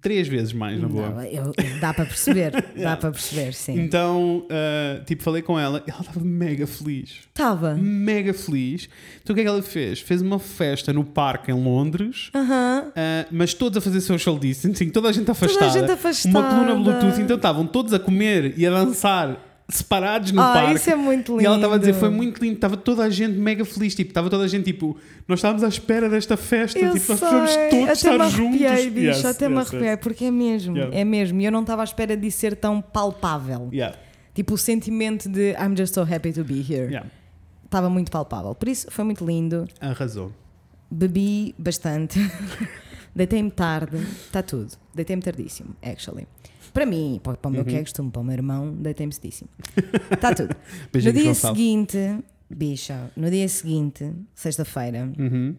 três 0.00 0.26
vezes 0.28 0.52
mais, 0.52 0.80
na 0.80 0.88
boa. 0.88 1.10
Não, 1.10 1.22
eu- 1.24 1.52
dá 1.80 1.92
para 1.92 2.06
perceber, 2.06 2.52
dá 2.80 2.96
para 2.96 3.10
perceber, 3.10 3.52
sim. 3.52 3.78
Então, 3.80 4.46
ah, 4.50 5.02
tipo, 5.04 5.22
falei 5.22 5.42
com 5.42 5.58
ela 5.58 5.82
e 5.86 5.90
ela 5.90 6.00
estava 6.00 6.20
mega 6.20 6.66
feliz. 6.66 7.16
Estava. 7.28 7.74
Mega 7.74 8.32
feliz. 8.32 8.88
Então 9.22 9.34
o 9.34 9.34
que 9.34 9.40
é 9.40 9.44
que 9.44 9.48
ela 9.50 9.62
fez? 9.62 10.00
Fez 10.00 10.22
uma 10.22 10.38
festa 10.38 10.92
no 10.92 11.04
parque 11.04 11.50
em 11.50 11.54
Londres, 11.54 12.30
Aham. 12.34 12.92
ah, 12.96 13.26
mas 13.30 13.52
todos 13.52 13.76
a 13.76 13.80
fazer 13.80 14.00
social 14.00 14.38
distancing, 14.38 14.88
toda 14.90 15.08
a 15.08 15.12
gente 15.12 15.30
afastada. 15.30 15.70
gente 15.72 15.90
afastada. 15.90 16.38
Uma 16.38 16.48
coluna 16.48 16.74
Bluetooth, 16.76 17.20
então 17.20 17.36
estavam 17.36 17.66
todos 17.66 17.92
a 17.92 17.98
comer 17.98 18.54
e 18.56 18.66
a 18.66 18.70
dançar 18.70 19.47
separados 19.68 20.32
no 20.32 20.40
Ah, 20.40 20.52
parque. 20.54 20.74
isso 20.76 20.90
é 20.90 20.94
muito 20.94 21.40
E 21.40 21.44
ela 21.44 21.56
estava 21.56 21.74
a 21.74 21.78
dizer, 21.78 21.90
lindo. 21.90 22.00
foi 22.00 22.08
muito 22.10 22.40
lindo, 22.42 22.54
estava 22.54 22.76
toda 22.76 23.02
a 23.04 23.10
gente 23.10 23.36
mega 23.38 23.64
feliz, 23.64 23.94
tipo, 23.94 24.10
estava 24.10 24.30
toda 24.30 24.44
a 24.44 24.48
gente 24.48 24.64
tipo, 24.64 24.96
nós 25.26 25.38
estávamos 25.40 25.62
à 25.62 25.68
espera 25.68 26.08
desta 26.08 26.36
festa, 26.38 26.78
Eu 26.78 26.92
tipo, 26.94 27.06
nós 27.12 27.18
sei, 27.20 27.28
vamos 27.28 27.50
todos 27.54 27.82
até 27.84 27.92
estar 27.92 28.12
me 28.12 28.22
arrepiei, 28.24 28.68
juntos. 28.76 28.84
bicho, 28.92 29.06
Yes, 29.08 29.24
até 29.26 29.48
me 29.48 29.56
yes, 29.58 29.68
arrepiei, 29.68 29.90
yes. 29.90 30.00
porque 30.00 30.24
é 30.24 30.30
mesmo, 30.30 30.76
Yeah. 30.76 30.96
é 30.96 31.04
mesmo. 31.04 31.40
E 31.40 31.44
eu 31.44 31.52
não 31.52 31.60
estava 31.60 31.82
à 31.82 31.84
espera 31.84 32.16
de 32.16 32.30
ser 32.30 32.56
tão 32.56 32.80
palpável. 32.80 33.68
Yeah, 33.72 33.94
Tipo, 34.34 34.54
o 34.54 34.58
sentimento 34.58 35.28
de 35.28 35.50
I'm 35.52 35.76
just 35.76 35.92
so 35.94 36.02
happy 36.02 36.32
to 36.32 36.44
be 36.44 36.60
here. 36.62 36.86
yeah. 36.86 37.06
Estava 37.64 37.90
muito 37.90 38.10
palpável. 38.10 38.54
Por 38.54 38.68
isso, 38.68 38.86
foi 38.90 39.04
muito 39.04 39.22
lindo. 39.26 39.66
Arrasou. 39.80 40.32
Bebi 40.90 41.54
bastante. 41.58 42.18
Deitei-me 43.18 43.50
tarde. 43.50 43.96
Está 43.96 44.42
tudo. 44.42 44.72
Deitei-me 44.94 45.20
tardíssimo, 45.22 45.74
actually. 45.82 46.26
Para 46.72 46.86
mim, 46.86 47.20
para, 47.22 47.36
para 47.36 47.48
o 47.48 47.52
meu 47.52 47.64
que 47.64 47.74
é 47.74 47.80
costume, 47.80 48.10
para 48.10 48.20
o 48.20 48.24
meu 48.24 48.34
irmão, 48.34 48.72
deitei-me 48.74 49.12
cedíssimo. 49.12 49.50
Está 50.10 50.34
tudo. 50.34 50.54
no 50.94 51.12
dia 51.12 51.34
seguinte, 51.34 51.98
bicha, 52.48 53.10
no 53.16 53.30
dia 53.30 53.48
seguinte, 53.48 54.12
sexta-feira, 54.34 55.10
Uhum. 55.18 55.56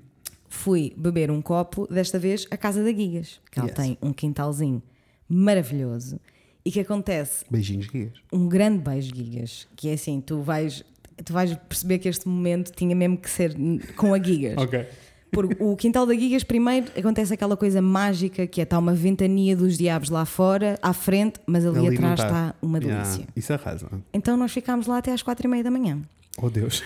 fui 0.48 0.94
beber 0.96 1.30
um 1.32 1.42
copo, 1.42 1.88
desta 1.92 2.18
vez 2.18 2.48
à 2.52 2.56
casa 2.58 2.84
da 2.84 2.92
Guigas, 2.92 3.42
que 3.52 3.60
ela 3.60 3.68
Yes. 3.70 3.76
tem 3.76 3.98
um 4.02 4.14
quintalzinho 4.14 4.82
maravilhoso 5.28 6.20
e 6.66 6.72
que 6.72 6.80
acontece 6.80 7.44
Beijinhos, 7.50 7.88
guias. 7.88 8.14
um 8.32 8.48
grande 8.48 8.80
beijo, 8.84 9.14
Gigas, 9.16 9.68
que 9.76 9.90
é 9.90 9.94
assim, 9.94 10.22
tu 10.22 10.42
vais, 10.42 10.84
tu 11.24 11.34
vais 11.34 11.54
perceber 11.68 12.00
que 12.00 12.10
este 12.10 12.28
momento 12.28 12.72
tinha 12.72 12.96
mesmo 12.96 13.18
que 13.18 13.30
ser 13.30 13.56
com 13.96 14.14
a 14.14 14.22
Gigas. 14.22 14.58
Ok. 14.58 14.86
Porque 15.32 15.56
o 15.64 15.76
quintal 15.76 16.06
da 16.06 16.14
Gigas, 16.14 16.44
primeiro, 16.44 16.88
acontece 16.98 17.34
aquela 17.34 17.56
coisa 17.56 17.82
mágica 17.82 18.48
que 18.48 18.60
é 18.60 18.64
está 18.64 18.80
uma 18.80 18.94
ventania 18.94 19.56
dos 19.56 19.78
diabos 19.78 20.10
lá 20.10 20.26
fora, 20.26 20.78
à 20.82 20.92
frente, 20.94 21.40
mas 21.46 21.66
ali, 21.66 21.88
Ali 21.88 21.96
atrás 21.96 22.20
tá. 22.20 22.26
está 22.26 22.56
uma 22.62 22.80
Yeah, 22.80 23.04
delícia. 23.04 23.28
Isso 23.36 23.54
arrasa. 23.54 23.88
Então 24.14 24.36
nós 24.36 24.52
ficámos 24.52 24.88
lá 24.88 24.98
até 24.98 25.14
às 25.14 25.22
quatro 25.22 25.46
e 25.46 25.50
meia 25.50 25.64
da 25.64 25.72
manhã. 25.72 26.00
Oh 26.38 26.50
Deus. 26.50 26.84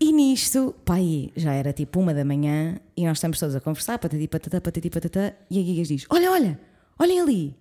E 0.00 0.12
nisto, 0.12 0.74
pá, 0.84 0.94
aí 0.94 1.30
já 1.36 1.52
era 1.52 1.72
tipo 1.74 2.00
uma 2.00 2.14
da 2.14 2.24
manhã 2.24 2.80
e 2.96 3.04
nós 3.04 3.18
estamos 3.18 3.38
todos 3.38 3.54
a 3.54 3.60
conversar, 3.60 3.98
patati 3.98 4.26
patatá, 4.26 4.58
patati 4.60 4.88
patatá, 4.88 5.34
e 5.50 5.58
a 5.60 5.62
Gigas 5.62 5.88
diz: 5.88 6.06
Olha, 6.08 6.30
olha, 6.30 6.58
olhem 6.98 7.20
ali. 7.20 7.56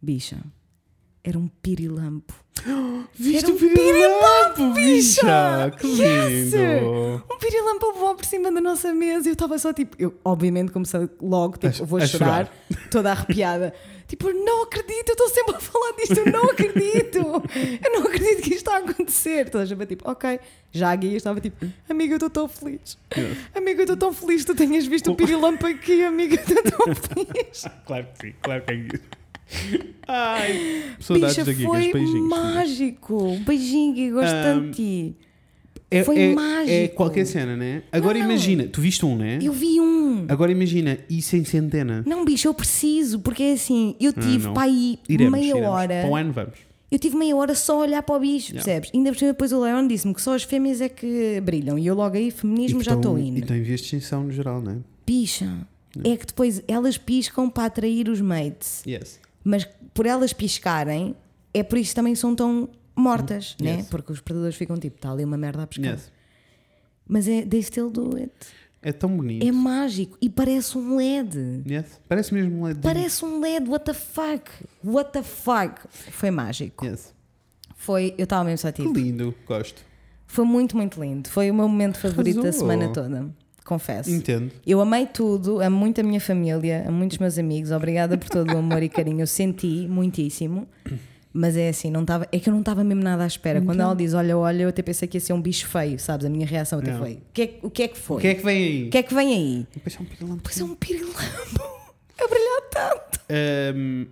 Bicha, 0.00 0.36
era 1.24 1.38
um 1.38 1.48
pirilampo. 1.48 2.34
Viste 3.14 3.50
um 3.50 3.54
o 3.54 3.58
pirilampo, 3.58 4.72
bicha! 4.74 5.72
Que 5.78 5.86
Yes! 5.86 6.52
lindo! 6.52 7.24
Um 7.30 7.38
pirilampo 7.38 7.92
voou 7.94 8.14
por 8.14 8.24
cima 8.24 8.50
da 8.52 8.60
nossa 8.60 8.92
mesa 8.94 9.28
e 9.28 9.30
eu 9.30 9.32
estava 9.34 9.58
só 9.58 9.72
tipo, 9.72 9.96
eu 9.98 10.14
obviamente 10.24 10.72
comecei 10.72 11.08
logo, 11.20 11.56
tipo, 11.58 11.82
A- 11.82 11.86
vou 11.86 11.98
a 12.00 12.06
chorar, 12.06 12.52
toda 12.90 13.10
arrepiada. 13.10 13.72
Tipo, 14.06 14.30
não 14.32 14.62
acredito, 14.62 15.10
eu 15.10 15.12
estou 15.12 15.28
sempre 15.28 15.56
a 15.56 15.60
falar 15.60 15.92
disto, 15.92 16.16
eu 16.16 16.32
não 16.32 16.44
acredito, 16.44 17.18
eu 17.18 17.92
não 17.92 18.06
acredito 18.06 18.40
que 18.42 18.54
isto 18.54 18.66
está 18.68 18.76
a 18.76 18.78
acontecer. 18.78 19.50
Toda 19.50 19.64
a 19.64 19.66
gente 19.66 19.84
tipo, 19.86 20.10
ok, 20.10 20.40
já 20.72 20.90
a 20.90 20.96
guia 20.96 21.16
estava 21.18 21.38
tipo, 21.42 21.66
amiga, 21.88 22.14
eu 22.14 22.16
estou 22.16 22.30
tão 22.30 22.48
feliz, 22.48 22.96
amiga, 23.54 23.80
eu 23.80 23.84
estou 23.84 23.96
tão 23.98 24.12
feliz 24.14 24.40
que 24.44 24.46
tu 24.46 24.56
tenhas 24.56 24.86
visto 24.86 25.10
o 25.12 25.14
pirilampo 25.16 25.66
aqui, 25.66 26.02
amiga, 26.04 26.36
eu 26.36 26.58
estou 26.58 26.86
tão 26.86 26.94
feliz. 26.94 27.64
Claro 27.86 28.06
que 28.18 28.26
sim, 28.28 28.34
claro 28.40 28.62
que 28.62 28.70
é 28.72 28.74
isso. 28.76 29.17
Ai, 30.06 30.82
saudades 31.00 31.36
Bicha, 31.36 31.44
da 31.46 31.52
Gigas, 31.52 31.70
foi 31.70 31.92
beijinhos. 31.92 32.28
mágico, 32.28 33.24
um 33.24 33.42
beijinho, 33.44 34.14
gosto 34.14 34.34
Um, 34.34 34.42
tanto 34.42 34.66
de 34.70 34.72
ti. 34.72 35.16
É, 35.90 36.04
Foi 36.04 36.18
é- 36.18 36.34
mágico. 36.34 36.70
É 36.70 36.88
qualquer 36.88 37.24
cena, 37.26 37.56
né? 37.56 37.82
Agora 37.90 38.18
Não, 38.18 38.26
não. 38.26 38.30
imagina, 38.32 38.64
tu 38.66 38.78
viste 38.80 39.06
um, 39.06 39.16
né? 39.16 39.38
Eu 39.42 39.52
vi 39.54 39.80
um. 39.80 40.26
Agora 40.28 40.52
imagina, 40.52 40.98
isso 41.08 41.34
em 41.34 41.44
centena. 41.44 42.04
Não, 42.06 42.26
bicho, 42.26 42.46
eu 42.46 42.52
preciso, 42.52 43.20
porque 43.20 43.42
é 43.42 43.52
assim, 43.52 43.96
eu 43.98 44.12
tive 44.12 44.48
não. 44.48 44.52
para 44.54 44.64
aí 44.64 44.98
Iremos, 45.08 45.32
meia 45.40 45.50
iremos. 45.52 45.68
hora. 45.70 46.00
Para 46.02 46.10
o 46.10 46.14
ano 46.16 46.32
vamos. 46.32 46.58
Eu 46.90 46.98
tive 46.98 47.16
meia 47.16 47.34
hora 47.36 47.54
só 47.54 47.78
a 47.78 47.82
olhar 47.82 48.02
para 48.02 48.16
o 48.16 48.20
bicho, 48.20 48.52
Yeah. 48.52 48.64
percebes? 48.64 48.90
Ainda 48.94 49.10
por 49.12 49.18
cima, 49.18 49.32
depois 49.32 49.52
o 49.52 49.60
Leon 49.62 49.86
disse-me 49.86 50.14
que 50.14 50.20
só 50.22 50.34
as 50.34 50.42
fêmeas 50.42 50.80
é 50.82 50.88
que 50.90 51.40
brilham. 51.42 51.78
E 51.78 51.86
eu 51.86 51.94
logo 51.94 52.16
aí, 52.16 52.30
feminismo, 52.30 52.80
E 52.80 52.84
já 52.84 52.94
estou 52.94 53.18
E 53.18 53.28
indo. 53.28 53.46
tem 53.46 53.62
visto 53.62 53.84
extinção 53.84 54.24
no 54.24 54.30
geral, 54.32 54.60
né? 54.60 54.78
Bicha, 55.06 55.66
é 56.04 56.16
que 56.16 56.26
depois 56.26 56.62
elas 56.68 56.98
piscam 56.98 57.48
para 57.48 57.64
atrair 57.64 58.08
os 58.10 58.20
mates. 58.20 58.82
Yes. 58.86 59.18
Mas 59.48 59.66
por 59.94 60.04
elas 60.04 60.34
piscarem, 60.34 61.16
é 61.54 61.62
por 61.62 61.78
isso 61.78 61.90
que 61.92 61.94
também 61.96 62.14
são 62.14 62.34
tão 62.34 62.68
mortas, 62.94 63.56
né? 63.58 63.76
Yes. 63.76 63.86
Porque 63.88 64.12
os 64.12 64.20
predadores 64.20 64.56
ficam 64.56 64.76
tipo, 64.76 64.96
está 64.96 65.10
ali 65.10 65.24
uma 65.24 65.38
merda 65.38 65.62
a 65.62 65.66
pescar. 65.66 65.92
Yes. 65.94 66.12
Mas 67.08 67.26
é, 67.26 67.46
they 67.46 67.62
still 67.62 67.88
do 67.90 68.14
it. 68.16 68.32
É 68.82 68.92
tão 68.92 69.16
bonito. 69.16 69.46
É 69.46 69.50
mágico. 69.50 70.18
E 70.20 70.28
parece 70.28 70.76
um 70.76 70.96
LED. 70.96 71.62
Yes. 71.66 71.98
Parece 72.06 72.34
mesmo 72.34 72.58
um 72.60 72.64
LED. 72.64 72.80
Parece 72.80 73.24
um 73.24 73.40
LED, 73.40 73.70
what 73.70 73.84
the 73.86 73.94
fuck? 73.94 74.50
What 74.84 75.12
the 75.12 75.22
fuck? 75.22 75.80
Foi 76.12 76.30
mágico. 76.30 76.84
Yes. 76.84 77.14
Foi, 77.74 78.14
eu 78.18 78.24
estava 78.24 78.44
mesmo 78.44 78.58
só 78.58 78.70
Que 78.70 78.82
tipo. 78.82 78.92
lindo, 78.98 79.34
gosto. 79.46 79.82
Foi 80.26 80.44
muito, 80.44 80.76
muito 80.76 81.00
lindo. 81.00 81.28
Foi 81.30 81.50
o 81.50 81.54
meu 81.54 81.66
momento 81.68 81.96
favorito 81.98 82.36
da 82.36 82.42
Arrasou. 82.42 82.60
semana 82.60 82.92
toda. 82.92 83.34
Confesso. 83.68 84.10
Entendo. 84.10 84.50
Eu 84.66 84.80
amei 84.80 85.04
tudo, 85.04 85.60
amo 85.60 85.76
muito 85.76 86.00
a 86.00 86.02
minha 86.02 86.22
família, 86.22 86.84
amo 86.88 86.96
muito 86.96 87.12
os 87.12 87.18
meus 87.18 87.36
amigos. 87.36 87.70
Obrigada 87.70 88.16
por 88.16 88.30
todo 88.30 88.50
o 88.54 88.56
amor 88.56 88.82
e 88.82 88.88
carinho. 88.88 89.20
Eu 89.20 89.26
senti 89.26 89.86
muitíssimo. 89.86 90.66
Mas 91.34 91.54
é 91.54 91.68
assim, 91.68 91.90
não 91.90 92.02
tava, 92.02 92.26
é 92.32 92.38
que 92.38 92.48
eu 92.48 92.52
não 92.52 92.60
estava 92.60 92.82
mesmo 92.82 93.02
nada 93.02 93.24
à 93.24 93.26
espera. 93.26 93.60
Quando 93.60 93.80
ela 93.80 93.94
diz 93.94 94.14
olha, 94.14 94.38
olha, 94.38 94.62
eu 94.62 94.70
até 94.70 94.80
pensei 94.80 95.06
que 95.06 95.18
ia 95.18 95.20
ser 95.20 95.34
um 95.34 95.42
bicho 95.42 95.66
feio, 95.66 95.98
sabes? 95.98 96.24
A 96.24 96.30
minha 96.30 96.46
reação 96.46 96.78
até 96.78 96.92
Não. 96.92 96.98
foi: 96.98 97.12
o 97.16 97.20
que, 97.34 97.42
é, 97.42 97.58
o 97.62 97.70
que 97.70 97.82
é 97.82 97.88
que 97.88 97.98
foi? 97.98 98.16
O 98.16 98.20
que 98.20 98.28
é 98.28 98.34
que 98.34 98.42
vem 98.42 98.56
aí? 98.56 98.86
O 98.86 98.90
que 98.90 98.98
é 98.98 99.02
que 99.02 99.14
vem 99.14 99.34
aí? 99.34 99.66
Depois 99.74 99.96
é 99.96 100.00
um 100.00 100.04
pirilampo. 100.06 100.42
Pois 100.42 100.60
é 100.60 100.64
um 100.64 100.74
pirilampo 100.74 101.62
a 102.18 102.24
brilhar 102.26 102.62
tanto. 102.72 103.20
Ahm, 103.28 104.06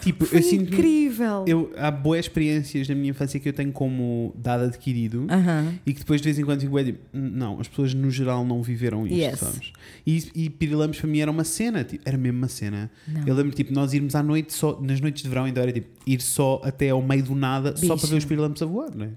tipo, 0.00 0.24
Foi 0.24 0.38
eu 0.38 0.42
sinto 0.42 0.72
incrível. 0.74 1.44
eu 1.46 1.72
Há 1.76 1.90
boas 1.90 2.20
experiências 2.20 2.88
na 2.88 2.94
minha 2.94 3.10
infância 3.10 3.38
que 3.40 3.48
eu 3.48 3.52
tenho 3.52 3.72
como 3.72 4.34
dado 4.36 4.64
adquirido 4.64 5.26
Aham. 5.30 5.74
e 5.86 5.92
que 5.92 6.00
depois 6.00 6.20
de 6.20 6.26
vez 6.26 6.38
em 6.38 6.44
quando 6.44 6.60
fico 6.60 6.74
bem 6.74 6.84
tipo, 6.86 6.98
"Hum, 7.14 7.30
não, 7.34 7.60
as 7.60 7.68
pessoas 7.68 7.94
no 7.94 8.10
geral 8.10 8.44
não 8.44 8.62
viveram 8.62 9.06
isto, 9.06 9.16
Yes. 9.18 9.38
sabes? 9.38 9.72
E, 10.06 10.22
e 10.34 10.50
pirilampos 10.50 10.98
para 11.00 11.08
mim 11.08 11.20
era 11.20 11.30
uma 11.30 11.44
cena, 11.44 11.84
tipo, 11.84 12.02
era 12.06 12.16
mesmo 12.18 12.38
uma 12.38 12.48
cena. 12.48 12.90
Não. 13.06 13.26
Eu 13.26 13.34
lembro 13.34 13.52
tipo, 13.54 13.72
nós 13.72 13.92
irmos 13.92 14.14
à 14.14 14.22
noite 14.22 14.52
só, 14.52 14.80
nas 14.80 15.00
noites 15.00 15.22
de 15.22 15.28
verão 15.28 15.44
ainda 15.44 15.60
era 15.60 15.72
tipo, 15.72 15.88
ir 16.06 16.20
só 16.20 16.60
até 16.64 16.90
ao 16.90 17.02
meio 17.02 17.22
do 17.22 17.34
nada 17.34 17.76
só 17.76 17.86
para 17.88 17.94
Bicho. 17.96 18.06
ver 18.08 18.16
os 18.18 18.24
pirilampos 18.24 18.62
a 18.62 18.66
voar, 18.66 18.90
não 18.94 19.06
é? 19.06 19.10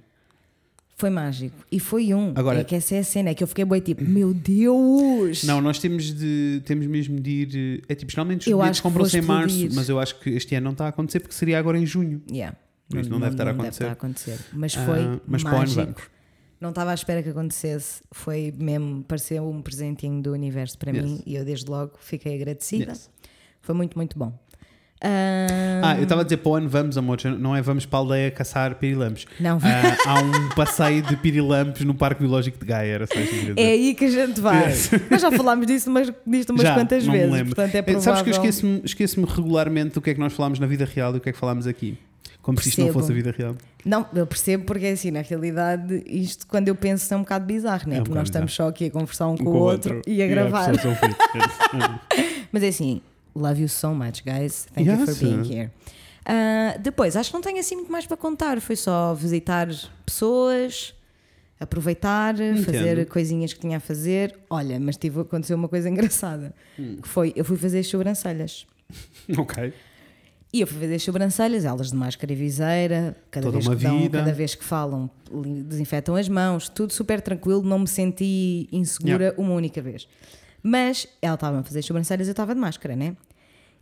Foi 1.04 1.10
mágico. 1.10 1.58
E 1.70 1.82
foi 1.82 2.14
um. 2.14 2.32
Agora- 2.34 2.62
é 2.62 2.64
que 2.64 2.74
essa 2.76 2.96
é 2.96 3.00
a 3.00 3.04
cena, 3.04 3.30
é 3.32 3.34
que 3.34 3.44
eu 3.44 3.48
fiquei 3.48 3.66
bem 3.66 3.82
tipo, 3.82 4.06
meu 4.06 4.34
Deus! 4.34 5.44
Não, 5.44 5.60
nós 5.60 5.78
temos 5.78 6.14
de 6.14 6.62
temos 6.66 6.88
mesmo 6.88 7.20
de 7.20 7.30
ir. 7.30 7.84
É 7.90 7.94
tipo, 7.96 8.10
geralmente 8.10 8.50
os 8.50 8.58
bilhetes 8.58 8.80
compram-se 8.80 9.18
em 9.18 9.22
março, 9.22 9.54
explodir. 9.56 9.76
mas 9.76 9.90
eu 9.90 10.00
acho 10.00 10.18
que 10.22 10.30
este 10.30 10.56
ano 10.56 10.64
não 10.64 10.72
está 10.72 10.86
a 10.86 10.88
acontecer 10.88 11.20
porque 11.20 11.36
seria 11.36 11.60
agora 11.60 11.78
em 11.78 11.86
junho. 11.86 12.22
Yeah. 12.32 12.56
Por 12.90 13.02
isso 13.02 13.10
não 13.10 13.20
deve 13.20 13.34
estar 13.34 13.48
a 13.48 13.52
acontecer. 13.52 13.86
acontecer. 13.88 14.40
Mas 14.54 14.78
Ah, 14.78 14.86
foi 14.86 15.22
mas 15.28 15.44
para 15.44 15.52
o 15.52 15.56
ano 15.56 15.60
mágico. 15.64 15.84
vamos. 15.84 16.02
Não 16.62 16.70
estava 16.70 16.92
à 16.92 16.94
espera 16.94 17.22
que 17.22 17.28
acontecesse. 17.30 18.02
Foi 18.14 18.54
mesmo, 18.58 19.04
pareceu 19.04 19.46
um 19.46 19.62
presentinho 19.62 20.22
do 20.22 20.32
universo 20.32 20.78
para 20.78 20.92
Yes. 20.96 21.04
mim 21.04 21.22
e 21.26 21.36
eu 21.36 21.44
desde 21.44 21.70
logo 21.70 21.98
fiquei 22.00 22.34
agradecida. 22.36 22.92
Yes. 22.92 23.10
Foi 23.62 23.76
muito, 23.76 23.98
muito 23.98 24.18
bom. 24.18 24.40
Ah, 25.04 25.82
Ah, 25.84 25.98
eu 25.98 26.04
estava 26.04 26.22
a 26.22 26.24
dizer 26.24 26.38
para 26.38 26.50
o 26.50 26.56
ano 26.56 26.70
vamos, 26.70 26.98
amor, 26.98 27.18
não 27.38 27.54
é 27.56 27.62
vamos 27.62 27.86
para 27.86 28.00
a 28.00 28.02
aldeia 28.02 28.32
caçar 28.32 28.76
pirilampos. 28.76 29.26
Não, 29.40 29.58
Ah, 29.62 29.98
há 30.10 30.22
um 30.22 30.50
passeio 30.56 31.02
de 31.02 31.16
pirilampos 31.18 31.82
no 31.82 31.94
Parque 31.94 32.22
Biológico 32.22 32.58
de 32.58 32.66
Gaia, 32.66 32.92
era 32.94 33.06
só 33.08 33.20
isso 33.20 33.54
é 33.58 33.64
aí 33.72 33.94
que 33.94 34.06
a 34.06 34.10
gente 34.10 34.40
vai. 34.40 34.70
Yes. 34.70 34.92
Nós 35.12 35.22
já 35.22 35.32
falámos 35.32 35.68
disto 35.68 35.88
umas, 35.88 36.12
disto 36.26 36.52
umas 36.52 36.62
Já, 36.64 36.74
quantas 36.74 37.06
não 37.06 37.12
me 37.14 37.20
vezes. 37.20 37.34
lembro. 37.34 37.56
Portanto, 37.56 37.76
é 37.76 37.82
provável. 37.82 38.02
Sabes 38.02 38.22
que 38.22 38.30
eu 38.30 38.34
esqueço-me 38.34 38.82
esqueço 38.86 39.26
regularmente 39.26 39.96
do 39.96 40.02
que 40.02 40.10
é 40.10 40.14
que 40.14 40.20
nós 40.20 40.32
falámos 40.34 40.58
na 40.60 40.68
vida 40.68 40.86
real 40.86 41.10
e 41.12 41.14
do 41.16 41.20
que 41.20 41.30
é 41.30 41.32
que 41.34 41.38
falámos 41.38 41.68
aqui. 41.68 41.98
Como 42.42 42.60
se 42.62 42.70
isto 42.70 42.80
não 42.80 42.88
Percebo. 42.88 43.00
fosse 43.00 43.12
a 43.12 43.16
vida 43.16 43.34
real. 43.38 43.56
Não, 43.86 44.06
eu 44.14 44.28
percebo 44.28 44.66
porque 44.66 44.86
é 44.86 44.92
assim, 44.92 45.12
na 45.12 45.22
realidade, 45.22 46.04
isto 46.06 46.46
quando 46.48 46.68
eu 46.68 46.76
penso 46.76 47.14
é 47.14 47.18
um 47.18 47.22
bocado 47.22 47.46
bizarro, 47.46 47.88
né? 47.90 47.98
É 47.98 48.00
um 48.00 48.04
porque 48.04 48.16
nós 48.18 48.28
bocado 48.30 48.46
estamos 48.48 48.54
só 48.54 48.68
aqui 48.68 48.86
a 48.88 48.92
conversar 48.92 49.28
um 49.28 49.38
com, 49.38 49.50
Um 49.50 49.54
o 49.54 49.58
outro, 49.60 50.02
e 50.06 50.22
a 50.22 50.28
gravar. 50.28 50.70
pessoas 50.72 50.82
são 50.82 50.96
felizes. 50.96 51.20
Mas 52.52 52.64
é 52.64 52.68
assim, 52.68 53.02
love 53.36 53.60
you 53.62 53.68
so 53.70 53.94
much, 53.94 54.24
guys. 54.24 54.68
Thank 54.74 54.90
you 54.90 54.96
Yes. 54.98 55.06
for 55.06 55.16
being 55.26 55.44
here. 55.44 55.72
Ah, 56.26 56.78
depois, 56.80 57.16
acho 57.18 57.30
que 57.30 57.34
não 57.36 57.42
tenho 57.42 57.60
assim 57.60 57.76
muito 57.76 57.92
mais 57.92 58.06
para 58.06 58.16
contar. 58.18 58.60
Foi 58.62 58.76
só 58.76 59.14
visitar 59.14 59.68
pessoas, 60.06 60.94
aproveitar, 61.60 62.36
fazer 62.66 63.06
coisinhas 63.08 63.54
que 63.54 63.60
tinha 63.60 63.78
a 63.78 63.80
fazer. 63.80 64.36
Olha, 64.50 64.80
mas 64.80 64.98
tive, 64.98 65.20
aconteceu 65.22 65.56
uma 65.58 65.68
coisa 65.68 65.90
engraçada. 65.90 66.54
Hum. 66.80 66.98
Que 67.02 67.08
foi, 67.08 67.34
eu 67.36 67.44
fui 67.44 67.58
fazer 67.58 67.80
as 67.80 67.88
sobrancelhas. 67.88 68.66
ok. 69.38 69.74
E 70.56 70.62
eu 70.62 70.68
fui 70.68 70.80
fazer 70.82 70.96
as 70.96 71.02
sobrancelhas, 71.04 71.66
elas 71.66 71.90
de 71.90 71.96
máscara 71.96 72.32
e 72.32 72.36
viseira, 72.36 73.18
cada 73.32 73.48
Toda 73.48 73.58
vez 73.58 73.66
uma 73.68 73.76
que 73.76 73.84
dão, 73.84 74.00
vida. 74.00 74.20
cada 74.20 74.32
vez 74.32 74.54
que 74.54 74.64
falam, 74.64 75.10
desinfetam 75.66 76.16
as 76.16 76.30
mãos, 76.30 76.70
tudo 76.70 76.94
super 76.94 77.20
tranquilo, 77.22 77.64
não 77.64 77.80
me 77.80 77.88
senti 77.88 78.70
insegura 78.72 79.34
uma 79.36 79.52
única 79.56 79.82
vez. 79.82 80.08
Mas 80.64 81.06
ela 81.22 81.36
estava 81.36 81.60
a 81.60 81.64
fazer 81.64 81.80
as 81.80 81.86
sobrancelhas, 81.86 82.28
eu 82.28 82.32
estava 82.32 82.56
de 82.56 82.62
máscara, 82.62 82.96
né? 82.96 83.18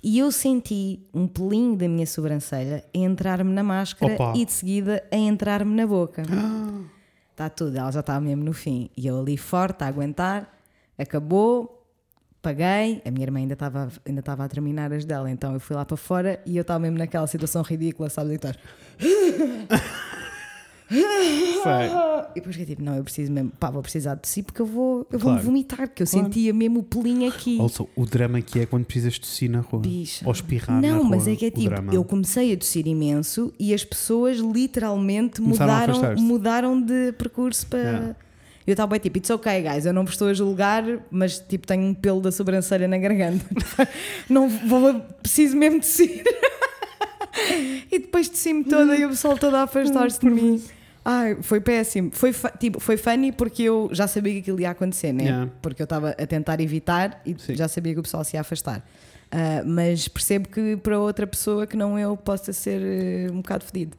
E 0.04 0.18
eu 0.18 0.32
senti 0.32 1.00
um 1.14 1.28
pelinho 1.28 1.78
da 1.78 1.88
minha 1.88 2.08
sobrancelha 2.08 2.84
a 2.94 2.98
entrar-me 2.98 3.54
na 3.54 3.62
máscara 3.62 4.16
Opa. 4.16 4.34
e 4.36 4.44
de 4.46 4.52
seguida 4.52 5.04
a 5.12 5.16
entrar-me 5.16 5.76
na 5.76 5.86
boca. 5.86 6.24
Está 7.30 7.48
tudo, 7.56 7.78
ela 7.78 7.92
já 7.92 8.00
estava 8.00 8.20
mesmo 8.20 8.44
no 8.44 8.52
fim. 8.52 8.90
E 8.98 9.06
eu 9.06 9.20
ali 9.20 9.38
forte 9.38 9.84
a 9.84 9.88
aguentar, 9.88 10.52
acabou, 10.98 11.86
paguei, 12.42 13.00
a 13.06 13.12
minha 13.12 13.26
irmã 13.26 13.38
ainda 13.38 13.54
estava 13.54 13.90
ainda 14.04 14.22
estava 14.22 14.44
a 14.44 14.50
terminar 14.50 14.92
as 14.92 15.06
dela, 15.06 15.30
então 15.30 15.54
eu 15.54 15.60
fui 15.60 15.76
lá 15.76 15.86
para 15.86 15.96
fora 15.96 16.42
e 16.48 16.58
eu 16.58 16.62
estava 16.62 16.80
mesmo 16.80 16.98
naquela 16.98 17.28
situação 17.28 17.62
ridícula, 17.62 18.10
sabes? 18.10 18.32
E 18.32 18.36
estás, 18.36 18.58
Sei. 19.00 19.68
E 20.92 22.36
depois 22.36 22.56
fiquei 22.56 22.66
tipo, 22.76 22.84
não, 22.84 22.96
eu 22.96 23.04
preciso 23.04 23.32
mesmo, 23.32 23.52
pá, 23.60 23.70
vou 23.70 23.82
precisar 23.82 24.16
de 24.16 24.28
si 24.28 24.42
porque 24.44 24.62
eu 24.62 24.66
vou, 24.66 25.00
eu 25.12 25.20
vou 25.20 25.32
Claro. 25.32 25.38
me 25.40 25.46
vomitar, 25.46 25.88
porque 25.88 26.04
eu 26.04 26.08
Claro. 26.08 26.26
sentia 26.28 26.54
mesmo 26.54 26.80
o 26.80 26.84
pelinho 26.84 27.28
aqui. 27.30 27.60
Also, 27.60 27.88
o 27.96 28.06
drama 28.06 28.42
que 28.42 28.60
é 28.60 28.66
quando 28.66 28.86
precisas 28.86 29.18
tossir 29.20 29.50
na 29.50 29.60
rua. 29.62 29.82
Bicha. 29.82 30.26
Ou 30.26 30.32
espirrar 30.32 30.82
na 30.82 30.88
Não, 30.88 31.00
rua. 31.00 31.10
mas 31.10 31.28
é 31.28 31.36
que 31.36 31.46
é 31.46 31.52
tipo, 31.52 31.70
drama. 31.70 31.94
eu 31.94 32.04
comecei 32.04 32.54
a 32.54 32.58
tossir 32.58 32.88
imenso 32.88 33.54
e 33.60 33.74
as 33.74 33.84
pessoas 33.84 34.38
literalmente 34.40 35.42
Começaram 35.42 35.94
mudaram, 35.96 36.22
mudaram 36.22 36.82
de 36.82 37.12
percurso 37.14 37.68
para. 37.68 37.80
Yeah. 37.80 38.16
Eu 38.68 38.74
estava 38.74 38.92
bem 38.92 39.00
tipo, 39.00 39.18
it's 39.18 39.30
ok, 39.30 39.64
guys, 39.64 39.86
eu 39.86 39.92
não 39.94 40.04
vos 40.06 40.14
estou 40.14 40.28
a 40.28 40.34
julgar, 40.34 40.84
mas 41.10 41.40
tipo, 41.40 41.66
tenho 41.66 41.84
um 41.84 41.94
pelo 41.96 42.22
da 42.22 42.32
sobrancelha 42.32 42.88
na 42.88 42.98
garganta. 42.98 43.44
não 44.30 44.48
vou, 44.48 45.00
preciso 45.22 45.58
mesmo 45.58 45.80
tossir. 45.80 46.24
e 47.92 48.00
depois 48.00 48.30
tossi-me 48.30 48.64
toda 48.64 48.96
e 48.96 49.04
o 49.06 49.10
pessoal 49.10 49.38
todo 49.38 49.56
a 49.56 49.64
afastar-se 49.64 50.20
de 50.20 50.30
mim. 50.30 50.62
Ai, 51.04 51.38
foi 51.42 51.60
péssimo. 51.60 52.12
Foi, 52.14 52.32
tipo, 52.60 52.80
foi 52.80 52.96
funny 52.98 53.32
porque 53.32 53.64
eu 53.64 53.90
já 53.92 54.08
sabia 54.08 54.34
que 54.34 54.40
aquilo 54.40 54.60
ia 54.62 54.70
acontecer, 54.70 55.12
né? 55.12 55.24
Yeah. 55.24 55.52
Porque 55.62 55.82
eu 55.82 55.86
estava 55.86 56.10
a 56.12 56.28
tentar 56.28 56.60
evitar 56.60 57.22
e 57.26 57.36
Sim. 57.40 57.56
já 57.56 57.68
sabia 57.68 57.94
que 57.94 58.00
o 58.00 58.04
pessoal 58.04 58.24
se 58.24 58.36
ia 58.38 58.42
afastar. 58.42 58.86
Ah, 59.32 59.64
mas 59.66 60.08
percebo 60.08 60.50
que 60.50 60.78
para 60.78 61.00
outra 61.00 61.26
pessoa 61.26 61.66
que 61.66 61.76
não 61.78 61.98
eu 61.98 62.16
possa 62.18 62.52
ser 62.54 62.82
eh, 62.82 63.32
um 63.32 63.38
bocado 63.38 63.64
fedido. 63.66 63.98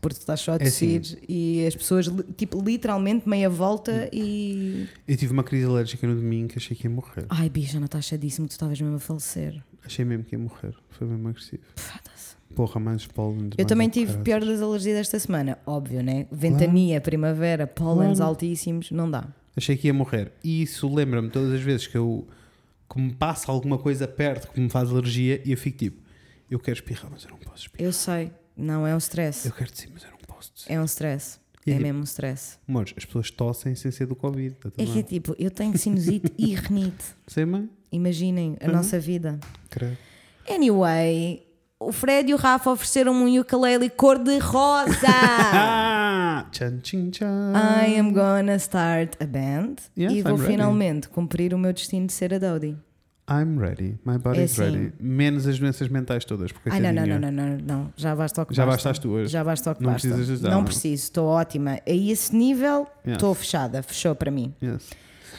Porque 0.00 0.16
tu 0.16 0.20
estás 0.20 0.40
só 0.40 0.52
a 0.52 0.56
É 0.56 0.64
assim. 0.64 0.98
tossir 1.00 1.18
e 1.28 1.64
as 1.66 1.74
pessoas, 1.74 2.06
tipo, 2.36 2.60
literalmente 2.60 3.28
meia 3.28 3.48
volta 3.48 4.08
e. 4.12 4.86
Eu 5.06 5.16
tive 5.16 5.32
uma 5.32 5.42
crise 5.44 5.64
alérgica 5.64 6.06
no 6.06 6.14
domingo 6.16 6.48
que 6.48 6.58
achei 6.58 6.76
que 6.76 6.84
ia 6.86 6.90
morrer. 6.90 7.24
Ai, 7.30 7.48
bicha, 7.48 7.78
não 7.78 7.86
estás 7.86 8.04
chadíssimo 8.04 8.46
que 8.46 8.50
tu 8.50 8.52
estavas 8.56 8.80
mesmo 8.80 8.96
a 8.96 9.00
falecer. 9.00 9.62
Achei 9.84 10.04
mesmo 10.04 10.24
que 10.24 10.34
ia 10.34 10.38
morrer. 10.38 10.74
Foi 10.90 11.06
mesmo 11.06 11.28
agressivo. 11.28 11.62
Foda-se. 11.76 12.15
Porra, 12.54 12.80
mais 12.80 13.06
pólen. 13.06 13.50
Eu 13.58 13.66
também 13.66 13.88
tive 13.88 14.16
pior 14.18 14.40
das 14.44 14.62
alergias 14.62 14.96
desta 14.96 15.18
semana, 15.18 15.58
óbvio, 15.66 16.02
né? 16.02 16.26
Ventania, 16.32 17.00
primavera, 17.00 17.66
pólenes 17.66 18.20
altíssimos, 18.20 18.90
não 18.90 19.10
dá. 19.10 19.26
Achei 19.54 19.76
que 19.76 19.86
ia 19.88 19.94
morrer. 19.94 20.32
E 20.44 20.62
isso 20.62 20.92
lembra-me 20.92 21.28
todas 21.30 21.52
as 21.52 21.60
vezes 21.60 21.86
que 21.86 21.96
eu 21.96 22.26
que 22.88 23.00
me 23.00 23.12
passa 23.12 23.50
alguma 23.50 23.76
coisa 23.78 24.06
perto 24.06 24.50
que 24.52 24.60
me 24.60 24.70
faz 24.70 24.90
alergia 24.90 25.42
e 25.44 25.50
eu 25.50 25.56
fico 25.58 25.76
tipo, 25.78 26.00
eu 26.50 26.58
quero 26.60 26.76
espirrar, 26.78 27.10
mas 27.10 27.24
eu 27.24 27.30
não 27.30 27.38
posso 27.38 27.62
espirrar. 27.62 27.84
Eu 27.84 27.92
sei, 27.92 28.30
não 28.56 28.86
é 28.86 28.94
um 28.94 28.98
stress. 28.98 29.46
Eu 29.46 29.52
quero 29.52 29.70
dizer, 29.72 29.88
mas 29.92 30.04
eu 30.04 30.10
não 30.10 30.18
posso 30.26 30.52
dizer. 30.54 30.72
É 30.72 30.80
um 30.80 30.84
stress. 30.84 31.38
E 31.66 31.70
É 31.70 31.74
tipo, 31.74 31.82
mesmo 31.84 32.00
um 32.00 32.04
stress. 32.04 32.58
Amores, 32.68 32.94
as 32.96 33.04
pessoas 33.04 33.28
tossem 33.30 33.74
sem 33.74 33.90
ser 33.90 34.06
do 34.06 34.14
Covid. 34.14 34.54
Tudo 34.54 34.74
É 34.78 34.84
que 34.86 34.98
é 35.00 35.02
tipo, 35.02 35.34
eu 35.36 35.50
tenho 35.50 35.76
sinusite 35.76 36.32
e 36.38 36.54
renite. 36.54 37.04
Sei, 37.26 37.44
mãe? 37.44 37.68
Imaginem 37.90 38.56
a 38.60 38.66
Uhum. 38.66 38.72
nossa 38.72 39.00
vida. 39.00 39.40
Credo. 39.68 39.96
Anyway, 40.48 41.42
o 41.78 41.92
Fred 41.92 42.30
e 42.30 42.34
o 42.34 42.36
Rafa 42.36 42.70
ofereceram-me 42.70 43.20
um 43.38 43.40
ukulele 43.40 43.90
cor-de-rosa. 43.90 44.94
Tchan, 46.50 46.78
tchin, 46.82 47.10
tchan. 47.10 47.52
I 47.54 47.98
am 47.98 48.12
gonna 48.12 48.56
start 48.58 49.16
a 49.20 49.26
band 49.26 49.76
Yes, 49.98 50.12
e 50.12 50.22
vou 50.22 50.32
I'm 50.32 50.36
ready. 50.40 50.46
finalmente 50.52 51.08
cumprir 51.08 51.52
o 51.52 51.58
meu 51.58 51.72
destino 51.72 52.06
de 52.06 52.12
ser 52.12 52.32
a 52.32 52.38
Dodie. 52.38 52.76
I'm 53.28 53.58
ready. 53.58 53.98
My 54.04 54.18
body's 54.18 54.58
É 54.58 54.64
assim. 54.64 54.76
ready. 54.76 54.92
Menos 55.00 55.46
as 55.46 55.58
doenças 55.58 55.88
mentais 55.88 56.24
todas. 56.24 56.52
Porque 56.52 56.70
Ai, 56.70 56.80
não, 56.80 56.92
não, 56.92 57.02
não, 57.06 57.12
coitadinha. 57.18 57.30
não, 57.32 57.56
não, 57.58 57.64
não. 57.84 57.92
Já 57.96 58.14
basta 58.14 58.42
o 58.42 58.46
que 58.46 58.54
Já 58.54 58.64
basta. 58.64 58.76
bastaste 58.76 59.02
tu 59.02 59.10
hoje. 59.10 59.28
Já 59.32 59.42
basta 59.44 59.72
o 59.72 59.74
que 59.74 59.82
Não 59.82 59.92
basta. 59.92 60.08
precisas 60.08 60.30
ajudar, 60.30 60.50
não 60.50 60.58
não. 60.58 60.64
preciso, 60.64 61.02
estou 61.02 61.26
ótima. 61.26 61.72
A 61.86 61.90
esse 61.90 62.34
nível, 62.34 62.86
Yes. 63.04 63.16
estou 63.16 63.34
fechada, 63.34 63.82
fechou 63.82 64.14
para 64.14 64.30
mim. 64.30 64.54
Yes. 64.62 64.90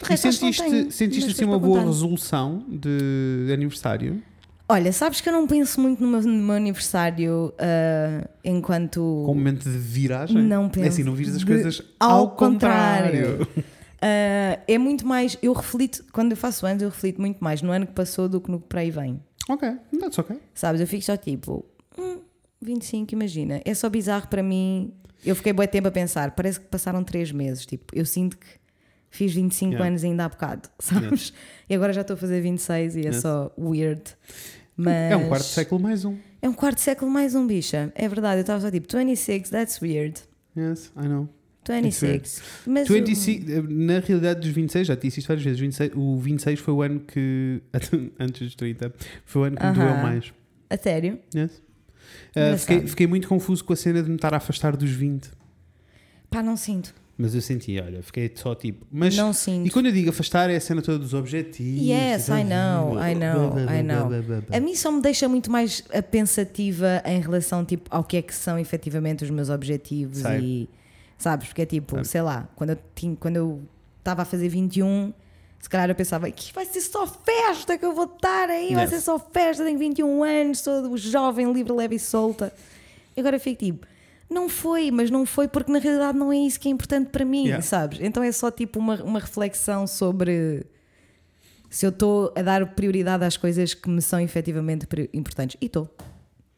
E 0.06 0.10
não 0.10 0.18
sentiste, 0.18 0.92
sentiste 0.92 1.32
assim 1.32 1.46
uma 1.46 1.58
boa 1.58 1.80
resolução 1.82 2.64
de 2.68 3.50
aniversário? 3.54 4.22
Olha, 4.70 4.92
sabes 4.92 5.22
que 5.22 5.30
eu 5.30 5.34
não 5.34 5.48
penso 5.48 5.80
muito 5.80 6.02
no 6.04 6.10
meu, 6.10 6.22
no 6.22 6.44
meu 6.44 6.56
aniversário 6.56 7.54
ah, 7.58 8.28
enquanto. 8.44 9.00
Com 9.26 9.32
um 9.32 9.36
momento 9.36 9.64
de 9.70 9.78
viragem? 9.78 10.42
Não 10.44 10.66
É 10.66 10.70
penso. 10.70 10.88
assim, 10.90 11.04
não 11.04 11.16
vires 11.16 11.34
as 11.36 11.40
De- 11.40 11.46
coisas 11.46 11.82
ao 12.00 12.12
ao, 12.12 12.32
contrário. 12.32 13.38
contrário. 13.40 13.66
Ah, 14.00 14.60
é 14.68 14.78
muito 14.78 15.08
mais. 15.08 15.40
Eu 15.42 15.52
reflito, 15.54 16.06
quando 16.14 16.32
eu 16.32 16.38
faço 16.38 16.68
anos, 16.68 16.84
eu 16.84 16.90
reflito 16.90 17.20
muito 17.20 17.44
mais 17.44 17.64
no 17.64 17.72
ano 17.72 17.88
que 17.88 17.94
passou 17.94 18.30
do 18.30 18.40
que 18.40 18.52
no 18.52 18.60
que 18.60 18.68
para 18.68 18.82
aí 18.82 18.92
vem. 18.92 19.20
ok, 19.50 19.72
that's 20.00 20.20
ok. 20.20 20.38
Sabes? 20.54 20.80
Eu 20.82 20.86
fico 20.86 21.04
só 21.04 21.18
tipo. 21.18 21.66
Hum, 21.98 22.20
25, 22.62 23.12
imagina. 23.16 23.60
É 23.66 23.74
só 23.74 23.90
bizarro 23.90 24.28
para 24.28 24.44
mim. 24.44 24.94
Eu 25.26 25.36
fiquei 25.36 25.52
bem 25.52 25.68
tempo 25.68 25.88
a 25.88 25.92
pensar. 25.92 26.30
Parece 26.36 26.60
que 26.60 26.68
passaram 26.68 27.04
3 27.04 27.32
meses. 27.32 27.66
Tipo, 27.66 27.86
eu 27.92 28.06
sinto 28.06 28.38
que 28.38 28.46
fiz 29.18 29.34
25 29.34 29.72
Yeah. 29.72 29.88
anos 29.88 30.04
ainda 30.04 30.26
há 30.26 30.30
bocado. 30.30 30.70
Sabes? 30.80 31.34
E 31.70 31.76
agora 31.76 31.92
já 31.92 32.02
estou 32.02 32.14
a 32.14 32.18
fazer 32.18 32.42
26 32.42 32.96
e 32.96 33.08
é 33.08 33.12
só 33.12 33.52
weird. 33.58 34.04
Mas... 34.76 35.12
É 35.12 35.18
um 35.18 35.28
quarto 35.28 35.44
de 35.44 35.50
século 35.50 35.82
mais 35.82 36.06
um. 36.06 36.16
É 36.42 36.48
um 36.48 36.54
quarto 36.54 36.76
de 36.76 36.82
século 36.82 37.10
mais 37.10 37.34
um, 37.34 37.48
bicha. 37.48 37.92
É 37.96 38.08
verdade. 38.08 38.38
Eu 38.38 38.42
estava 38.42 38.62
só 38.62 38.70
tipo 38.70 38.88
26, 38.96 39.50
that's 39.50 39.82
weird. 39.82 40.22
Yes, 40.56 40.92
I 40.96 41.08
know. 41.08 41.28
26. 41.68 42.42
Mas. 42.66 42.88
25, 42.88 43.52
eh, 43.52 43.62
na 43.62 44.00
realidade, 44.00 44.40
dos 44.40 44.50
26, 44.50 44.88
já 44.88 44.96
te 44.96 45.02
disse 45.02 45.20
isto 45.20 45.28
várias 45.28 45.44
vezes, 45.44 45.60
26, 45.60 45.92
o 45.96 46.18
26 46.18 46.60
foi 46.60 46.74
o 46.74 46.82
ano 46.82 47.00
que, 47.02 47.62
antes 48.20 48.42
dos 48.42 48.56
30, 48.56 48.94
foi 49.26 49.42
o 49.42 49.46
ano 49.46 49.58
que 49.58 49.66
me 49.66 49.74
doeu 49.74 49.98
mais. 49.98 50.34
A 50.70 50.78
sério? 50.78 51.20
Yes. 51.36 51.62
Engraçado. 52.34 52.60
fiquei, 52.60 52.88
fiquei 52.88 53.08
muito 53.08 53.28
confuso 53.28 53.66
com 53.66 53.74
a 53.74 53.76
cena 53.76 54.02
de 54.02 54.10
me 54.10 54.16
estar 54.16 54.34
a 54.34 54.38
afastar 54.38 54.78
dos 54.78 54.92
20. 54.92 55.30
Pá, 56.30 56.42
não 56.42 56.56
sinto. 56.56 56.94
Mas 57.20 57.34
eu 57.34 57.42
senti, 57.42 57.80
olha, 57.80 58.04
fiquei 58.04 58.32
só 58.36 58.54
tipo. 58.54 58.86
Mas, 58.92 59.16
não 59.18 59.32
e 59.32 59.34
sinto. 59.34 59.72
quando 59.74 59.88
eu 59.88 59.92
digo 59.92 60.12
afastar, 60.12 60.52
é 60.52 60.56
a 60.56 60.62
cena 60.62 60.84
toda 60.84 61.00
dos 61.00 61.16
objetivos. 61.16 61.82
Yes, 61.82 62.28
I 62.28 62.44
know, 62.44 62.94
I 63.00 63.16
know, 63.16 63.58
I 63.58 63.82
know. 63.82 64.10
A 64.56 64.60
mim 64.60 64.76
só 64.76 64.92
me 64.92 65.02
deixa 65.02 65.28
muito 65.28 65.50
mais 65.50 65.84
a 65.92 66.02
pensativa 66.04 67.02
em 67.06 67.20
relação 67.20 67.66
tipo, 67.66 67.90
ao 67.90 68.04
que 68.04 68.18
é 68.18 68.22
que 68.22 68.36
são 68.36 68.60
efetivamente 68.60 69.24
os 69.24 69.32
meus 69.32 69.50
objetivos 69.50 70.20
Sei. 70.20 70.40
e 70.40 70.70
sabes? 71.18 71.48
Porque 71.48 71.64
é 71.64 71.66
tipo, 71.66 71.96
Sei. 71.96 72.04
sei 72.06 72.22
lá, 72.22 72.48
quando 72.56 72.72
eu 72.72 72.78
tinha, 72.94 73.16
quando 73.16 73.38
eu 73.38 73.62
estava 73.98 74.22
a 74.22 74.26
fazer 74.26 74.48
21, 74.50 75.12
se 75.60 75.68
calhar 75.68 75.90
eu 75.90 75.96
pensava 75.96 76.30
que 76.30 76.54
vai 76.54 76.66
ser 76.66 76.82
só 76.82 77.08
festa 77.08 77.80
que 77.80 77.84
eu 77.86 77.94
vou 77.96 78.06
estar 78.06 78.48
aí, 78.48 78.76
vai 78.76 78.84
Yes. 78.84 78.92
ser 78.92 79.02
só 79.02 79.18
festa, 79.18 79.64
tenho 79.64 79.80
21 79.80 80.24
anos, 80.24 80.60
sou 80.60 80.96
jovem, 80.96 81.52
livre, 81.52 81.74
leve 81.74 81.96
e 81.96 82.00
solta. 82.00 82.54
E 83.16 83.20
agora 83.20 83.38
eu 83.38 83.40
fico 83.40 83.66
tipo, 83.66 83.88
não 84.30 84.50
foi, 84.50 84.92
mas 84.92 85.10
não 85.10 85.26
foi 85.26 85.48
porque 85.48 85.72
na 85.72 85.80
realidade 85.80 86.18
não 86.18 86.32
é 86.32 86.38
isso 86.38 86.60
que 86.60 86.68
é 86.68 86.72
importante 86.72 87.10
para 87.10 87.24
mim, 87.26 87.44
Yeah. 87.46 87.62
sabes? 87.62 88.00
Então 88.02 88.22
é 88.24 88.32
só 88.32 88.52
tipo 88.52 88.78
uma, 88.80 89.02
uma 89.04 89.20
reflexão 89.20 89.88
sobre 89.88 90.66
se 91.70 91.86
eu 91.86 91.90
estou 91.90 92.34
a 92.36 92.42
dar 92.42 92.76
prioridade 92.76 93.24
às 93.24 93.38
coisas 93.38 93.74
que 93.74 93.90
me 93.90 94.02
são 94.02 94.20
efetivamente 94.20 94.86
importantes. 95.14 95.58
E 95.62 95.66
estou. 95.66 95.90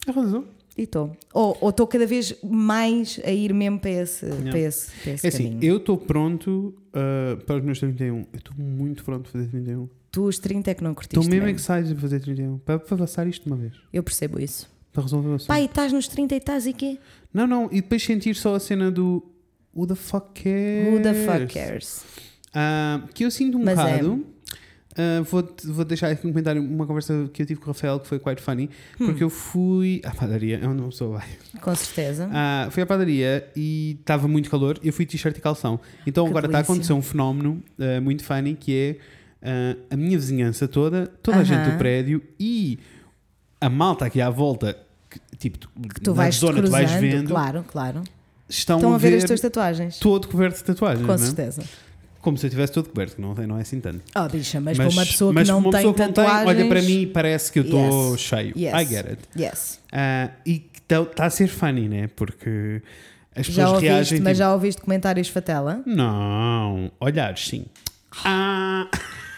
Razão. 0.08 0.46
E 0.78 0.84
estou. 0.84 1.16
Ou 1.34 1.58
ou 1.62 1.70
estou 1.72 1.86
cada 1.88 2.06
vez 2.08 2.34
mais 2.44 3.20
a 3.26 3.32
ir 3.32 3.54
mesmo 3.54 3.80
para 3.80 3.90
esse, 3.92 4.26
para 4.26 4.60
esse, 4.60 4.92
para 5.02 5.12
esse 5.12 5.26
É 5.26 5.30
assim, 5.30 5.44
caminho. 5.50 5.64
eu 5.64 5.78
estou 5.78 5.98
pronto 5.98 6.74
uh, 6.94 7.38
para 7.46 7.58
os 7.58 7.64
meus 7.64 7.80
31. 7.80 8.18
Eu 8.20 8.26
estou 8.36 8.56
muito 8.58 9.04
pronto 9.04 9.24
para 9.24 9.32
fazer 9.32 9.48
31. 9.52 9.90
Tu 10.12 10.24
os 10.24 10.40
30 10.40 10.72
é 10.72 10.74
que 10.74 10.84
não 10.84 10.94
curtiste 10.96 11.20
Estou 11.20 11.30
mesmo 11.30 11.46
mesmo. 11.46 11.60
excited 11.60 11.94
para 11.94 12.02
fazer 12.02 12.20
31. 12.22 12.58
Para, 12.60 12.80
para 12.80 12.98
passar 12.98 13.28
isto 13.28 13.44
de 13.44 13.50
uma 13.52 13.58
vez. 13.58 13.74
Eu 13.92 14.02
percebo 14.04 14.40
isso. 14.40 14.68
Para 15.00 15.04
resolver 15.04 15.30
o 15.30 15.36
assunto. 15.36 15.48
Pai, 15.48 15.66
estás 15.66 15.94
nos 15.94 16.08
30 16.08 16.36
e 16.36 16.38
estás 16.38 16.66
e 16.66 16.74
quê? 16.74 16.98
Não, 17.34 17.48
não. 17.48 17.66
E 17.72 17.82
depois 17.82 18.04
sentir 18.04 18.36
só 18.36 18.56
a 18.56 18.60
cena 18.60 18.92
do 18.92 19.24
Who 19.76 19.88
the 19.88 19.96
fuck 19.96 20.28
cares? 20.44 20.88
Who 20.94 21.02
the 21.02 21.14
fuck 21.14 21.54
cares? 21.54 22.04
Ah, 22.54 23.02
que 23.14 23.24
eu 23.24 23.32
sinto 23.32 23.58
um 23.58 23.64
Mas 23.64 23.78
é. 23.80 23.84
bocado. 23.84 24.26
Ah, 24.98 25.22
vou, 25.30 25.48
vou 25.66 25.86
deixar 25.86 26.10
aqui 26.10 26.26
um 26.28 26.32
comentário, 26.32 26.62
uma 26.62 26.86
conversa 26.86 27.30
que 27.32 27.42
eu 27.42 27.46
tive 27.46 27.60
com 27.62 27.68
o 27.68 27.74
Rafael 27.74 28.00
que 28.00 28.08
foi 28.08 28.20
quite 28.20 28.42
funny, 28.42 28.70
Hum. 29.00 29.06
porque 29.06 29.24
eu 29.24 29.30
fui 29.30 30.02
à 30.04 30.12
padaria, 30.14 30.60
é 30.62 30.68
onde 30.68 30.82
uma 30.82 30.90
pessoa 30.90 31.20
vai. 31.20 31.28
Com 31.62 31.74
certeza. 31.76 32.30
Ah, 32.34 32.68
fui 32.72 32.84
à 32.84 32.86
padaria 32.86 33.48
e 33.56 33.98
estava 34.00 34.28
muito 34.28 34.50
calor, 34.50 34.78
eu 34.84 34.92
fui 34.92 35.06
t-shirt 35.06 35.38
e 35.38 35.42
calção. 35.42 35.80
Então 36.06 36.26
Que 36.26 36.32
agora 36.32 36.48
está 36.48 36.58
a 36.58 36.62
acontecer 36.62 36.92
um 36.94 37.02
fenómeno 37.02 37.64
ah, 37.80 38.02
muito 38.02 38.24
funny 38.24 38.56
que 38.56 38.76
é 38.76 38.98
a 39.90 39.96
minha 39.96 40.18
vizinhança 40.18 40.68
toda, 40.68 41.08
toda 41.24 41.38
a 41.38 41.44
gente 41.46 41.70
do 41.72 41.78
prédio 41.78 42.22
e 42.38 42.78
a 43.62 43.70
malta 43.70 44.06
aqui 44.06 44.20
à 44.20 44.30
volta, 44.30 44.78
tipo, 45.40 45.68
que 45.94 46.02
tu 46.02 46.14
vais 46.14 46.36
zona 46.36 46.62
tu 46.62 46.70
vais 46.70 46.92
cruzando, 46.92 47.02
vendo, 47.12 47.28
claro, 47.30 47.66
claro. 47.68 48.02
estão, 48.48 48.78
Estão 48.78 48.94
a 48.94 48.98
ver 48.98 49.16
as 49.18 49.24
tuas 49.24 49.40
tatuagens. 49.42 49.98
todo 50.00 50.28
coberto 50.28 50.58
de 50.58 50.64
tatuagens, 50.66 51.06
Com 51.06 51.14
é? 51.14 51.18
certeza. 51.18 51.64
como 52.22 52.38
se 52.38 52.46
eu 52.46 52.50
tivesse 52.50 52.74
todo 52.74 52.90
coberto, 52.90 53.16
que 53.16 53.22
não, 53.22 53.34
não 53.34 53.58
é 53.58 53.62
assim 53.62 53.80
tanto. 53.80 54.02
Oh, 54.16 54.28
bicha, 54.30 54.60
mas, 54.60 54.76
para 54.78 54.90
uma 54.90 55.06
pessoa 55.06 55.32
que 55.32 55.36
mas 55.36 55.48
não 55.48 55.60
uma 55.60 55.72
tem 55.72 55.80
pessoa 55.80 55.94
que 55.94 56.00
não 56.02 56.12
tatuagens. 56.14 56.48
olha 56.48 56.68
para 56.68 56.82
mim 56.82 57.02
e 57.02 57.08
parece 57.08 57.52
que 57.52 57.60
eu 57.60 57.64
estou 57.64 58.12
Yes. 58.12 58.22
cheio. 58.22 58.54
Yes. 58.58 58.74
I 58.74 58.86
get 58.86 59.06
it. 59.08 59.22
Yes. 59.38 59.80
Ah, 59.92 60.30
e 60.46 60.70
está 60.84 61.26
a 61.26 61.30
ser 61.30 61.48
funny, 61.48 61.88
né? 61.88 62.08
Porque 62.16 62.82
as 63.36 63.46
Já 63.46 63.54
pessoas 63.54 63.70
ouviste, 63.76 63.88
reagem. 63.90 64.20
mas 64.22 64.30
tipo, 64.32 64.38
já 64.40 64.54
ouviste 64.54 64.82
comentários 64.82 65.30
fatela? 65.30 65.82
Não, 65.86 66.92
olhares 67.00 67.48
sim. 67.48 67.66
Ah, 68.26 68.88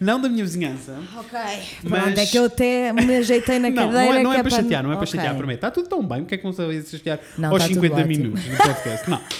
não 0.00 0.20
da 0.20 0.28
minha 0.28 0.44
vizinhança. 0.44 0.98
Ok. 1.16 1.38
Mas- 1.84 2.02
Pronto, 2.02 2.18
é 2.20 2.26
que 2.26 2.36
eu 2.38 2.44
até 2.44 2.92
me 2.92 3.16
ajeitei 3.16 3.58
na 3.58 3.68
Não, 3.70 3.90
cadeira. 3.92 4.06
não 4.06 4.14
é, 4.14 4.22
não 4.22 4.30
que 4.32 4.36
é 4.38 4.42
para 4.42 4.50
chatear, 4.50 4.82
não 4.82 4.90
é 4.92 4.94
para 4.96 5.02
Ok. 5.04 5.12
chatear, 5.18 5.36
prometo. 5.36 5.56
Está 5.56 5.70
tudo 5.70 5.88
tão 5.88 6.06
bem, 6.06 6.20
porque 6.20 6.34
é 6.34 6.38
que 6.38 6.44
não 6.44 6.52
sabia 6.52 6.82
chatear 6.82 7.18
Não, 7.38 7.50
aos 7.50 7.62
está 7.62 7.74
tudo 7.74 7.82
50 7.86 7.94
ótimo. 8.02 8.08
minutos 8.24 8.46
no 8.46 8.56
podcast? 8.56 9.10
Não. 9.10 9.20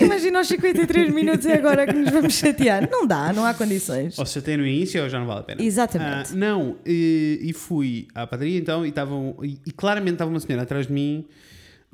Imagina 0.00 0.38
aos 0.38 0.48
53 0.48 1.12
minutos 1.12 1.44
e 1.44 1.52
agora 1.52 1.86
que 1.86 1.92
nos 1.92 2.10
vamos 2.10 2.32
chatear. 2.34 2.88
Não 2.90 3.06
dá, 3.06 3.32
não 3.34 3.44
há 3.44 3.52
condições. 3.52 4.18
Ou 4.18 4.24
se 4.24 4.34
chateia 4.34 4.56
no 4.56 4.66
início 4.66 5.02
ou 5.02 5.08
já 5.10 5.18
não 5.18 5.26
vale 5.26 5.40
a 5.40 5.42
pena. 5.42 5.62
Exatamente. 5.62 6.32
Ah, 6.32 6.36
não, 6.36 6.76
e, 6.86 7.38
e 7.42 7.52
fui 7.52 8.08
à 8.14 8.26
padaria 8.26 8.58
então 8.58 8.84
e, 8.86 8.88
estavam, 8.88 9.36
e, 9.42 9.58
e 9.66 9.70
claramente 9.72 10.14
estava 10.14 10.30
uma 10.30 10.40
senhora 10.40 10.62
atrás 10.62 10.86
de 10.86 10.92
mim 10.92 11.26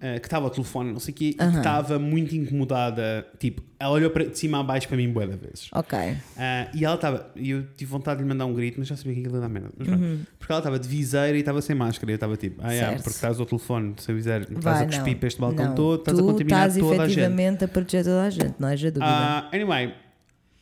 eh, 0.00 0.18
que 0.20 0.26
estava 0.26 0.44
ao 0.46 0.50
telefone, 0.50 0.92
não 0.92 1.00
sei 1.00 1.12
o 1.12 1.16
quê, 1.16 1.24
e 1.30 1.34
que 1.34 1.42
estava 1.44 1.98
muito 1.98 2.34
incomodada. 2.36 3.26
Tipo, 3.38 3.62
ela 3.78 3.90
olhou 3.92 4.10
para, 4.10 4.26
de 4.26 4.38
cima 4.38 4.60
a 4.60 4.62
baixo 4.62 4.86
para 4.88 4.96
mim 4.96 5.10
bué 5.12 5.26
vezes. 5.26 5.68
Ok. 5.72 5.98
Ah, 6.36 6.68
e 6.74 6.84
ela 6.84 6.94
estava, 6.94 7.30
e 7.36 7.50
eu 7.50 7.64
tive 7.76 7.90
vontade 7.90 8.18
de 8.18 8.22
lhe 8.24 8.28
mandar 8.28 8.46
um 8.46 8.54
grito, 8.54 8.76
mas 8.78 8.88
já 8.88 8.96
sabia 8.96 9.14
que 9.14 9.20
aquilo 9.20 9.36
ia 9.36 9.40
dar 9.40 9.48
merda. 9.48 9.70
Pronto. 9.76 10.26
Porque 10.38 10.52
ela 10.52 10.60
estava 10.60 10.78
de 10.78 10.88
viseira 10.88 11.36
e 11.36 11.40
estava 11.40 11.60
sem 11.60 11.74
máscara. 11.76 12.10
E 12.10 12.14
eu 12.14 12.16
estava 12.16 12.36
tipo, 12.36 12.60
ah, 12.62 12.72
é, 12.72 12.88
Uhum. 12.90 12.94
Porque 12.96 13.08
estás 13.10 13.38
ao 13.40 13.46
telefone 13.46 13.94
sem 13.98 14.14
viseira, 14.14 14.46
estás 14.50 14.82
a 14.82 14.86
cuspir 14.86 15.16
para 15.18 15.26
este 15.28 15.40
balcão 15.40 15.66
Não. 15.66 15.74
todo, 15.74 15.98
estás 16.00 16.18
a 16.18 16.22
contaminar 16.22 16.68
estás 16.68 16.82
toda 16.84 17.02
a 17.02 17.08
gente. 17.08 17.18
efetivamente 17.18 17.64
a 17.64 17.68
proteger 17.68 18.04
toda 18.04 18.22
a 18.22 18.30
gente, 18.30 18.54
não 18.58 18.68
haja 18.68 18.90
dúvida. 18.90 19.06
Ah, 19.10 19.48
anyway, 19.52 19.94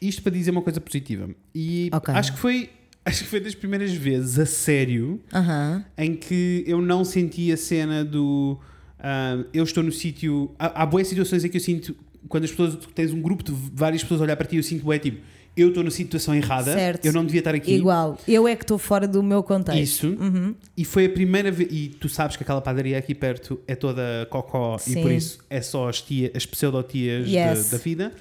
isto 0.01 0.23
para 0.23 0.33
dizer 0.33 0.51
uma 0.51 0.63
coisa 0.63 0.81
positiva. 0.81 1.29
E 1.55 1.91
Ok. 1.93 2.15
acho 2.15 2.33
que 2.33 2.39
foi. 2.39 2.71
Acho 3.07 3.23
que 3.23 3.31
foi 3.31 3.39
das 3.39 3.55
primeiras 3.55 3.93
vezes, 3.93 4.37
a 4.37 4.45
sério, 4.45 5.21
Aham. 5.33 5.85
em 5.97 6.17
que 6.17 6.65
eu 6.67 6.83
não 6.83 7.05
senti 7.05 7.53
a 7.53 7.57
cena 7.57 8.05
do 8.05 8.59
ah, 8.99 9.45
eu 9.53 9.65
estou 9.65 9.83
no 9.83 9.93
sítio. 9.93 10.51
Há, 10.59 10.83
há 10.83 10.87
boas 10.87 11.07
situações 11.09 11.45
em 11.45 11.49
que 11.49 11.57
eu 11.57 11.61
sinto 11.61 11.95
quando 12.29 12.45
as 12.45 12.51
pessoas 12.51 12.77
tens 12.95 13.13
um 13.13 13.21
grupo 13.21 13.43
de 13.45 13.53
várias 13.73 14.03
pessoas 14.03 14.21
a 14.21 14.25
olhar 14.25 14.37
para 14.37 14.47
ti, 14.47 14.57
eu 14.57 14.63
sinto 14.63 14.85
bué 14.85 14.99
tipo, 14.99 15.21
eu 15.57 15.69
estou 15.69 15.83
na 15.83 15.91
situação 15.91 16.35
errada, 16.35 16.73
Certo. 16.75 17.05
eu 17.07 17.13
não 17.13 17.25
devia 17.25 17.39
estar 17.41 17.55
aqui. 17.55 17.75
Igual. 17.75 18.19
Eu 18.29 18.47
é 18.47 18.55
que 18.55 18.65
estou 18.65 18.77
fora 18.79 19.09
do 19.09 19.23
meu 19.23 19.43
contexto. 19.43 19.81
Isso. 19.81 20.09
Uhum. 20.09 20.55
E 20.77 20.85
foi 20.85 21.07
a 21.07 21.09
primeira 21.09 21.51
vez. 21.51 21.69
E 21.73 21.89
tu 21.89 22.09
sabes 22.09 22.37
que 22.37 22.43
aquela 22.43 22.61
padaria 22.61 22.99
aqui 22.99 23.15
perto 23.15 23.59
é 23.67 23.75
toda 23.75 24.27
cocó 24.29 24.77
Sim. 24.77 24.99
e 24.99 25.03
por 25.03 25.11
isso 25.13 25.39
é 25.49 25.63
só 25.63 25.89
as, 25.89 26.03
tia, 26.03 26.31
as 26.35 26.45
pseudo-tias 26.45 27.27
Yes. 27.27 27.71
da, 27.71 27.79
da 27.79 27.83
vida. 27.83 28.13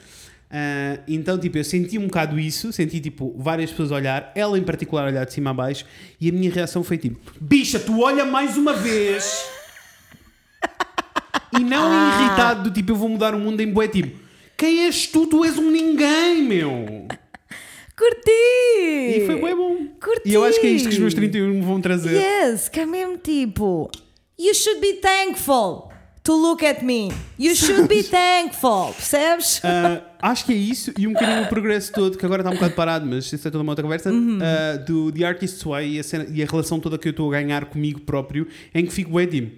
Ah, 0.49 0.99
então, 1.07 1.37
tipo, 1.37 1.57
eu 1.57 1.63
senti 1.65 1.97
um 1.97 2.05
bocado 2.05 2.39
isso, 2.39 2.71
senti 2.71 3.01
tipo 3.01 3.35
várias 3.37 3.71
pessoas 3.71 3.91
a 3.91 3.95
olhar, 3.95 4.31
ela 4.35 4.57
em 4.57 4.63
particular 4.63 5.07
olhar 5.07 5.25
de 5.25 5.33
cima 5.33 5.49
a 5.49 5.53
baixo, 5.53 5.85
e 6.21 6.29
a 6.29 6.31
minha 6.31 6.49
reação 6.49 6.83
foi 6.83 6.97
tipo: 6.97 7.19
bicha, 7.41 7.79
tu 7.79 7.99
olha 8.01 8.23
mais 8.23 8.55
uma 8.55 8.73
vez! 8.73 9.45
E 11.59 11.63
não 11.63 11.83
Ah. 11.91 12.19
irritado 12.25 12.69
do 12.69 12.73
tipo, 12.73 12.91
eu 12.91 12.95
vou 12.95 13.09
mudar 13.09 13.33
o 13.33 13.39
mundo 13.39 13.61
em 13.61 13.71
bué, 13.71 13.87
tipo, 13.87 14.17
quem 14.57 14.85
és 14.85 15.07
tu? 15.07 15.25
Tu 15.27 15.43
és 15.45 15.57
um 15.57 15.69
ninguém, 15.69 16.41
meu! 16.43 17.07
Curti! 17.97 18.29
E 19.21 19.23
foi 19.25 19.39
bué 19.39 19.55
bom. 19.55 19.77
Curti! 20.01 20.21
E 20.29 20.33
eu 20.33 20.43
acho 20.43 20.59
que 20.59 20.67
é 20.67 20.69
isto 20.71 20.89
que 20.89 20.95
os 20.95 20.99
meus 20.99 21.13
31 21.13 21.49
me 21.49 21.61
vão 21.61 21.79
trazer. 21.79 22.13
Yes, 22.21 22.67
que 22.69 22.79
é 22.81 22.85
mesmo 22.85 23.17
tipo. 23.17 23.89
You 24.37 24.53
should 24.53 24.81
be 24.81 24.93
thankful 24.95 25.89
to 26.23 26.33
look 26.33 26.65
at 26.65 26.81
me. 26.83 27.09
You 27.39 27.55
should 27.55 27.87
be 27.87 28.03
thankful, 28.03 28.93
percebes? 28.93 29.61
Ah, 29.63 30.01
acho 30.21 30.45
que 30.45 30.51
é 30.51 30.55
isso 30.57 30.91
e 30.97 31.07
um 31.07 31.13
bocadinho 31.13 31.43
o 31.43 31.47
progresso 31.47 31.93
todo, 31.93 32.17
que 32.17 32.25
agora 32.25 32.41
está 32.41 32.49
um 32.51 32.55
bocado 32.55 32.73
parado, 32.73 33.05
mas 33.05 33.31
isso 33.31 33.35
é 33.47 33.51
toda 33.51 33.61
uma 33.61 33.71
outra 33.71 33.83
conversa, 33.83 34.11
Uhum. 34.11 34.39
ah, 34.41 34.75
do 34.77 35.09
The 35.13 35.23
Artist's 35.23 35.63
Way 35.63 35.93
e 35.95 35.99
a, 35.99 36.03
cena- 36.03 36.27
e 36.33 36.43
a 36.43 36.45
relação 36.45 36.79
toda 36.81 36.97
que 36.97 37.07
eu 37.07 37.11
estou 37.11 37.29
a 37.29 37.39
ganhar 37.39 37.65
comigo 37.65 38.01
próprio, 38.01 38.45
em 38.73 38.85
que 38.85 38.91
fico 38.91 39.11
tipo, 39.25 39.51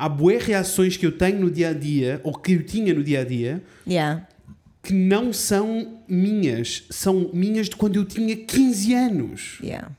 há 0.00 0.08
bué 0.08 0.38
reações 0.38 0.96
que 0.96 1.04
eu 1.04 1.12
tenho 1.12 1.40
no 1.40 1.50
dia 1.50 1.68
a 1.68 1.72
dia, 1.72 2.20
ou 2.24 2.32
que 2.34 2.52
eu 2.52 2.62
tinha 2.64 2.94
no 2.94 3.04
dia 3.04 3.20
a 3.20 3.24
dia, 3.24 3.62
Yeah. 3.86 4.26
que 4.82 4.92
não 4.94 5.32
são 5.32 5.98
minhas, 6.08 6.84
são 6.90 7.30
minhas 7.34 7.68
de 7.68 7.76
quando 7.76 7.96
eu 7.96 8.04
tinha 8.04 8.34
15 8.34 8.94
anos. 8.94 9.58
Yeah. 9.62 9.90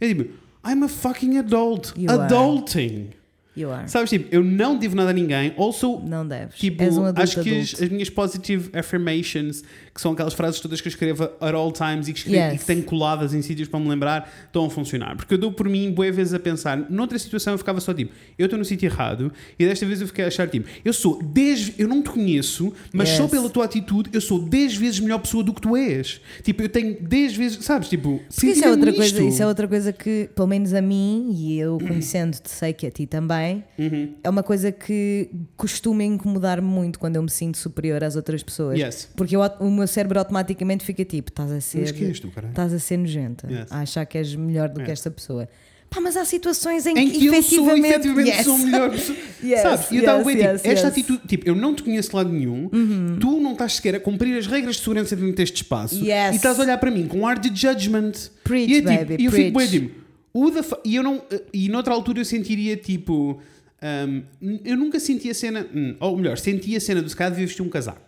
É 0.00 0.08
tipo, 0.08 0.32
I'm 0.64 0.84
a 0.84 0.88
fucking 0.88 1.38
adult. 1.38 1.92
You 1.96 2.10
are. 2.10 2.22
Adulting. 2.22 3.08
You 3.56 3.72
are. 3.72 3.88
Sabes, 3.88 4.10
tipo, 4.10 4.32
eu 4.32 4.44
não 4.44 4.78
devo 4.78 4.94
nada 4.94 5.10
a 5.10 5.12
ninguém. 5.12 5.52
Also, 5.58 5.98
Não 6.00 6.26
deves. 6.26 6.54
Tipo, 6.56 6.84
um 6.84 7.06
acho 7.16 7.42
que 7.42 7.58
as, 7.58 7.82
as 7.82 7.88
minhas 7.88 8.08
positive 8.08 8.70
affirmations, 8.78 9.64
que 9.98 10.02
são 10.02 10.12
aquelas 10.12 10.32
frases 10.32 10.60
todas 10.60 10.80
que 10.80 10.86
eu 10.86 10.90
escrevo 10.90 11.24
at 11.24 11.54
all 11.56 11.72
times 11.72 12.06
e 12.06 12.12
que, 12.12 12.20
escrevo, 12.20 12.36
Yes. 12.38 12.54
e 12.54 12.58
que 12.58 12.64
tenho 12.66 12.84
coladas 12.84 13.34
em 13.34 13.42
sítios 13.42 13.66
para 13.68 13.80
me 13.80 13.88
lembrar, 13.88 14.32
estão 14.46 14.64
a 14.64 14.70
funcionar. 14.70 15.16
Porque 15.16 15.34
eu 15.34 15.38
dou 15.38 15.50
por 15.50 15.68
mim, 15.68 15.90
boas 15.90 16.14
vezes, 16.14 16.32
a 16.32 16.38
pensar, 16.38 16.76
noutra 16.88 17.18
situação 17.18 17.54
eu 17.54 17.58
ficava 17.58 17.80
só 17.80 17.92
tipo, 17.92 18.12
eu 18.38 18.44
estou 18.44 18.56
no 18.56 18.64
sítio 18.64 18.86
errado, 18.86 19.32
e 19.58 19.66
desta 19.66 19.84
vez 19.84 20.00
eu 20.00 20.06
fiquei 20.06 20.24
a 20.24 20.28
achar 20.28 20.48
tipo, 20.48 20.68
eu 20.84 20.92
sou 20.92 21.20
10, 21.20 21.72
eu 21.80 21.88
não 21.88 22.00
te 22.00 22.10
conheço, 22.10 22.72
mas 22.92 23.08
só 23.08 23.24
Yes. 23.24 23.30
pela 23.32 23.50
tua 23.50 23.64
atitude, 23.64 24.08
eu 24.12 24.20
sou 24.20 24.38
10 24.40 24.76
vezes 24.76 25.00
melhor 25.00 25.18
pessoa 25.18 25.42
do 25.42 25.52
que 25.52 25.60
tu 25.60 25.76
és. 25.76 26.20
Tipo, 26.44 26.62
eu 26.62 26.68
tenho 26.68 26.96
10 27.02 27.34
vezes, 27.36 27.64
sabes? 27.64 27.88
Tipo, 27.88 28.20
isso 28.30 28.64
é, 28.64 28.70
outra 28.70 28.92
mesmo 28.92 28.98
coisa, 28.98 29.22
isso 29.24 29.42
é 29.42 29.46
outra 29.48 29.66
coisa 29.66 29.92
que, 29.92 30.30
pelo 30.32 30.46
menos 30.46 30.72
a 30.74 30.80
mim, 30.80 31.32
e 31.34 31.58
eu 31.58 31.76
conhecendo-te, 31.84 32.48
sei 32.48 32.72
que 32.72 32.86
a 32.86 32.90
ti 32.92 33.04
também, 33.04 33.64
Uhum. 33.76 34.14
é 34.22 34.30
uma 34.30 34.44
coisa 34.44 34.70
que 34.70 35.28
costuma 35.56 36.04
incomodar-me 36.04 36.68
muito 36.68 37.00
quando 37.00 37.16
eu 37.16 37.22
me 37.24 37.30
sinto 37.30 37.58
superior 37.58 38.04
às 38.04 38.14
outras 38.14 38.44
pessoas. 38.44 38.78
Yes. 38.78 39.08
Porque 39.16 39.34
eu- 39.34 39.40
o 39.58 39.70
meu 39.70 39.87
cérebro 39.88 40.18
automaticamente 40.18 40.84
fica 40.84 41.04
tipo: 41.04 41.30
estás 41.30 41.50
a 41.50 41.60
ser. 41.60 41.80
Mas 41.80 41.92
que 41.92 42.04
és 42.04 42.20
tu, 42.20 42.30
caralho? 42.30 42.50
Estás 42.50 42.72
a 42.72 42.78
ser 42.78 42.96
nojenta, 42.98 43.50
Yes. 43.50 43.72
a 43.72 43.80
achar 43.80 44.06
que 44.06 44.18
és 44.18 44.34
melhor 44.34 44.68
do 44.68 44.76
que 44.76 44.82
Yes. 44.82 44.92
esta 45.00 45.10
pessoa. 45.10 45.48
Pá, 45.90 46.02
mas 46.02 46.18
há 46.18 46.24
situações 46.26 46.84
em, 46.84 46.98
em 46.98 47.10
que 47.10 47.26
eu 47.26 47.32
sou 47.42 47.64
efetivamente, 47.66 47.88
efetivamente 47.88 48.28
yes. 48.28 48.44
sou 48.44 48.58
melhor 48.58 48.90
pessoa. 48.90 49.18
Yes, 49.42 49.62
Sabes? 49.62 49.90
E 49.90 49.94
eu 49.96 50.00
estava 50.00 50.18
yes, 50.18 50.26
bem, 50.26 50.36
tipo, 50.36 50.68
esta. 50.68 50.82
Uhum. 50.86 50.92
atitude, 50.92 51.20
tipo, 51.26 51.48
eu 51.48 51.54
não 51.54 51.74
te 51.74 51.82
conheço 51.82 52.10
de 52.10 52.16
lado 52.16 52.30
nenhum, 52.30 52.68
tu 53.18 53.40
não 53.40 53.52
estás 53.52 53.74
sequer 53.74 53.94
a 53.94 54.00
cumprir 54.00 54.36
as 54.36 54.46
regras 54.46 54.76
de 54.76 54.82
segurança 54.82 55.16
dentro 55.16 55.34
deste 55.34 55.56
espaço 55.62 55.94
e 56.04 56.10
estás 56.36 56.58
a 56.58 56.62
olhar 56.62 56.76
para 56.76 56.90
mim 56.90 57.06
com 57.08 57.20
um 57.20 57.26
ar 57.26 57.38
de 57.38 57.48
judgment. 57.58 58.12
Preach, 58.44 58.70
e, 58.70 58.76
é, 58.76 58.80
tipo, 58.80 58.94
baby, 59.06 59.16
e 59.18 59.24
eu 59.24 59.32
fico 59.32 59.58
bem, 59.58 59.68
preach. 59.68 59.70
tipo, 59.70 60.78
e 60.84 60.94
eu 60.96 61.02
não, 61.02 61.22
e 61.54 61.68
noutra 61.70 61.94
altura 61.94 62.20
eu 62.20 62.24
sentiria 62.24 62.76
tipo, 62.76 63.40
um, 63.82 64.22
eu 64.64 64.76
nunca 64.76 65.00
senti 65.00 65.30
a 65.30 65.34
cena, 65.34 65.66
hum, 65.74 65.96
ou 66.00 66.16
melhor, 66.18 66.36
senti 66.36 66.76
a 66.76 66.80
cena 66.80 67.00
do 67.00 67.08
se 67.08 67.16
calhar 67.16 67.30
devia 67.30 67.46
vestir 67.46 67.62
um 67.62 67.68
casaco. 67.70 68.07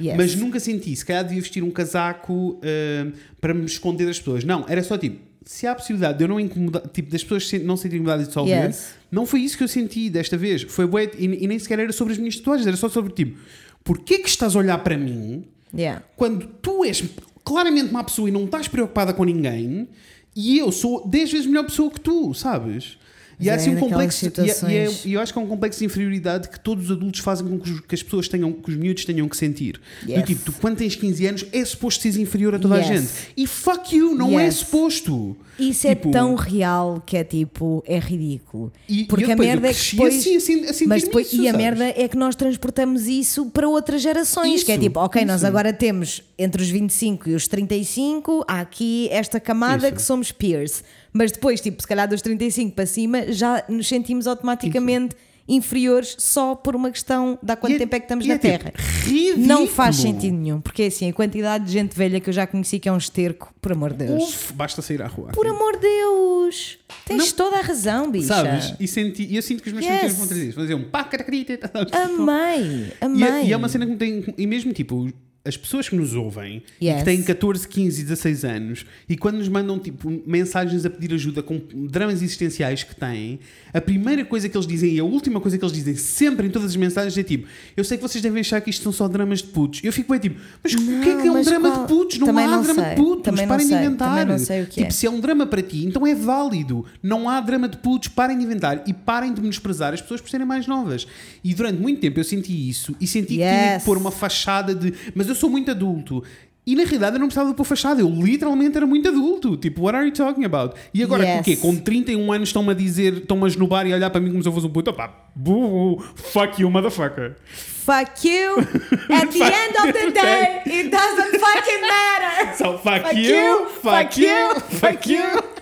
Yes. 0.00 0.16
Mas 0.16 0.34
nunca 0.34 0.58
senti, 0.60 0.94
se 0.96 1.04
calhar 1.04 1.22
devia 1.24 1.40
vestir 1.40 1.62
um 1.62 1.70
casaco 1.70 2.60
ah, 2.62 3.10
para 3.40 3.52
me 3.54 3.64
esconder 3.64 4.06
das 4.06 4.18
pessoas. 4.18 4.44
Não, 4.44 4.64
era 4.68 4.82
só 4.82 4.96
tipo, 4.98 5.18
se 5.44 5.66
há 5.66 5.72
a 5.72 5.74
possibilidade 5.74 6.18
de 6.18 6.24
eu 6.24 6.28
não 6.28 6.38
incomodar, 6.38 6.82
tipo, 6.88 7.10
das 7.10 7.22
pessoas 7.22 7.48
se- 7.48 7.58
não 7.58 7.76
sentirem 7.76 7.98
incomodadas 7.98 8.28
de 8.28 8.32
só 8.34 8.40
ouvir, 8.40 8.52
Yes. 8.52 8.94
não 9.10 9.26
foi 9.26 9.40
isso 9.40 9.56
que 9.58 9.64
eu 9.64 9.68
senti 9.68 10.08
desta 10.08 10.36
vez. 10.36 10.62
Foi 10.62 10.86
bué, 10.86 11.10
e, 11.18 11.24
e 11.44 11.46
nem 11.46 11.58
sequer 11.58 11.78
era 11.80 11.92
sobre 11.92 12.12
as 12.12 12.18
minhas 12.18 12.36
tatuagens, 12.36 12.66
era 12.66 12.76
só 12.76 12.88
sobre 12.88 13.12
tipo, 13.12 13.38
porquê 13.84 14.18
que 14.18 14.28
estás 14.28 14.54
a 14.54 14.58
olhar 14.58 14.78
para 14.78 14.96
mim 14.96 15.44
Yeah. 15.74 16.02
quando 16.16 16.46
tu 16.60 16.84
és 16.84 17.02
claramente 17.42 17.90
uma 17.90 18.04
pessoa 18.04 18.28
e 18.28 18.32
não 18.32 18.44
estás 18.44 18.68
preocupada 18.68 19.12
com 19.14 19.24
ninguém 19.24 19.88
e 20.36 20.58
eu 20.58 20.70
sou 20.70 21.08
10 21.08 21.32
vezes 21.32 21.46
melhor 21.46 21.64
pessoa 21.64 21.90
que 21.90 21.98
tu, 22.00 22.32
sabes? 22.34 22.98
E 23.42 23.50
há 23.50 23.54
Mas 23.54 23.62
assim 23.62 23.72
é 23.72 23.76
um 23.76 23.80
complexo, 23.80 24.24
e, 24.24 24.28
é- 24.28 24.70
e 24.70 24.76
é- 24.76 24.90
e 25.06 25.12
eu 25.14 25.20
acho 25.20 25.32
que 25.32 25.38
é 25.38 25.42
um 25.42 25.46
complexo 25.46 25.80
de 25.80 25.84
inferioridade 25.86 26.48
que 26.48 26.60
todos 26.60 26.84
os 26.84 26.90
adultos 26.92 27.20
fazem 27.20 27.46
com 27.46 27.58
que 27.58 27.70
os, 27.70 27.80
que 27.80 27.94
as 27.94 28.02
pessoas 28.02 28.28
tenham, 28.28 28.52
que 28.52 28.70
os 28.70 28.76
miúdos 28.76 29.04
tenham 29.04 29.28
que 29.28 29.36
sentir. 29.36 29.80
Do 30.04 30.12
Yes. 30.12 30.24
tipo, 30.24 30.42
tu 30.44 30.52
quando 30.60 30.76
tens 30.76 30.94
15 30.94 31.26
anos 31.26 31.44
é 31.52 31.64
suposto 31.64 32.02
seres 32.02 32.16
inferior 32.16 32.54
a 32.54 32.58
toda 32.58 32.76
Yes. 32.78 32.90
a 32.90 32.94
gente. 32.94 33.08
E 33.36 33.46
fuck 33.46 33.96
you, 33.96 34.14
não 34.14 34.38
é 34.38 34.44
Yes. 34.44 34.54
suposto. 34.56 35.36
Isso 35.58 35.86
é 35.86 35.94
Tipo, 35.94 36.10
tão 36.10 36.34
real 36.34 37.02
que 37.04 37.16
é 37.16 37.22
tipo, 37.24 37.84
é 37.86 37.98
ridículo. 37.98 38.72
E- 38.88 39.02
e 39.02 39.04
Porque 39.04 39.24
eu 39.26 39.32
a 39.32 39.36
merda 39.36 39.68
é 39.68 39.72
que 39.72 39.76
cresci 39.78 39.96
depois. 39.96 40.16
assim, 40.18 40.36
assim, 40.36 40.54
a 40.64 40.66
sentir-me 40.68 40.86
mas 40.88 41.02
depois, 41.04 41.26
isso, 41.26 41.36
e 41.42 41.48
a 41.48 41.52
sabes? 41.52 41.64
merda 41.66 41.84
é 41.96 42.08
que 42.08 42.16
nós 42.16 42.34
transportamos 42.34 43.06
isso 43.06 43.46
para 43.46 43.68
outras 43.68 44.00
gerações. 44.02 44.62
que 44.64 44.72
é 44.72 44.74
Isso, 44.74 44.82
tipo, 44.84 44.98
ok, 45.00 45.24
nós 45.24 45.36
isso. 45.36 45.46
agora 45.46 45.72
temos 45.72 46.22
entre 46.38 46.62
os 46.62 46.68
25 46.70 47.28
e 47.28 47.34
os 47.34 47.46
35, 47.46 48.44
há 48.48 48.60
aqui 48.60 49.08
esta 49.10 49.38
camada 49.38 49.86
Isso. 49.88 49.96
que 49.96 50.02
somos 50.02 50.32
peers. 50.32 50.82
Mas 51.12 51.30
depois, 51.30 51.60
tipo, 51.60 51.80
se 51.82 51.86
calhar 51.86 52.08
dos 52.08 52.22
35 52.22 52.74
para 52.74 52.86
cima, 52.86 53.30
já 53.30 53.62
nos 53.68 53.86
sentimos 53.86 54.26
automaticamente 54.26 55.14
inferiores 55.54 56.16
só 56.18 56.54
por 56.54 56.74
uma 56.74 56.90
questão 56.90 57.38
de 57.42 57.52
há 57.52 57.56
quanto 57.56 57.72
E 57.72 57.76
é- 57.76 57.78
tempo 57.78 57.94
é 57.96 57.98
que 58.00 58.04
estamos 58.04 58.24
e 58.24 58.28
na 58.28 58.34
é 58.34 58.38
tipo 58.38 58.58
Terra. 58.64 58.72
ridículo. 59.04 59.46
Não 59.46 59.66
faz 59.66 59.96
sentido 59.96 60.34
nenhum, 60.36 60.60
porque 60.60 60.82
é 60.84 60.86
assim, 60.86 61.08
a 61.08 61.12
quantidade 61.12 61.64
de 61.66 61.72
gente 61.72 61.96
velha 61.96 62.18
que 62.20 62.28
eu 62.30 62.32
já 62.34 62.46
conheci 62.46 62.78
que 62.78 62.88
é 62.88 62.92
um 62.92 62.96
esterco, 62.96 63.54
por 63.60 63.72
amor 63.72 63.92
de 63.92 64.06
Deus. 64.06 64.22
Uf, 64.22 64.52
basta 64.52 64.80
sair 64.82 65.02
à 65.02 65.06
rua. 65.06 65.28
Por 65.32 65.46
amor 65.46 65.74
de 65.74 65.80
Deus! 65.82 66.78
Tens 67.06 67.18
Não- 67.30 67.36
toda 67.36 67.58
a 67.58 67.62
razão, 67.62 68.10
bicha. 68.10 68.26
Sabes? 68.28 68.74
E, 68.80 68.86
senti, 68.88 69.24
e 69.24 69.36
eu 69.36 69.42
sinto 69.42 69.62
que 69.62 69.68
os 69.68 69.74
meus 69.74 69.84
Yes. 69.86 69.94
sentidos 69.94 70.18
vão 70.18 70.26
trazer 70.26 70.44
isso. 70.48 70.54
Fazer 70.60 70.74
um 70.74 70.84
pá, 70.84 71.04
caracarita. 71.04 71.58
Amei, 71.92 72.62
E, 72.64 72.92
amei. 73.04 73.28
é- 73.28 73.44
e 73.46 73.52
é 73.52 73.56
uma 73.56 73.68
cena 73.68 73.84
que 73.86 73.92
me 73.92 73.98
tem. 73.98 74.24
E 74.38 74.46
mesmo 74.46 74.72
tipo, 74.72 75.10
as 75.44 75.56
pessoas 75.56 75.88
que 75.88 75.96
nos 75.96 76.14
ouvem 76.14 76.62
e 76.80 76.86
Yes. 76.86 76.98
que 76.98 77.04
têm 77.04 77.22
14, 77.22 77.66
15, 77.66 78.02
16 78.02 78.44
anos 78.44 78.86
e 79.08 79.16
quando 79.16 79.38
nos 79.38 79.48
mandam 79.48 79.76
tipo 79.78 80.08
mensagens 80.24 80.84
a 80.86 80.90
pedir 80.90 81.12
ajuda 81.14 81.42
com 81.42 81.60
dramas 81.88 82.22
existenciais 82.22 82.84
que 82.84 82.94
têm, 82.94 83.40
a 83.74 83.80
primeira 83.80 84.24
coisa 84.24 84.48
que 84.48 84.56
eles 84.56 84.66
dizem 84.66 84.92
e 84.94 85.00
a 85.00 85.04
última 85.04 85.40
coisa 85.40 85.56
que 85.56 85.64
eles 85.64 85.74
dizem 85.74 85.96
sempre 85.96 86.46
em 86.46 86.50
todas 86.50 86.70
as 86.70 86.76
mensagens 86.76 87.16
é 87.16 87.22
tipo: 87.22 87.46
Eu 87.76 87.82
sei 87.84 87.96
que 87.96 88.02
vocês 88.02 88.22
devem 88.22 88.40
achar 88.40 88.60
que 88.60 88.70
isto 88.70 88.82
são 88.82 88.92
só 88.92 89.08
dramas 89.08 89.38
de 89.40 89.48
putos. 89.48 89.80
Eu 89.82 89.92
fico 89.92 90.10
bem 90.12 90.20
tipo: 90.20 90.40
Mas 90.62 90.74
o 90.74 90.78
que 90.78 91.08
é 91.10 91.22
que 91.22 91.28
é 91.28 91.32
um 91.32 91.42
drama 91.42 91.70
qual- 91.70 91.82
de 91.82 91.88
putos? 91.88 92.18
Não 92.18 92.26
Também 92.26 92.44
há 92.44 92.48
não 92.50 92.62
drama 92.62 92.82
sei. 92.82 92.90
de 92.90 92.96
putos. 92.96 93.22
Também 93.24 93.46
não 93.46 93.52
Parem 93.52 93.66
de 93.68 93.74
inventar. 93.74 94.26
Não 94.26 94.36
que 94.36 94.66
tipo, 94.66 94.86
é. 94.86 94.90
se 94.90 95.06
é 95.06 95.10
um 95.10 95.20
drama 95.20 95.46
para 95.46 95.62
ti, 95.62 95.84
então 95.86 96.06
é 96.06 96.14
válido. 96.14 96.84
Não 97.02 97.28
há 97.28 97.40
drama 97.40 97.68
de 97.68 97.76
putos, 97.78 98.08
parem 98.08 98.38
de 98.38 98.44
inventar 98.44 98.82
e 98.86 98.92
parem 98.92 99.32
de 99.32 99.40
menosprezar 99.40 99.92
as 99.94 100.00
pessoas 100.00 100.20
por 100.20 100.28
serem 100.30 100.46
mais 100.46 100.66
novas. 100.66 101.06
E 101.42 101.54
durante 101.54 101.80
muito 101.80 102.00
tempo 102.00 102.20
eu 102.20 102.24
senti 102.24 102.68
isso 102.68 102.94
e 103.00 103.06
senti 103.06 103.28
que 103.28 103.34
tinha 103.34 103.72
Yes. 103.74 103.78
que 103.82 103.84
pôr 103.86 103.96
uma 103.96 104.10
fachada 104.10 104.74
de. 104.74 104.92
Mas 105.14 105.28
eu 105.28 105.34
sou 105.34 105.48
muito 105.48 105.70
adulto. 105.70 106.22
E 106.64 106.76
na 106.76 106.84
realidade 106.84 107.16
eu 107.16 107.18
não 107.20 107.26
precisava 107.26 107.50
de 107.50 107.56
pôr 107.56 107.64
fachada, 107.64 108.00
eu 108.00 108.08
literalmente 108.08 108.76
era 108.76 108.86
muito 108.86 109.08
adulto. 109.08 109.56
Tipo, 109.56 109.82
what 109.82 109.96
are 109.96 110.06
you 110.06 110.12
talking 110.12 110.44
about? 110.44 110.74
E 110.94 111.02
agora 111.02 111.24
Yes. 111.24 111.34
com 111.34 111.40
o 111.40 111.44
quê? 111.44 111.56
Com 111.56 111.76
31 111.76 112.32
anos 112.32 112.50
estão-me 112.50 112.70
a 112.70 112.74
dizer, 112.74 113.14
estão-me 113.14 113.44
a 113.44 113.46
esnobar 113.48 113.84
e 113.86 113.92
a 113.92 113.96
olhar 113.96 114.10
para 114.10 114.20
mim 114.20 114.30
como 114.30 114.42
se 114.42 114.48
eu 114.48 114.52
fosse 114.52 114.66
um 114.66 114.70
puto. 114.70 114.90
Opá, 114.90 115.12
burro, 115.34 116.00
fuck 116.14 116.62
you, 116.62 116.70
motherfucker. 116.70 117.34
Fuck 117.46 118.28
you! 118.28 118.58
At 118.60 119.28
the 119.32 119.42
end 119.42 119.76
of 119.76 119.92
the 119.92 120.10
day, 120.12 120.62
it 120.66 120.88
doesn't 120.90 121.40
fucking 121.40 121.80
matter! 121.80 122.54
So 122.56 122.78
fuck, 122.78 123.02
Fuck 123.02 123.16
you, 123.16 123.34
you, 123.34 123.66
fuck 123.82 124.16
you, 124.20 124.60
fuck 124.78 125.06
you. 125.10 125.61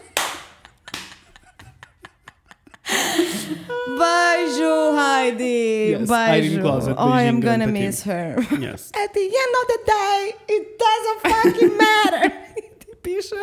Beijo, 4.00 4.94
Heidi, 4.94 5.96
Yes, 5.98 6.10
in 6.52 6.60
Closet, 6.60 6.96
oh, 6.98 7.10
I'm 7.10 7.40
gonna 7.40 7.64
grande 7.64 7.72
miss 7.72 8.02
her. 8.04 8.36
Yes. 8.58 8.90
At 8.96 9.14
the 9.14 9.20
end 9.20 9.54
of 9.60 9.66
the 9.68 9.80
day, 9.86 10.32
it 10.48 10.78
doesn't 10.78 11.20
fucking 11.32 11.76
matter. 11.76 12.32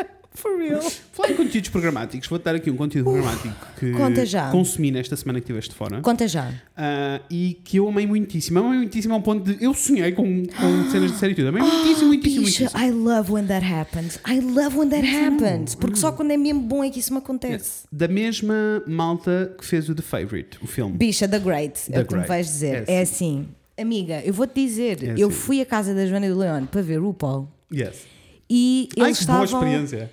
for 0.38 0.58
real. 0.58 0.82
Falar 1.14 1.32
em 1.32 1.36
conteúdos 1.36 1.70
programáticos, 1.70 2.28
vou 2.28 2.38
dar 2.40 2.56
aqui 2.56 2.70
um 2.70 2.76
conteúdo 2.76 3.06
programático 3.12 3.56
que 3.80 3.92
conta 3.94 4.26
já. 4.26 4.50
consumi 4.52 4.92
nesta 4.92 5.16
semana 5.16 5.40
que 5.40 5.46
estiveste 5.46 5.74
fora. 5.76 6.02
Conta 6.02 6.28
já. 6.28 6.52
Ah, 6.76 7.20
e 7.30 7.60
que 7.64 7.78
eu 7.78 7.88
amei 7.90 8.06
muitíssimo. 8.08 8.60
Amei 8.60 8.78
muitíssimo 8.80 9.14
ao 9.14 9.22
ponto 9.22 9.52
de. 9.52 9.64
Eu 9.64 9.74
sonhei 9.74 10.12
com, 10.12 10.44
com 10.46 10.90
cenas 10.92 11.12
de 11.12 11.18
série 11.18 11.34
e 11.34 11.36
tudo. 11.36 11.50
Amei 11.50 11.62
muitíssimo, 11.62 12.08
muitíssimo, 12.08 12.46
Bicha, 12.46 12.64
muitíssimo. 12.66 12.82
I 12.86 12.92
love 12.92 13.32
when 13.32 13.46
that 13.48 13.66
happens. 13.66 14.20
I 14.28 14.40
love 14.40 14.78
when 14.78 14.90
that 14.90 15.06
happens. 15.08 15.76
Porque 15.76 15.98
só 15.98 16.12
quando 16.12 16.32
é 16.32 16.38
mesmo 16.38 16.62
bom 16.62 16.84
é 16.84 16.90
que 16.90 17.00
isso 17.00 17.12
me 17.14 17.20
acontece. 17.20 17.84
Da 17.92 18.08
mesma 18.08 18.84
malta 18.88 19.54
que 19.58 19.66
fez 19.66 19.90
o 19.90 19.96
The 19.96 20.02
Favourite, 20.04 20.58
o 20.62 20.68
filme. 20.68 20.98
Bicha, 20.98 21.28
The 21.28 21.40
Great, 21.40 21.82
é 21.90 21.94
The 21.94 22.02
o 22.02 22.06
que 22.06 22.16
me 22.16 22.26
vais 22.26 22.46
dizer. 22.48 22.84
É 22.88 22.96
É 22.98 23.02
assim. 23.02 23.48
Amiga, 23.80 24.22
eu 24.26 24.34
vou-te 24.34 24.54
dizer, 24.56 25.04
É 25.04 25.14
eu 25.18 25.28
assim. 25.28 25.38
fui 25.38 25.62
à 25.62 25.66
casa 25.66 25.94
da 25.94 26.06
Joana 26.08 26.28
do 26.28 26.38
Leão 26.40 26.66
para 26.66 26.82
ver 26.82 27.00
o 27.00 27.14
Paul 27.14 27.48
Yes. 27.72 28.08
e 28.50 28.90
Ai, 29.00 29.06
eles 29.08 29.20
que 29.20 29.26
boa 29.28 29.44
estavam. 29.44 29.68
experiência. 29.68 30.12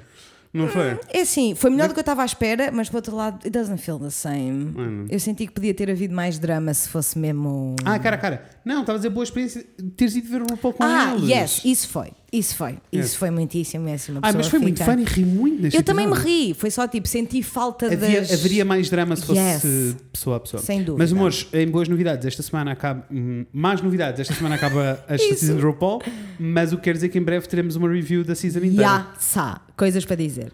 Não 0.54 0.68
foi? 0.68 0.98
É 1.12 1.22
assim, 1.22 1.54
foi 1.56 1.68
melhor 1.68 1.88
do 1.88 1.94
que 1.94 1.98
eu 1.98 2.02
estava 2.02 2.22
à 2.22 2.24
espera, 2.24 2.70
mas 2.72 2.88
por 2.88 2.96
outro 2.98 3.16
lado, 3.16 3.38
it 3.44 3.50
doesn't 3.50 3.82
feel 3.82 3.98
the 3.98 4.08
same. 4.10 4.72
Hum. 4.78 5.06
Eu 5.10 5.18
senti 5.18 5.48
que 5.48 5.52
podia 5.52 5.74
ter 5.74 5.90
havido 5.90 6.14
mais 6.14 6.38
drama 6.38 6.72
se 6.72 6.88
fosse 6.88 7.18
mesmo. 7.18 7.74
Ah, 7.84 7.98
cara, 7.98 8.16
cara. 8.16 8.44
Não, 8.64 8.82
estava 8.82 8.96
a 8.96 8.98
dizer 9.00 9.10
boa 9.10 9.24
experiência 9.24 9.64
de 9.76 9.90
teres 9.90 10.14
ido 10.14 10.28
ver 10.28 10.42
o 10.42 10.46
RuPaul 10.48 10.72
com 10.74 10.84
Ah, 10.84 11.14
eles. 11.16 11.28
yes, 11.28 11.64
isso 11.64 11.88
foi. 11.88 12.12
Isso 12.36 12.56
foi. 12.56 12.78
Isso 12.92 13.16
foi 13.16 13.30
muitíssimo. 13.30 13.88
É 13.88 13.94
assim, 13.94 14.10
uma 14.12 14.20
Ah, 14.24 14.32
mas 14.32 14.48
foi 14.48 14.58
muito 14.58 14.82
fun 14.82 14.98
e 14.98 15.04
ri 15.04 15.24
muito 15.24 15.62
neste 15.62 15.76
Eu 15.76 15.82
também 15.84 16.06
me 16.06 16.14
ri, 16.14 16.52
foi 16.52 16.70
só 16.70 16.88
tipo, 16.88 17.06
senti 17.06 17.42
falta 17.42 17.86
Havia, 17.86 18.20
das. 18.22 18.32
haveria 18.32 18.64
mais 18.64 18.90
drama 18.90 19.14
se 19.14 19.24
fosse 19.24 19.38
Yes. 19.40 19.96
pessoa 20.12 20.36
a 20.36 20.40
pessoa. 20.40 20.62
Sem 20.62 20.78
dúvida. 20.82 20.96
Mas, 20.98 21.12
amores, 21.12 21.46
em 21.52 21.68
boas 21.68 21.88
novidades, 21.88 22.26
esta 22.26 22.42
semana 22.42 22.72
acaba. 22.72 23.06
hum, 23.10 23.44
Mais 23.52 23.80
novidades, 23.80 24.20
esta 24.20 24.34
semana 24.34 24.56
acaba 24.56 25.04
a 25.08 25.16
season 25.16 25.56
de 25.56 25.62
RuPaul. 25.62 26.02
Mas 26.38 26.72
o 26.72 26.76
que 26.76 26.82
quer 26.84 26.94
dizer 26.94 27.08
que 27.08 27.18
em 27.18 27.22
breve 27.22 27.46
teremos 27.46 27.76
uma 27.76 27.88
review 27.88 28.24
da 28.24 28.34
season 28.34 28.58
inteira. 28.58 28.82
Ya, 28.82 29.06
sa, 29.18 29.60
coisas 29.76 30.04
para 30.04 30.16
dizer. 30.16 30.50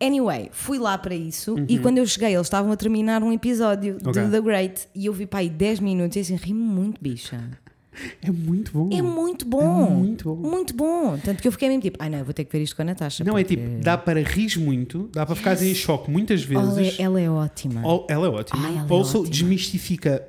Anyway, 0.00 0.50
fui 0.52 0.78
lá 0.78 0.96
para 0.98 1.14
isso 1.14 1.54
Uhum. 1.54 1.64
e 1.68 1.78
quando 1.78 1.98
eu 1.98 2.06
cheguei, 2.06 2.34
eles 2.34 2.46
estavam 2.46 2.70
a 2.70 2.76
terminar 2.76 3.22
um 3.22 3.32
episódio 3.32 3.96
Ok. 4.04 4.22
de 4.22 4.30
The 4.30 4.40
Great 4.42 4.88
e 4.94 5.06
eu 5.06 5.12
vi 5.12 5.24
para 5.26 5.38
aí 5.40 5.48
10 5.48 5.80
minutos 5.80 6.16
e 6.16 6.20
assim, 6.20 6.36
ri 6.36 6.52
muito, 6.52 7.00
bicha. 7.00 7.40
É 8.22 8.30
muito 8.30 8.72
bom. 8.72 8.88
É 8.92 9.00
muito 9.02 9.44
bom. 9.46 9.86
É 9.86 9.90
muito 9.90 10.24
bom. 10.24 10.36
Muito 10.50 10.74
bom. 10.74 11.18
Tanto 11.22 11.40
que 11.42 11.48
eu 11.48 11.52
fiquei 11.52 11.68
mesmo 11.68 11.82
tipo, 11.82 11.96
ai 12.00 12.10
não, 12.10 12.18
eu 12.18 12.24
vou 12.24 12.34
ter 12.34 12.44
que 12.44 12.52
ver 12.56 12.62
isto 12.62 12.76
com 12.76 12.82
a 12.82 12.84
Natasha. 12.84 13.24
Não, 13.24 13.36
é 13.38 13.42
porque- 13.44 13.56
tipo, 13.56 13.80
dá 13.82 13.96
para 13.98 14.20
rir 14.22 14.58
muito, 14.58 15.08
dá 15.12 15.24
para 15.26 15.34
ficar 15.34 15.60
em 15.62 15.74
choque 15.74 16.10
muitas 16.10 16.42
vezes. 16.42 16.98
é, 16.98 17.02
ela 17.02 17.20
é 17.20 17.28
ótima. 17.30 17.86
Ou- 17.86 18.06
ela 18.08 18.26
é 18.26 18.30
ótima. 18.30 18.66
Ai, 18.66 18.76
ela 18.78 18.86
é 18.88 18.92
also 18.92 19.18
ótima. 19.20 19.30
desmistifica. 19.30 20.22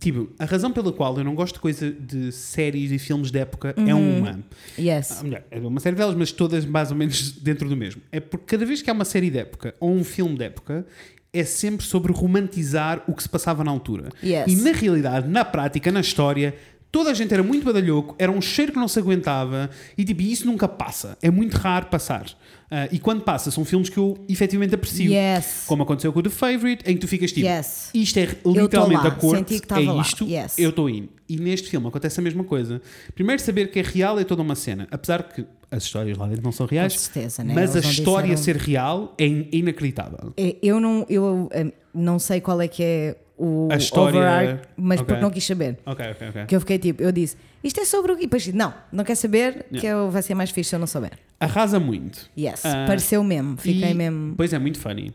Tipo, 0.00 0.30
a 0.36 0.44
razão 0.44 0.72
pela 0.72 0.92
qual 0.92 1.16
eu 1.16 1.22
não 1.22 1.32
gosto 1.36 1.54
de 1.54 1.60
coisa 1.60 1.88
de 1.92 2.32
séries 2.32 2.90
e 2.90 2.98
filmes 2.98 3.30
de 3.30 3.38
época 3.38 3.72
é 3.76 3.94
uma. 3.94 4.40
Yes. 4.76 5.18
Ah, 5.20 5.22
melhor, 5.22 5.44
é 5.48 5.60
uma 5.60 5.78
série 5.78 5.94
delas, 5.94 6.16
mas 6.16 6.32
todas 6.32 6.64
mais 6.66 6.90
ou 6.90 6.96
menos 6.96 7.30
dentro 7.40 7.68
do 7.68 7.76
mesmo. 7.76 8.02
É 8.10 8.18
porque 8.18 8.46
cada 8.46 8.66
vez 8.66 8.82
que 8.82 8.90
há 8.90 8.92
uma 8.92 9.04
série 9.04 9.30
de 9.30 9.38
época 9.38 9.76
ou 9.78 9.92
um 9.92 10.02
filme 10.02 10.36
de 10.36 10.42
época, 10.44 10.84
é 11.32 11.44
sempre 11.44 11.86
sobre 11.86 12.12
romantizar 12.12 13.02
o 13.06 13.14
que 13.14 13.22
se 13.22 13.28
passava 13.28 13.62
na 13.62 13.70
altura. 13.70 14.08
Yes. 14.24 14.52
E 14.52 14.56
na 14.56 14.72
realidade, 14.72 15.28
na 15.28 15.44
prática, 15.44 15.92
na 15.92 16.00
história, 16.00 16.54
toda 16.92 17.10
a 17.10 17.14
gente 17.14 17.32
era 17.32 17.42
muito 17.42 17.64
badalhoco, 17.64 18.14
era 18.18 18.30
um 18.30 18.40
cheiro 18.42 18.70
que 18.72 18.78
não 18.78 18.86
se 18.86 18.98
aguentava 18.98 19.70
e 19.96 20.04
tipo, 20.04 20.20
isso 20.22 20.46
nunca 20.46 20.68
passa. 20.68 21.16
É 21.22 21.30
muito 21.30 21.54
raro 21.56 21.86
passar. 21.86 22.26
Ah, 22.70 22.88
e 22.92 22.98
quando 22.98 23.22
passa, 23.22 23.50
são 23.50 23.64
filmes 23.64 23.88
que 23.90 23.98
eu 23.98 24.16
efetivamente 24.28 24.74
aprecio. 24.74 25.10
Yes. 25.12 25.64
Como 25.66 25.82
aconteceu 25.82 26.12
com 26.12 26.20
o 26.20 26.22
The 26.22 26.30
Favourite, 26.30 26.84
em 26.90 26.94
que 26.94 27.00
tu 27.00 27.08
ficas 27.08 27.32
tipo, 27.32 27.46
Yes. 27.46 27.90
isto 27.92 28.18
é 28.18 28.28
literalmente 28.46 29.06
a 29.06 29.10
corte, 29.10 29.54
estava 29.54 29.80
é 29.80 30.00
isto, 30.00 30.24
Yes. 30.26 30.58
eu 30.58 30.70
estou 30.70 30.88
indo. 30.88 31.08
E 31.28 31.36
neste 31.38 31.68
filme 31.70 31.86
acontece 31.88 32.20
a 32.20 32.22
mesma 32.22 32.44
coisa. 32.44 32.80
Primeiro, 33.14 33.40
saber 33.42 33.70
que 33.70 33.78
é 33.78 33.82
real 33.82 34.18
é 34.20 34.24
toda 34.24 34.42
uma 34.42 34.54
cena. 34.54 34.86
Apesar 34.90 35.22
que 35.22 35.44
as 35.70 35.82
histórias 35.84 36.16
lá 36.18 36.26
dentro 36.26 36.42
não 36.44 36.52
são 36.52 36.66
reais, 36.66 36.98
certeza, 36.98 37.42
né? 37.42 37.54
mas 37.54 37.70
a 37.74 37.78
Eles 37.78 37.84
não 37.84 37.90
história 37.92 38.34
disseram- 38.34 38.60
ser 38.60 38.66
real 38.66 39.14
é 39.18 39.26
in- 39.26 39.48
inacreditável. 39.52 40.32
É, 40.36 40.56
Eu 40.62 40.78
não, 40.80 41.06
eu 41.08 41.48
eh, 41.52 41.72
não 41.94 42.18
sei 42.18 42.40
qual 42.40 42.60
é 42.60 42.68
que 42.68 42.82
é 42.82 43.16
o 43.36 43.68
A 43.70 43.76
história- 43.76 44.18
overarch, 44.20 44.68
mas 44.76 45.00
Ok. 45.00 45.06
porque 45.06 45.22
não 45.22 45.30
quis 45.30 45.44
saber. 45.44 45.78
Ok, 45.86 46.06
ok, 46.10 46.28
ok. 46.28 46.46
Que 46.46 46.56
eu 46.56 46.60
fiquei 46.60 46.78
tipo, 46.78 47.02
eu 47.02 47.10
disse, 47.12 47.36
isto 47.64 47.80
é 47.80 47.84
sobre 47.84 48.12
o 48.12 48.16
quê? 48.16 48.22
E 48.22 48.26
depois 48.26 48.46
não, 48.48 48.72
não 48.92 49.04
quer 49.04 49.14
saber, 49.14 49.66
que 49.72 49.86
eu, 49.86 50.10
vai 50.10 50.22
ser 50.22 50.34
mais 50.34 50.50
fixe 50.50 50.70
se 50.70 50.76
eu 50.76 50.78
não 50.80 50.86
souber. 50.86 51.12
Arrasa 51.40 51.80
muito. 51.80 52.30
Yes, 52.38 52.64
Ah, 52.64 52.84
pareceu 52.86 53.22
mesmo, 53.24 53.56
fiquei 53.56 53.90
E- 53.90 53.94
mesmo. 53.94 54.34
Pois 54.36 54.52
é, 54.52 54.58
muito 54.58 54.78
funny. 54.78 55.12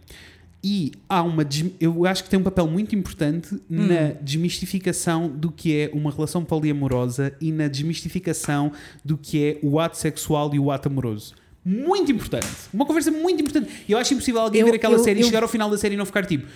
E 0.63 0.91
há 1.07 1.21
uma. 1.21 1.45
Eu 1.79 2.05
acho 2.05 2.23
que 2.23 2.29
tem 2.29 2.39
um 2.39 2.43
papel 2.43 2.67
muito 2.67 2.93
importante 2.95 3.53
Hum. 3.55 3.87
na 3.87 4.11
desmistificação 4.21 5.27
do 5.29 5.51
que 5.51 5.77
é 5.77 5.89
uma 5.93 6.11
relação 6.11 6.43
poliamorosa 6.43 7.31
e 7.39 7.51
na 7.51 7.67
desmistificação 7.67 8.71
do 9.05 9.17
que 9.17 9.45
é 9.45 9.59
o 9.61 9.79
ato 9.79 9.97
sexual 9.97 10.53
e 10.53 10.59
o 10.59 10.71
ato 10.71 10.87
amoroso. 10.89 11.35
Muito 11.63 12.11
importante. 12.11 12.47
Uma 12.73 12.85
conversa 12.85 13.11
muito 13.11 13.41
importante. 13.41 13.69
E 13.87 13.91
eu 13.91 13.97
acho 13.97 14.13
impossível 14.13 14.41
alguém 14.41 14.61
Eu- 14.61 14.67
ver 14.67 14.75
aquela 14.75 14.95
eu- 14.95 14.99
série 15.03 15.19
e 15.19 15.21
eu- 15.21 15.27
chegar 15.27 15.43
ao 15.43 15.49
final 15.49 15.69
da 15.69 15.77
série 15.77 15.93
e 15.95 15.97
não 15.97 16.05
ficar 16.05 16.25
tipo. 16.25 16.47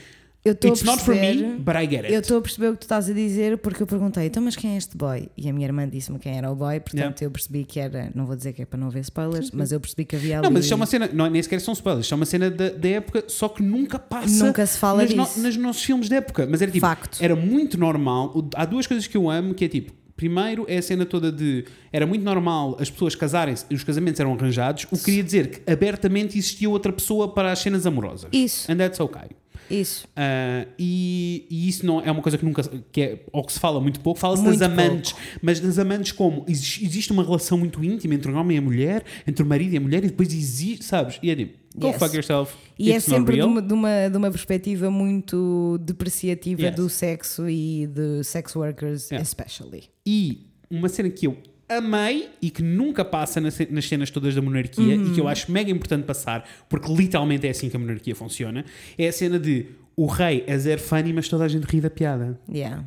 Eu 0.43 0.53
estou 0.53 0.71
a 0.71 0.73
It's 0.73 0.83
not 0.83 1.03
for 1.03 1.13
me, 1.13 1.21
perceber- 1.21 1.57
but 1.59 1.75
I 1.75 1.87
get 1.87 2.03
it. 2.05 2.13
Eu 2.13 2.19
estou 2.21 2.37
a 2.39 2.41
perceber 2.41 2.69
o 2.69 2.73
que 2.73 2.79
tu 2.79 2.83
estás 2.83 3.07
a 3.07 3.13
dizer 3.13 3.59
porque 3.59 3.83
eu 3.83 3.85
perguntei, 3.85 4.25
então, 4.25 4.41
mas 4.41 4.55
quem 4.55 4.73
é 4.73 4.77
este 4.77 4.97
boy? 4.97 5.29
E 5.37 5.47
a 5.47 5.53
minha 5.53 5.67
irmã 5.67 5.87
disse-me 5.87 6.17
quem 6.17 6.35
era 6.35 6.49
o 6.51 6.55
boy, 6.55 6.79
portanto 6.79 6.97
Yeah. 6.97 7.25
eu 7.25 7.29
percebi 7.29 7.63
que 7.63 7.79
era, 7.79 8.11
não 8.15 8.25
vou 8.25 8.35
dizer 8.35 8.51
que 8.53 8.63
é 8.63 8.65
para 8.65 8.79
não 8.79 8.89
ver 8.89 9.01
spoilers, 9.01 9.51
mas 9.51 9.71
eu 9.71 9.79
percebi 9.79 10.03
que 10.03 10.15
havia 10.15 10.37
ali. 10.39 10.43
Não, 10.45 10.51
mas 10.51 10.63
isto 10.63 10.73
é 10.73 10.75
uma 10.75 10.87
cena, 10.87 11.07
não, 11.13 11.29
nem 11.29 11.43
sequer 11.43 11.61
são 11.61 11.73
spoilers, 11.75 12.05
isto 12.05 12.13
é 12.13 12.15
uma 12.15 12.25
cena 12.25 12.49
da, 12.49 12.69
da 12.69 12.89
época, 12.89 13.23
só 13.27 13.47
que 13.49 13.61
nunca 13.61 13.99
passa 13.99 14.43
Nunca 14.43 14.65
se 14.65 14.79
fala 14.79 15.03
nas, 15.03 15.13
no- 15.13 15.23
disso. 15.25 15.39
nos 15.41 15.57
nossos 15.57 15.83
filmes 15.83 16.09
de 16.09 16.15
época. 16.15 16.47
Mas 16.49 16.59
era 16.59 16.71
tipo, 16.71 16.87
Facto. 16.87 17.19
era 17.21 17.35
muito 17.35 17.77
normal. 17.77 18.33
Há 18.55 18.65
duas 18.65 18.87
coisas 18.87 19.05
que 19.05 19.15
eu 19.15 19.29
amo, 19.29 19.53
que 19.53 19.65
é 19.65 19.67
tipo, 19.69 19.93
primeiro 20.15 20.65
é 20.67 20.77
a 20.77 20.81
cena 20.81 21.05
toda 21.05 21.31
de 21.31 21.65
era 21.93 22.07
muito 22.07 22.23
normal 22.23 22.77
as 22.79 22.89
pessoas 22.89 23.13
casarem-se 23.13 23.65
e 23.69 23.75
os 23.75 23.83
casamentos 23.83 24.19
eram 24.19 24.33
arranjados, 24.33 24.85
o 24.91 24.97
que 24.97 25.03
queria 25.05 25.23
dizer 25.23 25.49
que 25.51 25.71
abertamente 25.71 26.35
existia 26.37 26.67
outra 26.67 26.91
pessoa 26.91 27.31
para 27.31 27.51
as 27.51 27.59
cenas 27.59 27.85
amorosas. 27.85 28.27
Isso. 28.33 28.71
And 28.71 28.77
that's 28.77 28.99
okay. 28.99 29.29
Isso. 29.71 30.07
Ah, 30.15 30.65
e, 30.77 31.45
e 31.49 31.67
isso 31.69 31.85
não 31.85 32.01
é 32.01 32.11
uma 32.11 32.21
coisa 32.21 32.37
que 32.37 32.45
nunca 32.45 32.61
que 32.91 33.01
é, 33.01 33.25
ou 33.31 33.43
que 33.43 33.53
se 33.53 33.59
fala 33.59 33.79
muito 33.79 33.99
pouco, 34.01 34.19
fala-se 34.19 34.43
das 34.43 34.61
amantes, 34.61 35.15
mas 35.41 35.59
das 35.59 35.79
amantes 35.79 36.11
como 36.11 36.43
Exi- 36.47 36.83
existe 36.85 37.11
uma 37.11 37.23
relação 37.23 37.57
muito 37.57 37.83
íntima 37.83 38.13
entre 38.15 38.31
o 38.31 38.35
homem 38.35 38.57
e 38.57 38.59
a 38.59 38.61
mulher, 38.61 39.03
entre 39.27 39.43
o 39.43 39.45
marido 39.45 39.73
e 39.73 39.77
a 39.77 39.81
mulher, 39.81 40.03
e 40.03 40.07
depois 40.07 40.33
existe, 40.33 40.83
sabes? 40.85 41.19
E 41.23 41.29
é 41.31 41.35
tipo, 41.35 41.57
go 41.75 41.87
Yes. 41.87 41.97
fuck 41.97 42.13
yourself. 42.15 42.53
E 42.77 42.91
it's 42.91 43.07
é 43.07 43.15
sempre 43.15 43.37
de 43.37 43.43
uma, 43.43 43.61
de, 43.61 43.73
uma, 43.73 44.09
de 44.09 44.17
uma 44.17 44.29
perspectiva 44.31 44.89
muito 44.91 45.77
depreciativa 45.81 46.63
Yes. 46.63 46.75
do 46.75 46.89
sexo 46.89 47.49
e 47.49 47.87
de 47.87 48.23
sex 48.23 48.55
workers, 48.55 49.09
Yeah. 49.09 49.23
especially. 49.23 49.83
E 50.05 50.47
uma 50.69 50.89
cena 50.89 51.09
que 51.09 51.27
eu 51.27 51.37
amei 51.77 52.29
e 52.41 52.49
que 52.49 52.61
nunca 52.61 53.03
passa 53.05 53.39
nas 53.41 53.53
ce- 53.55 53.67
nas 53.71 53.85
cenas 53.87 54.09
todas 54.09 54.33
da 54.35 54.41
monarquia 54.41 54.95
e 54.95 55.11
que 55.13 55.19
eu 55.21 55.27
acho 55.27 55.51
mega 55.51 55.69
importante 55.71 56.03
passar, 56.05 56.47
porque 56.69 56.91
literalmente 56.91 57.47
é 57.47 57.49
assim 57.51 57.69
que 57.69 57.75
a 57.75 57.79
monarquia 57.79 58.15
funciona, 58.15 58.65
é 58.97 59.07
a 59.07 59.11
cena 59.13 59.39
de 59.39 59.67
o 59.95 60.05
rei 60.05 60.43
é 60.47 60.57
zero 60.57 60.81
funny, 60.81 61.13
mas 61.13 61.27
toda 61.27 61.43
a 61.43 61.47
gente 61.47 61.63
ri 61.65 61.81
da 61.81 61.89
piada. 61.89 62.39
Yeah. 62.51 62.83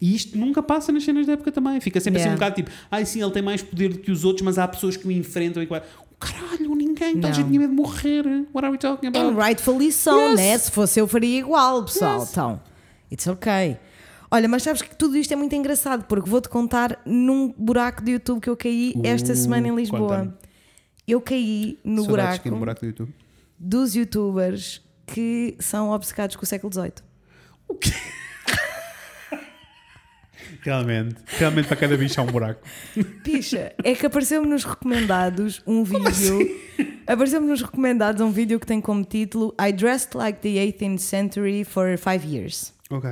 E 0.00 0.14
isto 0.14 0.36
nunca 0.36 0.62
passa 0.62 0.90
nas 0.92 1.04
cenas 1.04 1.26
da 1.26 1.32
época 1.34 1.50
também. 1.52 1.80
Fica 1.80 2.00
sempre 2.00 2.18
assim 2.20 2.28
um 2.28 2.32
Yeah. 2.32 2.46
bocado 2.52 2.56
tipo, 2.70 2.70
ai 2.90 3.06
sim, 3.06 3.22
ele 3.22 3.30
tem 3.30 3.42
mais 3.42 3.62
poder 3.62 3.90
do 3.90 3.98
que 3.98 4.10
os 4.10 4.24
outros, 4.24 4.44
mas 4.44 4.58
há 4.58 4.66
pessoas 4.68 4.96
que 4.96 5.06
o 5.06 5.10
enfrentam 5.12 5.62
e 5.62 5.66
que 5.66 5.70
vai, 5.70 5.82
"Oh, 6.00 6.14
caralho, 6.18 6.74
ninguém, 6.74 7.14
toda 7.14 7.28
a 7.28 7.32
gente 7.32 7.46
tinha 7.48 7.60
medo 7.60 7.70
de 7.70 7.76
morrer. 7.76 8.24
What 8.52 8.64
are 8.66 8.70
we 8.70 8.78
talking 8.78 9.06
about? 9.08 9.24
And 9.24 9.36
rightfully 9.36 9.92
so, 9.92 10.10
Yes. 10.30 10.36
né? 10.36 10.58
Se 10.58 10.70
fosse 10.70 10.98
eu 11.00 11.06
faria 11.06 11.38
igual, 11.38 11.84
pessoal. 11.84 12.20
Yes. 12.20 12.30
Então, 12.32 12.60
it's 13.10 13.26
ok. 13.26 13.76
Olha, 14.30 14.48
mas 14.48 14.62
sabes 14.62 14.82
que 14.82 14.94
tudo 14.96 15.16
isto 15.16 15.32
é 15.32 15.36
muito 15.36 15.54
engraçado 15.54 16.04
porque 16.04 16.28
vou-te 16.28 16.48
contar 16.48 17.00
num 17.06 17.52
buraco 17.56 18.02
de 18.02 18.12
YouTube 18.12 18.40
que 18.40 18.50
eu 18.50 18.56
caí 18.56 18.94
esta 19.04 19.32
Uh, 19.32 19.36
semana 19.36 19.68
em. 19.68 19.74
Lisboa. 19.74 20.36
Eu 21.06 21.20
caí 21.20 21.78
no 21.84 22.02
Saudades 22.04 22.08
buraco, 22.38 22.50
no 22.50 22.56
buraco 22.58 22.80
do 22.80 22.86
YouTube. 22.86 23.14
dos 23.58 23.94
youtubers 23.94 24.82
que 25.06 25.54
são 25.60 25.90
obcecados 25.90 26.34
com 26.36 26.42
o 26.42 26.46
século 26.46 26.72
XVIII. 26.72 26.92
Realmente, 30.62 31.16
realmente 31.38 31.66
para 31.68 31.76
cada 31.76 31.96
bicho 31.96 32.18
há 32.20 32.24
um 32.24 32.28
buraco. 32.32 32.60
Picha, 33.22 33.74
é 33.82 33.94
que 33.94 34.06
apareceu-me 34.06 34.46
nos 34.48 34.64
recomendados 34.64 35.62
um 35.66 35.84
vídeo. 35.84 36.08
assim? 36.08 36.60
Apareceu-me 37.06 37.46
nos 37.46 37.60
recomendados 37.62 38.20
um 38.22 38.30
vídeo 38.30 38.58
que 38.58 38.66
tem 38.66 38.80
como 38.80 39.04
título 39.04 39.54
I 39.60 39.72
dressed 39.72 40.16
like 40.16 40.40
the 40.40 40.48
18th 40.58 40.98
century 41.00 41.64
for 41.64 41.96
five 41.98 42.26
years. 42.26 42.72
Ok. 42.90 43.10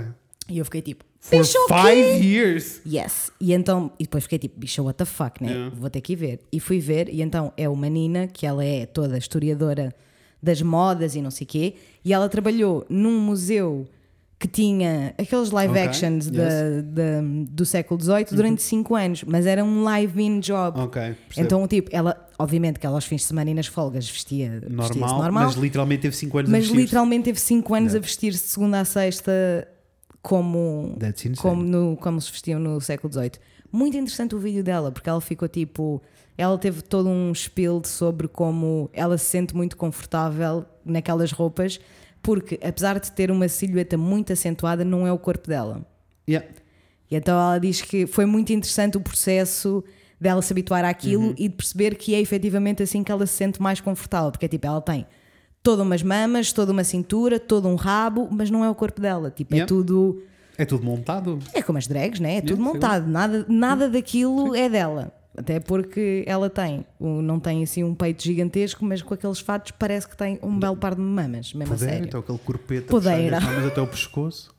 E 0.53 0.59
eu 0.59 0.65
fiquei 0.65 0.83
tipo, 0.83 1.05
For 1.21 1.45
five 1.69 2.25
years. 2.27 2.81
Yes. 2.87 3.31
E 3.41 3.53
então, 3.53 3.93
e 3.99 4.03
depois 4.05 4.25
fiquei 4.25 4.39
tipo, 4.39 4.59
bicho, 4.59 4.83
what 4.83 4.97
the 4.99 5.05
fuck, 5.05 5.43
né? 5.43 5.53
Yeah. 5.53 5.75
Vou 5.77 5.89
ter 5.89 6.01
que 6.01 6.13
ir 6.13 6.17
ver. 6.17 6.41
E 6.53 6.59
fui 6.61 6.81
ver, 6.81 7.09
e 7.09 7.23
então 7.23 7.53
é 7.57 7.69
uma 7.69 7.89
Nina, 7.89 8.27
que 8.27 8.45
ela 8.47 8.65
é 8.65 8.87
toda 8.87 9.17
historiadora 9.17 9.95
das 10.43 10.61
modas 10.61 11.15
e 11.15 11.23
não 11.23 11.31
sei 11.31 11.47
quê, 11.47 11.75
e 12.05 12.13
ela 12.13 12.29
trabalhou 12.29 12.85
num 12.89 13.21
museu 13.21 13.87
que 14.41 14.49
tinha 14.49 15.15
aqueles 15.17 15.53
live 15.53 15.71
Ok, 15.71 15.83
actions 15.85 16.25
yes. 16.27 16.33
da- 16.35 16.81
da- 16.83 17.23
do 17.49 17.65
século 17.65 18.01
XVIII 18.03 18.25
durante 18.33 18.61
5 18.61 18.97
anos, 18.97 19.23
mas 19.23 19.47
era 19.47 19.63
um 19.65 19.85
live-in 19.85 20.41
job. 20.41 20.81
Ok, 20.81 21.01
percebo. 21.29 21.47
Então, 21.47 21.69
tipo, 21.69 21.89
ela, 21.93 22.29
obviamente 22.37 22.81
que 22.81 22.85
ela 22.85 22.97
aos 22.97 23.05
fins 23.05 23.21
de 23.21 23.29
semana 23.29 23.51
e 23.51 23.55
nas 23.55 23.69
folgas 23.69 24.11
vestia 24.11 24.61
normal, 24.69 25.21
normal, 25.23 25.45
mas 25.45 25.55
literalmente 25.55 26.03
teve 26.03 26.17
5 26.17 26.39
anos 26.39 26.49
a 26.49 26.51
mas 26.51 26.61
vestir-se. 26.65 26.83
literalmente 26.83 27.23
teve 27.27 27.39
5 27.39 27.73
anos 27.77 27.93
Yeah. 27.93 28.05
a 28.05 28.09
vestir-se 28.09 28.43
de 28.43 28.49
segunda 28.49 28.81
a 28.81 28.85
sexta 28.85 29.69
como, 30.23 30.97
como, 31.39 31.63
no, 31.63 31.97
como 31.97 32.21
se 32.21 32.31
vestiam 32.31 32.61
no 32.61 32.81
século 32.81 33.13
XVIII. 33.13 33.33
Muito 33.71 33.97
interessante 33.97 34.35
o 34.35 34.39
vídeo 34.39 34.63
dela, 34.63 34.93
porque 34.93 35.09
ela 35.09 35.21
ficou 35.21 35.49
tipo. 35.49 36.01
Ela 36.39 36.57
teve 36.57 36.81
todo 36.81 37.09
um 37.09 37.35
spiel 37.35 37.83
sobre 37.85 38.27
como 38.29 38.89
ela 38.93 39.19
se 39.19 39.27
sente 39.27 39.55
muito 39.55 39.77
confortável 39.77 40.65
naquelas 40.85 41.31
roupas, 41.31 41.79
porque 42.23 42.59
apesar 42.63 42.99
de 42.99 43.13
ter 43.13 43.31
uma 43.31 43.49
silhueta 43.49 43.99
muito 43.99 44.33
acentuada, 44.33 44.85
não 44.85 45.07
é 45.07 45.13
o 45.13 45.19
corpo 45.19 45.47
dela. 45.49 45.85
Yeah. 46.29 46.49
E 47.11 47.17
então 47.17 47.35
ela 47.39 47.59
diz 47.59 47.83
que 47.83 48.07
foi 48.07 48.25
muito 48.25 48.51
interessante 48.53 48.97
o 48.97 49.01
processo 49.01 49.85
dela 50.19 50.41
se 50.41 50.53
habituar 50.53 50.85
àquilo 50.85 51.25
Uhum. 51.25 51.35
e 51.37 51.49
de 51.49 51.55
perceber 51.55 51.97
que 51.97 52.15
é 52.15 52.21
efetivamente 52.21 52.83
assim 52.83 53.03
que 53.05 53.13
ela 53.13 53.27
se 53.27 53.35
sente 53.35 53.61
mais 53.61 53.81
confortável, 53.81 54.31
porque 54.31 54.49
tipo, 54.49 54.67
ela 54.67 54.81
tem 54.81 55.07
todas 55.63 55.85
umas 55.87 56.03
mamas, 56.03 56.53
toda 56.53 56.73
uma 56.73 56.85
cintura, 56.85 57.39
todo 57.39 57.69
um 57.69 57.75
rabo, 57.77 58.29
mas 58.31 58.51
não 58.51 58.65
é 58.65 58.71
o 58.71 58.75
corpo 58.75 59.01
dela, 59.01 59.31
tipo, 59.31 59.55
é 59.55 59.59
Yeah. 59.59 59.69
tudo 59.69 60.23
É 60.59 60.65
tudo 60.65 60.85
montado. 60.85 61.39
é 61.55 61.63
como 61.63 61.79
as 61.79 61.87
drags, 61.87 62.19
né? 62.21 62.37
É 62.37 62.41
tudo 62.41 62.61
Yeah, 62.61 62.73
montado, 62.73 63.07
nada, 63.07 63.47
nada 63.49 63.89
daquilo 63.89 64.55
é 64.55 64.69
dela. 64.69 65.13
Até 65.35 65.59
porque 65.61 66.25
ela 66.27 66.51
tem, 66.51 66.85
não 67.01 67.41
tem 67.41 67.63
assim 67.63 67.83
um 67.83 67.95
peito 67.95 68.23
gigantesco, 68.23 68.85
mas 68.85 69.01
com 69.01 69.15
aqueles 69.15 69.39
fatos 69.41 69.71
parece 69.71 70.07
que 70.07 70.15
tem 70.15 70.39
um 70.43 70.59
belo 70.59 70.77
par 70.77 70.95
de 70.95 71.01
mamas, 71.01 71.55
mesmo 71.55 71.73
a 71.73 71.77
Podeira, 71.77 71.93
sério. 71.95 72.07
então 72.09 72.21
aquele 72.21 72.39
corpeta 72.39 72.87
Podeira. 72.89 73.41
mamas 73.41 73.65
até 73.67 73.81
o 73.81 73.87
pescoço. 73.87 74.55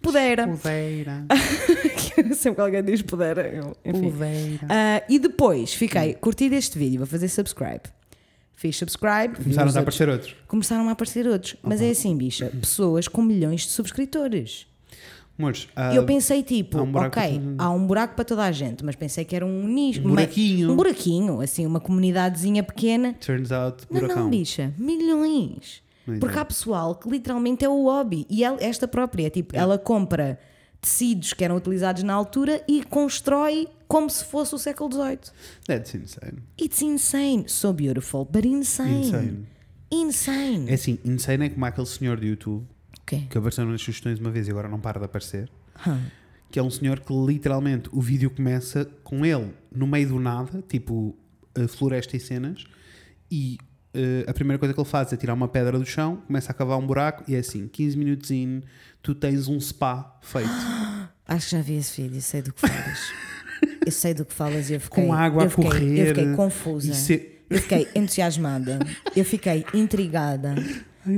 Pudera. 0.00 0.48
Podeira. 0.48 1.24
Sempre 2.34 2.56
que 2.56 2.60
alguém 2.60 2.82
diz 2.82 3.00
pudera, 3.02 3.46
eu, 3.46 3.76
enfim. 3.84 4.10
Podeira. 4.10 4.66
Ah, 4.68 5.02
e 5.08 5.18
depois 5.20 5.72
fiquei, 5.72 6.14
curti 6.14 6.48
deste 6.50 6.76
vídeo, 6.76 6.98
vou 6.98 7.06
fazer 7.06 7.28
subscribe. 7.28 7.82
Fiz 8.62 8.76
subscribe. 8.76 9.34
Começaram 9.42 9.72
a 9.74 9.80
aparecer 9.80 10.08
outros. 10.08 10.36
Começaram 10.46 10.88
a 10.88 10.92
aparecer 10.92 11.26
outros. 11.26 11.56
Mas 11.64 11.82
é 11.82 11.90
assim, 11.90 12.16
bicha, 12.16 12.46
pessoas 12.60 13.08
com 13.08 13.20
milhões 13.20 13.62
de 13.62 13.70
subscritores. 13.70 14.68
Amores, 15.36 15.62
E 15.64 15.68
ah, 15.74 15.92
eu 15.96 16.04
pensei 16.06 16.44
tipo, 16.44 16.78
há 16.78 16.82
um 16.84 16.94
ok, 16.96 17.40
há 17.58 17.70
um 17.70 17.84
buraco 17.84 18.14
para 18.14 18.24
toda 18.24 18.44
a 18.44 18.52
gente, 18.52 18.84
mas 18.84 18.94
pensei 18.94 19.24
que 19.24 19.34
era 19.34 19.44
um 19.44 19.66
nicho. 19.66 20.00
Um 20.02 20.10
buraquinho. 20.10 20.70
Um 20.70 20.76
buraquinho, 20.76 21.40
assim, 21.40 21.66
uma 21.66 21.80
comunidadezinha 21.80 22.62
pequena. 22.62 23.14
turns 23.14 23.50
out, 23.50 23.84
Não, 23.90 24.00
buracão. 24.00 24.22
não, 24.22 24.30
bicha, 24.30 24.72
milhões. 24.78 25.82
Não 26.06 26.20
Porque 26.20 26.38
há 26.38 26.44
pessoal 26.44 26.94
que 26.94 27.08
literalmente 27.08 27.64
é 27.64 27.68
o 27.68 27.82
hobby. 27.86 28.24
E 28.30 28.44
ela- 28.44 28.58
esta 28.60 28.86
própria, 28.86 29.28
tipo, 29.28 29.56
ela 29.56 29.76
compra 29.76 30.38
tecidos 30.80 31.32
que 31.32 31.42
eram 31.44 31.56
utilizados 31.56 32.04
na 32.04 32.14
altura 32.14 32.62
e 32.68 32.84
constrói 32.84 33.66
como 33.92 34.08
se 34.08 34.24
fosse 34.24 34.54
o 34.54 34.58
século 34.58 34.90
XVIII. 34.90 35.18
That's 35.66 35.94
insane. 35.94 36.38
It's 36.58 36.80
insane. 36.80 37.44
So 37.46 37.74
beautiful, 37.74 38.24
but 38.24 38.46
insane. 38.46 39.06
Insane. 39.06 39.46
Insane. 39.90 40.70
É 40.70 40.74
assim, 40.74 40.98
insane 41.04 41.44
é 41.44 41.48
como 41.50 41.66
aquele 41.66 41.86
senhor 41.86 42.18
do 42.18 42.24
YouTube 42.24 42.66
Ok. 43.02 43.26
que 43.28 43.36
apareceu 43.36 43.66
nas 43.66 43.82
sugestões 43.82 44.18
uma 44.18 44.30
vez 44.30 44.48
e 44.48 44.50
agora 44.50 44.66
não 44.66 44.80
para 44.80 44.98
de 44.98 45.04
aparecer. 45.04 45.50
Hum. 45.86 46.00
Que 46.50 46.58
é 46.58 46.62
um 46.62 46.70
senhor 46.70 47.00
que 47.00 47.12
literalmente 47.12 47.90
o 47.92 48.00
vídeo 48.00 48.30
começa 48.30 48.86
com 49.04 49.26
ele 49.26 49.52
no 49.70 49.86
meio 49.86 50.08
do 50.08 50.18
nada, 50.18 50.64
tipo 50.66 51.14
eh, 51.54 51.68
floresta 51.68 52.16
e 52.16 52.20
cenas, 52.20 52.64
e 53.30 53.58
eh, 53.92 54.24
a 54.26 54.32
primeira 54.32 54.58
coisa 54.58 54.72
que 54.72 54.80
ele 54.80 54.88
faz 54.88 55.12
é 55.12 55.18
tirar 55.18 55.34
uma 55.34 55.48
pedra 55.48 55.78
do 55.78 55.84
chão, 55.84 56.16
começa 56.26 56.50
a 56.50 56.54
cavar 56.54 56.78
um 56.78 56.86
buraco 56.86 57.24
e 57.28 57.34
é 57.34 57.40
assim: 57.40 57.68
15 57.68 57.98
minutos 57.98 58.30
in, 58.30 58.62
tu 59.02 59.14
tens 59.14 59.48
um 59.48 59.60
spa 59.60 60.18
feito. 60.22 60.48
Acho 61.28 61.50
que 61.50 61.56
já 61.56 61.60
vi 61.60 61.74
esse 61.74 62.00
vídeo, 62.00 62.22
sei 62.22 62.40
do 62.40 62.54
que 62.54 62.60
falas. 62.62 63.12
eu 63.84 63.92
sei 63.92 64.14
do 64.14 64.24
que 64.24 64.32
falas 64.32 64.70
e 64.70 64.74
eu 64.74 64.80
fiquei. 64.80 65.04
Com 65.04 65.12
água 65.12 65.42
a 65.42 65.46
eu 65.46 65.50
fiquei, 65.50 65.64
correr. 65.64 65.98
Eu 66.00 66.06
fiquei 66.14 66.32
confusa. 66.34 66.94
Se- 66.94 67.28
Eu 67.50 67.58
fiquei 67.58 67.86
entusiasmada. 67.94 68.78
Eu 69.14 69.24
fiquei 69.24 69.64
intrigada. 69.74 70.54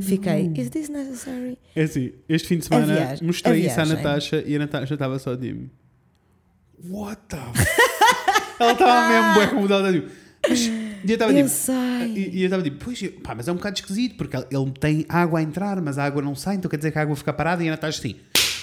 Fiquei. 0.03 0.51
Is 0.57 0.71
this 0.71 0.89
necessary? 0.89 1.59
É 1.77 1.83
assim, 1.83 2.13
este 2.29 2.49
fim 2.49 2.59
de 2.59 2.65
semana 2.65 2.87
viagem- 2.95 3.27
mostrei 3.27 3.67
isso 3.67 3.81
à. 3.81 3.85
Natasha 3.85 4.43
e 4.47 4.57
a 4.57 4.59
Natasha 4.59 4.95
estava 4.95 5.19
só 5.19 5.37
tipo. 5.37 5.69
What 6.89 7.21
the 7.29 7.37
f-" 7.37 7.69
Ela 8.61 8.73
estava 8.73 9.09
mesmo 9.09 9.35
bué 9.35 9.47
como 9.49 9.73
ela 9.73 9.93
tipo. 9.93 10.09
Mas, 10.49 10.61
e 10.61 10.73
eu 11.07 11.15
estava 11.15 11.35
tipo. 11.35 11.49
sei. 11.49 11.75
E, 12.15 12.31
e 12.37 12.41
eu 12.41 12.45
estava 12.47 12.63
tipo, 12.63 12.85
pois, 12.85 13.03
eu- 13.03 13.13
pá, 13.23 13.35
mas 13.35 13.47
é 13.49 13.53
um 13.53 13.57
bocado 13.57 13.77
esquisito 13.79 14.17
porque 14.17 14.37
ele 14.37 14.71
tem 14.81 15.05
água 15.09 15.39
a 15.39 15.43
entrar, 15.43 15.81
mas 15.81 15.99
a 15.99 16.05
água 16.05 16.21
não 16.23 16.35
sai, 16.35 16.57
então 16.57 16.71
quer 16.71 16.77
dizer 16.77 16.91
que 16.91 16.99
a 16.99 17.03
água 17.03 17.15
fica 17.17 17.33
parada 17.33 17.63
e 17.63 17.69
a 17.69 17.71
Natasha 17.73 17.99
assim, 17.99 18.17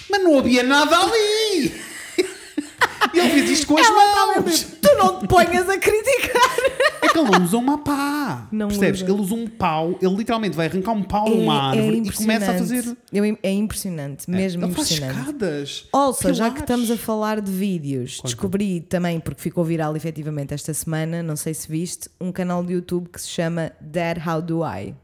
mas 0.10 0.24
não 0.24 0.38
havia 0.40 0.64
nada 0.64 0.96
ali! 0.98 1.72
Ele 3.22 3.30
fez 3.32 3.50
isto 3.52 3.68
com 3.68 3.78
as 3.78 3.88
mãos! 3.90 4.68
Tu 4.82 4.96
não 4.98 5.20
te 5.20 5.28
ponhas 5.28 5.70
a 5.70 5.78
criticar. 5.78 6.42
É 7.02 7.08
que 7.10 7.18
ele 7.18 7.30
não 7.30 7.44
usa 7.44 7.58
uma 7.58 7.78
pá! 7.78 8.48
Não 8.52 8.68
Percebes? 8.68 9.02
usa. 9.02 9.12
Ele 9.12 9.22
usa 9.22 9.34
um 9.36 9.48
pau, 9.48 9.98
ele 10.02 10.16
literalmente 10.16 10.56
vai 10.56 10.68
arrancar 10.68 10.92
um 10.92 11.04
pau 11.04 11.30
numa 11.30 11.70
árvore 11.70 12.02
e 12.06 12.12
começa 12.12 12.52
a 12.52 12.54
fazer. 12.58 12.98
Eu- 13.12 13.38
é 13.44 13.52
impressionante, 13.52 14.30
mesmo 14.30 14.66
ele 14.66 14.74
faz 14.74 14.92
impressionante. 14.92 15.20
escadas. 15.22 15.86
Also, 15.92 16.34
já 16.34 16.50
que 16.52 16.60
estamos 16.62 16.90
a 16.92 16.98
falar 16.98 17.42
de 17.42 17.52
vídeos, 17.52 18.20
descobri 18.24 18.82
também, 18.82 19.20
porque 19.20 19.42
ficou 19.42 19.64
viral 19.64 19.96
efetivamente 19.96 20.54
esta 20.54 20.74
semana, 20.74 21.22
não 21.24 21.36
sei 21.36 21.54
se 21.54 21.68
viste, 21.68 22.10
um 22.20 22.32
canal 22.32 22.64
de 22.64 22.74
YouTube 22.74 23.10
que 23.10 23.22
se 23.22 23.28
chama 23.30 23.72
Dad 23.82 24.18
How 24.26 24.42
Do 24.42 24.62
I. 24.66 24.96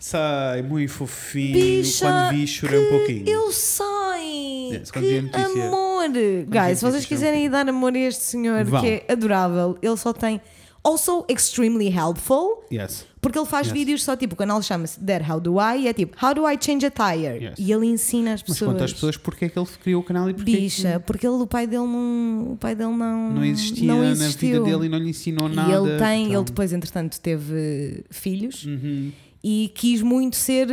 Sai, 0.00 0.62
muito 0.62 0.90
fofinho. 0.92 1.52
Bicha, 1.54 2.06
Quando 2.06 2.30
vi, 2.30 2.46
chorei 2.46 2.78
um 2.86 2.88
pouquinho. 2.90 3.28
Eu 3.28 3.52
sei! 3.52 4.70
Yes, 4.72 4.90
que 4.90 4.98
notícia- 5.00 5.70
amor! 6.06 6.44
Guys, 6.48 6.78
se 6.78 6.84
vocês 6.84 7.04
um 7.04 7.08
quiserem 7.08 7.44
ir 7.46 7.48
dar 7.50 7.68
amor 7.68 7.94
a 7.94 7.98
este 7.98 8.22
senhor, 8.24 8.64
Vão. 8.64 8.80
que 8.80 8.86
é 8.86 9.12
adorável, 9.12 9.76
ele 9.82 9.96
só 9.96 10.12
tem. 10.12 10.40
Also, 10.84 11.24
extremely 11.28 11.88
helpful. 11.88 12.62
Yes. 12.72 13.04
Porque 13.20 13.36
ele 13.36 13.46
faz 13.46 13.66
Yes. 13.66 13.74
vídeos 13.74 14.04
só 14.04 14.14
tipo, 14.16 14.34
o 14.34 14.36
canal 14.36 14.62
chama-se 14.62 15.00
Dad 15.00 15.20
How 15.28 15.40
Do 15.40 15.56
I 15.60 15.80
e 15.82 15.88
é 15.88 15.92
tipo 15.92 16.16
How 16.24 16.32
do 16.32 16.48
I 16.48 16.56
change 16.60 16.86
a 16.86 16.90
tire? 16.92 17.44
Yes. 17.46 17.54
E 17.58 17.72
ele 17.72 17.86
ensina 17.86 18.34
as 18.34 18.40
Mas 18.42 18.50
pessoas. 18.52 18.70
conta 18.70 18.84
às 18.84 18.92
pessoas 18.92 19.16
porque 19.16 19.46
é 19.46 19.48
que 19.48 19.58
ele 19.58 19.66
criou 19.82 20.00
o 20.00 20.04
canal 20.04 20.30
e 20.30 20.34
porque 20.34 20.48
é 20.48 20.54
que 20.54 20.60
Bicha, 20.60 21.00
porque 21.04 21.26
ele, 21.26 21.34
o 21.42 21.46
pai 21.46 21.66
dele 21.66 21.82
não. 21.86 22.52
O 22.52 22.56
pai 22.56 22.76
dele 22.76 22.92
não. 22.92 23.32
não 23.32 23.44
existia 23.44 23.84
não 23.92 23.98
na 24.00 24.28
vida 24.28 24.60
dele 24.60 24.86
e 24.86 24.88
não 24.88 24.98
lhe 24.98 25.10
ensinou 25.10 25.50
E 25.50 25.56
nada. 25.56 25.72
ele 25.72 25.98
tem, 25.98 26.22
então- 26.26 26.36
ele 26.36 26.44
depois, 26.44 26.72
entretanto, 26.72 27.20
teve 27.20 28.04
filhos 28.08 28.64
Uhum. 28.64 29.10
e 29.42 29.72
quis 29.74 30.02
muito 30.02 30.36
ser 30.36 30.68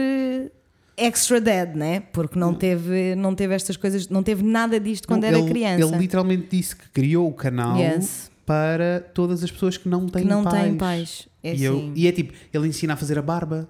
extra 1.06 1.40
dad, 1.42 1.76
né? 1.76 2.02
Porque 2.12 2.38
não 2.38 2.54
teve, 2.54 3.16
não 3.16 3.34
teve 3.36 3.54
estas 3.56 3.78
coisas, 3.78 4.08
não 4.10 4.24
teve 4.24 4.44
nada 4.44 4.80
disto 4.80 5.08
quando 5.08 5.22
Não, 5.22 5.28
era 5.30 5.40
ele, 5.40 5.50
criança. 5.50 5.86
Ele 5.86 5.98
literalmente 5.98 6.48
disse 6.56 6.76
que 6.76 6.90
criou 6.90 7.28
o 7.30 7.34
canal 7.34 7.78
Yes. 7.78 8.32
para 8.46 9.00
todas 9.14 9.44
as 9.44 9.52
pessoas 9.52 9.78
que 9.78 9.88
não 9.88 10.08
têm 10.08 10.24
que 10.24 10.28
não 10.28 10.44
pais. 10.44 10.64
têm 10.64 10.76
pais. 10.76 11.28
É 11.44 11.56
e, 11.56 11.64
eu- 11.64 11.78
assim. 11.78 11.94
e 11.96 12.08
é 12.08 12.12
tipo, 12.12 12.34
ele 12.54 12.68
ensina 12.68 12.94
a 12.94 12.96
fazer 12.98 13.18
a 13.18 13.22
barba. 13.22 13.68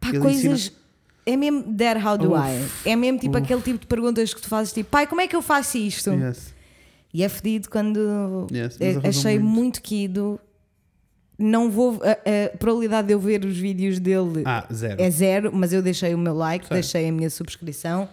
Pá, 0.00 0.08
ele 0.10 0.20
coisas. 0.20 0.44
ensina- 0.44 0.76
É 1.28 1.36
mesmo 1.36 1.64
Dad, 1.72 1.98
how 2.04 2.16
do 2.16 2.32
Uf, 2.34 2.40
I? 2.84 2.90
É 2.90 2.94
mesmo 2.94 3.18
tipo 3.18 3.36
uf. 3.36 3.42
aquele 3.42 3.60
tipo 3.60 3.80
de 3.80 3.86
perguntas 3.88 4.32
que 4.32 4.40
tu 4.40 4.48
fazes, 4.48 4.72
tipo, 4.72 4.88
pai, 4.90 5.08
como 5.08 5.20
é 5.20 5.26
que 5.26 5.34
eu 5.34 5.42
faço 5.42 5.76
isto? 5.76 6.10
Yes. 6.12 6.54
E 7.12 7.22
é 7.24 7.28
fedido 7.28 7.68
quando 7.68 8.46
Yes, 8.52 8.76
eh, 8.80 9.00
achei 9.02 9.38
muito. 9.38 9.54
muito 9.54 9.82
quido. 9.82 10.38
Não 11.38 11.70
vou. 11.70 12.00
A, 12.02 12.12
a 12.12 12.56
probabilidade 12.56 13.08
de 13.08 13.14
eu 13.14 13.20
ver 13.20 13.44
os 13.44 13.56
vídeos 13.58 13.98
dele 13.98 14.42
Ah, 14.44 14.66
zero. 14.72 15.00
é 15.00 15.10
zero, 15.10 15.50
mas 15.54 15.72
eu 15.72 15.82
deixei 15.82 16.14
o 16.14 16.18
meu 16.18 16.34
like, 16.34 16.68
deixei 16.70 17.08
a 17.08 17.12
minha 17.12 17.28
subscrição, 17.28 18.08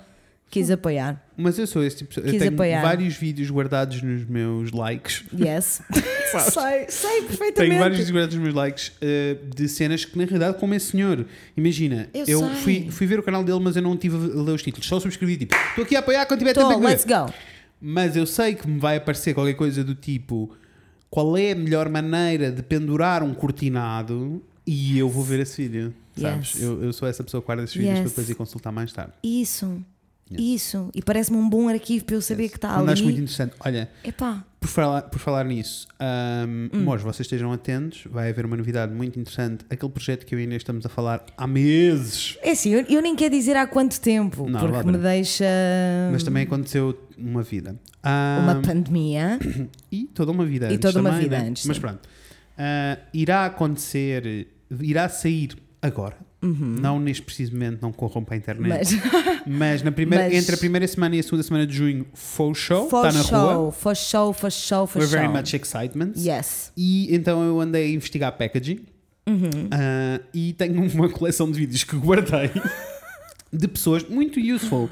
quis 0.50 0.70
apoiar. 0.70 1.24
Mas 1.38 1.58
eu 1.58 1.66
sou 1.66 1.84
esse 1.84 1.98
tipo. 1.98 2.20
Eu 2.20 2.24
Quis 2.24 2.38
tenho 2.40 2.54
apoiar. 2.54 2.82
vários 2.82 3.16
vídeos 3.16 3.50
guardados 3.50 4.02
nos 4.02 4.26
meus 4.26 4.72
likes. 4.72 5.24
Yes. 5.34 5.82
sei, 6.52 6.86
sei 6.90 7.22
perfeitamente. 7.22 7.54
Tenho 7.56 7.80
vários 7.80 7.98
vídeos 8.00 8.12
guardados 8.12 8.36
nos 8.36 8.44
meus 8.44 8.56
likes 8.56 8.92
eh, 9.02 9.38
de 9.56 9.68
cenas 9.70 10.04
que, 10.06 10.18
na 10.18 10.26
realidade, 10.26 10.58
como 10.60 10.74
esse 10.74 10.92
senhor, 10.92 11.26
imagina, 11.56 12.10
Eu 12.14 12.26
eu, 12.28 12.50
fui, 12.58 12.90
fui 12.92 13.08
ver 13.08 13.20
o 13.20 13.24
canal 13.24 13.44
dele, 13.44 13.60
mas 13.62 13.76
eu 13.76 13.82
não 13.82 13.96
tive 13.98 14.16
a 14.16 14.42
ler 14.44 14.52
os 14.52 14.62
títulos, 14.62 14.86
só 14.88 15.00
subscrevi 15.00 15.38
tipo, 15.38 15.56
estou 15.70 15.84
aqui 15.86 15.96
a 15.96 16.00
apoiar 16.00 16.26
quando 16.26 16.40
tiver 16.40 16.54
Tô, 16.54 16.68
tempo 16.68 16.80
de 16.82 16.86
let's 16.88 17.06
go. 17.06 17.34
Mas 17.82 18.16
eu 18.16 18.26
sei 18.26 18.56
que 18.56 18.68
me 18.68 18.80
vai 18.80 18.98
aparecer 18.98 19.34
qualquer 19.34 19.54
coisa 19.56 19.84
do 19.84 19.94
tipo 19.96 20.56
qual 21.14 21.38
é 21.38 21.52
a 21.52 21.56
melhor 21.56 21.88
maneira 21.90 22.52
de 22.52 22.64
pendurar 22.64 23.22
um 23.22 23.36
cortinado 23.36 24.42
e 24.66 24.98
eu 24.98 25.08
vou 25.08 25.24
ver 25.24 25.42
esse 25.42 25.62
vídeo. 25.62 25.94
Sabes? 26.18 26.54
Yes. 26.56 26.64
Eu, 26.64 26.84
eu 26.86 26.92
sou 26.92 27.08
essa 27.08 27.24
pessoa 27.24 27.40
que 27.40 27.46
guarda 27.46 27.64
esses 27.64 27.76
vídeos 27.76 27.92
Yes. 28.00 28.02
para 28.02 28.10
depois 28.10 28.30
ir 28.32 28.36
consultar 28.36 28.72
mais 28.72 28.92
tarde. 28.92 29.14
Isso. 29.24 29.80
Isso. 30.40 30.90
E 30.94 31.02
parece-me 31.02 31.38
um 31.38 31.50
bom 31.50 31.68
arquivo 31.68 32.06
para 32.06 32.16
eu 32.16 32.22
saber 32.22 32.50
que 32.50 32.56
está 32.56 32.70
Mas 32.80 32.90
acho 32.94 33.04
muito 33.04 33.16
ali. 33.16 33.24
interessante. 33.24 33.54
Olha, 33.60 33.90
Epá. 34.04 34.44
Por 34.60 34.70
falar, 34.70 35.02
por 35.02 35.20
falar 35.20 35.44
nisso, 35.44 35.86
um, 36.48 36.70
Hum. 36.74 36.84
Mores, 36.84 37.04
vocês 37.04 37.26
estejam 37.26 37.52
atentos, 37.52 38.06
vai 38.10 38.30
haver 38.30 38.46
uma 38.46 38.56
novidade 38.56 38.94
muito 38.94 39.20
interessante. 39.20 39.66
Aquele 39.70 39.92
projeto 39.92 40.26
que 40.26 40.34
eu 40.34 40.40
e 40.40 40.44
Inês 40.44 40.62
estamos 40.62 40.86
a 40.86 40.90
falar 40.90 41.26
há 41.36 41.46
meses, 41.46 42.38
É 42.42 42.52
assim, 42.52 42.70
eu, 42.70 42.86
eu 42.88 43.02
nem 43.02 43.14
quero 43.14 43.36
dizer 43.36 43.58
há 43.58 43.68
quanto 43.68 44.00
tempo, 44.00 44.50
Não, 44.50 44.60
porque 44.62 44.90
me 44.90 44.98
deixa 44.98 45.44
mas 46.14 46.24
também 46.24 46.44
aconteceu 46.44 46.98
uma 47.18 47.44
vida. 47.44 47.76
uma 48.06 48.60
Um, 48.60 48.62
pandemia. 48.62 49.38
e 49.92 50.06
toda 50.06 50.32
uma 50.32 50.46
vida 50.46 50.68
E 50.68 50.76
antes. 50.76 50.80
toda 50.80 51.00
uma 51.02 51.10
também, 51.10 51.24
vida 51.26 51.40
né? 51.40 51.50
antes, 51.50 51.66
Mas 51.66 51.76
sim. 51.76 51.82
pronto. 51.82 52.00
Uh, 52.58 53.02
irá 53.14 53.46
acontecer, 53.48 54.48
irá 54.80 55.10
sair 55.10 55.58
agora. 55.82 56.16
Não 56.46 57.00
neste 57.00 57.22
preciso 57.24 57.54
momento, 57.54 57.82
não 57.82 57.92
corram 57.92 58.24
para 58.24 58.36
a 58.36 58.38
internet. 58.38 58.96
Uhum. 58.96 59.02
Mas 59.04 59.42
Mas, 59.48 59.84
na 59.84 59.92
primeira, 59.92 60.26
Mas- 60.26 60.34
entre 60.34 60.56
a 60.56 60.58
primeira 60.58 60.88
semana 60.88 61.16
e 61.16 61.20
a 61.20 61.24
segunda 61.24 61.44
semana 61.44 61.66
de 61.66 61.74
junho, 61.76 62.06
for 62.14 62.54
show, 62.56 62.90
for 62.90 63.08
está 63.08 63.18
na 63.18 63.22
rua. 63.24 63.54
show, 63.54 63.72
for 63.72 63.96
show, 63.96 64.34
for 64.34 64.52
show, 64.52 64.88
for 64.88 65.00
We're 65.02 65.10
show. 65.10 65.20
very 65.20 65.32
much 65.32 65.54
excitement. 65.56 66.14
Yes. 66.18 66.72
E 66.76 67.14
então 67.16 67.44
eu 67.44 67.60
andei 67.62 67.86
a 67.86 67.96
investigar 67.96 68.32
packaging 68.38 68.80
Uhum. 69.26 69.70
Ah, 69.72 70.20
e 70.34 70.52
tenho 70.54 70.84
uma 70.94 71.08
coleção 71.10 71.50
de 71.50 71.58
vídeos 71.58 71.84
que 71.86 71.96
guardei 71.96 72.52
de 73.54 73.68
pessoas 73.70 74.04
muito 74.04 74.38
useful. 74.40 74.90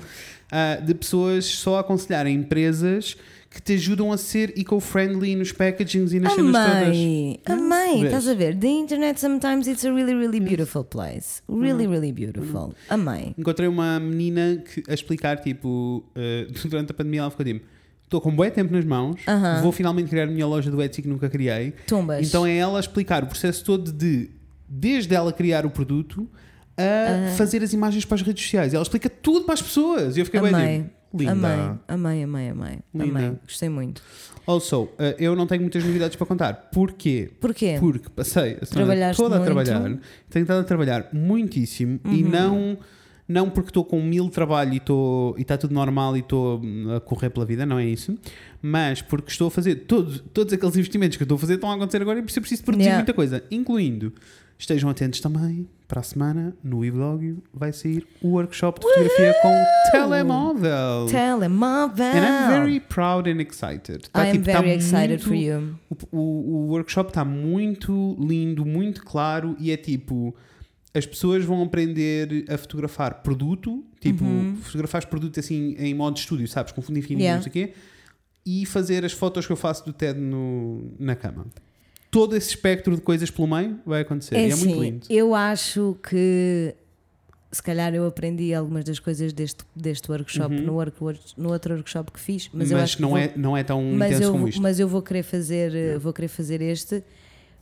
ah, 0.50 0.76
de 0.76 0.94
pessoas 0.94 1.46
só 1.46 1.76
a 1.78 1.80
aconselharem 1.82 2.36
empresas 2.36 3.18
que 3.54 3.62
te 3.62 3.74
ajudam 3.74 4.14
a 4.14 4.18
ser 4.18 4.54
eco-friendly 4.58 5.36
nos 5.36 5.52
packagings 5.52 6.14
e 6.14 6.22
nas 6.22 6.32
cenas 6.34 6.66
todas. 6.66 6.98
Amei, 7.46 8.06
estás 8.06 8.26
a 8.28 8.34
ver? 8.34 8.56
The 8.58 8.68
internet 8.68 9.20
sometimes 9.20 9.68
it's 9.68 9.84
a 9.84 9.92
really, 9.94 10.14
really 10.14 10.40
beautiful 10.40 10.86
place. 10.86 11.42
Really, 11.50 11.86
Uhum. 11.86 11.92
really 11.92 12.12
beautiful. 12.14 12.74
Amei. 12.90 13.36
Encontrei 13.38 13.68
uma 13.68 14.00
menina 14.00 14.64
que, 14.64 14.82
a 14.90 14.94
explicar, 14.94 15.38
tipo, 15.42 16.02
eh, 16.16 16.48
durante 16.64 16.92
a 16.92 16.94
pandemia, 16.94 17.22
ela 17.22 17.30
ficou 17.30 17.46
tipo: 17.46 17.66
estou 18.06 18.22
com 18.22 18.34
bué 18.34 18.50
tempo 18.50 18.72
nas 18.74 18.86
mãos, 18.86 19.20
Aham. 19.28 19.62
vou 19.62 19.74
finalmente 19.74 20.10
criar 20.10 20.24
a 20.24 20.28
minha 20.28 20.48
loja 20.48 20.72
do 20.72 20.82
Etsy 20.82 21.02
que 21.02 21.10
nunca 21.10 21.30
criei. 21.30 21.74
Tumbas. 21.88 22.26
Então 22.26 22.46
é 22.46 22.56
ela 22.56 22.78
a 22.78 22.80
explicar 22.80 23.22
o 23.24 23.28
processo 23.28 23.66
todo 23.66 23.92
de, 23.92 24.30
desde 24.68 25.14
ela 25.14 25.34
criar 25.34 25.66
o 25.66 25.70
produto 25.70 26.26
a 26.78 27.36
fazer 27.36 27.62
as 27.64 27.74
imagens 27.74 28.06
para 28.06 28.16
as 28.16 28.22
redes 28.22 28.44
sociais. 28.44 28.74
Ela 28.74 28.82
explica 28.82 29.10
tudo 29.10 29.44
para 29.44 29.54
as 29.56 29.62
pessoas. 29.62 30.16
E 30.16 30.22
eu 30.22 30.26
fiquei 30.26 30.40
bem 30.40 30.54
amei. 30.56 30.78
tipo, 30.84 30.90
linda. 31.14 31.80
Amei, 31.88 32.24
amei, 32.24 32.24
amei, 32.24 32.50
amei. 32.50 32.80
Linda. 32.94 33.20
Amei. 33.20 33.38
Gostei 33.46 33.70
muito. 33.70 34.02
Also, 34.48 34.90
eh, 34.98 35.16
eu 35.20 35.36
não 35.36 35.46
tenho 35.46 35.62
muitas 35.62 35.84
novidades 35.84 36.16
para 36.16 36.26
contar. 36.28 36.54
Porquê? 36.74 37.32
Porquê? 37.40 37.78
Porque 37.80 38.10
passei 38.10 38.58
a 38.62 38.66
semana 38.66 39.14
toda 39.14 39.36
a 39.36 39.40
muito. 39.40 39.46
trabalhar, 39.66 40.00
tenho 40.30 40.44
estado 40.44 40.60
a 40.62 40.64
trabalhar 40.64 41.10
muitíssimo 41.14 42.00
e 42.06 42.24
Uhum. 42.24 42.30
não, 42.30 42.78
não 43.28 43.50
porque 43.50 43.70
estou 43.70 43.86
com 43.86 44.02
mil 44.02 44.30
trabalho 44.30 44.74
e 44.74 44.78
estou- 44.78 45.36
e 45.38 45.42
está 45.44 45.58
tudo 45.58 45.74
normal 45.74 46.18
e 46.18 46.22
estou 46.22 46.60
hum, 46.60 46.96
a 46.96 47.00
correr 47.00 47.30
pela 47.30 47.46
vida, 47.46 47.66
não 47.66 47.78
é 47.80 47.86
isso, 47.86 48.18
mas 48.62 49.02
porque 49.02 49.30
estou 49.32 49.48
a 49.48 49.52
fazer 49.52 49.76
todos, 49.86 50.24
todos 50.34 50.52
aqueles 50.54 50.76
investimentos 50.76 51.18
que 51.18 51.24
eu 51.24 51.26
estou 51.26 51.36
a 51.36 51.40
fazer 51.40 51.54
estão 51.56 51.72
a 51.72 51.76
acontecer 51.76 52.02
agora 52.02 52.18
e 52.20 52.22
eu 52.22 52.26
preciso 52.26 52.64
produzir 52.64 52.86
Yeah. 52.86 53.00
muita 53.04 53.14
coisa, 53.14 53.44
incluindo. 53.52 54.12
Estejam 54.62 54.92
atentos 54.92 55.20
também, 55.20 55.68
para 55.88 56.02
a 56.02 56.04
semana, 56.04 56.56
no 56.64 56.86
e-blog, 56.86 57.36
vai 57.52 57.74
sair 57.74 58.06
o 58.22 58.28
workshop 58.28 58.80
de 58.80 58.86
fotografia 58.86 59.34
com 59.42 59.52
telemóvel. 59.92 61.08
Telemóvel. 61.10 62.06
And 62.06 62.20
I'm 62.20 62.48
very 62.62 62.80
proud 62.80 63.28
and 63.28 63.42
excited. 63.42 64.08
Tá, 64.12 64.24
I 64.24 64.30
am 64.30 64.34
tipo, 64.34 64.46
tá 64.46 64.62
very 64.62 64.78
excited 64.78 65.10
muito- 65.10 65.24
for 65.28 65.36
you. 65.36 65.76
o, 65.90 66.16
o, 66.16 66.20
o 66.20 66.68
workshop 66.68 67.10
está 67.10 67.26
muito 67.26 68.16
lindo, 68.20 68.64
muito 68.64 69.04
claro 69.04 69.56
e 69.60 69.72
é 69.72 69.78
tipo. 69.78 70.36
As 70.94 71.08
pessoas 71.08 71.44
vão 71.44 71.64
aprender 71.64 72.46
a 72.48 72.56
fotografar 72.56 73.24
produto, 73.24 73.84
tipo, 74.00 74.24
fotografar 74.62 75.08
produto 75.08 75.40
assim 75.40 75.74
em 75.80 75.96
modo 75.96 76.18
estúdio, 76.18 76.48
sabes? 76.48 76.72
Com 76.72 76.84
fundo 76.84 77.00
infinito, 77.00 77.22
Yeah. 77.24 77.38
não 77.38 77.44
sei 77.44 77.50
o 77.50 77.54
quê, 77.68 77.74
e 78.46 78.66
fazer 78.68 79.04
as 79.06 79.12
fotos 79.14 79.48
que 79.48 79.52
eu 79.52 79.56
faço 79.58 79.84
do 79.86 79.92
TED 79.94 80.20
no, 80.20 80.92
na 81.00 81.16
cama. 81.16 81.48
Todo 82.12 82.36
esse 82.36 82.50
espectro 82.50 82.94
de 82.96 83.02
coisas 83.02 83.32
pelo 83.32 83.48
meio 83.48 83.80
vai 83.86 84.02
acontecer. 84.02 84.36
É 84.36 84.48
e 84.48 84.52
é 84.52 84.56
muito 84.56 84.70
assim, 84.70 84.80
lindo. 84.82 85.08
eu 85.10 85.34
acho 85.34 85.98
que 86.08 86.76
se 87.52 87.64
calhar 87.64 87.94
eu 87.94 88.06
aprendi 88.06 88.54
algumas 88.54 88.84
das 88.86 89.00
coisas 89.00 89.34
deste, 89.34 89.64
deste 89.76 90.10
workshop 90.12 90.54
no, 90.56 90.74
work, 90.74 90.98
no 91.38 91.52
outro 91.52 91.74
workshop 91.76 92.12
que 92.12 92.20
fiz, 92.20 92.50
mas, 92.54 92.64
Mas, 92.70 92.72
eu 92.72 92.78
acho 92.78 92.96
que 92.98 93.02
não, 93.02 93.18
é, 93.18 93.32
não 93.36 93.58
é 93.58 93.64
tão 93.64 93.82
mas 93.84 94.12
intenso 94.12 94.24
eu, 94.24 94.32
como 94.34 94.48
isto. 94.48 94.62
mas 94.62 94.80
eu 94.80 94.88
vou 94.88 95.02
querer 95.02 95.24
fazer, 95.24 95.74
eh, 95.76 95.98
vou 95.98 96.14
querer 96.14 96.28
fazer 96.30 96.62
este. 96.62 97.04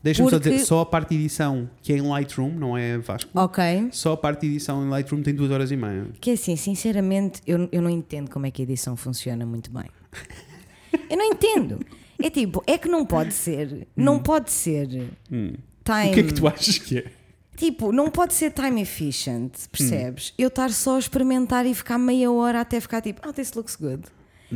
Deixa-me 0.01 0.30
só 0.30 0.38
porque- 0.38 0.49
dizer, 0.51 0.65
só 0.65 0.80
a 0.81 0.85
parte 0.85 1.09
de 1.09 1.15
edição, 1.15 1.69
que 1.81 1.91
é 1.91 1.97
em 1.97 2.01
Lightroom, 2.01 2.51
não 2.51 2.77
é 2.77 2.97
Vasco? 2.99 3.30
Ok. 3.38 3.89
Só 3.91 4.13
a 4.13 4.17
parte 4.17 4.41
de 4.41 4.47
edição 4.47 4.85
em 4.85 4.89
Lightroom 4.89 5.21
tem 5.21 5.34
duas 5.35 5.51
horas 5.51 5.71
e 5.71 5.76
meia. 5.76 6.07
Que 6.21 6.30
é 6.31 6.34
assim, 6.34 6.55
sinceramente, 6.55 7.41
eu, 7.45 7.67
eu 7.71 7.81
não 7.81 7.89
entendo 7.89 8.30
como 8.31 8.45
é 8.45 8.51
que 8.51 8.61
a 8.61 8.63
edição 8.63 8.95
funciona 8.95 9.45
muito 9.45 9.69
bem. 9.71 9.85
Eu 11.09 11.17
não 11.17 11.26
entendo. 11.26 11.80
É 12.22 12.30
tipo, 12.30 12.64
é 12.68 12.78
que 12.78 12.88
não 12.88 13.06
pode 13.06 13.34
ser. 13.34 13.88
Não 13.96 14.20
pode 14.20 14.52
ser. 14.52 14.88
Time. 14.88 15.10
Hum. 15.32 15.54
O 15.88 16.14
que 16.14 16.20
é 16.20 16.24
que 16.24 16.34
tu 16.34 16.48
achas 16.48 16.78
que 16.78 17.00
é? 17.00 17.12
Tipo, 17.56 17.91
não 17.91 18.10
pode 18.10 18.34
ser 18.34 18.52
time 18.52 18.82
efficient, 18.82 19.52
Hum. 19.54 19.68
percebes? 19.72 20.34
Eu 20.38 20.48
estar 20.48 20.70
só 20.72 20.96
a 20.96 21.00
experimentar 21.00 21.66
e 21.66 21.74
ficar 21.74 21.98
meia 21.98 22.32
hora 22.32 22.62
até 22.62 22.80
ficar 22.80 23.02
tipo, 23.02 23.28
oh, 23.28 23.34
this 23.34 23.54
looks 23.54 23.76
good. 23.76 24.04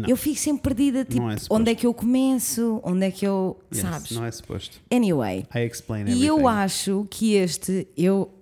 Eu 0.08 0.18
fico 0.18 0.40
sempre 0.40 0.64
perdida, 0.64 1.06
tipo, 1.06 1.22
Não 1.22 1.30
é 1.30 1.36
onde 1.52 1.70
é 1.72 1.76
que 1.76 1.86
eu 1.86 1.94
começo? 1.94 2.82
Onde 2.84 3.06
é 3.06 3.12
que 3.12 3.28
eu. 3.28 3.60
Yes, 3.72 3.82
sabes? 3.84 4.12
Não 4.12 4.26
é 4.26 4.32
suposto. 4.32 4.80
Anyway. 4.92 5.46
I 5.56 5.60
explain 5.60 6.00
E 6.00 6.02
everything. 6.04 6.26
eu 6.26 6.48
acho 6.48 7.06
que 7.12 7.34
este 7.36 7.88
eu 7.96 8.34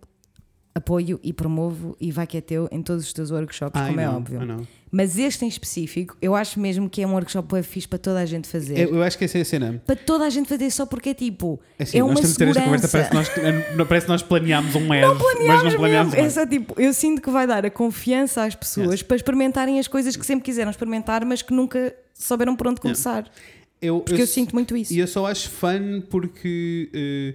apoio 0.74 1.20
e 1.22 1.34
promovo 1.34 1.98
e 2.00 2.10
vai 2.12 2.26
que 2.26 2.38
é 2.38 2.42
teu 2.42 2.70
em 2.72 2.82
todos 2.82 3.04
os 3.06 3.12
teus 3.12 3.32
workshops, 3.32 3.80
I 3.82 3.88
como 3.88 4.00
é 4.00 4.10
óbvio. 4.10 4.42
I 4.42 4.46
know. 4.46 4.68
Mas 4.94 5.18
este 5.18 5.46
em 5.46 5.48
específico, 5.48 6.18
eu 6.22 6.36
acho 6.36 6.60
mesmo 6.60 6.90
que 6.90 7.02
é 7.02 7.08
um 7.08 7.14
workshop 7.14 7.54
bem 7.54 7.64
fixe 7.64 7.88
para 7.88 7.98
toda 7.98 8.20
a 8.20 8.26
gente 8.26 8.46
fazer. 8.48 8.78
Eu, 8.78 8.96
eu 8.96 9.04
acho 9.04 9.18
que 9.18 9.24
essa 9.24 9.38
é 9.38 9.42
a 9.42 9.46
cena. 9.46 9.82
Para 9.86 9.96
toda 9.96 10.26
a 10.26 10.30
gente 10.30 10.50
fazer 10.50 10.70
só 10.70 10.86
porque 10.86 11.10
é 11.10 11.14
tipo, 11.14 11.62
É 11.80 11.84
Assim, 11.84 11.98
é 12.00 12.04
uma 12.04 12.14
nós 12.14 12.20
temos 12.22 12.34
de 12.34 12.38
ter 12.38 12.48
esta 12.50 12.60
segurança. 12.60 12.88
conversa, 12.90 13.18
parece 13.18 13.32
que 13.34 13.76
nós, 13.78 13.88
parece 13.88 14.06
que 14.06 14.12
nós 14.12 14.22
planeámos 14.22 14.76
um 14.76 14.92
ad, 14.92 15.02
Não 15.02 15.14
mas 15.16 15.22
planeámos 15.24 15.64
não 15.64 15.80
planeámos 15.80 16.14
mesmo. 16.14 16.24
um 16.24 16.28
É 16.28 16.30
só 16.30 16.46
tipo, 16.46 16.82
eu 16.82 16.94
sinto 16.94 17.22
que 17.22 17.30
vai 17.32 17.48
dar 17.48 17.66
a 17.66 17.70
confiança 17.70 18.44
às 18.44 18.54
pessoas 18.54 18.92
Yes. 18.92 19.04
para 19.04 19.16
experimentarem 19.16 19.80
as 19.80 19.88
coisas 19.88 20.16
que 20.18 20.26
sempre 20.26 20.44
quiseram 20.44 20.70
experimentar, 20.72 21.24
mas 21.26 21.42
que 21.42 21.54
nunca 21.54 21.96
souberam 22.14 22.54
por 22.58 22.68
onde 22.68 22.82
começar. 22.82 23.32
eu, 23.82 24.02
Porque 24.02 24.22
eu, 24.22 24.28
sinto 24.28 24.54
muito 24.54 24.76
isso. 24.76 24.94
E 24.94 25.00
eu 25.00 25.08
só 25.08 25.26
acho 25.26 25.50
fun 25.50 26.02
porque 26.10 26.90
eh, 26.94 27.34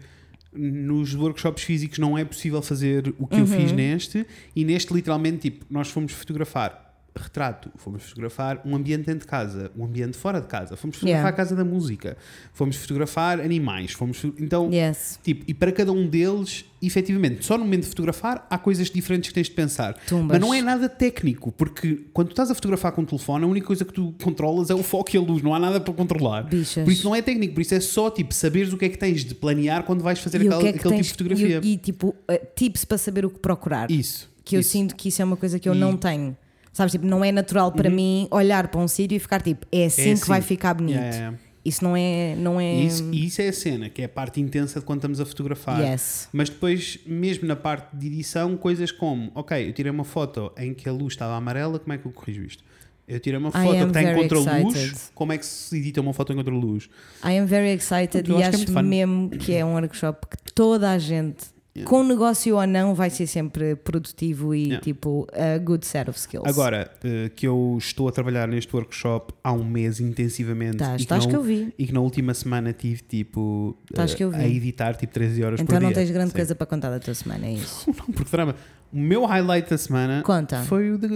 nos 0.52 1.14
workshops 1.14 1.62
físicos 1.64 1.98
não 1.98 2.16
é 2.18 2.24
possível 2.24 2.60
fazer 2.60 3.14
o 3.18 3.26
que 3.26 3.40
eu 3.40 3.46
fiz 3.46 3.70
Uhum. 3.70 3.76
neste 3.76 4.26
e 4.54 4.62
neste 4.64 4.92
literalmente 4.92 5.38
tipo, 5.38 5.64
nós 5.70 5.88
fomos 5.88 6.12
fotografar 6.12 6.85
retrato, 7.22 7.70
fomos 7.76 8.02
fotografar 8.04 8.60
um 8.64 8.74
ambiente 8.76 9.06
dentro 9.06 9.20
de 9.20 9.26
casa, 9.26 9.70
um 9.76 9.84
ambiente 9.84 10.16
fora 10.16 10.40
de 10.40 10.46
casa, 10.46 10.76
fomos 10.76 10.96
fotografar 10.96 11.16
Yeah. 11.26 11.28
a 11.28 11.32
casa 11.32 11.54
da 11.56 11.64
música, 11.64 12.16
fomos 12.52 12.76
fotografar 12.76 13.40
animais, 13.40 13.92
fomos 13.92 14.18
fo- 14.18 14.34
então 14.38 14.70
Yes. 14.72 15.18
Tipo, 15.22 15.44
e 15.48 15.54
para 15.54 15.72
cada 15.72 15.92
um 15.92 16.06
deles, 16.08 16.64
efetivamente, 16.82 17.44
só 17.44 17.56
no 17.58 17.64
momento 17.64 17.82
de 17.82 17.88
fotografar 17.88 18.46
há 18.50 18.58
coisas 18.58 18.90
diferentes 18.90 19.28
que 19.28 19.34
tens 19.34 19.46
de 19.48 19.54
pensar. 19.54 19.94
Tumbas. 20.06 20.38
Mas 20.38 20.40
não 20.40 20.52
é 20.54 20.60
nada 20.62 20.88
técnico, 20.88 21.50
porque 21.52 22.04
quando 22.12 22.28
tu 22.28 22.32
estás 22.32 22.50
a 22.50 22.54
fotografar 22.54 22.92
com 22.92 23.02
o 23.02 23.06
telefone, 23.06 23.44
a 23.44 23.48
única 23.48 23.66
coisa 23.66 23.84
que 23.84 23.92
tu 23.92 24.14
controlas 24.22 24.70
é 24.70 24.74
o 24.74 24.82
foco 24.82 25.10
e 25.14 25.18
a 25.18 25.20
luz, 25.20 25.42
não 25.42 25.54
há 25.54 25.58
nada 25.58 25.80
para 25.80 25.92
controlar. 25.94 26.42
Bichas. 26.44 26.84
Por 26.84 26.92
isso 26.92 27.04
não 27.04 27.14
é 27.14 27.22
técnico, 27.22 27.54
por 27.54 27.60
isso 27.60 27.74
é 27.74 27.80
só 27.80 28.10
tipo 28.10 28.32
saberes 28.34 28.72
o 28.72 28.76
que 28.78 28.84
é 28.84 28.88
que 28.88 28.98
tens 28.98 29.24
de 29.24 29.34
planear 29.34 29.82
quando 29.84 30.02
vais 30.02 30.18
fazer 30.18 30.42
E 30.42 30.46
é 30.46 30.50
que 30.50 30.54
aquele 30.54 30.72
tens- 30.72 30.82
tipo 30.84 31.02
de 31.02 31.08
fotografia. 31.36 31.60
E, 31.62 31.72
e, 31.72 31.76
tipo, 31.78 32.14
eh, 32.28 32.38
tips 32.54 32.84
para 32.84 32.98
saber 32.98 33.24
o 33.24 33.30
que 33.30 33.38
procurar. 33.38 33.90
Isso. 33.90 34.34
que 34.44 34.54
eu 34.54 34.60
isso. 34.60 34.70
sinto 34.70 34.94
que 34.94 35.08
isso 35.08 35.20
é 35.20 35.24
uma 35.24 35.36
coisa 35.36 35.58
que 35.58 35.68
eu 35.68 35.74
E- 35.74 35.78
não 35.78 35.96
tenho. 35.96 36.36
Sabes, 36.76 36.92
tipo, 36.92 37.06
não 37.06 37.24
é 37.24 37.32
natural 37.32 37.72
para 37.72 37.88
mim 37.88 38.28
olhar 38.30 38.68
para 38.68 38.78
um 38.78 38.86
sítio 38.86 39.16
e 39.16 39.18
ficar 39.18 39.40
tipo, 39.40 39.66
é 39.72 39.86
assim, 39.86 40.10
É 40.10 40.14
que 40.14 40.28
vai 40.28 40.40
assim. 40.40 40.48
ficar 40.48 40.74
bonito. 40.74 40.98
Yeah. 40.98 41.38
Isso 41.64 41.82
não 41.82 41.96
é. 41.96 42.34
Não 42.36 42.60
é... 42.60 42.74
E 42.74 42.86
Isso, 42.86 43.10
isso 43.14 43.40
é 43.40 43.48
a 43.48 43.52
cena, 43.54 43.88
que 43.88 44.02
é 44.02 44.04
a 44.04 44.08
parte 44.10 44.42
intensa 44.42 44.78
de 44.78 44.84
quando 44.84 44.98
estamos 44.98 45.18
a 45.18 45.24
fotografar. 45.24 45.80
Yes. 45.80 46.28
Mas 46.34 46.50
depois, 46.50 46.98
mesmo 47.06 47.48
na 47.48 47.56
parte 47.56 47.96
de 47.96 48.08
edição, 48.08 48.58
coisas 48.58 48.92
como: 48.92 49.32
ok, 49.34 49.66
eu 49.66 49.72
tirei 49.72 49.90
uma 49.90 50.04
foto 50.04 50.52
em 50.58 50.74
que 50.74 50.86
a 50.86 50.92
luz 50.92 51.14
estava 51.14 51.34
amarela, 51.34 51.78
como 51.78 51.94
é 51.94 51.96
que 51.96 52.04
eu 52.04 52.12
corrijo 52.12 52.42
isto? 52.42 52.62
Eu 53.08 53.18
tirei 53.20 53.38
uma 53.38 53.50
foto 53.50 53.64
que 53.86 53.92
tem 53.92 54.04
very 54.04 54.28
contra-luz, 54.28 55.10
como 55.14 55.32
é 55.32 55.38
que 55.38 55.46
se 55.46 55.78
edita 55.78 56.02
uma 56.02 56.12
foto 56.12 56.34
em 56.34 56.36
contra-luz? 56.36 56.90
I 57.24 57.38
am 57.38 57.46
very 57.46 57.70
excited 57.70 58.28
Eu 58.28 58.38
e 58.38 58.42
acho 58.42 58.50
que 58.50 58.56
é 58.56 58.64
acho, 58.64 58.72
fun. 58.74 58.82
mesmo 58.82 59.30
que 59.30 59.54
é 59.54 59.64
um 59.64 59.72
workshop 59.72 60.26
que 60.26 60.52
toda 60.52 60.90
a 60.90 60.98
gente. 60.98 61.55
Com 61.84 62.02
negócio 62.02 62.56
ou 62.56 62.66
não, 62.66 62.94
vai 62.94 63.10
ser 63.10 63.26
sempre 63.26 63.76
produtivo 63.76 64.54
e 64.54 64.66
Yeah. 64.66 64.80
tipo 64.82 65.26
a 65.32 65.58
good 65.58 65.86
set 65.86 66.08
of 66.10 66.18
skills. 66.18 66.46
Agora, 66.48 66.90
eh, 67.04 67.30
que 67.34 67.46
eu 67.46 67.76
estou 67.78 68.08
a 68.08 68.12
trabalhar 68.12 68.48
neste 68.48 68.74
workshop 68.74 69.32
há 69.44 69.52
um 69.52 69.64
mês 69.64 70.00
intensivamente 70.00 70.76
Estás, 70.76 71.02
e, 71.02 71.06
que 71.06 71.12
na, 71.14 71.26
que 71.26 71.36
eu 71.36 71.42
vi. 71.42 71.74
e 71.78 71.86
que 71.86 71.92
na 71.92 72.00
última 72.00 72.34
semana 72.34 72.72
tive 72.72 73.02
tipo 73.02 73.76
eh, 73.94 74.06
que 74.06 74.24
eu 74.24 74.30
vi. 74.30 74.36
a 74.38 74.46
editar 74.48 74.94
tipo 74.94 75.12
13 75.12 75.44
horas 75.44 75.60
Então 75.60 75.76
por 75.76 75.82
não 75.82 75.88
dia. 75.90 75.96
tens 75.96 76.10
grande 76.10 76.30
Sim. 76.30 76.36
coisa 76.36 76.54
para 76.54 76.66
contar 76.66 76.90
da 76.90 76.98
tua 76.98 77.14
semana, 77.14 77.46
é 77.46 77.52
isso. 77.54 77.86
Não, 77.88 78.06
porque 78.14 78.30
drama. 78.30 78.54
O 78.92 78.98
meu 78.98 79.24
highlight 79.26 79.68
da 79.68 79.76
semana 79.78 80.22
Conta. 80.24 80.62
foi 80.62 80.90
o 80.92 80.98
The 80.98 81.08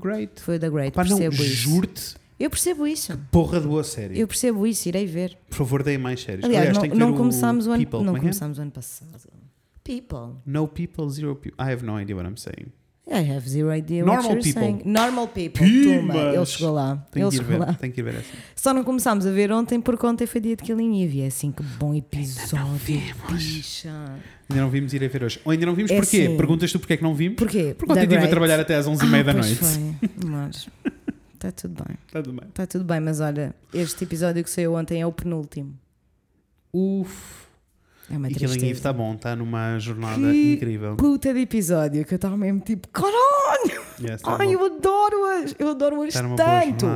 Great. 0.00 0.40
Foi 0.40 0.58
da 0.58 0.68
Great, 0.68 0.92
Pá, 0.94 1.04
não, 1.04 1.18
percebo 1.18 1.34
isso. 1.42 1.44
juro-te, 1.54 2.14
Eu 2.40 2.48
percebo 2.50 2.86
isso. 2.86 3.18
porra 3.30 3.60
de 3.60 3.66
boa 3.68 3.84
série. 3.84 4.18
Eu 4.18 4.26
percebo 4.26 4.66
isso, 4.66 4.88
irei 4.88 5.06
ver. 5.06 5.36
Por 5.48 5.56
favor, 5.56 5.82
deem 5.82 5.98
mais 5.98 6.20
séries. 6.22 6.44
Aliás, 6.44 6.76
tem 6.78 6.88
não, 6.88 6.96
que 6.96 6.98
não 6.98 7.10
o 7.12 7.16
começámos 7.16 7.66
o 7.66 7.72
ano, 7.72 7.84
People. 7.84 8.04
não 8.04 8.12
é 8.12 8.18
que 8.18 8.20
é? 8.20 8.28
começámos 8.28 8.58
o 8.58 8.62
ano 8.62 8.70
passado. 8.70 9.08
People. 9.88 10.36
No 10.44 10.68
people, 10.68 11.08
zero 11.08 11.34
people. 11.34 11.56
I 11.58 11.72
have 11.72 11.82
no 11.84 11.98
idea 11.98 12.14
what 12.14 12.28
I'm 12.28 12.36
saying. 12.36 12.72
I 13.10 13.22
have 13.32 13.48
zero 13.48 13.70
idea 13.74 14.04
Normal 14.04 14.22
what 14.22 14.34
you're 14.34 14.42
people. 14.42 14.60
saying. 14.62 14.82
Normal 14.84 15.28
people. 15.28 15.64
Pimas. 15.66 16.14
Toma, 16.14 16.34
ele 16.34 16.44
chegou 16.46 16.72
lá. 16.74 17.06
Tenho 17.10 17.24
ele 17.24 17.30
que 17.30 17.36
chegou 17.42 17.58
ver. 17.58 17.66
lá. 17.66 17.72
Tenho 17.72 17.92
que 17.94 18.00
ir 18.00 18.04
ver 18.04 18.14
essa. 18.16 18.32
Só 18.54 18.74
não 18.74 18.84
começámos 18.84 19.24
a 19.24 19.30
ver 19.30 19.50
ontem 19.50 19.80
porque 19.80 20.04
ontem 20.04 20.26
foi 20.26 20.42
dia 20.42 20.54
de 20.54 20.62
Killing 20.62 21.02
Eve. 21.02 21.22
É 21.22 21.28
assim 21.28 21.50
que 21.50 21.62
bom 21.62 21.94
episódio. 21.94 23.00
Bicha. 23.30 23.88
Ainda 24.50 24.62
não 24.62 24.68
vimos 24.68 24.92
ir 24.92 25.02
a 25.02 25.08
ver 25.08 25.24
hoje. 25.24 25.40
Ou 25.42 25.52
ainda 25.52 25.64
não 25.64 25.74
vimos 25.74 25.90
É 25.90 25.96
porquê? 25.98 26.22
assim. 26.26 26.36
Perguntas 26.36 26.70
tu 26.70 26.78
porque 26.78 26.92
é 26.92 26.96
que 26.98 27.02
não 27.02 27.14
vimos? 27.14 27.38
Porquê? 27.38 27.74
Porque 27.78 27.90
ontem 27.92 28.06
Da 28.06 28.14
estive 28.14 28.26
a 28.26 28.28
trabalhar 28.28 28.60
até 28.60 28.74
às 28.76 28.86
11h30 28.86 29.22
da 29.24 29.30
Ah, 29.30 29.34
pois 29.34 29.46
noite. 29.46 29.56
Foi. 29.64 30.28
Mas 30.28 30.68
está 31.32 31.50
tudo 31.52 31.82
bem. 31.82 31.96
Está 32.06 32.22
tudo 32.22 32.38
bem. 32.38 32.48
Está 32.50 32.66
tudo 32.66 32.84
bem, 32.84 33.00
mas 33.00 33.20
olha, 33.20 33.54
este 33.72 34.04
episódio 34.04 34.44
que 34.44 34.50
saiu 34.50 34.74
ontem 34.74 35.00
é 35.00 35.06
o 35.06 35.12
penúltimo. 35.12 35.74
Uf. 36.74 37.47
É 38.10 38.16
uma 38.16 38.28
E 38.28 38.34
Killing 38.34 38.44
Eve 38.44 38.58
tristeza. 38.58 38.72
está 38.72 38.92
bom. 38.92 39.14
Está 39.14 39.36
numa 39.36 39.78
jornada 39.78 40.16
Que 40.32 40.54
incrível. 40.54 40.96
Puta 40.96 41.32
de 41.34 41.40
episódio 41.40 42.04
que 42.04 42.14
eu 42.14 42.16
estava 42.16 42.36
mesmo 42.36 42.60
tipo, 42.60 42.88
caralho! 42.88 43.82
Yes, 44.00 44.12
está 44.16 44.36
Ai, 44.38 44.46
bom. 44.46 44.52
eu 44.52 44.64
adoro-as! 44.66 45.54
Eu 45.58 45.68
adoro-as 45.70 46.14
boa 46.20 46.36
tanto! 46.36 46.86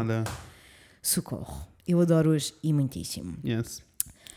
Socorro. 1.02 1.66
Eu 1.86 2.00
adoro-as 2.00 2.54
e 2.62 2.72
muitíssimo. 2.72 3.34
Yes. 3.44 3.82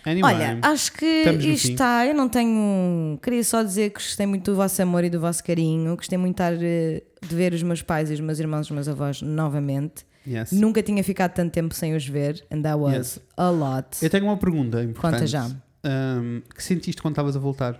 Anyway, 0.05 0.33
Olha, 0.35 0.59
acho 0.61 0.91
que 0.93 1.05
isto 1.05 1.71
está. 1.71 2.05
Eu 2.05 2.13
não 2.13 2.29
tenho. 2.29 3.17
Queria 3.23 3.43
só 3.43 3.63
dizer 3.63 3.89
que 3.91 3.95
gostei 3.99 4.25
muito 4.27 4.51
do 4.51 4.55
vosso 4.55 4.79
amor 4.81 5.03
e 5.03 5.09
do 5.09 5.19
vosso 5.19 5.43
carinho. 5.43 5.95
Gostei 5.95 6.17
muito 6.17 6.37
de, 6.57 6.65
eh, 6.65 7.03
de 7.27 7.35
ver 7.35 7.53
os 7.53 7.63
meus 7.63 7.81
pais 7.81 8.11
e 8.11 8.13
os 8.13 8.19
meus 8.19 8.37
irmãos 8.39 8.67
e 8.67 8.69
os 8.69 8.71
meus 8.71 8.87
avós 8.87 9.21
novamente. 9.21 10.05
yes. 10.27 10.51
Nunca 10.51 10.83
tinha 10.83 11.03
ficado 11.03 11.33
tanto 11.33 11.51
tempo 11.53 11.73
sem 11.73 11.95
os 11.95 12.05
ver. 12.07 12.45
And 12.51 12.61
that 12.61 12.77
was 12.77 12.93
Yes. 12.95 13.19
a 13.37 13.49
lot. 13.49 13.87
Eu 14.01 14.09
tenho 14.09 14.25
uma 14.25 14.37
pergunta 14.37 14.83
importante. 14.83 15.13
Conta 15.13 15.27
já. 15.27 15.49
Ahm, 15.85 16.41
que 16.55 16.63
sentiste 16.63 17.01
quando 17.01 17.13
estavas 17.13 17.35
a 17.35 17.39
voltar? 17.39 17.79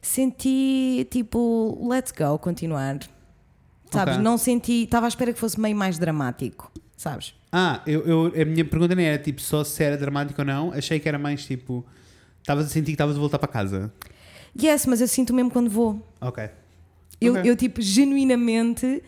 Senti 0.00 1.06
tipo, 1.10 1.78
let's 1.90 2.12
go, 2.12 2.38
continuar. 2.38 2.98
Sabes? 3.90 4.14
Ok. 4.14 4.22
Não 4.24 4.36
senti. 4.38 4.84
Estava 4.84 5.06
à 5.06 5.08
espera 5.08 5.32
que 5.32 5.38
fosse 5.38 5.58
meio 5.58 5.74
mais 5.76 5.98
dramático. 5.98 6.70
Sabes? 6.96 7.34
Ah, 7.52 7.82
eu, 7.86 8.04
eu- 8.06 8.42
a 8.42 8.44
minha 8.44 8.64
pergunta 8.64 8.94
nem 8.94 9.06
era 9.06 9.18
tipo 9.22 9.40
só 9.40 9.64
se 9.64 9.82
era 9.82 9.96
dramático 9.96 10.40
ou 10.40 10.44
não. 10.46 10.72
Achei 10.72 10.98
que 11.00 11.08
era 11.08 11.18
mais 11.18 11.44
tipo. 11.46 11.84
Estavas 12.40 12.66
a 12.66 12.68
sentir 12.68 12.86
que 12.86 12.92
estavas 12.92 13.16
a 13.16 13.18
voltar 13.18 13.38
para 13.38 13.48
casa. 13.48 13.92
Yes, 14.60 14.86
mas 14.86 15.00
eu 15.00 15.08
sinto 15.08 15.32
mesmo 15.34 15.50
quando 15.50 15.70
vou. 15.70 16.00
Ok. 16.20 16.48
Eu, 17.20 17.32
Ok. 17.34 17.50
eu 17.50 17.56
tipo, 17.56 17.80
genuinamente. 17.80 19.02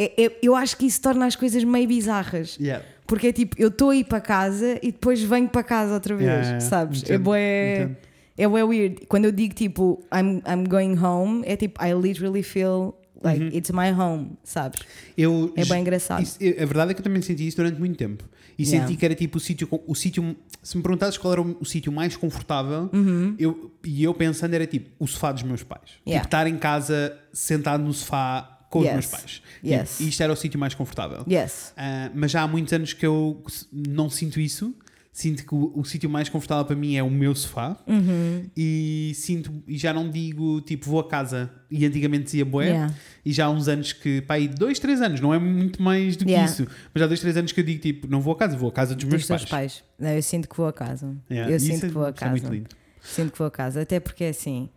é- 0.00 0.24
é- 0.26 0.38
eu 0.40 0.54
acho 0.54 0.76
que 0.76 0.86
isso 0.86 1.00
torna 1.02 1.26
as 1.26 1.34
coisas 1.34 1.62
meio 1.64 1.88
bizarras. 1.88 2.56
Yeah. 2.60 2.84
Porque 3.08 3.28
é 3.28 3.32
tipo, 3.32 3.56
eu 3.58 3.68
estou 3.68 3.90
a 3.90 3.96
ir 3.96 4.04
para 4.04 4.20
casa 4.20 4.78
e 4.82 4.92
depois 4.92 5.20
venho 5.22 5.48
para 5.48 5.62
casa 5.64 5.94
outra 5.94 6.14
vez, 6.14 6.26
Yeah, 6.28 6.46
yeah, 6.46 6.60
sabes? 6.60 7.02
entendo, 7.02 7.14
é 7.14 7.18
bué, 7.18 7.74
entendo. 7.82 7.96
é 8.36 8.48
bué 8.48 8.62
weird. 8.64 9.06
Quando 9.08 9.24
eu 9.24 9.32
digo 9.32 9.54
tipo, 9.54 10.00
I'm, 10.14 10.42
I'm 10.46 10.64
going 10.68 10.96
home, 10.98 11.42
é 11.46 11.56
tipo, 11.56 11.82
I 11.84 11.92
literally 11.94 12.42
feel 12.42 12.94
like 13.24 13.42
Uhum. 13.42 13.48
it's 13.52 13.70
my 13.72 13.90
home, 13.90 14.32
sabes? 14.44 14.80
Eu, 15.16 15.52
É 15.56 15.64
bem 15.64 15.80
engraçado. 15.80 16.22
Isso- 16.22 16.38
a 16.40 16.64
verdade 16.66 16.92
é 16.92 16.94
que 16.94 17.00
eu 17.00 17.04
também 17.04 17.20
senti 17.22 17.46
isso 17.48 17.56
durante 17.56 17.80
muito 17.80 17.96
tempo. 17.96 18.22
E 18.56 18.62
Yeah. 18.64 18.86
senti 18.86 18.98
que 18.98 19.04
era 19.04 19.14
tipo 19.14 19.38
o 19.38 19.40
sítio. 19.40 19.68
O 19.86 19.94
sítio 19.94 20.36
se 20.62 20.76
me 20.76 20.82
perguntasses 20.82 21.16
qual 21.16 21.32
era 21.32 21.40
o, 21.42 21.56
o 21.60 21.64
sítio 21.64 21.90
mais 21.92 22.16
confortável, 22.16 22.90
eu, 23.38 23.70
e 23.84 24.02
eu 24.04 24.12
pensando 24.14 24.52
era 24.54 24.66
tipo 24.66 24.90
o 24.98 25.06
sofá 25.06 25.32
dos 25.32 25.42
meus 25.44 25.62
pais. 25.62 25.82
Uhum. 26.04 26.12
Yeah. 26.12 26.24
Tipo 26.24 26.26
estar 26.26 26.46
em 26.46 26.58
casa 26.58 27.16
sentado 27.32 27.82
no 27.82 27.92
sofá 27.92 28.57
com 28.68 28.80
os 28.80 28.84
Yes. 28.84 28.92
meus 28.94 29.06
pais. 29.06 29.30
Tipo, 29.32 29.66
Yes. 29.66 30.00
isto 30.00 30.22
era 30.22 30.32
o 30.32 30.36
sítio 30.36 30.58
mais 30.60 30.74
confortável. 30.74 31.24
Yes. 31.30 31.72
Ah, 31.76 32.10
mas 32.14 32.30
já 32.30 32.42
há 32.42 32.48
muitos 32.48 32.72
anos 32.72 32.92
que 32.92 33.06
eu 33.06 33.42
não 33.72 34.08
sinto 34.10 34.38
isso. 34.40 34.74
Sinto 35.10 35.44
que 35.44 35.52
o, 35.52 35.72
o 35.74 35.84
sítio 35.84 36.08
mais 36.08 36.28
confortável 36.28 36.64
para 36.64 36.76
mim 36.76 36.94
é 36.94 37.02
o 37.02 37.10
meu 37.10 37.34
sofá 37.34 37.76
Uhum. 37.88 38.44
e 38.56 39.10
sinto 39.16 39.52
e 39.66 39.76
já 39.76 39.92
não 39.92 40.08
digo 40.08 40.60
tipo 40.60 40.88
vou 40.88 41.00
a 41.00 41.08
casa 41.08 41.50
e 41.68 41.84
antigamente 41.84 42.24
dizia 42.24 42.44
boé 42.44 42.66
Yeah. 42.66 42.94
e 43.24 43.32
já 43.32 43.46
há 43.46 43.50
uns 43.50 43.66
anos 43.66 43.92
que 43.92 44.20
pá, 44.20 44.34
aí 44.34 44.46
dois, 44.46 44.78
três 44.78 45.02
anos, 45.02 45.18
não 45.20 45.34
é 45.34 45.38
muito 45.40 45.82
mais 45.82 46.16
do 46.16 46.24
que 46.24 46.30
Yeah. 46.30 46.48
isso, 46.52 46.68
mas 46.94 47.00
já 47.00 47.04
há 47.04 47.08
dois, 47.08 47.18
três 47.18 47.36
anos 47.36 47.50
que 47.50 47.58
eu 47.58 47.64
digo 47.64 47.80
tipo 47.80 48.06
não 48.06 48.20
vou 48.20 48.32
a 48.32 48.36
casa, 48.36 48.56
vou 48.56 48.68
a 48.68 48.72
casa 48.72 48.94
dos 48.94 49.04
meus 49.06 49.22
Dos 49.22 49.26
teus 49.26 49.44
pais. 49.46 49.50
pais. 49.80 49.84
Não, 49.98 50.10
eu 50.10 50.22
sinto 50.22 50.48
que 50.48 50.56
vou 50.56 50.68
a 50.68 50.72
casa. 50.72 51.16
Yeah. 51.28 51.50
Eu 51.52 51.56
E 51.56 51.60
sinto 51.60 51.86
é- 51.86 51.88
que 51.88 51.94
vou 51.94 52.04
a 52.04 52.10
isso 52.10 52.24
é 52.24 52.28
muito 52.30 52.42
casa. 52.42 52.54
lindo. 52.54 52.68
Sinto 53.02 53.32
que 53.32 53.38
vou 53.38 53.46
a 53.48 53.50
casa. 53.50 53.80
Até 53.82 53.98
porque 53.98 54.22
é 54.22 54.28
assim, 54.28 54.68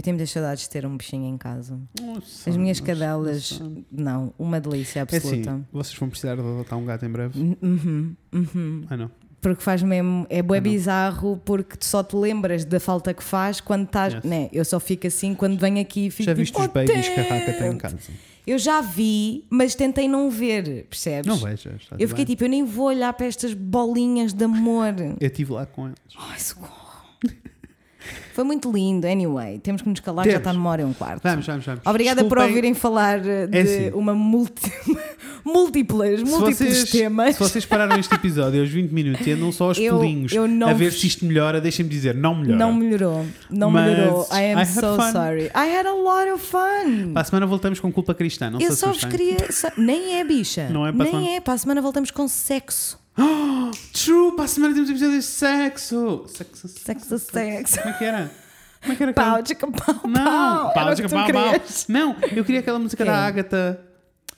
eu 0.00 0.02
tenho 0.02 0.16
muitas 0.16 0.30
saudades 0.30 0.62
de 0.64 0.70
ter 0.70 0.86
um 0.86 0.96
bichinho 0.96 1.26
em 1.28 1.36
casa. 1.36 1.78
Nossa, 2.00 2.48
As 2.50 2.56
minhas 2.56 2.80
nossa, 2.80 2.92
cadelas, 2.92 3.60
nossa. 3.60 3.72
não, 3.92 4.34
uma 4.38 4.58
delícia 4.60 5.00
É 5.00 5.02
assim, 5.02 5.16
absoluta. 5.16 5.60
vocês 5.70 5.98
vão 5.98 6.08
precisar 6.08 6.34
de 6.36 6.40
adotar 6.40 6.78
um 6.78 6.84
gato 6.86 7.04
em 7.04 7.10
breve. 7.10 7.38
Uhum, 7.62 8.16
uhum. 8.32 8.84
Ah, 8.88 8.96
não. 8.96 9.10
Porque 9.42 9.62
faz 9.62 9.82
mesmo, 9.82 10.26
é 10.28 10.42
bué 10.42 10.58
Ah, 10.58 10.60
bizarro 10.60 11.40
porque 11.44 11.76
só 11.80 12.02
te 12.02 12.14
lembras 12.14 12.64
da 12.64 12.78
falta 12.78 13.12
que 13.14 13.22
faz 13.24 13.58
quando 13.60 13.84
estás, 13.84 14.14
Yes. 14.14 14.24
né? 14.24 14.48
Eu 14.52 14.64
só 14.66 14.78
fico 14.80 15.06
assim 15.06 15.34
quando 15.34 15.58
venho 15.58 15.80
aqui 15.80 16.06
e 16.06 16.10
fico 16.10 16.24
Já 16.24 16.32
tipo, 16.32 16.40
viste 16.40 16.58
os 16.58 16.64
"Oh, 16.64 16.68
babies 16.68 17.08
que 17.08 17.20
a 17.20 17.22
Raca 17.22 17.52
tem 17.52 17.66
em 17.66 17.70
damn." 17.70 17.78
casa? 17.78 17.96
Eu 18.46 18.58
já 18.58 18.80
vi, 18.82 19.44
mas 19.48 19.74
tentei 19.74 20.08
não 20.08 20.30
ver, 20.30 20.84
percebes? 20.90 21.26
Não 21.26 21.36
vejas. 21.38 21.82
Eu 21.98 22.08
fiquei 22.08 22.24
bem. 22.24 22.34
tipo, 22.34 22.44
eu 22.44 22.48
nem 22.48 22.64
vou 22.64 22.86
olhar 22.86 23.12
para 23.14 23.26
estas 23.26 23.54
bolinhas 23.54 24.32
de 24.32 24.44
amor. 24.44 24.94
Eu 25.20 25.26
estive 25.26 25.52
lá 25.52 25.64
com 25.66 25.86
eles. 25.86 25.98
Ai, 26.18 26.38
socorro. 26.38 26.89
Foi 28.34 28.44
muito 28.44 28.70
lindo, 28.72 29.06
anyway. 29.06 29.58
Temos 29.58 29.82
que 29.82 29.88
nos 29.88 30.00
calar, 30.00 30.24
já 30.24 30.32
Temos. 30.32 30.40
está 30.46 30.52
numa 30.52 30.70
hora 30.70 30.82
e 30.82 30.84
um 30.84 30.92
quarto. 30.92 31.22
Vamos, 31.22 31.46
vamos, 31.46 31.64
vamos. 31.66 31.80
Obrigada 31.84 32.22
por 32.24 32.38
Desculpem, 32.38 32.48
ouvirem 32.48 32.74
falar 32.74 33.18
eh, 33.26 33.46
de 33.46 33.58
É 33.58 33.60
assim. 33.62 33.90
uma 33.90 34.14
multi... 34.14 34.72
múltiplas, 35.44 36.18
Se 36.20 36.24
múltiplos 36.24 36.56
vocês, 36.56 36.90
temas. 36.90 37.34
se 37.36 37.40
vocês 37.40 37.64
pararam 37.66 37.98
este 37.98 38.14
episódio 38.14 38.60
aos 38.60 38.68
20 38.70 38.90
minutos 38.92 39.26
e 39.26 39.32
andam 39.32 39.50
só 39.52 39.68
aos 39.68 39.78
Eu- 39.80 39.96
pulinhos 39.96 40.32
eu 40.32 40.46
não 40.46 40.68
a 40.68 40.72
ver 40.72 40.92
se 40.92 41.06
isto 41.06 41.24
melhora, 41.24 41.60
deixem-me 41.60 41.90
dizer, 41.90 42.14
não 42.14 42.34
melhora. 42.34 42.58
Não 42.58 42.72
melhorou, 42.74 43.26
não 43.50 43.70
Mas 43.70 43.90
melhorou. 43.90 44.26
I 44.32 44.52
am 44.52 44.62
I 44.62 44.66
so 44.66 44.80
fun. 44.96 45.12
sorry. 45.12 45.44
I 45.46 45.76
had 45.76 45.86
a 45.86 45.92
lot 45.94 46.30
of 46.30 46.44
fun. 46.44 47.12
Para 47.12 47.22
a 47.22 47.24
semana 47.24 47.46
voltamos 47.46 47.80
com 47.80 47.90
culpa 47.92 48.14
cristã, 48.14 48.50
não 48.50 48.60
Eu 48.60 48.70
se 48.72 48.76
só 48.76 48.88
vos 48.88 49.04
queria. 49.04 49.50
só- 49.50 49.70
Nem 49.76 50.18
é, 50.18 50.24
bicha. 50.24 50.68
Não 50.70 50.86
é 50.86 50.92
para 50.92 51.04
Nem 51.04 51.12
semana? 51.14 51.30
é. 51.36 51.40
Para 51.40 51.54
a 51.54 51.58
semana 51.58 51.80
voltamos 51.82 52.10
com 52.10 52.28
sexo. 52.28 52.99
True, 53.92 54.32
para 54.36 54.44
a 54.44 54.48
semana 54.48 54.74
temos 54.74 54.90
episódio 54.90 55.16
de 55.16 55.22
sexo. 55.24 56.24
Sexo, 56.28 56.68
Sexo, 56.68 57.18
sexo. 57.18 57.78
Como 57.80 57.94
é 57.94 57.98
que 57.98 58.04
era? 58.04 58.30
Como 58.80 58.92
é 58.92 58.96
que 58.96 59.02
era? 59.02 59.12
Pau, 59.12 59.46
chica, 59.46 59.66
pau, 59.70 60.00
Não, 60.08 60.72
pau. 60.72 60.94
tu 60.94 61.08
pau, 61.08 61.32
pau. 61.32 61.54
Não, 61.88 62.16
eu 62.34 62.44
queria 62.44 62.60
aquela 62.60 62.78
música 62.78 63.04
da? 63.04 63.26
Agatha 63.26 63.80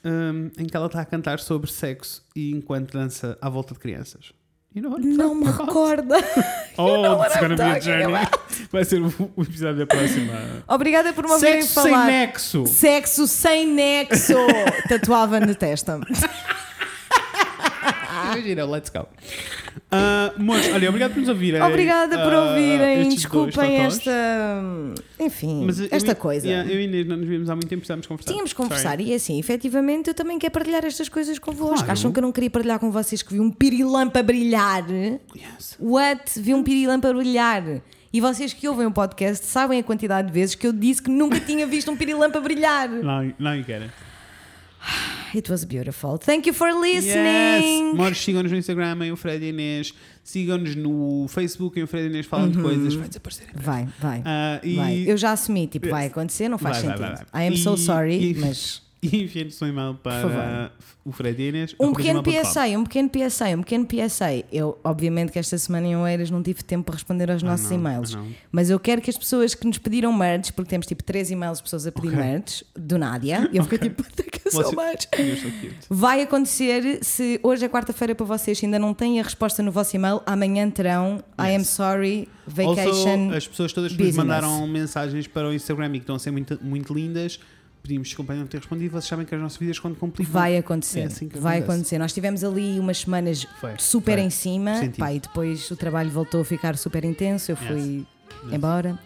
hum, 0.03 0.49
em 0.57 0.65
que 0.65 0.75
ela 0.75 0.87
está 0.87 1.01
a 1.01 1.05
cantar 1.05 1.39
sobre 1.39 1.71
sexo 1.71 2.23
e 2.35 2.51
enquanto 2.51 2.91
dança 2.93 3.37
à 3.41 3.49
volta 3.49 3.73
de 3.73 3.79
crianças. 3.79 4.33
You 4.75 4.81
know 4.81 4.97
Não 4.97 5.35
me 5.35 5.47
about? 5.47 5.65
recorda. 5.67 6.15
Oh, 6.75 7.23
it's 7.23 7.39
gonna 7.39 7.55
be 7.55 7.61
a 7.61 7.79
journey. 7.79 8.27
Vai 8.71 8.83
ser 8.83 8.99
o, 8.99 9.13
o 9.35 9.43
episódio 9.43 9.77
da 9.77 9.85
próxima. 9.85 10.33
Obrigada 10.67 11.13
por 11.13 11.23
me 11.25 11.31
ouvirem 11.31 11.61
Sexo 11.61 11.73
falar. 11.75 12.05
sem 12.07 12.15
nexo. 12.17 12.65
Sexo 12.65 13.27
sem 13.27 13.67
nexo. 13.67 14.33
Tatuava 14.89 15.39
na 15.39 15.53
testa. 15.53 15.99
Imagina, 18.33 18.65
let's 18.65 18.89
go. 18.89 19.07
Ah, 19.91 20.33
moços, 20.37 20.73
olha, 20.73 20.89
obrigado 20.89 21.13
por 21.13 21.19
nos 21.19 21.29
ouvirem. 21.29 21.61
Obrigada 21.61 22.17
por 22.17 22.33
ah, 22.33 22.43
ouvirem. 22.45 23.09
Desculpem 23.09 23.77
esta. 23.77 24.11
Enfim, 25.19 25.63
Mas 25.65 25.79
eu- 25.79 25.87
esta 25.91 26.11
eu, 26.11 26.15
coisa. 26.15 26.47
yeah, 26.47 26.69
eu 26.69 26.79
e 26.79 26.85
Inês 26.85 27.07
não 27.07 27.17
nos 27.17 27.27
vimos 27.27 27.49
há 27.49 27.55
muito 27.55 27.69
tempo, 27.69 27.81
precisávamos 27.81 28.07
conversar. 28.07 28.31
Tínhamos 28.31 28.53
conversar 28.53 28.97
Sorry. 28.97 29.11
e 29.11 29.13
assim, 29.13 29.39
efetivamente, 29.39 30.07
eu 30.07 30.13
também 30.13 30.39
quero 30.39 30.51
partilhar 30.51 30.83
estas 30.85 31.09
coisas 31.09 31.37
convosco. 31.39 31.75
Claro. 31.75 31.91
Acham 31.91 32.11
que 32.11 32.19
eu 32.19 32.23
não 32.23 32.31
queria 32.31 32.49
partilhar 32.49 32.79
com 32.79 32.91
vocês 32.91 33.21
que 33.21 33.33
vi 33.33 33.39
um 33.39 33.51
pirilampo 33.51 34.17
a 34.17 34.23
brilhar? 34.23 34.85
Yes. 34.89 35.77
What? 35.79 36.39
Vi 36.39 36.53
um 36.53 36.63
pirilampo 36.63 37.07
a 37.07 37.13
brilhar. 37.13 37.63
E 38.11 38.21
vocês 38.21 38.53
que 38.53 38.67
ouvem 38.67 38.85
o 38.85 38.91
podcast 38.91 39.45
sabem 39.45 39.79
a 39.79 39.83
quantidade 39.83 40.27
de 40.27 40.33
vezes 40.33 40.53
que 40.53 40.67
eu 40.67 40.73
disse 40.73 41.01
que 41.01 41.09
nunca 41.09 41.39
tinha 41.39 41.65
visto 41.65 41.89
um 41.89 41.97
pirilampo 41.97 42.37
a 42.37 42.41
brilhar. 42.41 42.87
Now 42.89 43.55
you 43.55 43.63
get 43.63 43.81
it. 45.35 45.49
Was 45.51 45.63
beautiful. 45.65 46.17
Thank 46.17 46.47
you 46.47 46.53
for 46.53 46.69
Yes! 46.69 47.05
listening. 47.05 47.93
Mores, 47.95 48.17
sigam-nos 48.19 48.51
no 48.51 48.57
Instagram 48.57 48.97
em 49.05 49.11
o 49.11 49.15
Fred 49.17 49.43
Inês. 49.45 49.93
Sigam-nos 50.23 50.75
no 50.75 51.27
Facebook 51.29 51.79
em 51.79 51.83
o 51.83 51.87
Fred 51.87 52.07
Inês 52.07 52.25
falam 52.25 52.49
de 52.49 52.57
coisas. 52.61 52.93
Vai 52.95 53.07
desaparecer. 53.07 53.47
Vai, 53.55 53.87
vai. 53.99 54.21
Ah, 54.25 54.59
e... 54.63 54.75
vai. 54.75 55.03
Eu 55.07 55.17
já 55.17 55.31
assumi, 55.33 55.67
tipo, 55.67 55.89
vai 55.89 56.07
acontecer, 56.07 56.47
não 56.49 56.57
faz 56.57 56.81
Vai, 56.81 56.97
sentido. 56.97 57.15
vai. 57.31 57.43
I 57.43 57.47
am 57.49 57.57
so 57.57 57.75
E- 57.75 57.77
sorry, 57.77 58.31
e- 58.31 58.33
mas. 58.35 58.81
E 59.13 59.23
enviem-nos 59.23 59.61
um 59.61 59.67
e-mail 59.67 59.93
para 59.95 60.71
o 61.03 61.11
Fred 61.11 61.41
Inês. 61.41 61.75
Um 61.79 61.93
pequeno. 61.93 62.23
PSA, 62.23 62.61
um 62.77 62.83
pequeno 62.85 63.09
PSA, 63.09 63.45
um 63.49 63.61
pequeno 63.61 63.85
PSA. 63.85 64.43
Eu, 64.51 64.79
obviamente, 64.83 65.31
que 65.31 65.37
esta 65.39 65.57
semana 65.57 65.85
em 65.87 65.95
Oeiras 65.97 66.31
não 66.31 66.41
tive 66.41 66.63
tempo 66.63 66.85
para 66.85 66.95
responder 66.95 67.29
aos 67.29 67.43
nossos 67.43 67.69
não, 67.69 67.77
e-mails. 67.77 68.15
não. 68.15 68.27
Mas 68.51 68.69
eu 68.69 68.79
quero 68.79 69.01
que 69.01 69.09
as 69.09 69.17
pessoas 69.17 69.53
que 69.53 69.67
nos 69.67 69.77
pediram 69.77 70.13
merch, 70.13 70.51
porque 70.53 70.69
temos 70.69 70.85
tipo 70.87 71.03
três 71.03 71.29
e-mails 71.29 71.57
de 71.57 71.63
pessoas 71.63 71.85
a 71.85 71.91
pedir 71.91 72.07
Ok. 72.09 72.19
merch, 72.19 72.63
do 72.75 72.97
Nádia, 72.97 73.49
eu 73.53 73.63
fiquei 73.63 73.77
tipo, 73.89 74.03
thank 74.15 74.39
you 74.45 74.51
so 74.51 74.63
Você- 74.63 74.75
much. 74.75 75.07
You're 75.19 75.35
so 75.41 75.51
cute. 75.59 75.75
Vai 75.89 76.21
acontecer, 76.21 76.99
se 77.03 77.39
hoje 77.43 77.65
é 77.65 77.69
quarta-feira 77.69 78.15
para 78.15 78.25
vocês, 78.25 78.63
ainda 78.63 78.79
não 78.79 78.93
têm 78.93 79.19
a 79.19 79.23
resposta 79.23 79.61
no 79.61 79.71
vosso 79.71 79.95
e-mail, 79.95 80.21
amanhã 80.25 80.69
terão 80.69 81.21
I 81.37 81.55
am 81.55 81.59
Yes. 81.59 81.67
sorry, 81.67 82.29
Also, 82.47 82.75
vacation. 82.75 83.31
as 83.35 83.47
pessoas 83.47 83.73
todas 83.73 83.91
que 83.93 84.01
nos 84.03 84.15
mandaram 84.15 84.65
mensagens 84.67 85.27
para 85.27 85.47
o 85.49 85.53
Instagram 85.53 85.87
e 85.87 85.91
que 85.91 85.97
estão 85.99 86.15
a 86.15 86.19
ser 86.19 86.31
muito, 86.31 86.57
muito 86.63 86.93
lindas, 86.93 87.39
pedimos 87.83 88.07
desculpa 88.07 88.33
não 88.33 88.47
ter 88.47 88.57
respondido. 88.57 88.91
Vocês 88.93 89.05
sabem 89.05 89.25
que 89.25 89.35
as 89.35 89.41
nossas 89.41 89.57
vidas 89.59 89.77
quando 89.77 89.95
complicam. 89.97 90.33
Vai 90.33 90.57
acontecer, 90.57 91.01
É 91.01 91.05
assim 91.05 91.27
que 91.29 91.37
vai 91.37 91.57
acontece. 91.57 91.71
acontecer. 91.73 91.97
Nós 91.99 92.13
tivemos 92.13 92.43
ali 92.43 92.79
umas 92.79 92.97
semanas 92.99 93.45
Foi, 93.61 93.73
super 93.77 94.13
foi. 94.17 94.21
em 94.23 94.29
cima, 94.29 94.77
Senti. 94.77 94.97
pá, 94.97 95.13
e 95.13 95.19
depois 95.19 95.69
o 95.69 95.75
trabalho 95.75 96.09
voltou 96.09 96.41
a 96.41 96.45
ficar 96.45 96.75
super 96.77 97.03
intenso, 97.05 97.51
eu 97.51 97.57
fui 97.57 98.05
Yes. 98.45 98.53
embora. 98.53 98.97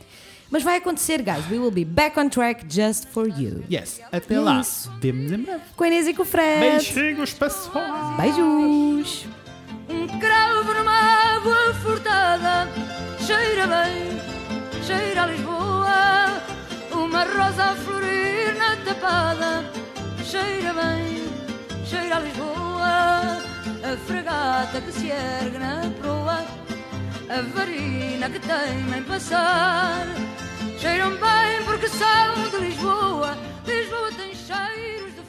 Mas 0.50 0.64
vai 0.64 0.78
acontecer, 0.78 1.22
guys. 1.24 1.44
We 1.52 1.60
will 1.60 1.72
be 1.72 1.84
back 1.84 2.18
on 2.18 2.30
track 2.30 2.66
just 2.74 3.08
for 3.10 3.28
you. 3.28 3.66
Yes. 3.70 4.00
Até 4.12 4.40
lá. 4.40 4.62
isso. 4.62 4.90
Vemo-nos 5.02 5.32
em 5.34 5.38
breve. 5.44 5.62
Com 5.76 5.84
a 5.84 5.88
Inês 5.88 6.08
e 6.08 6.14
com 6.14 6.22
o 6.22 6.26
Fred. 6.26 6.60
Beijinhos, 6.62 7.34
pessoal. 7.34 8.16
Beijos. 8.16 9.26
Um 9.90 10.08
cravo 10.20 10.74
numa 10.74 10.92
água 11.36 11.74
furtada 11.82 12.68
Cheira 13.26 13.68
bem, 13.68 14.84
cheira 14.86 15.24
a 15.24 15.28
Lisboa 15.28 16.27
uma 17.08 17.24
rosa 17.24 17.64
a 17.72 17.76
florir 17.76 18.54
na 18.58 18.76
tapada. 18.84 19.64
Cheira 20.24 20.74
bem, 20.74 21.24
cheira 21.86 22.18
a 22.18 22.20
Lisboa, 22.20 23.38
a 23.82 23.98
fragata 24.06 24.82
que 24.82 24.92
se 24.92 25.10
ergue 25.10 25.58
na 25.58 25.90
proa, 26.02 26.46
a 27.30 27.42
varina 27.54 28.30
que 28.30 28.40
tem 28.40 28.98
em 28.98 29.04
passar. 29.04 30.06
Cheiram 30.78 31.12
bem 31.12 31.64
porque 31.66 31.88
são 31.88 32.50
de 32.52 32.58
Lisboa, 32.58 33.38
Lisboa 33.66 34.12
tem 34.18 34.36
cheiros 34.36 35.16
de 35.16 35.22